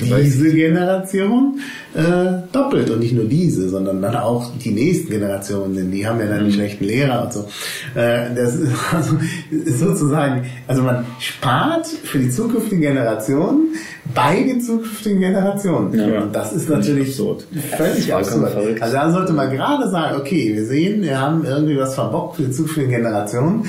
diese 0.00 0.50
Generation 0.52 1.60
äh, 1.94 2.42
doppelt 2.52 2.90
und 2.90 3.00
nicht 3.00 3.14
nur 3.14 3.24
diese, 3.24 3.68
sondern 3.68 4.02
dann 4.02 4.16
auch 4.16 4.50
die 4.58 4.70
nächsten 4.72 5.10
Generationen, 5.10 5.74
denn 5.74 5.90
die 5.90 6.06
haben 6.06 6.20
ja 6.20 6.26
dann 6.26 6.46
die 6.46 6.52
schlechten 6.52 6.84
Lehrer 6.84 7.24
und 7.24 7.32
so. 7.32 7.40
Äh, 7.94 8.34
das 8.34 8.54
ist 8.56 8.72
also 8.92 9.16
ist 9.70 9.80
sozusagen, 9.80 10.46
also 10.66 10.82
man 10.82 11.06
spart 11.18 11.86
für 11.86 12.18
die 12.18 12.30
zukünftigen 12.30 12.80
Generationen 12.80 13.74
bei 14.14 14.42
den 14.42 14.60
zukünftigen 14.60 15.20
Generationen. 15.20 15.94
Ja. 15.94 16.22
Und 16.22 16.34
das 16.34 16.52
ist 16.52 16.68
natürlich 16.68 17.08
absurd. 17.08 17.46
völlig 17.76 18.10
vollkommen 18.10 18.44
absurd. 18.44 18.52
verrückt. 18.52 18.82
Also 18.82 18.96
da 18.96 19.12
sollte 19.12 19.32
man 19.32 19.50
gerade 19.50 19.88
sagen, 19.88 20.20
okay, 20.20 20.52
wir 20.54 20.64
sehen, 20.64 21.02
wir 21.02 21.20
haben 21.20 21.44
irgendwie 21.44 21.78
was 21.78 21.94
verbockt 21.94 22.36
für 22.36 22.42
die 22.42 22.50
zukünftigen 22.50 22.90
Generationen. 22.90 23.64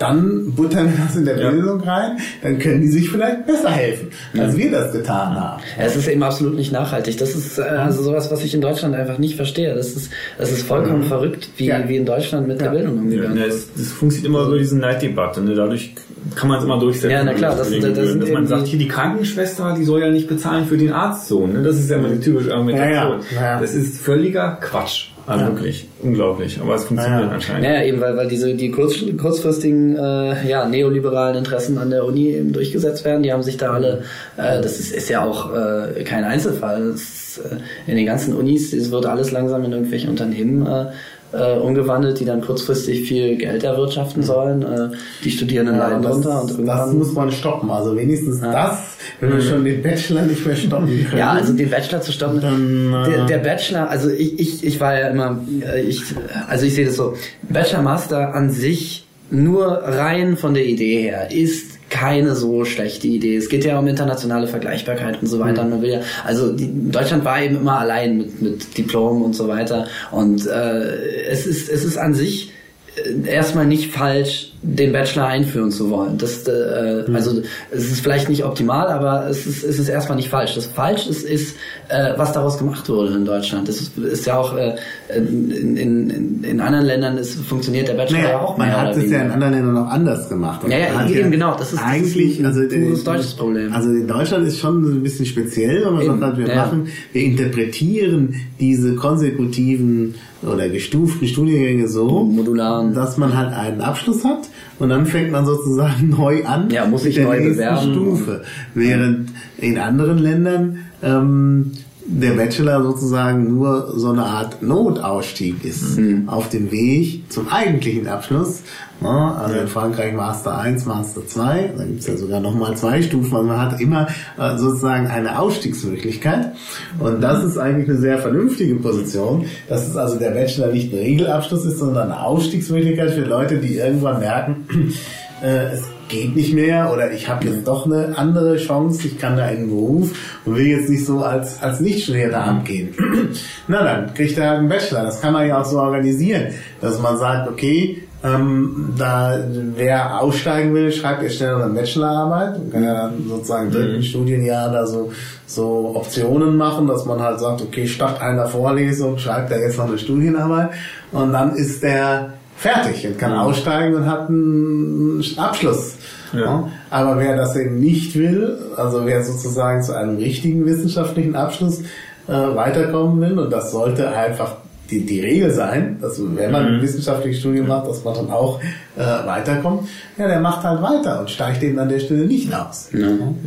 Dann 0.00 0.52
buttern 0.56 0.86
wir 0.96 1.04
das 1.04 1.14
in 1.14 1.24
der 1.26 1.38
Ja. 1.38 1.50
Bildung 1.50 1.80
rein, 1.82 2.16
dann 2.42 2.58
können 2.58 2.80
die 2.80 2.88
sich 2.88 3.10
vielleicht 3.10 3.46
besser 3.46 3.68
helfen, 3.70 4.08
als 4.36 4.56
wir 4.56 4.70
das 4.70 4.92
getan 4.92 5.34
haben. 5.38 5.62
Es 5.78 5.94
ist 5.94 6.08
eben 6.08 6.22
absolut 6.22 6.56
nicht 6.56 6.72
nachhaltig. 6.72 7.18
Das 7.18 7.34
ist 7.34 7.58
äh, 7.58 7.62
also 7.62 8.02
sowas, 8.02 8.30
was 8.32 8.42
ich 8.42 8.54
in 8.54 8.62
Deutschland 8.62 8.94
einfach 8.94 9.18
nicht 9.18 9.36
verstehe. 9.36 9.74
Das 9.74 9.88
ist, 9.94 10.10
das 10.38 10.50
ist 10.52 10.62
vollkommen 10.66 11.02
verrückt, 11.02 11.50
wie, 11.58 11.66
Ja. 11.66 11.86
wie 11.86 11.96
in 11.96 12.06
Deutschland 12.06 12.48
mit 12.48 12.60
der. 12.60 12.70
Bildung 12.70 12.96
ja, 12.96 13.00
umgegangen 13.02 13.36
wird. 13.36 13.48
es, 13.48 13.68
das 13.76 13.88
funktioniert 13.88 14.30
immer 14.34 14.46
über 14.46 14.56
diese 14.58 14.78
Neiddebatte. 14.78 15.42
Ne? 15.42 15.54
Dadurch 15.54 15.94
kann 16.34 16.48
man 16.48 16.58
es 16.58 16.64
immer 16.64 16.78
durchsetzen. 16.80 17.10
Ja, 17.10 17.22
na 17.22 17.34
klar, 17.34 17.54
das- 17.56 17.70
dass, 17.70 17.80
das 17.94 18.08
sind 18.08 18.22
dass 18.22 18.30
man 18.30 18.46
sagt, 18.46 18.66
die- 18.66 18.70
hier 18.70 18.78
die 18.78 18.88
Krankenschwester, 18.88 19.74
die 19.76 19.84
soll 19.84 20.00
ja 20.00 20.08
nicht 20.10 20.28
bezahlen 20.28 20.64
für 20.66 20.78
den 20.78 20.92
Arztsohn. 20.92 21.52
Ne? 21.52 21.62
Das 21.62 21.76
ist 21.78 21.90
ja 21.90 21.96
immer 21.98 22.08
die 22.08 22.20
typische 22.20 22.52
Argumentation. 22.54 23.20
Ja, 23.34 23.40
ja. 23.42 23.60
Das 23.60 23.74
ist 23.74 24.00
völliger 24.00 24.56
Quatsch. 24.62 25.08
Also 25.30 25.44
Ja. 25.44 25.50
wirklich 25.52 25.86
unglaublich. 26.02 26.58
Aber 26.60 26.74
es 26.74 26.84
funktioniert 26.84 27.22
Ja, 27.22 27.26
ja. 27.28 27.32
anscheinend. 27.34 27.64
Ja, 27.64 27.72
ja, 27.74 27.82
eben, 27.84 28.00
weil, 28.00 28.16
weil 28.16 28.26
diese 28.26 28.52
die 28.54 28.70
kurz, 28.72 28.96
kurzfristigen 29.16 29.96
äh, 29.96 30.48
ja, 30.48 30.66
neoliberalen 30.66 31.36
Interessen 31.36 31.78
an 31.78 31.90
der 31.90 32.04
Uni 32.04 32.30
eben 32.30 32.52
durchgesetzt 32.52 33.04
werden. 33.04 33.22
Die 33.22 33.32
haben 33.32 33.44
sich 33.44 33.56
da 33.56 33.72
alle, 33.72 34.02
äh, 34.36 34.60
das 34.60 34.80
ist, 34.80 34.92
ist 34.92 35.08
ja 35.08 35.22
auch 35.24 35.54
äh, 35.54 36.02
kein 36.02 36.24
Einzelfall. 36.24 36.90
Das 36.90 37.00
ist, 37.00 37.38
äh, 37.44 37.56
in 37.90 37.96
den 37.96 38.06
ganzen 38.06 38.34
Unis 38.34 38.72
es 38.72 38.90
wird 38.90 39.06
alles 39.06 39.30
langsam 39.30 39.64
in 39.64 39.70
irgendwelche 39.72 40.08
Unternehmen 40.10 40.66
äh, 40.66 40.86
äh, 41.32 41.58
umgewandelt, 41.58 42.18
die 42.20 42.24
dann 42.24 42.40
kurzfristig 42.40 43.06
viel 43.08 43.36
Geld 43.36 43.62
erwirtschaften 43.64 44.22
sollen. 44.22 44.62
Äh, 44.62 44.96
die 45.24 45.30
Studierenden 45.30 45.76
Ja, 45.76 45.88
leiden 45.88 46.02
das, 46.02 46.12
drunter 46.12 46.40
und 46.42 46.50
das 46.50 46.58
irgendwann. 46.58 46.98
muss 46.98 47.12
man 47.12 47.32
stoppen. 47.32 47.70
Also 47.70 47.96
wenigstens 47.96 48.40
das, 48.40 48.96
wenn 49.20 49.32
wir 49.32 49.40
schon 49.40 49.64
den 49.64 49.82
Bachelor 49.82 50.22
nicht 50.22 50.44
mehr 50.44 50.56
stoppen 50.56 50.86
können. 51.08 51.18
Ja, 51.18 51.32
also 51.32 51.52
den 51.52 51.70
Bachelor 51.70 52.00
zu 52.00 52.12
stoppen. 52.12 52.40
Dann, 52.40 52.92
äh, 53.04 53.10
der, 53.10 53.26
der 53.26 53.38
Bachelor, 53.38 53.88
also 53.88 54.10
ich, 54.10 54.38
ich, 54.40 54.64
ich 54.64 54.80
war 54.80 54.98
ja 54.98 55.08
immer, 55.08 55.38
äh, 55.62 55.82
ich, 55.82 56.02
also 56.48 56.66
ich 56.66 56.74
sehe 56.74 56.86
das 56.86 56.96
so, 56.96 57.14
Bachelor 57.48 57.82
Master 57.82 58.34
an 58.34 58.50
sich 58.50 59.06
nur 59.30 59.66
rein 59.68 60.36
von 60.36 60.54
der 60.54 60.66
Idee 60.66 61.02
her 61.02 61.30
ist 61.30 61.69
keine 61.90 62.34
so 62.34 62.64
schlechte 62.64 63.06
Idee. 63.08 63.36
Es 63.36 63.48
geht 63.48 63.64
ja 63.64 63.78
um 63.78 63.86
internationale 63.86 64.46
Vergleichbarkeit 64.46 65.20
und 65.20 65.28
so 65.28 65.38
weiter. 65.40 65.62
Und 65.62 65.70
man 65.70 65.82
will 65.82 65.90
ja, 65.90 66.00
also 66.24 66.52
die, 66.52 66.70
Deutschland 66.90 67.24
war 67.24 67.42
eben 67.42 67.56
immer 67.56 67.78
allein 67.78 68.16
mit, 68.16 68.40
mit 68.40 68.78
Diplom 68.78 69.22
und 69.22 69.34
so 69.34 69.48
weiter. 69.48 69.86
Und 70.10 70.46
äh, 70.46 71.26
es 71.26 71.46
ist 71.46 71.68
es 71.68 71.84
ist 71.84 71.98
an 71.98 72.14
sich 72.14 72.52
äh, 72.96 73.28
erstmal 73.28 73.66
nicht 73.66 73.92
falsch, 73.92 74.49
den 74.62 74.92
Bachelor 74.92 75.26
einführen 75.26 75.70
zu 75.70 75.88
wollen. 75.90 76.18
Das, 76.18 76.46
äh, 76.46 77.04
also 77.14 77.40
es 77.70 77.90
ist 77.90 78.00
vielleicht 78.02 78.28
nicht 78.28 78.44
optimal, 78.44 78.88
aber 78.88 79.26
es 79.28 79.46
ist, 79.46 79.64
es 79.64 79.78
ist 79.78 79.88
erstmal 79.88 80.16
nicht 80.16 80.28
falsch. 80.28 80.54
Das 80.54 80.66
falsch 80.66 81.06
ist, 81.06 81.24
ist 81.24 81.56
äh, 81.88 82.12
was 82.18 82.32
daraus 82.32 82.58
gemacht 82.58 82.86
wurde 82.88 83.14
in 83.14 83.24
Deutschland. 83.24 83.68
Das 83.68 83.80
ist, 83.80 83.96
ist 83.96 84.26
ja 84.26 84.36
auch 84.36 84.54
äh, 84.56 84.74
in, 85.16 85.76
in, 85.76 86.44
in, 86.44 86.60
anderen 86.60 86.84
Ländern 86.84 87.16
ist, 87.16 87.36
funktioniert 87.36 87.88
der 87.88 87.94
Bachelor 87.94 88.18
Naja, 88.18 88.30
ja 88.32 88.40
auch 88.40 88.58
man 88.58 88.68
mehr 88.68 88.80
hat 88.82 88.96
es 88.96 89.10
ja 89.10 89.22
in 89.22 89.30
anderen 89.30 89.54
Ländern 89.54 89.74
noch 89.74 89.88
anders 89.88 90.28
gemacht. 90.28 90.60
Ja, 90.68 90.76
ja, 90.78 90.92
man 90.94 91.10
eben 91.10 91.30
genau, 91.30 91.52
das 91.56 91.72
ist- 91.72 91.80
das 91.80 91.88
eigentlich 91.88 92.32
ist 92.38 92.40
ein 92.40 92.46
also 92.46 92.60
äh, 92.60 93.02
deutsches 93.02 93.34
Problem. 93.34 93.72
Also 93.72 93.88
in 93.90 94.06
Deutschland 94.06 94.46
ist 94.46 94.58
schon 94.58 94.82
ein 94.98 95.02
bisschen 95.02 95.24
speziell, 95.24 95.86
wenn 95.86 95.94
man 95.94 96.02
Eben, 96.02 96.20
sagt, 96.20 96.36
wir 96.36 96.48
ja. 96.48 96.54
machen, 96.66 96.88
wir 97.12 97.22
interpretieren 97.22 98.34
diese 98.60 98.94
konsekutiven 98.94 100.16
oder 100.42 100.68
gestuften 100.68 101.26
Studiengänge 101.28 101.88
so, 101.88 102.24
Modularen. 102.24 102.94
dass 102.94 103.16
man 103.16 103.36
halt 103.36 103.52
einen 103.54 103.80
Abschluss 103.80 104.24
hat 104.24 104.49
und 104.80 104.88
dann 104.88 105.06
fängt 105.06 105.30
man 105.30 105.46
sozusagen 105.46 106.10
neu 106.18 106.44
an 106.44 106.70
Ja, 106.70 106.86
muss 106.86 107.04
der 107.16 107.24
neu 107.24 107.36
nächsten 107.38 107.52
bewerben. 107.56 107.92
Stufe. 107.92 108.42
Während 108.74 109.30
in 109.58 109.78
anderen 109.78 110.18
Ländern 110.18 110.78
ähm, 111.02 111.72
der 112.12 112.32
Bachelor 112.32 112.82
sozusagen 112.82 113.54
nur 113.54 113.92
so 113.96 114.10
eine 114.10 114.24
Art 114.24 114.62
Notausstieg 114.62 115.64
ist 115.64 115.96
Mhm. 115.96 116.28
auf 116.28 116.48
dem 116.48 116.70
Weg 116.72 117.22
zum 117.30 117.48
eigentlichen 117.48 118.08
Abschluss. 118.08 118.62
Ja, 119.00 119.34
also 119.34 119.58
in 119.60 119.68
Frankreich 119.68 120.12
Master 120.14 120.58
1, 120.58 120.84
Master 120.84 121.26
2, 121.26 121.72
da 121.76 121.84
gibt's 121.84 122.06
ja 122.06 122.16
sogar 122.16 122.40
nochmal 122.40 122.76
zwei 122.76 123.00
Stufen. 123.00 123.34
Also 123.34 123.46
man 123.48 123.58
hat 123.58 123.80
immer 123.80 124.08
äh, 124.38 124.58
sozusagen 124.58 125.06
eine 125.06 125.38
Ausstiegsmöglichkeit. 125.38 126.52
Und 126.98 127.22
das 127.22 127.42
ist 127.44 127.56
eigentlich 127.56 127.88
eine 127.88 127.98
sehr 127.98 128.18
vernünftige 128.18 128.74
Position, 128.74 129.46
dass 129.68 129.88
es 129.88 129.96
also 129.96 130.18
der 130.18 130.30
Bachelor 130.30 130.72
nicht 130.72 130.92
ein 130.92 130.98
Regelabschluss 130.98 131.64
ist, 131.64 131.78
sondern 131.78 132.10
eine 132.10 132.22
Ausstiegsmöglichkeit 132.22 133.12
für 133.12 133.22
Leute, 133.24 133.56
die 133.58 133.76
irgendwann 133.76 134.18
merken, 134.20 134.66
äh, 135.42 135.72
es 135.74 135.82
geht 136.10 136.36
nicht 136.36 136.52
mehr 136.52 136.92
oder 136.92 137.10
ich 137.12 137.28
habe 137.28 137.46
jetzt 137.46 137.66
doch 137.66 137.86
eine 137.86 138.16
andere 138.18 138.56
Chance, 138.56 139.06
ich 139.06 139.18
kann 139.18 139.36
da 139.36 139.48
in 139.48 139.60
den 139.60 139.68
Beruf 139.70 140.10
und 140.44 140.56
will 140.56 140.66
jetzt 140.66 140.90
nicht 140.90 141.06
so 141.06 141.20
als, 141.20 141.62
als 141.62 141.80
Nichtstudierender 141.80 142.44
abgehen. 142.44 142.94
Na 143.68 143.82
dann 143.82 144.14
kriegt 144.14 144.36
er 144.36 144.50
halt 144.50 144.58
einen 144.58 144.68
Bachelor. 144.68 145.04
Das 145.04 145.20
kann 145.20 145.32
man 145.32 145.48
ja 145.48 145.60
auch 145.60 145.64
so 145.64 145.78
organisieren, 145.78 146.48
dass 146.80 147.00
man 147.00 147.16
sagt, 147.16 147.48
okay, 147.48 148.02
ähm, 148.22 148.94
da 148.98 149.38
wer 149.76 150.20
aussteigen 150.20 150.74
will, 150.74 150.92
schreibt 150.92 151.22
er 151.22 151.30
schnell 151.30 151.54
eine 151.54 151.72
Bachelorarbeit 151.72 152.56
und 152.56 152.72
kann 152.72 152.84
ja 152.84 152.94
dann 152.94 153.24
sozusagen 153.26 153.66
im 153.68 153.72
dritten 153.72 154.02
Studienjahr 154.02 154.70
da 154.70 154.86
so, 154.86 155.10
so 155.46 155.92
Optionen 155.94 156.56
machen, 156.56 156.86
dass 156.86 157.06
man 157.06 157.20
halt 157.20 157.40
sagt, 157.40 157.62
okay, 157.62 157.86
statt 157.86 158.20
einer 158.20 158.46
Vorlesung 158.46 159.16
schreibt 159.16 159.50
er 159.52 159.60
jetzt 159.60 159.78
noch 159.78 159.88
eine 159.88 159.98
Studienarbeit 159.98 160.70
und 161.12 161.32
dann 161.32 161.54
ist 161.54 161.82
der 161.82 162.34
fertig 162.60 163.06
und 163.06 163.18
kann 163.18 163.32
aussteigen 163.32 163.94
und 163.94 164.06
hat 164.06 164.28
einen 164.28 165.24
Abschluss. 165.36 165.94
Ja. 166.32 166.40
Ja. 166.40 166.68
Aber 166.90 167.18
wer 167.18 167.36
das 167.36 167.56
eben 167.56 167.80
nicht 167.80 168.14
will, 168.16 168.56
also 168.76 169.04
wer 169.06 169.24
sozusagen 169.24 169.82
zu 169.82 169.96
einem 169.96 170.16
richtigen 170.18 170.64
wissenschaftlichen 170.66 171.34
Abschluss 171.34 171.80
äh, 172.28 172.32
weiterkommen 172.32 173.20
will, 173.20 173.38
und 173.38 173.50
das 173.52 173.72
sollte 173.72 174.10
einfach 174.10 174.56
die, 174.90 175.06
die 175.06 175.20
Regel 175.20 175.50
sein, 175.52 175.96
dass 176.00 176.20
wenn 176.20 176.50
man 176.52 176.66
ein 176.66 176.82
wissenschaftliches 176.82 177.40
Studium 177.40 177.68
macht, 177.68 177.88
dass 177.88 178.04
man 178.04 178.14
dann 178.14 178.30
auch 178.30 178.60
äh, 178.96 179.00
weiterkommt, 179.26 179.88
ja, 180.18 180.28
der 180.28 180.40
macht 180.40 180.62
halt 180.64 180.82
weiter 180.82 181.20
und 181.20 181.30
steigt 181.30 181.62
eben 181.62 181.78
an 181.78 181.88
der 181.88 182.00
Stelle 182.00 182.26
nicht 182.26 182.52
aus. 182.54 182.90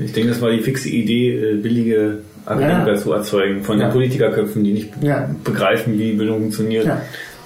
Ich 0.03 0.11
denke, 0.13 0.29
das 0.29 0.41
war 0.41 0.49
die 0.51 0.59
fixe 0.61 0.89
Idee, 0.89 1.51
äh, 1.51 1.55
billige 1.57 2.19
Akademiker 2.45 2.93
Ja. 2.93 2.97
zu 2.97 3.13
erzeugen 3.13 3.61
von 3.63 3.77
Ja. 3.79 3.87
den 3.87 3.91
Politikerköpfen, 3.93 4.63
die 4.63 4.73
nicht 4.73 4.89
Ja. 5.01 5.29
begreifen, 5.43 5.97
wie 5.99 6.13
Bildung 6.13 6.39
funktioniert. 6.41 6.87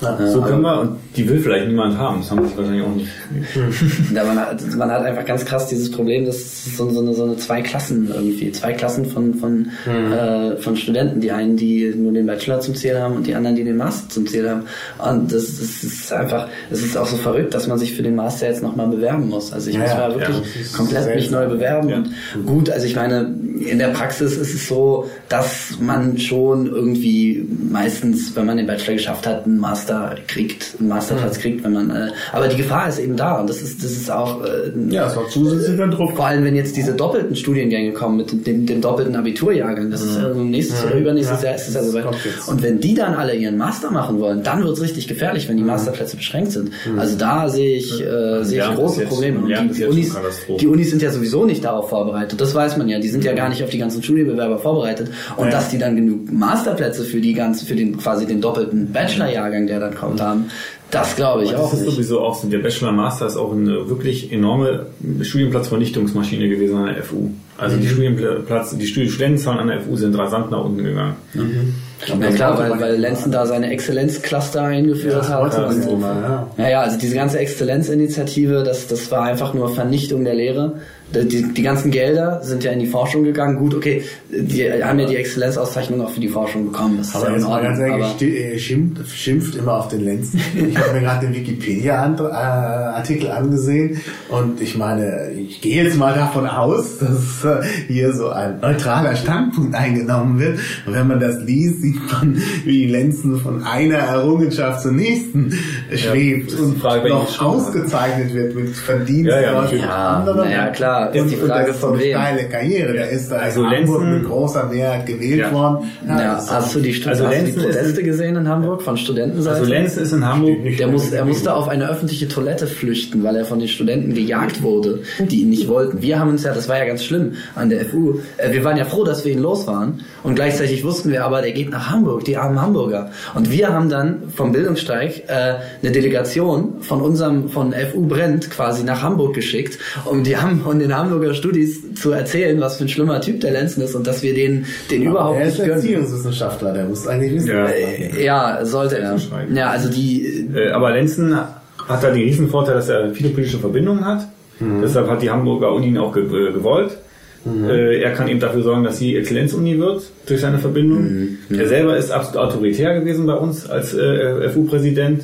Ja. 0.01 0.27
So 0.27 0.41
können 0.41 0.61
wir, 0.61 0.79
und 0.81 0.99
die 1.15 1.27
will 1.27 1.39
vielleicht 1.39 1.67
niemand 1.67 1.97
haben, 1.97 2.19
das 2.19 2.29
haben 2.29 2.47
sie 2.47 2.55
wahrscheinlich 2.55 2.83
auch 2.83 2.95
nicht. 2.95 3.09
ja, 4.13 4.23
man, 4.23 4.39
hat, 4.39 4.75
man 4.75 4.91
hat 4.91 5.03
einfach 5.03 5.25
ganz 5.25 5.43
krass 5.43 5.67
dieses 5.67 5.89
Problem, 5.89 6.25
dass 6.25 6.35
es 6.35 6.77
so, 6.77 6.87
so, 6.91 7.01
eine, 7.01 7.15
so 7.15 7.23
eine 7.23 7.37
zwei 7.37 7.63
Klassen 7.63 8.11
irgendwie, 8.13 8.51
zwei 8.51 8.73
Klassen 8.73 9.05
von, 9.05 9.33
von, 9.33 9.71
mhm. 9.85 10.11
äh, 10.11 10.57
von 10.57 10.77
Studenten, 10.77 11.19
die 11.19 11.31
einen, 11.31 11.57
die 11.57 11.93
nur 11.95 12.13
den 12.13 12.27
Bachelor 12.27 12.59
zum 12.59 12.75
Ziel 12.75 12.99
haben 12.99 13.15
und 13.15 13.25
die 13.25 13.33
anderen, 13.33 13.55
die 13.55 13.63
den 13.63 13.77
Master 13.77 14.07
zum 14.09 14.27
Ziel 14.27 14.47
haben. 14.47 14.63
Und 14.99 15.31
das, 15.31 15.57
das 15.57 15.83
ist 15.83 16.13
einfach, 16.13 16.47
es 16.69 16.83
ist 16.83 16.95
auch 16.95 17.07
so 17.07 17.17
verrückt, 17.17 17.55
dass 17.55 17.65
man 17.67 17.79
sich 17.79 17.95
für 17.95 18.03
den 18.03 18.15
Master 18.15 18.47
jetzt 18.47 18.61
nochmal 18.61 18.87
bewerben 18.87 19.27
muss. 19.29 19.51
Also 19.51 19.69
ich 19.71 19.77
ja, 19.77 19.81
muss 19.81 19.93
mal 19.93 20.13
wirklich 20.13 20.37
ja, 20.37 20.77
komplett 20.77 21.15
mich 21.15 21.31
neu 21.31 21.47
bewerben. 21.47 21.91
Und 21.91 22.45
gut, 22.45 22.69
also 22.69 22.85
ich 22.85 22.95
meine, 22.95 23.33
in 23.59 23.79
der 23.79 23.89
Praxis 23.89 24.37
ist 24.37 24.53
es 24.53 24.67
so, 24.67 25.09
dass 25.27 25.77
man 25.79 26.19
schon 26.19 26.67
irgendwie 26.67 27.47
meistens, 27.71 28.35
wenn 28.35 28.45
man 28.45 28.57
den 28.57 28.67
Bachelor 28.67 28.93
geschafft 28.93 29.25
hat, 29.25 29.45
einen 29.45 29.57
Master 29.57 29.86
kriegt, 30.27 30.75
einen 30.79 30.89
Masterplatz 30.89 31.37
mhm. 31.37 31.41
kriegt, 31.41 31.63
wenn 31.63 31.73
man. 31.73 31.89
Äh, 31.91 32.09
aber 32.31 32.47
die 32.47 32.57
Gefahr 32.57 32.89
ist 32.89 32.99
eben 32.99 33.15
da 33.15 33.39
und 33.39 33.49
das 33.49 33.61
ist, 33.61 33.83
das 33.83 33.91
ist 33.91 34.11
auch. 34.11 34.43
Äh, 34.43 34.71
ja, 34.89 35.07
es 35.07 35.15
war 35.15 35.27
zusätzlicher 35.29 35.87
Druck. 35.87 36.15
Vor 36.15 36.25
allem, 36.25 36.43
wenn 36.43 36.55
jetzt 36.55 36.75
diese 36.75 36.93
doppelten 36.93 37.35
Studiengänge 37.35 37.93
kommen 37.93 38.17
mit 38.17 38.47
dem, 38.47 38.65
dem 38.65 38.81
doppelten 38.81 39.15
Abiturjahrgang, 39.15 39.91
das 39.91 40.03
mhm. 40.03 40.09
ist 40.09 40.17
ja 40.17 40.23
also 40.25 40.41
nächstes 40.41 40.81
mhm. 40.81 40.87
oder 40.87 40.99
übernächstes 40.99 41.41
ja, 41.41 41.47
Jahr 41.47 41.55
ist 41.55 41.67
es 41.67 41.73
ja 41.73 41.83
soweit. 41.83 42.05
Und 42.47 42.63
wenn 42.63 42.79
die 42.79 42.93
dann 42.93 43.13
alle 43.13 43.35
ihren 43.35 43.57
Master 43.57 43.91
machen 43.91 44.19
wollen, 44.19 44.43
dann 44.43 44.63
wird 44.63 44.73
es 44.73 44.81
richtig 44.81 45.07
gefährlich, 45.07 45.47
wenn 45.49 45.57
die 45.57 45.63
mhm. 45.63 45.69
Masterplätze 45.69 46.17
beschränkt 46.17 46.51
sind. 46.51 46.71
Mhm. 46.85 46.99
Also 46.99 47.17
da 47.17 47.49
sehe 47.49 47.77
ich, 47.77 48.01
äh, 48.01 48.43
sehe 48.43 48.63
ich 48.63 48.75
große 48.75 49.05
Probleme. 49.05 49.39
Und 49.39 49.77
die, 49.77 49.85
Unis, 49.85 50.15
die 50.59 50.67
Unis 50.67 50.89
sind 50.89 51.01
ja 51.01 51.11
sowieso 51.11 51.45
nicht 51.45 51.63
darauf 51.63 51.89
vorbereitet. 51.89 52.39
Das 52.39 52.53
weiß 52.53 52.77
man 52.77 52.87
ja. 52.89 52.99
Die 52.99 53.09
sind 53.09 53.23
ja 53.23 53.33
gar 53.33 53.49
nicht 53.49 53.63
auf 53.63 53.69
die 53.69 53.77
ganzen 53.77 54.03
Studienbewerber 54.03 54.59
vorbereitet. 54.59 55.09
Und 55.35 55.45
ja. 55.45 55.51
dass 55.51 55.69
die 55.69 55.77
dann 55.77 55.95
genug 55.95 56.31
Masterplätze 56.31 57.03
für 57.03 57.21
die 57.21 57.33
ganze, 57.33 57.65
für 57.65 57.75
den 57.75 57.97
quasi 57.97 58.25
den 58.25 58.41
doppelten 58.41 58.91
Bachelorjahrgang, 58.91 59.67
der 59.67 59.76
dann 59.79 59.95
kommt, 59.95 60.21
haben, 60.21 60.49
das 60.91 61.15
glaube 61.15 61.43
ich 61.43 61.51
das 61.51 61.59
auch. 61.59 61.71
Das 61.71 61.79
ist 61.79 61.85
nicht. 61.85 61.95
sowieso 61.95 62.21
auch 62.21 62.35
so. 62.35 62.47
Der 62.47 62.59
Bachelor 62.59 62.91
Master 62.91 63.27
ist 63.27 63.37
auch 63.37 63.51
eine 63.51 63.89
wirklich 63.89 64.31
enorme 64.31 64.85
Studienplatzvernichtungsmaschine 65.21 66.47
gewesen 66.47 66.77
an 66.77 66.93
der 66.93 67.03
FU. 67.03 67.29
Also 67.57 67.75
mhm. 67.75 67.81
die 67.81 67.87
Studienplatz, 67.87 68.77
die 68.77 68.87
Studentenzahlen 68.87 69.59
an 69.59 69.67
der 69.67 69.81
FU 69.81 69.95
sind 69.95 70.17
rasant 70.17 70.51
nach 70.51 70.63
unten 70.63 70.83
gegangen. 70.83 71.15
Mhm. 71.33 71.73
Ja 72.21 72.31
klar, 72.31 72.57
weil, 72.57 72.79
weil 72.79 72.95
Lenzen 72.95 73.31
da 73.31 73.45
seine 73.45 73.71
Exzellenzcluster 73.71 74.61
eingeführt 74.61 75.25
ja, 75.27 75.29
hat. 75.29 75.57
Und, 75.57 76.01
ja. 76.01 76.69
ja, 76.69 76.81
also 76.81 76.97
diese 76.97 77.15
ganze 77.15 77.39
Exzellenzinitiative, 77.39 78.63
das, 78.63 78.87
das 78.87 79.09
war 79.09 79.23
einfach 79.23 79.53
nur 79.53 79.73
Vernichtung 79.73 80.23
der 80.23 80.35
Lehre. 80.35 80.75
Die, 81.13 81.53
die 81.53 81.63
ganzen 81.63 81.89
Gelder 81.89 82.41
sind 82.43 82.65
ja 82.65 82.71
in 82.71 82.79
die 82.79 82.87
Forschung 82.87 83.23
gegangen. 83.23 83.57
Gut, 83.57 83.73
okay, 83.73 84.03
die 84.29 84.69
haben 84.83 84.99
ja 84.99 85.07
die 85.07 85.15
Exzellenzauszeichnung 85.15 86.01
auch 86.01 86.09
für 86.09 86.19
die 86.19 86.27
Forschung 86.27 86.65
bekommen. 86.65 86.97
Das 86.97 87.15
aber 87.15 87.33
ist 87.35 87.47
ja 87.47 87.61
ganz 87.61 87.79
ehrlich, 87.79 88.65
schimpft, 88.65 89.09
schimpft 89.09 89.55
immer 89.55 89.77
auf 89.77 89.87
den 89.87 90.03
Lenzen. 90.03 90.41
Ich 90.53 90.77
habe 90.77 90.93
mir 90.93 91.01
gerade 91.01 91.27
den 91.27 91.35
Wikipedia-Artikel 91.35 93.31
angesehen 93.31 94.01
und 94.27 94.59
ich 94.61 94.75
meine, 94.77 95.31
ich 95.31 95.61
gehe 95.61 95.85
jetzt 95.85 95.97
mal 95.97 96.13
davon 96.13 96.45
aus, 96.45 96.97
dass 96.97 97.45
äh, 97.45 97.63
hier 97.87 98.11
so 98.11 98.29
ein 98.29 98.59
neutraler 98.59 99.15
Standpunkt 99.15 99.75
eingenommen 99.75 100.39
wird. 100.39 100.59
Und 100.85 100.93
wenn 100.93 101.07
man 101.07 101.21
das 101.21 101.41
liest, 101.43 101.81
sieht 101.81 102.11
man, 102.11 102.41
wie 102.65 102.87
Lenzen 102.87 103.39
von 103.39 103.63
einer 103.63 103.95
Errungenschaft 103.95 104.81
zur 104.81 104.91
nächsten 104.91 105.53
schwebt 105.95 106.51
ja, 106.51 106.59
und 106.59 106.79
Frage, 106.79 107.07
noch 107.09 107.41
ausgezeichnet 107.41 108.33
wird 108.33 108.55
mit 108.55 108.75
Verdienst 108.75 109.31
ja, 109.31 109.39
ja, 109.39 109.71
ja, 109.71 110.07
anderen. 110.17 110.51
Ja, 110.51 110.67
klar 110.67 110.96
ist 111.05 111.21
und, 111.21 111.31
die 111.31 111.35
Frage 111.35 111.73
von 111.73 111.99
wem. 111.99 112.11
steile 112.11 112.49
Karriere. 112.49 112.93
Der 112.93 113.09
ist 113.09 113.31
da 113.31 113.37
also 113.37 113.63
in 113.63 113.69
Hamburg 113.69 114.01
Lenzen, 114.01 114.19
mit 114.19 114.27
großer 114.27 114.65
Mehrheit 114.65 115.05
gewählt 115.05 115.39
ja. 115.39 115.51
worden. 115.53 115.91
Ja, 116.07 116.21
ja 116.21 116.45
hast 116.49 116.75
du 116.75 116.79
die, 116.79 116.93
Stud 116.93 117.07
also 117.07 117.27
hast 117.27 117.41
du 117.41 117.45
die 117.45 117.51
Proteste 117.51 118.03
gesehen 118.03 118.35
in 118.35 118.47
Hamburg 118.47 118.81
von 118.81 118.97
Studentenseite? 118.97 119.57
Also 119.57 119.69
Lenzen 119.69 120.03
ist 120.03 120.11
in 120.13 120.25
Hamburg. 120.25 120.77
Der 120.77 120.87
muss, 120.87 121.11
er 121.11 121.25
musste 121.25 121.53
auf 121.53 121.67
eine 121.67 121.89
öffentliche 121.89 122.27
Toilette 122.27 122.67
flüchten, 122.67 123.23
weil 123.23 123.35
er 123.35 123.45
von 123.45 123.59
den 123.59 123.67
Studenten 123.67 124.13
gejagt 124.13 124.61
wurde, 124.61 125.01
die 125.19 125.41
ihn 125.41 125.49
nicht 125.49 125.67
wollten. 125.67 126.01
Wir 126.01 126.19
haben 126.19 126.29
uns 126.29 126.43
ja, 126.43 126.53
das 126.53 126.69
war 126.69 126.77
ja 126.77 126.85
ganz 126.85 127.03
schlimm 127.03 127.33
an 127.55 127.69
der 127.69 127.85
FU. 127.85 128.19
Äh, 128.37 128.51
wir 128.51 128.63
waren 128.63 128.77
ja 128.77 128.85
froh, 128.85 129.03
dass 129.03 129.25
wir 129.25 129.31
ihn 129.31 129.41
los 129.41 129.67
waren. 129.67 130.01
Und 130.23 130.35
gleichzeitig 130.35 130.83
wussten 130.83 131.11
wir 131.11 131.23
aber, 131.23 131.41
der 131.41 131.51
geht 131.51 131.69
nach 131.69 131.89
Hamburg, 131.89 132.25
die 132.25 132.37
armen 132.37 132.61
Hamburger. 132.61 133.11
Und 133.35 133.51
wir 133.51 133.73
haben 133.73 133.89
dann 133.89 134.23
vom 134.35 134.51
Bildungsstreik 134.51 135.23
äh, 135.27 135.55
eine 135.81 135.91
Delegation 135.91 136.81
von 136.81 137.01
unserem, 137.01 137.49
von 137.49 137.73
FU 137.73 138.07
Brennt 138.07 138.49
quasi 138.49 138.83
nach 138.83 139.01
Hamburg 139.03 139.33
geschickt. 139.33 139.79
Und 140.05 140.25
die 140.25 140.37
haben 140.37 140.61
von 140.61 140.79
den 140.87 140.97
Hamburger 140.97 141.33
Studis 141.33 141.93
zu 141.95 142.11
erzählen, 142.11 142.59
was 142.59 142.77
für 142.77 142.85
ein 142.85 142.89
schlimmer 142.89 143.21
Typ 143.21 143.41
der 143.41 143.51
Lenzen 143.51 143.81
ist 143.81 143.95
und 143.95 144.07
dass 144.07 144.23
wir 144.23 144.33
den, 144.33 144.65
den 144.89 145.03
ja, 145.03 145.11
überhaupt 145.11 145.39
nicht 145.39 145.57
gönnen. 145.57 145.71
Er 145.71 145.77
ist 145.77 145.83
Erziehungswissenschaftler, 145.83 146.73
der 146.73 146.85
muss 146.85 147.07
eigentlich 147.07 147.33
wissen. 147.33 147.49
Ja, 147.49 147.67
äh, 147.67 148.23
ja 148.23 148.65
sollte 148.65 148.97
er. 148.97 149.17
Ja, 149.53 149.69
also 149.69 149.89
die. 149.89 150.47
Äh, 150.55 150.69
aber 150.71 150.91
Lenzen 150.91 151.35
hat 151.35 152.03
da 152.03 152.09
den 152.09 152.21
Riesenvorteil, 152.21 152.75
dass 152.75 152.89
er 152.89 153.13
viele 153.13 153.29
politische 153.29 153.59
Verbindungen 153.59 154.05
hat. 154.05 154.27
Mhm. 154.59 154.81
Deshalb 154.81 155.09
hat 155.09 155.21
die 155.21 155.29
Hamburger 155.29 155.73
Uni 155.73 155.87
ihn 155.87 155.97
auch 155.97 156.13
ge 156.13 156.23
äh, 156.23 156.53
gewollt. 156.53 156.97
Mhm. 157.45 157.69
Er 157.69 158.11
kann 158.11 158.27
eben 158.27 158.39
dafür 158.39 158.61
sorgen, 158.61 158.83
dass 158.83 158.97
sie 158.97 159.15
Exzellenzuni 159.15 159.79
wird 159.79 160.03
durch 160.25 160.41
seine 160.41 160.59
Verbindung. 160.59 161.37
Mhm. 161.49 161.59
Er 161.59 161.67
selber 161.67 161.95
ist 161.95 162.11
absolut 162.11 162.45
autoritär 162.45 162.99
gewesen 162.99 163.25
bei 163.25 163.35
uns 163.35 163.69
als 163.69 163.93
äh, 163.93 164.49
FU-Präsident. 164.49 165.23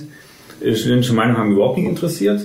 Studentische 0.74 1.14
Meinung 1.14 1.38
haben 1.38 1.52
überhaupt 1.52 1.78
nicht 1.78 1.90
interessiert. 1.90 2.42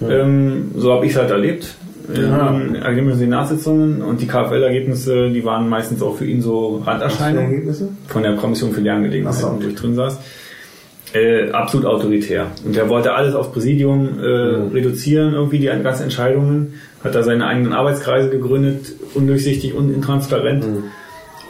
Mhm. 0.00 0.10
Ähm, 0.10 0.70
so 0.76 0.92
habe 0.92 1.06
ich 1.06 1.12
es 1.12 1.18
halt 1.18 1.30
erlebt 1.30 1.68
ja. 2.14 2.50
in 2.50 2.76
akademischen 2.76 3.18
Senatssitzungen 3.18 4.02
und 4.02 4.20
die 4.20 4.26
KfL-Ergebnisse, 4.26 5.30
die 5.30 5.44
waren 5.44 5.68
meistens 5.68 6.02
auch 6.02 6.16
für 6.16 6.26
ihn 6.26 6.42
so 6.42 6.82
Randerscheinungen 6.84 7.74
von 8.06 8.22
der 8.22 8.36
Kommission 8.36 8.72
für 8.72 8.80
Lerngelegenheiten, 8.80 9.40
so. 9.40 9.58
wo 9.60 9.68
ich 9.68 9.74
drin 9.74 9.94
saß. 9.94 10.18
Äh, 11.12 11.50
absolut 11.50 11.86
autoritär. 11.86 12.46
Und 12.64 12.76
er 12.76 12.88
wollte 12.88 13.12
alles 13.14 13.34
aufs 13.34 13.50
Präsidium 13.50 14.20
äh, 14.22 14.58
mhm. 14.58 14.68
reduzieren, 14.72 15.34
irgendwie 15.34 15.58
die 15.58 15.66
ganzen 15.66 16.04
Entscheidungen, 16.04 16.74
hat 17.02 17.16
da 17.16 17.22
seine 17.24 17.46
eigenen 17.46 17.72
Arbeitskreise 17.72 18.30
gegründet, 18.30 18.92
undurchsichtig 19.14 19.74
und 19.74 19.92
intransparent. 19.92 20.66
Mhm. 20.66 20.84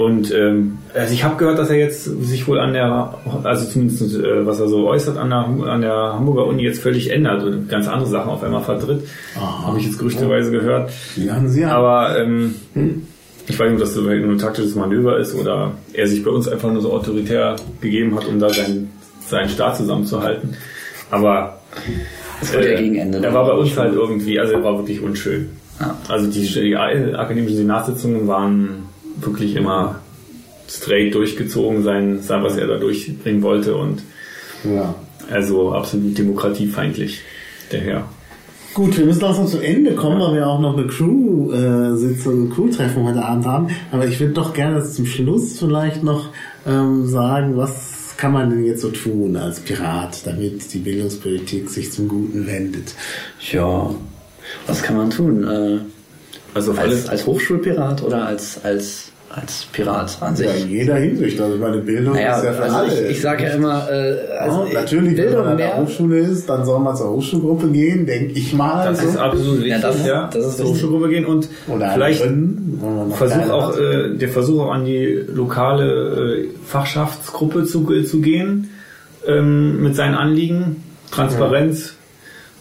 Und 0.00 0.32
ähm, 0.32 0.78
also 0.94 1.12
ich 1.12 1.24
habe 1.24 1.36
gehört, 1.36 1.58
dass 1.58 1.68
er 1.68 1.76
jetzt 1.76 2.04
sich 2.04 2.48
wohl 2.48 2.58
an 2.58 2.72
der, 2.72 3.18
also 3.42 3.68
zumindest 3.68 4.14
äh, 4.14 4.46
was 4.46 4.58
er 4.58 4.66
so 4.68 4.88
äußert, 4.88 5.18
an 5.18 5.28
der, 5.28 5.40
an 5.70 5.82
der 5.82 5.92
Hamburger 5.92 6.46
Uni 6.46 6.62
jetzt 6.62 6.80
völlig 6.80 7.10
ändert 7.10 7.42
und 7.42 7.68
ganz 7.68 7.86
andere 7.86 8.08
Sachen 8.08 8.30
auf 8.30 8.42
einmal 8.42 8.62
vertritt. 8.62 9.06
Habe 9.36 9.78
ich 9.78 9.84
jetzt 9.84 9.98
gerüchteweise 9.98 10.52
gehört. 10.52 10.90
Ja, 11.16 11.38
Sie 11.44 11.66
Aber 11.66 12.18
ähm, 12.18 12.54
hm? 12.72 13.02
ich 13.46 13.58
weiß 13.58 13.70
nicht, 13.70 13.74
ob 13.74 13.80
das 13.80 13.92
so 13.92 14.08
ein 14.08 14.38
taktisches 14.38 14.74
Manöver 14.74 15.18
ist 15.18 15.34
oder 15.34 15.72
er 15.92 16.06
sich 16.06 16.24
bei 16.24 16.30
uns 16.30 16.48
einfach 16.48 16.72
nur 16.72 16.80
so 16.80 16.94
autoritär 16.94 17.56
gegeben 17.82 18.16
hat, 18.16 18.26
um 18.26 18.38
da 18.38 18.48
seinen, 18.48 18.90
seinen 19.20 19.50
Staat 19.50 19.76
zusammenzuhalten. 19.76 20.56
Aber 21.10 21.60
äh, 22.54 22.96
er 22.96 23.34
war 23.34 23.44
bei 23.44 23.52
uns 23.52 23.76
halt 23.76 23.92
irgendwie, 23.92 24.40
also 24.40 24.54
er 24.54 24.64
war 24.64 24.78
wirklich 24.78 25.02
unschön. 25.02 25.50
Ja. 25.78 25.94
Also 26.08 26.30
die, 26.30 26.46
die 26.46 26.74
akademischen 26.74 27.58
Senatssitzungen 27.58 28.26
waren 28.26 28.89
wirklich 29.20 29.56
immer 29.56 30.00
straight 30.68 31.14
durchgezogen 31.14 31.82
sein, 31.82 32.20
sein 32.22 32.42
was 32.42 32.56
er 32.56 32.66
da 32.66 32.78
durchbringen 32.78 33.42
wollte 33.42 33.76
und 33.76 34.02
ja. 34.64 34.94
also 35.30 35.72
absolut 35.72 36.16
demokratiefeindlich, 36.16 37.20
der 37.72 37.80
Herr. 37.80 38.08
Gut, 38.72 38.96
wir 38.96 39.04
müssen 39.04 39.20
langsam 39.20 39.48
zum 39.48 39.62
Ende 39.62 39.96
kommen, 39.96 40.20
weil 40.20 40.34
wir 40.34 40.46
auch 40.46 40.60
noch 40.60 40.76
eine 40.76 40.86
Crew-Sitzung, 40.86 42.50
äh, 42.50 42.54
Crew-Treffen 42.54 43.04
heute 43.04 43.24
Abend 43.24 43.44
haben. 43.44 43.68
Aber 43.90 44.06
ich 44.06 44.20
würde 44.20 44.32
doch 44.32 44.54
gerne 44.54 44.80
zum 44.84 45.06
Schluss 45.06 45.58
vielleicht 45.58 46.04
noch 46.04 46.28
ähm, 46.64 47.04
sagen, 47.04 47.56
was 47.56 48.14
kann 48.16 48.32
man 48.32 48.50
denn 48.50 48.64
jetzt 48.64 48.82
so 48.82 48.90
tun 48.90 49.36
als 49.36 49.58
Pirat, 49.58 50.24
damit 50.24 50.72
die 50.72 50.78
Bildungspolitik 50.78 51.68
sich 51.68 51.90
zum 51.90 52.06
Guten 52.06 52.46
wendet? 52.46 52.94
Ja, 53.50 53.92
was 54.68 54.82
kann 54.82 54.96
man 54.96 55.10
tun? 55.10 55.42
Äh, 55.44 55.78
also 56.54 56.72
als, 56.72 57.08
als 57.08 57.26
Hochschulpirat 57.26 58.02
oder 58.02 58.26
als, 58.26 58.64
als 58.64 59.09
als 59.32 59.64
Pirat 59.66 60.16
an 60.20 60.34
sich. 60.34 60.46
Ja, 60.46 60.52
in 60.52 60.70
jeder 60.70 60.96
Hinsicht. 60.96 61.40
Also 61.40 61.56
meine 61.56 61.78
Bildung 61.78 62.14
naja, 62.14 62.36
ist 62.36 62.44
ja 62.44 62.52
für 62.52 62.62
also 62.64 62.76
alle. 62.76 63.00
Ich, 63.04 63.10
ich 63.10 63.20
sage 63.20 63.44
ja 63.44 63.50
immer, 63.50 63.88
äh, 63.88 64.16
also 64.38 64.66
ja, 64.66 64.80
natürlich, 64.80 65.14
Bildung 65.14 65.32
wenn 65.32 65.38
man 65.38 65.48
an 65.52 65.56
der 65.56 65.76
Hochschule 65.76 66.18
ist, 66.18 66.48
dann 66.48 66.64
soll 66.64 66.80
man 66.80 66.96
zur 66.96 67.10
Hochschulgruppe 67.10 67.68
gehen, 67.68 68.06
denke 68.06 68.32
ich 68.32 68.52
mal. 68.52 68.86
Das 68.86 69.00
so. 69.00 69.08
ist 69.08 69.16
absolut 69.16 69.58
wichtig, 69.58 69.70
ja, 69.70 69.78
das, 69.78 70.06
ja, 70.06 70.30
das 70.32 70.46
ist 70.46 70.56
zur 70.58 70.66
Hochschulgruppe 70.70 71.08
gehen 71.10 71.26
und 71.26 71.48
Oder 71.68 71.92
vielleicht 71.92 72.22
Versuch 73.12 73.50
auch, 73.50 73.78
äh, 73.78 74.16
der 74.16 74.28
Versuch 74.28 74.62
auch 74.62 74.72
an 74.72 74.84
die 74.84 75.24
lokale 75.32 76.40
äh, 76.40 76.48
Fachschaftsgruppe 76.66 77.64
zu, 77.64 77.92
äh, 77.92 78.04
zu 78.04 78.20
gehen 78.20 78.70
ähm, 79.26 79.80
mit 79.80 79.94
seinen 79.94 80.16
Anliegen, 80.16 80.82
Transparenz 81.12 81.94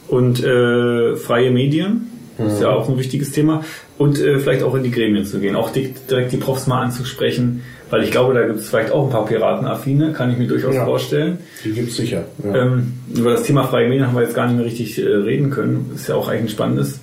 ja. 0.09 0.17
und 0.17 0.43
äh, 0.43 1.15
freie 1.15 1.49
Medien. 1.49 2.09
Das 2.45 2.53
ist 2.53 2.61
ja 2.61 2.69
auch 2.69 2.89
ein 2.89 2.97
wichtiges 2.97 3.31
Thema 3.31 3.63
und 3.97 4.19
äh, 4.19 4.39
vielleicht 4.39 4.63
auch 4.63 4.75
in 4.75 4.83
die 4.83 4.91
Gremien 4.91 5.25
zu 5.25 5.39
gehen, 5.39 5.55
auch 5.55 5.71
die, 5.71 5.93
direkt 6.09 6.31
die 6.31 6.37
Profs 6.37 6.67
mal 6.67 6.81
anzusprechen, 6.81 7.63
weil 7.89 8.03
ich 8.03 8.11
glaube, 8.11 8.33
da 8.33 8.45
gibt 8.45 8.59
es 8.59 8.69
vielleicht 8.69 8.91
auch 8.91 9.05
ein 9.05 9.09
paar 9.09 9.25
Piratenaffine, 9.25 10.13
kann 10.13 10.31
ich 10.31 10.37
mir 10.37 10.47
durchaus 10.47 10.75
ja, 10.75 10.85
vorstellen. 10.85 11.39
Die 11.63 11.71
gibt 11.71 11.89
es 11.89 11.97
sicher. 11.97 12.25
Ja. 12.43 12.55
Ähm, 12.55 12.93
über 13.13 13.31
das 13.31 13.43
Thema 13.43 13.63
freie 13.65 13.87
Medien 13.89 14.07
haben 14.07 14.15
wir 14.15 14.23
jetzt 14.23 14.35
gar 14.35 14.47
nicht 14.47 14.57
mehr 14.57 14.65
richtig 14.65 14.97
äh, 14.99 15.07
reden 15.07 15.49
können. 15.49 15.91
Ist 15.95 16.07
ja 16.07 16.15
auch 16.15 16.27
eigentlich 16.27 16.43
ein 16.43 16.49
spannendes. 16.49 16.99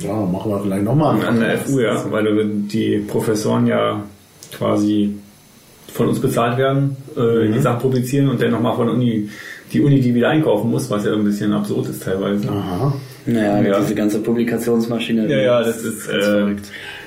Ja, 0.00 0.14
machen 0.14 0.50
wir 0.50 0.60
vielleicht 0.60 0.84
nochmal. 0.84 1.24
An 1.24 1.38
der 1.38 1.58
FU, 1.58 1.78
ja, 1.78 2.04
weil 2.10 2.24
die 2.72 2.98
Professoren 3.06 3.66
ja 3.68 4.02
quasi 4.56 5.14
von 5.92 6.08
uns 6.08 6.20
bezahlt 6.20 6.58
werden, 6.58 6.96
äh, 7.16 7.52
die 7.52 7.60
Sachen 7.60 7.80
publizieren 7.80 8.28
und 8.28 8.42
dann 8.42 8.50
nochmal 8.50 8.74
von 8.74 8.86
der 8.86 8.96
Uni, 8.96 9.28
die 9.72 9.80
Uni 9.80 10.00
die 10.00 10.12
wieder 10.12 10.30
einkaufen 10.30 10.70
muss, 10.70 10.90
was 10.90 11.04
ja 11.04 11.12
ein 11.12 11.24
bisschen 11.24 11.52
absurd 11.52 11.88
ist 11.88 12.02
teilweise. 12.02 12.48
Aha. 12.48 12.94
Naja, 13.26 13.60
Ja. 13.62 13.80
diese 13.80 13.94
ganze 13.94 14.18
Publikationsmaschine. 14.20 15.26
Ja, 15.28 15.38
ja, 15.38 15.62
das 15.62 15.82
ist, 15.82 16.08
äh, 16.08 16.20
verrückt. 16.22 16.66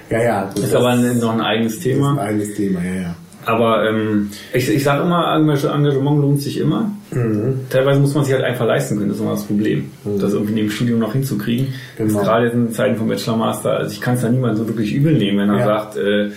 Ja, 0.09 0.21
ja. 0.23 0.43
gut, 0.45 0.63
ist 0.63 0.73
das 0.73 0.75
aber 0.75 0.89
ein, 0.89 1.19
noch 1.19 1.33
ein 1.33 1.41
eigenes 1.41 1.73
ist 1.75 1.83
Thema. 1.83 2.13
ein 2.13 2.19
eigenes 2.19 2.55
Thema, 2.55 2.79
ja, 2.83 3.01
ja. 3.01 3.15
Aber 3.45 3.87
ähm, 3.89 4.29
ich, 4.53 4.67
ich 4.69 4.83
sage 4.83 5.03
immer, 5.03 5.25
Engag- 5.37 5.73
Engagement 5.73 6.19
lohnt 6.21 6.41
sich 6.41 6.59
immer. 6.59 6.91
Mhm. 7.11 7.61
Teilweise 7.69 7.99
muss 8.01 8.13
man 8.13 8.25
sich 8.25 8.33
halt 8.33 8.43
einfach 8.43 8.65
leisten 8.65 8.97
können, 8.97 9.07
das 9.09 9.17
ist 9.17 9.21
immer 9.23 9.31
das 9.31 9.43
Problem. 9.45 9.89
Das 10.19 10.33
irgendwie 10.33 10.53
neben 10.53 10.67
dem 10.67 10.71
Studium 10.71 10.99
noch 10.99 11.13
hinzukriegen. 11.13 11.67
Genau. 11.97 12.13
Jetzt 12.13 12.23
Gerade 12.25 12.47
in 12.49 12.73
Zeiten 12.73 12.97
vom 12.97 13.07
Bachelor 13.07 13.37
Master, 13.37 13.71
also 13.77 13.91
ich 13.93 14.01
kann 14.01 14.15
es 14.15 14.21
da 14.21 14.27
niemand 14.29 14.57
so 14.57 14.67
wirklich 14.67 14.93
übel 14.93 15.13
nehmen, 15.13 15.37
wenn 15.39 15.49
er 15.49 15.59
Ja. 15.59 15.65
sagt, 15.65 15.95
äh, 15.97 16.29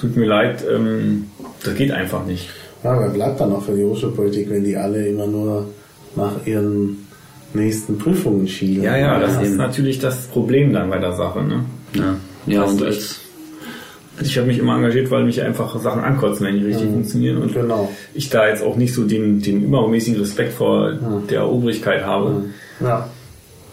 tut 0.00 0.16
mir 0.16 0.26
leid, 0.26 0.64
ähm, 0.74 1.26
das 1.62 1.74
geht 1.74 1.90
einfach 1.92 2.24
nicht. 2.24 2.48
Ja, 2.82 2.98
wer 2.98 3.08
bleibt 3.10 3.40
dann 3.40 3.50
noch 3.50 3.62
für 3.64 3.72
die 3.74 3.84
Hochschulpolitik, 3.84 4.48
wenn 4.48 4.64
die 4.64 4.76
alle 4.76 5.06
immer 5.06 5.26
nur 5.26 5.66
nach 6.16 6.46
ihren 6.46 7.03
nächsten 7.54 7.98
Prüfungen 7.98 8.46
schielen? 8.48 8.82
Ja, 8.82 8.96
ja, 8.96 9.18
das 9.18 9.34
ist 9.40 9.48
eben. 9.48 9.56
natürlich 9.56 9.98
das 9.98 10.26
Problem 10.26 10.72
dann 10.72 10.90
bei 10.90 10.98
der 10.98 11.12
Sache. 11.12 11.42
Ne? 11.42 11.64
Ja, 11.94 12.16
ja 12.46 12.60
Das 12.62 12.72
und 12.72 12.80
ist 12.82 12.86
als, 12.86 13.20
Also 14.18 14.30
ich 14.30 14.38
habe 14.38 14.46
mich 14.48 14.58
immer 14.58 14.76
engagiert, 14.76 15.10
weil 15.10 15.24
mich 15.24 15.42
einfach 15.42 15.78
Sachen 15.80 16.02
ankotzen, 16.02 16.46
wenn 16.46 16.58
die 16.58 16.64
richtig 16.66 16.88
funktionieren. 16.90 17.38
Und 17.38 17.54
Genau. 17.54 17.90
ich 18.14 18.28
da 18.30 18.48
jetzt 18.48 18.62
auch 18.62 18.76
nicht 18.76 18.94
so 18.94 19.04
den, 19.04 19.40
den 19.40 19.62
übermäßigen 19.64 20.20
Respekt 20.20 20.52
vor 20.52 20.92
der 21.30 21.48
Obrigkeit 21.48 22.04
habe. 22.04 22.44
Ja. 22.80 23.08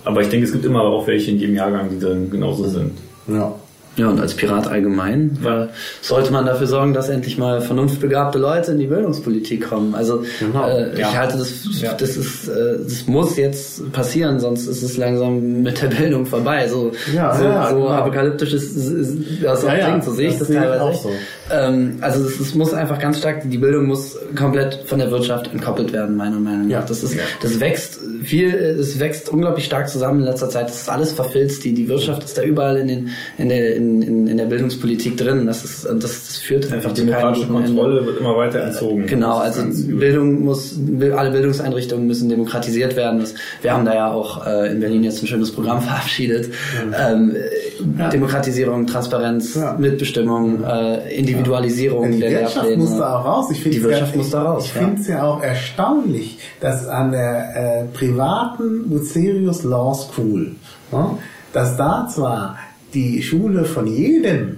Aber 0.03 0.21
ich 0.21 0.29
denke, 0.29 0.45
es 0.47 0.51
gibt 0.51 0.65
immer 0.65 0.81
auch 0.81 1.05
welche 1.07 1.29
in 1.31 1.37
jedem 1.37 1.55
Jahrgang, 1.55 1.89
die 1.91 1.99
dann 1.99 2.29
genauso 2.31 2.67
sind. 2.67 2.91
Ja. 3.27 3.53
Ja, 3.97 4.07
und 4.07 4.19
als 4.21 4.33
Pirat 4.33 4.67
allgemein 4.67 5.37
weil 5.41 5.69
sollte 6.01 6.31
man 6.31 6.45
dafür 6.45 6.65
sorgen, 6.67 6.93
dass 6.93 7.09
endlich 7.09 7.37
mal 7.37 7.59
vernunftbegabte 7.61 8.39
Leute 8.39 8.71
in 8.71 8.79
die 8.79 8.87
Bildungspolitik 8.87 9.67
kommen. 9.69 9.93
Also 9.95 10.23
Genau. 10.39 10.67
äh, 10.69 10.97
Ja. 10.99 11.09
ich 11.09 11.17
halte 11.17 11.37
das, 11.37 11.51
Ja. 11.81 11.93
das 11.93 12.15
ist, 12.15 12.47
äh, 12.47 12.77
das 12.83 13.05
muss 13.07 13.35
jetzt 13.37 13.91
passieren, 13.91 14.39
sonst 14.39 14.67
ist 14.67 14.81
es 14.81 14.95
langsam 14.97 15.61
mit 15.61 15.81
der 15.81 15.87
Bildung 15.87 16.25
vorbei. 16.25 16.67
So, 16.69 16.91
Ja, 17.13 17.35
so, 17.35 17.43
so 17.43 17.81
genau. 17.81 17.87
apokalyptisch 17.89 18.53
ist, 18.53 18.75
ist, 18.77 18.87
ist 18.91 19.43
das 19.43 19.65
auch 19.65 19.73
klingt, 19.73 20.03
so 20.05 20.11
sehe 20.11 20.29
ich 20.29 20.37
das 20.39 20.47
das, 20.47 20.57
teilweise. 20.57 20.81
auch 20.83 20.93
so. 20.93 21.09
Ähm, 21.51 21.97
also 22.01 22.23
es, 22.25 22.39
es 22.39 22.55
muss 22.55 22.73
einfach 22.73 22.99
ganz 22.99 23.19
stark, 23.19 23.49
die 23.49 23.57
Bildung 23.57 23.87
muss 23.87 24.17
komplett 24.35 24.83
von 24.85 24.99
der 24.99 25.11
Wirtschaft 25.11 25.51
entkoppelt 25.51 25.93
werden, 25.93 26.15
meiner 26.15 26.39
Meinung 26.39 26.67
nach. 26.67 26.71
Ja. 26.71 26.81
Das 26.81 27.03
ist, 27.03 27.17
das 27.41 27.59
wächst 27.59 27.99
viel, 28.23 28.53
es 28.53 28.99
wächst 28.99 29.29
unglaublich 29.29 29.65
stark 29.65 29.89
zusammen 29.89 30.19
in 30.19 30.25
letzter 30.25 30.49
Zeit. 30.49 30.67
Das 30.67 30.81
ist 30.81 30.89
alles 30.89 31.11
verfilzt. 31.13 31.63
Die, 31.63 31.73
die 31.73 31.87
Wirtschaft 31.87 32.23
ist 32.23 32.37
da 32.37 32.43
überall 32.43 32.77
in 32.77 32.87
den, 32.87 33.09
in 33.37 33.49
der, 33.49 33.75
in, 33.75 34.01
in, 34.01 34.27
in 34.27 34.37
der 34.37 34.45
Bildungspolitik 34.45 35.17
drin. 35.17 35.45
Das 35.45 35.63
ist, 35.63 35.85
das, 35.85 35.99
das 35.99 36.37
führt 36.37 36.71
einfach 36.71 36.91
Die 36.91 37.01
zu 37.01 37.05
demokratische 37.07 37.47
guten 37.47 37.63
Ende. 37.63 37.67
Kontrolle 37.73 38.05
wird 38.05 38.19
immer 38.19 38.37
weiter 38.37 38.61
entzogen. 38.63 39.05
Genau, 39.07 39.37
also. 39.37 39.61
Bildung 39.63 40.43
muss, 40.43 40.75
alle 41.15 41.31
Bildungseinrichtungen 41.31 42.07
müssen 42.07 42.29
demokratisiert 42.29 42.95
werden. 42.95 43.19
Das, 43.19 43.33
wir 43.61 43.73
haben 43.73 43.85
da 43.85 43.93
ja 43.93 44.11
auch 44.11 44.45
äh, 44.45 44.71
in 44.71 44.79
Berlin 44.79 45.03
jetzt 45.03 45.21
ein 45.21 45.27
schönes 45.27 45.51
Programm 45.51 45.81
verabschiedet. 45.81 46.49
Ähm, 46.97 47.35
äh, 47.97 48.09
Demokratisierung, 48.09 48.87
Transparenz, 48.87 49.55
Ja. 49.55 49.73
Mitbestimmung, 49.77 50.63
äh, 50.63 51.13
Individualisierung 51.15 52.11
Die 52.11 52.19
der 52.19 52.31
Wirtschaft 52.31 52.55
Lehrpläne. 52.67 52.83
muss 52.83 52.97
da 52.97 53.19
auch 53.19 53.25
raus. 53.25 53.51
Ich 53.51 53.63
Die 53.63 53.83
Wirtschaft 53.83 54.11
ja, 54.13 54.17
muss 54.17 54.29
da 54.29 54.41
raus, 54.43 54.65
Ich 54.65 54.75
ja. 54.75 54.81
finde 54.81 55.01
es 55.01 55.07
ja 55.07 55.23
auch 55.23 55.41
erstaunlich, 55.43 56.37
dass 56.59 56.87
an 56.87 57.11
der 57.11 57.55
äh, 57.55 57.85
privaten 57.97 58.89
Bucerius 58.89 59.63
Law 59.63 59.93
School, 59.93 60.55
ja, 60.91 61.17
dass 61.53 61.77
da 61.77 62.07
zwar 62.13 62.57
die 62.93 63.21
Schule 63.23 63.65
von 63.65 63.87
jedem, 63.87 64.57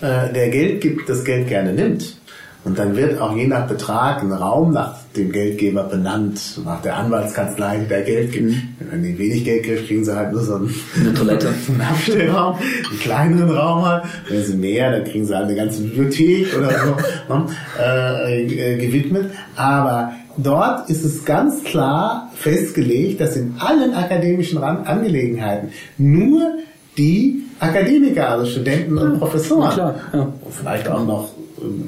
äh, 0.00 0.32
der 0.32 0.48
Geld 0.50 0.80
gibt, 0.80 1.08
das 1.08 1.24
Geld 1.24 1.48
gerne 1.48 1.72
nimmt. 1.72 2.18
Und 2.64 2.78
dann 2.78 2.96
wird 2.96 3.20
auch 3.20 3.36
je 3.36 3.46
nach 3.46 3.66
Betrag 3.66 4.22
ein 4.22 4.32
Raum 4.32 4.72
nach 4.72 4.94
dem 5.16 5.30
Geldgeber 5.30 5.84
benannt, 5.84 6.60
nach 6.64 6.82
der 6.82 6.96
Anwaltskanzlei, 6.96 7.78
die 7.78 7.88
da 7.88 8.00
Geld 8.00 8.32
gibt. 8.32 8.50
Mhm. 8.50 8.62
Wenn 8.90 9.02
die 9.02 9.18
wenig 9.18 9.44
Geld 9.44 9.64
kriegen, 9.64 9.86
kriegen 9.86 10.04
sie 10.04 10.14
halt 10.14 10.32
nur 10.32 10.42
so 10.42 10.56
einen, 10.56 10.74
Eine 10.98 11.14
Toilette. 11.14 11.48
einen 11.68 11.80
Abstellraum, 11.80 12.56
einen 12.56 12.98
kleineren 13.00 13.50
Raum 13.50 13.84
halt. 13.84 14.04
Wenn 14.28 14.44
sie 14.44 14.56
mehr, 14.56 14.90
dann 14.90 15.04
kriegen 15.04 15.24
sie 15.24 15.34
halt 15.34 15.46
eine 15.46 15.56
ganze 15.56 15.82
Bibliothek 15.82 16.56
oder 16.56 16.70
so 16.70 16.96
ne, 17.34 17.46
äh, 17.80 18.42
äh, 18.44 18.76
gewidmet. 18.76 19.30
Aber 19.56 20.12
dort 20.36 20.90
ist 20.90 21.04
es 21.04 21.24
ganz 21.24 21.62
klar 21.62 22.30
festgelegt, 22.34 23.20
dass 23.20 23.36
in 23.36 23.54
allen 23.58 23.94
akademischen 23.94 24.58
Angelegenheiten 24.58 25.68
nur 25.96 26.58
die 26.98 27.42
Akademiker, 27.60 28.30
also 28.30 28.46
Studenten 28.46 28.98
und 28.98 29.18
Professoren, 29.18 29.72
klar, 29.72 29.94
ja. 30.12 30.32
vielleicht 30.50 30.88
auch 30.88 31.04
noch 31.04 31.30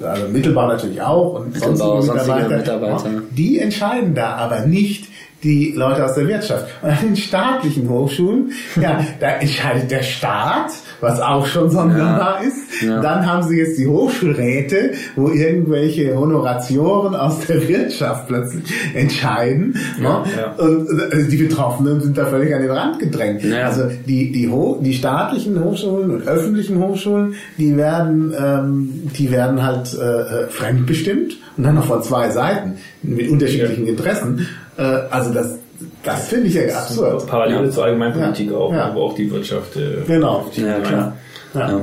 also 0.03 0.28
Mittelbau 0.28 0.69
natürlich 0.69 1.01
auch 1.01 1.40
und 1.40 1.57
sonstige 1.57 2.12
Mitarbeiter, 2.12 2.57
Mitarbeiter. 2.57 3.11
die 3.31 3.59
entscheiden 3.59 4.15
da 4.15 4.36
aber 4.36 4.61
nicht 4.61 5.07
die 5.47 5.73
Leute 5.77 6.05
aus 6.05 6.14
der 6.14 6.27
Wirtschaft. 6.27 6.66
Und 6.82 6.90
an 6.90 6.98
den 7.02 7.16
staatlichen 7.16 7.89
Hochschulen, 7.89 8.51
ja, 8.81 9.05
da 9.20 9.28
entscheidet 9.36 9.90
der 9.90 10.02
Staat, 10.02 10.73
was 11.01 11.20
auch 11.20 11.47
schon 11.47 11.70
sonderbar 11.70 12.40
ist. 12.43 12.82
Ja. 12.82 13.01
Dann 13.01 13.24
haben 13.27 13.47
sie 13.47 13.59
jetzt 13.59 13.78
die 13.78 13.86
Hochschulräte, 13.86 14.93
wo 15.14 15.28
irgendwelche 15.28 16.18
Honoratioren 16.18 17.14
aus 17.14 17.47
der 17.47 17.66
Wirtschaft 17.68 18.27
plötzlich 18.27 18.64
entscheiden. 18.94 19.77
Ja, 20.02 20.20
ne? 20.20 20.24
ja. 20.36 20.64
Und 20.64 20.89
äh, 20.89 21.24
die 21.28 21.36
Betroffenen 21.36 22.01
sind 22.01 22.18
da 22.18 22.27
völlig 22.27 22.52
an 22.52 22.62
den 22.62 22.70
Rand 22.70 22.98
gedrängt. 22.98 23.44
Ja. 23.44 23.66
Also 23.66 23.85
die, 24.06 24.32
die, 24.32 24.48
Ho 24.48 24.81
die 24.82 24.94
staatlichen 24.94 25.62
Hochschulen 25.62 26.10
und 26.10 26.27
öffentlichen 26.27 26.82
Hochschulen, 26.82 27.35
die 27.56 27.77
werden, 27.77 28.35
ähm, 28.36 29.10
die 29.16 29.31
werden 29.31 29.64
halt 29.64 29.94
äh, 29.94 30.05
äh, 30.05 30.48
fremdbestimmt 30.48 31.36
und 31.57 31.65
dann 31.65 31.74
noch 31.74 31.87
von 31.87 32.03
zwei 32.03 32.31
Seiten 32.31 32.78
mit 33.03 33.31
unterschiedlichen 33.31 33.87
Interessen. 33.87 34.47
Äh, 34.77 34.83
also 35.11 35.33
das, 35.33 35.59
das 36.03 36.28
finde 36.28 36.49
ich 36.49 36.55
ja 36.55 36.62
absurd. 36.77 37.27
Parallele 37.27 37.65
Ja. 37.66 37.70
zur 37.70 37.85
Allgemeinpolitik 37.85 38.51
Ja. 38.51 38.57
auch, 38.57 38.73
Ja. 38.73 38.95
wo 38.95 39.03
auch 39.03 39.15
die 39.15 39.31
Wirtschaft. 39.31 39.77
Äh, 39.77 40.03
Genau. 40.07 40.45
Ja, 40.55 40.78
klar. 40.81 41.16
Ja. 41.55 41.61
Ja. 41.70 41.81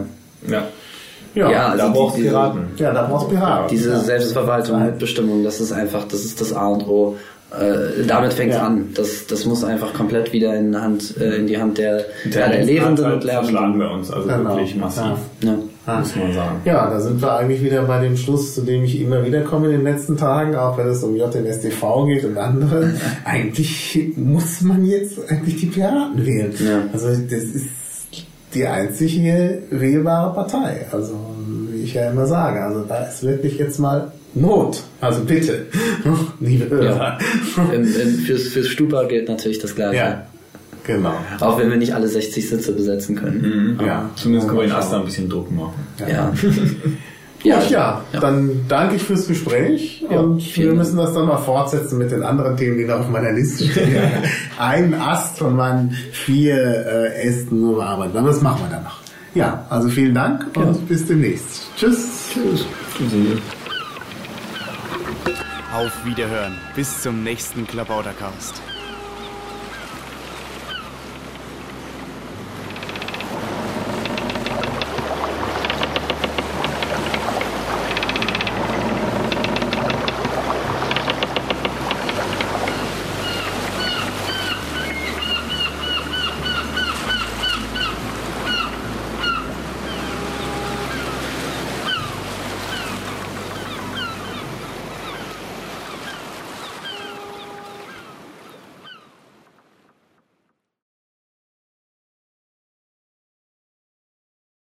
ja. 0.48 0.64
Ja, 1.36 1.50
Ja, 1.52 1.66
also 1.70 1.78
da 1.80 1.88
die- 1.88 1.94
brauchst 1.98 2.16
du 2.18 2.22
diese- 2.22 2.30
Piraten. 2.30 2.62
ja 2.78 2.94
da 2.94 3.02
brauchst 3.08 3.26
du 3.26 3.30
Piraten. 3.36 3.68
Diese 3.70 3.90
ja. 3.90 4.00
Selbstverwaltung, 4.00 4.86
Mitbestimmung, 4.86 5.44
das 5.44 5.60
ist 5.60 5.72
einfach, 5.72 6.04
das 6.08 6.24
ist 6.26 6.40
das 6.40 6.54
A 6.54 6.68
und 6.68 6.88
O. 6.88 7.16
Äh, 7.60 8.06
damit 8.08 8.34
fängt 8.34 8.52
es 8.52 8.58
Ja. 8.58 8.66
an. 8.68 8.90
Das, 8.96 9.26
das 9.28 9.46
muss 9.46 9.64
einfach 9.64 9.94
komplett 9.94 10.32
wieder 10.34 10.56
in, 10.56 10.80
Hand, 10.80 11.16
äh, 11.20 11.36
in 11.38 11.48
die 11.48 11.58
Hand 11.60 11.78
der, 11.80 12.06
der, 12.26 12.50
der 12.50 12.64
Lehrenden 12.66 13.06
Halbzeit 13.06 13.14
und 13.14 13.24
Lernenden. 13.24 13.50
verschlagen 13.56 13.80
wir 13.80 13.92
uns, 13.92 14.12
also 14.12 14.28
Genau. 14.28 14.50
wirklich 14.50 14.76
massiv, 14.76 15.04
Ja. 15.42 15.56
Ja. 15.86 16.00
muss 16.00 16.16
man 16.16 16.34
sagen. 16.34 16.62
Ja, 16.66 16.90
da 16.90 17.00
sind 17.00 17.22
wir 17.22 17.34
eigentlich 17.36 17.64
wieder 17.64 17.84
bei 17.84 18.02
dem 18.02 18.16
Schluss, 18.16 18.56
zu 18.56 18.62
dem 18.62 18.84
ich 18.84 19.02
immer 19.02 19.26
wieder 19.26 19.42
komme 19.42 19.68
in 19.68 19.72
den 19.74 19.84
letzten 19.84 20.18
Tagen, 20.18 20.56
auch 20.56 20.78
wenn 20.78 20.88
es 20.88 21.04
um 21.04 21.16
JNSDV 21.16 22.06
geht 22.08 22.26
und 22.26 22.38
andere. 22.38 22.94
eigentlich 23.26 24.14
muss 24.16 24.62
man 24.62 24.86
jetzt 24.86 25.20
eigentlich 25.30 25.58
die 25.58 25.66
Piraten 25.68 26.26
wählen. 26.26 26.54
Ja. 26.60 26.84
Also 26.94 27.08
das 27.08 27.44
ist 27.44 27.68
die 28.54 28.66
einzige 28.66 29.64
wählbare 29.72 30.34
Partei. 30.34 30.86
Also 30.92 31.20
wie 31.72 31.84
ich 31.84 31.94
ja 31.94 32.12
immer 32.12 32.28
sage, 32.28 32.62
also 32.62 32.84
da 32.88 33.04
ist 33.06 33.24
wirklich 33.24 33.58
jetzt 33.58 33.80
mal 33.80 34.12
Not. 34.36 34.82
Also 35.00 35.24
bitte, 35.24 35.68
liebe 36.40 36.68
Hörer. 36.68 37.20
Im, 37.72 37.84
im, 37.84 38.14
fürs, 38.16 38.48
fürs 38.48 38.68
Stupa 38.68 39.04
gilt 39.04 39.30
natürlich 39.30 39.60
das 39.60 39.76
Gleiche. 39.76 39.96
Ja, 39.96 40.26
genau. 40.86 41.14
Auch 41.40 41.58
wenn 41.60 41.70
wir 41.70 41.78
nicht 41.78 41.94
alle 41.94 42.08
60 42.08 42.50
Sitze 42.50 42.72
besetzen 42.74 43.16
können. 43.16 43.80
Ja. 43.86 44.10
Zumindest 44.16 44.48
können 44.48 44.60
wir 44.60 44.66
in 44.66 44.72
Mal 44.72 44.80
Asta 44.80 45.00
ein 45.00 45.06
bisschen 45.06 45.30
Druck 45.30 45.52
machen. 45.52 45.74
Ja. 46.08 46.32
Gut, 46.32 46.50
ja, 47.70 48.02
dann 48.20 48.66
danke 48.68 48.96
ich 48.96 49.04
fürs 49.04 49.28
Gespräch 49.28 50.06
Ja, 50.10 50.20
und 50.20 50.56
wir 50.56 50.74
müssen 50.74 50.98
das 50.98 51.14
dann 51.14 51.28
mal 51.28 51.38
fortsetzen 51.38 51.98
mit 51.98 52.12
den 52.12 52.24
anderen 52.24 52.56
Themen, 52.58 52.78
die 52.78 52.86
noch 52.86 53.00
auf 53.02 53.10
meiner 53.10 53.32
Liste 53.34 53.66
stehen. 53.66 54.02
Einen 54.58 54.94
Ast 54.94 55.38
von 55.40 55.56
meinen 55.56 55.92
vier 56.12 56.56
äh, 56.56 57.28
Ästen 57.28 57.60
nur 57.62 57.76
bearbeiten. 57.78 58.18
Aber 58.18 58.28
das 58.30 58.42
machen 58.42 58.62
wir 58.66 58.76
dann 58.76 58.84
noch. 58.84 59.00
Ja, 59.36 59.66
also 59.70 59.90
vielen 59.90 60.14
Dank 60.14 60.46
und 60.56 60.64
Ja. 60.64 60.72
bis 60.88 61.06
demnächst. 61.08 61.68
Tschüss. 61.76 62.30
Tschüss. 62.34 62.66
Auf 65.76 66.06
Wiederhören. 66.06 66.54
Bis 66.76 67.02
zum 67.02 67.24
nächsten 67.24 67.66
Klabautercast. 67.66 68.62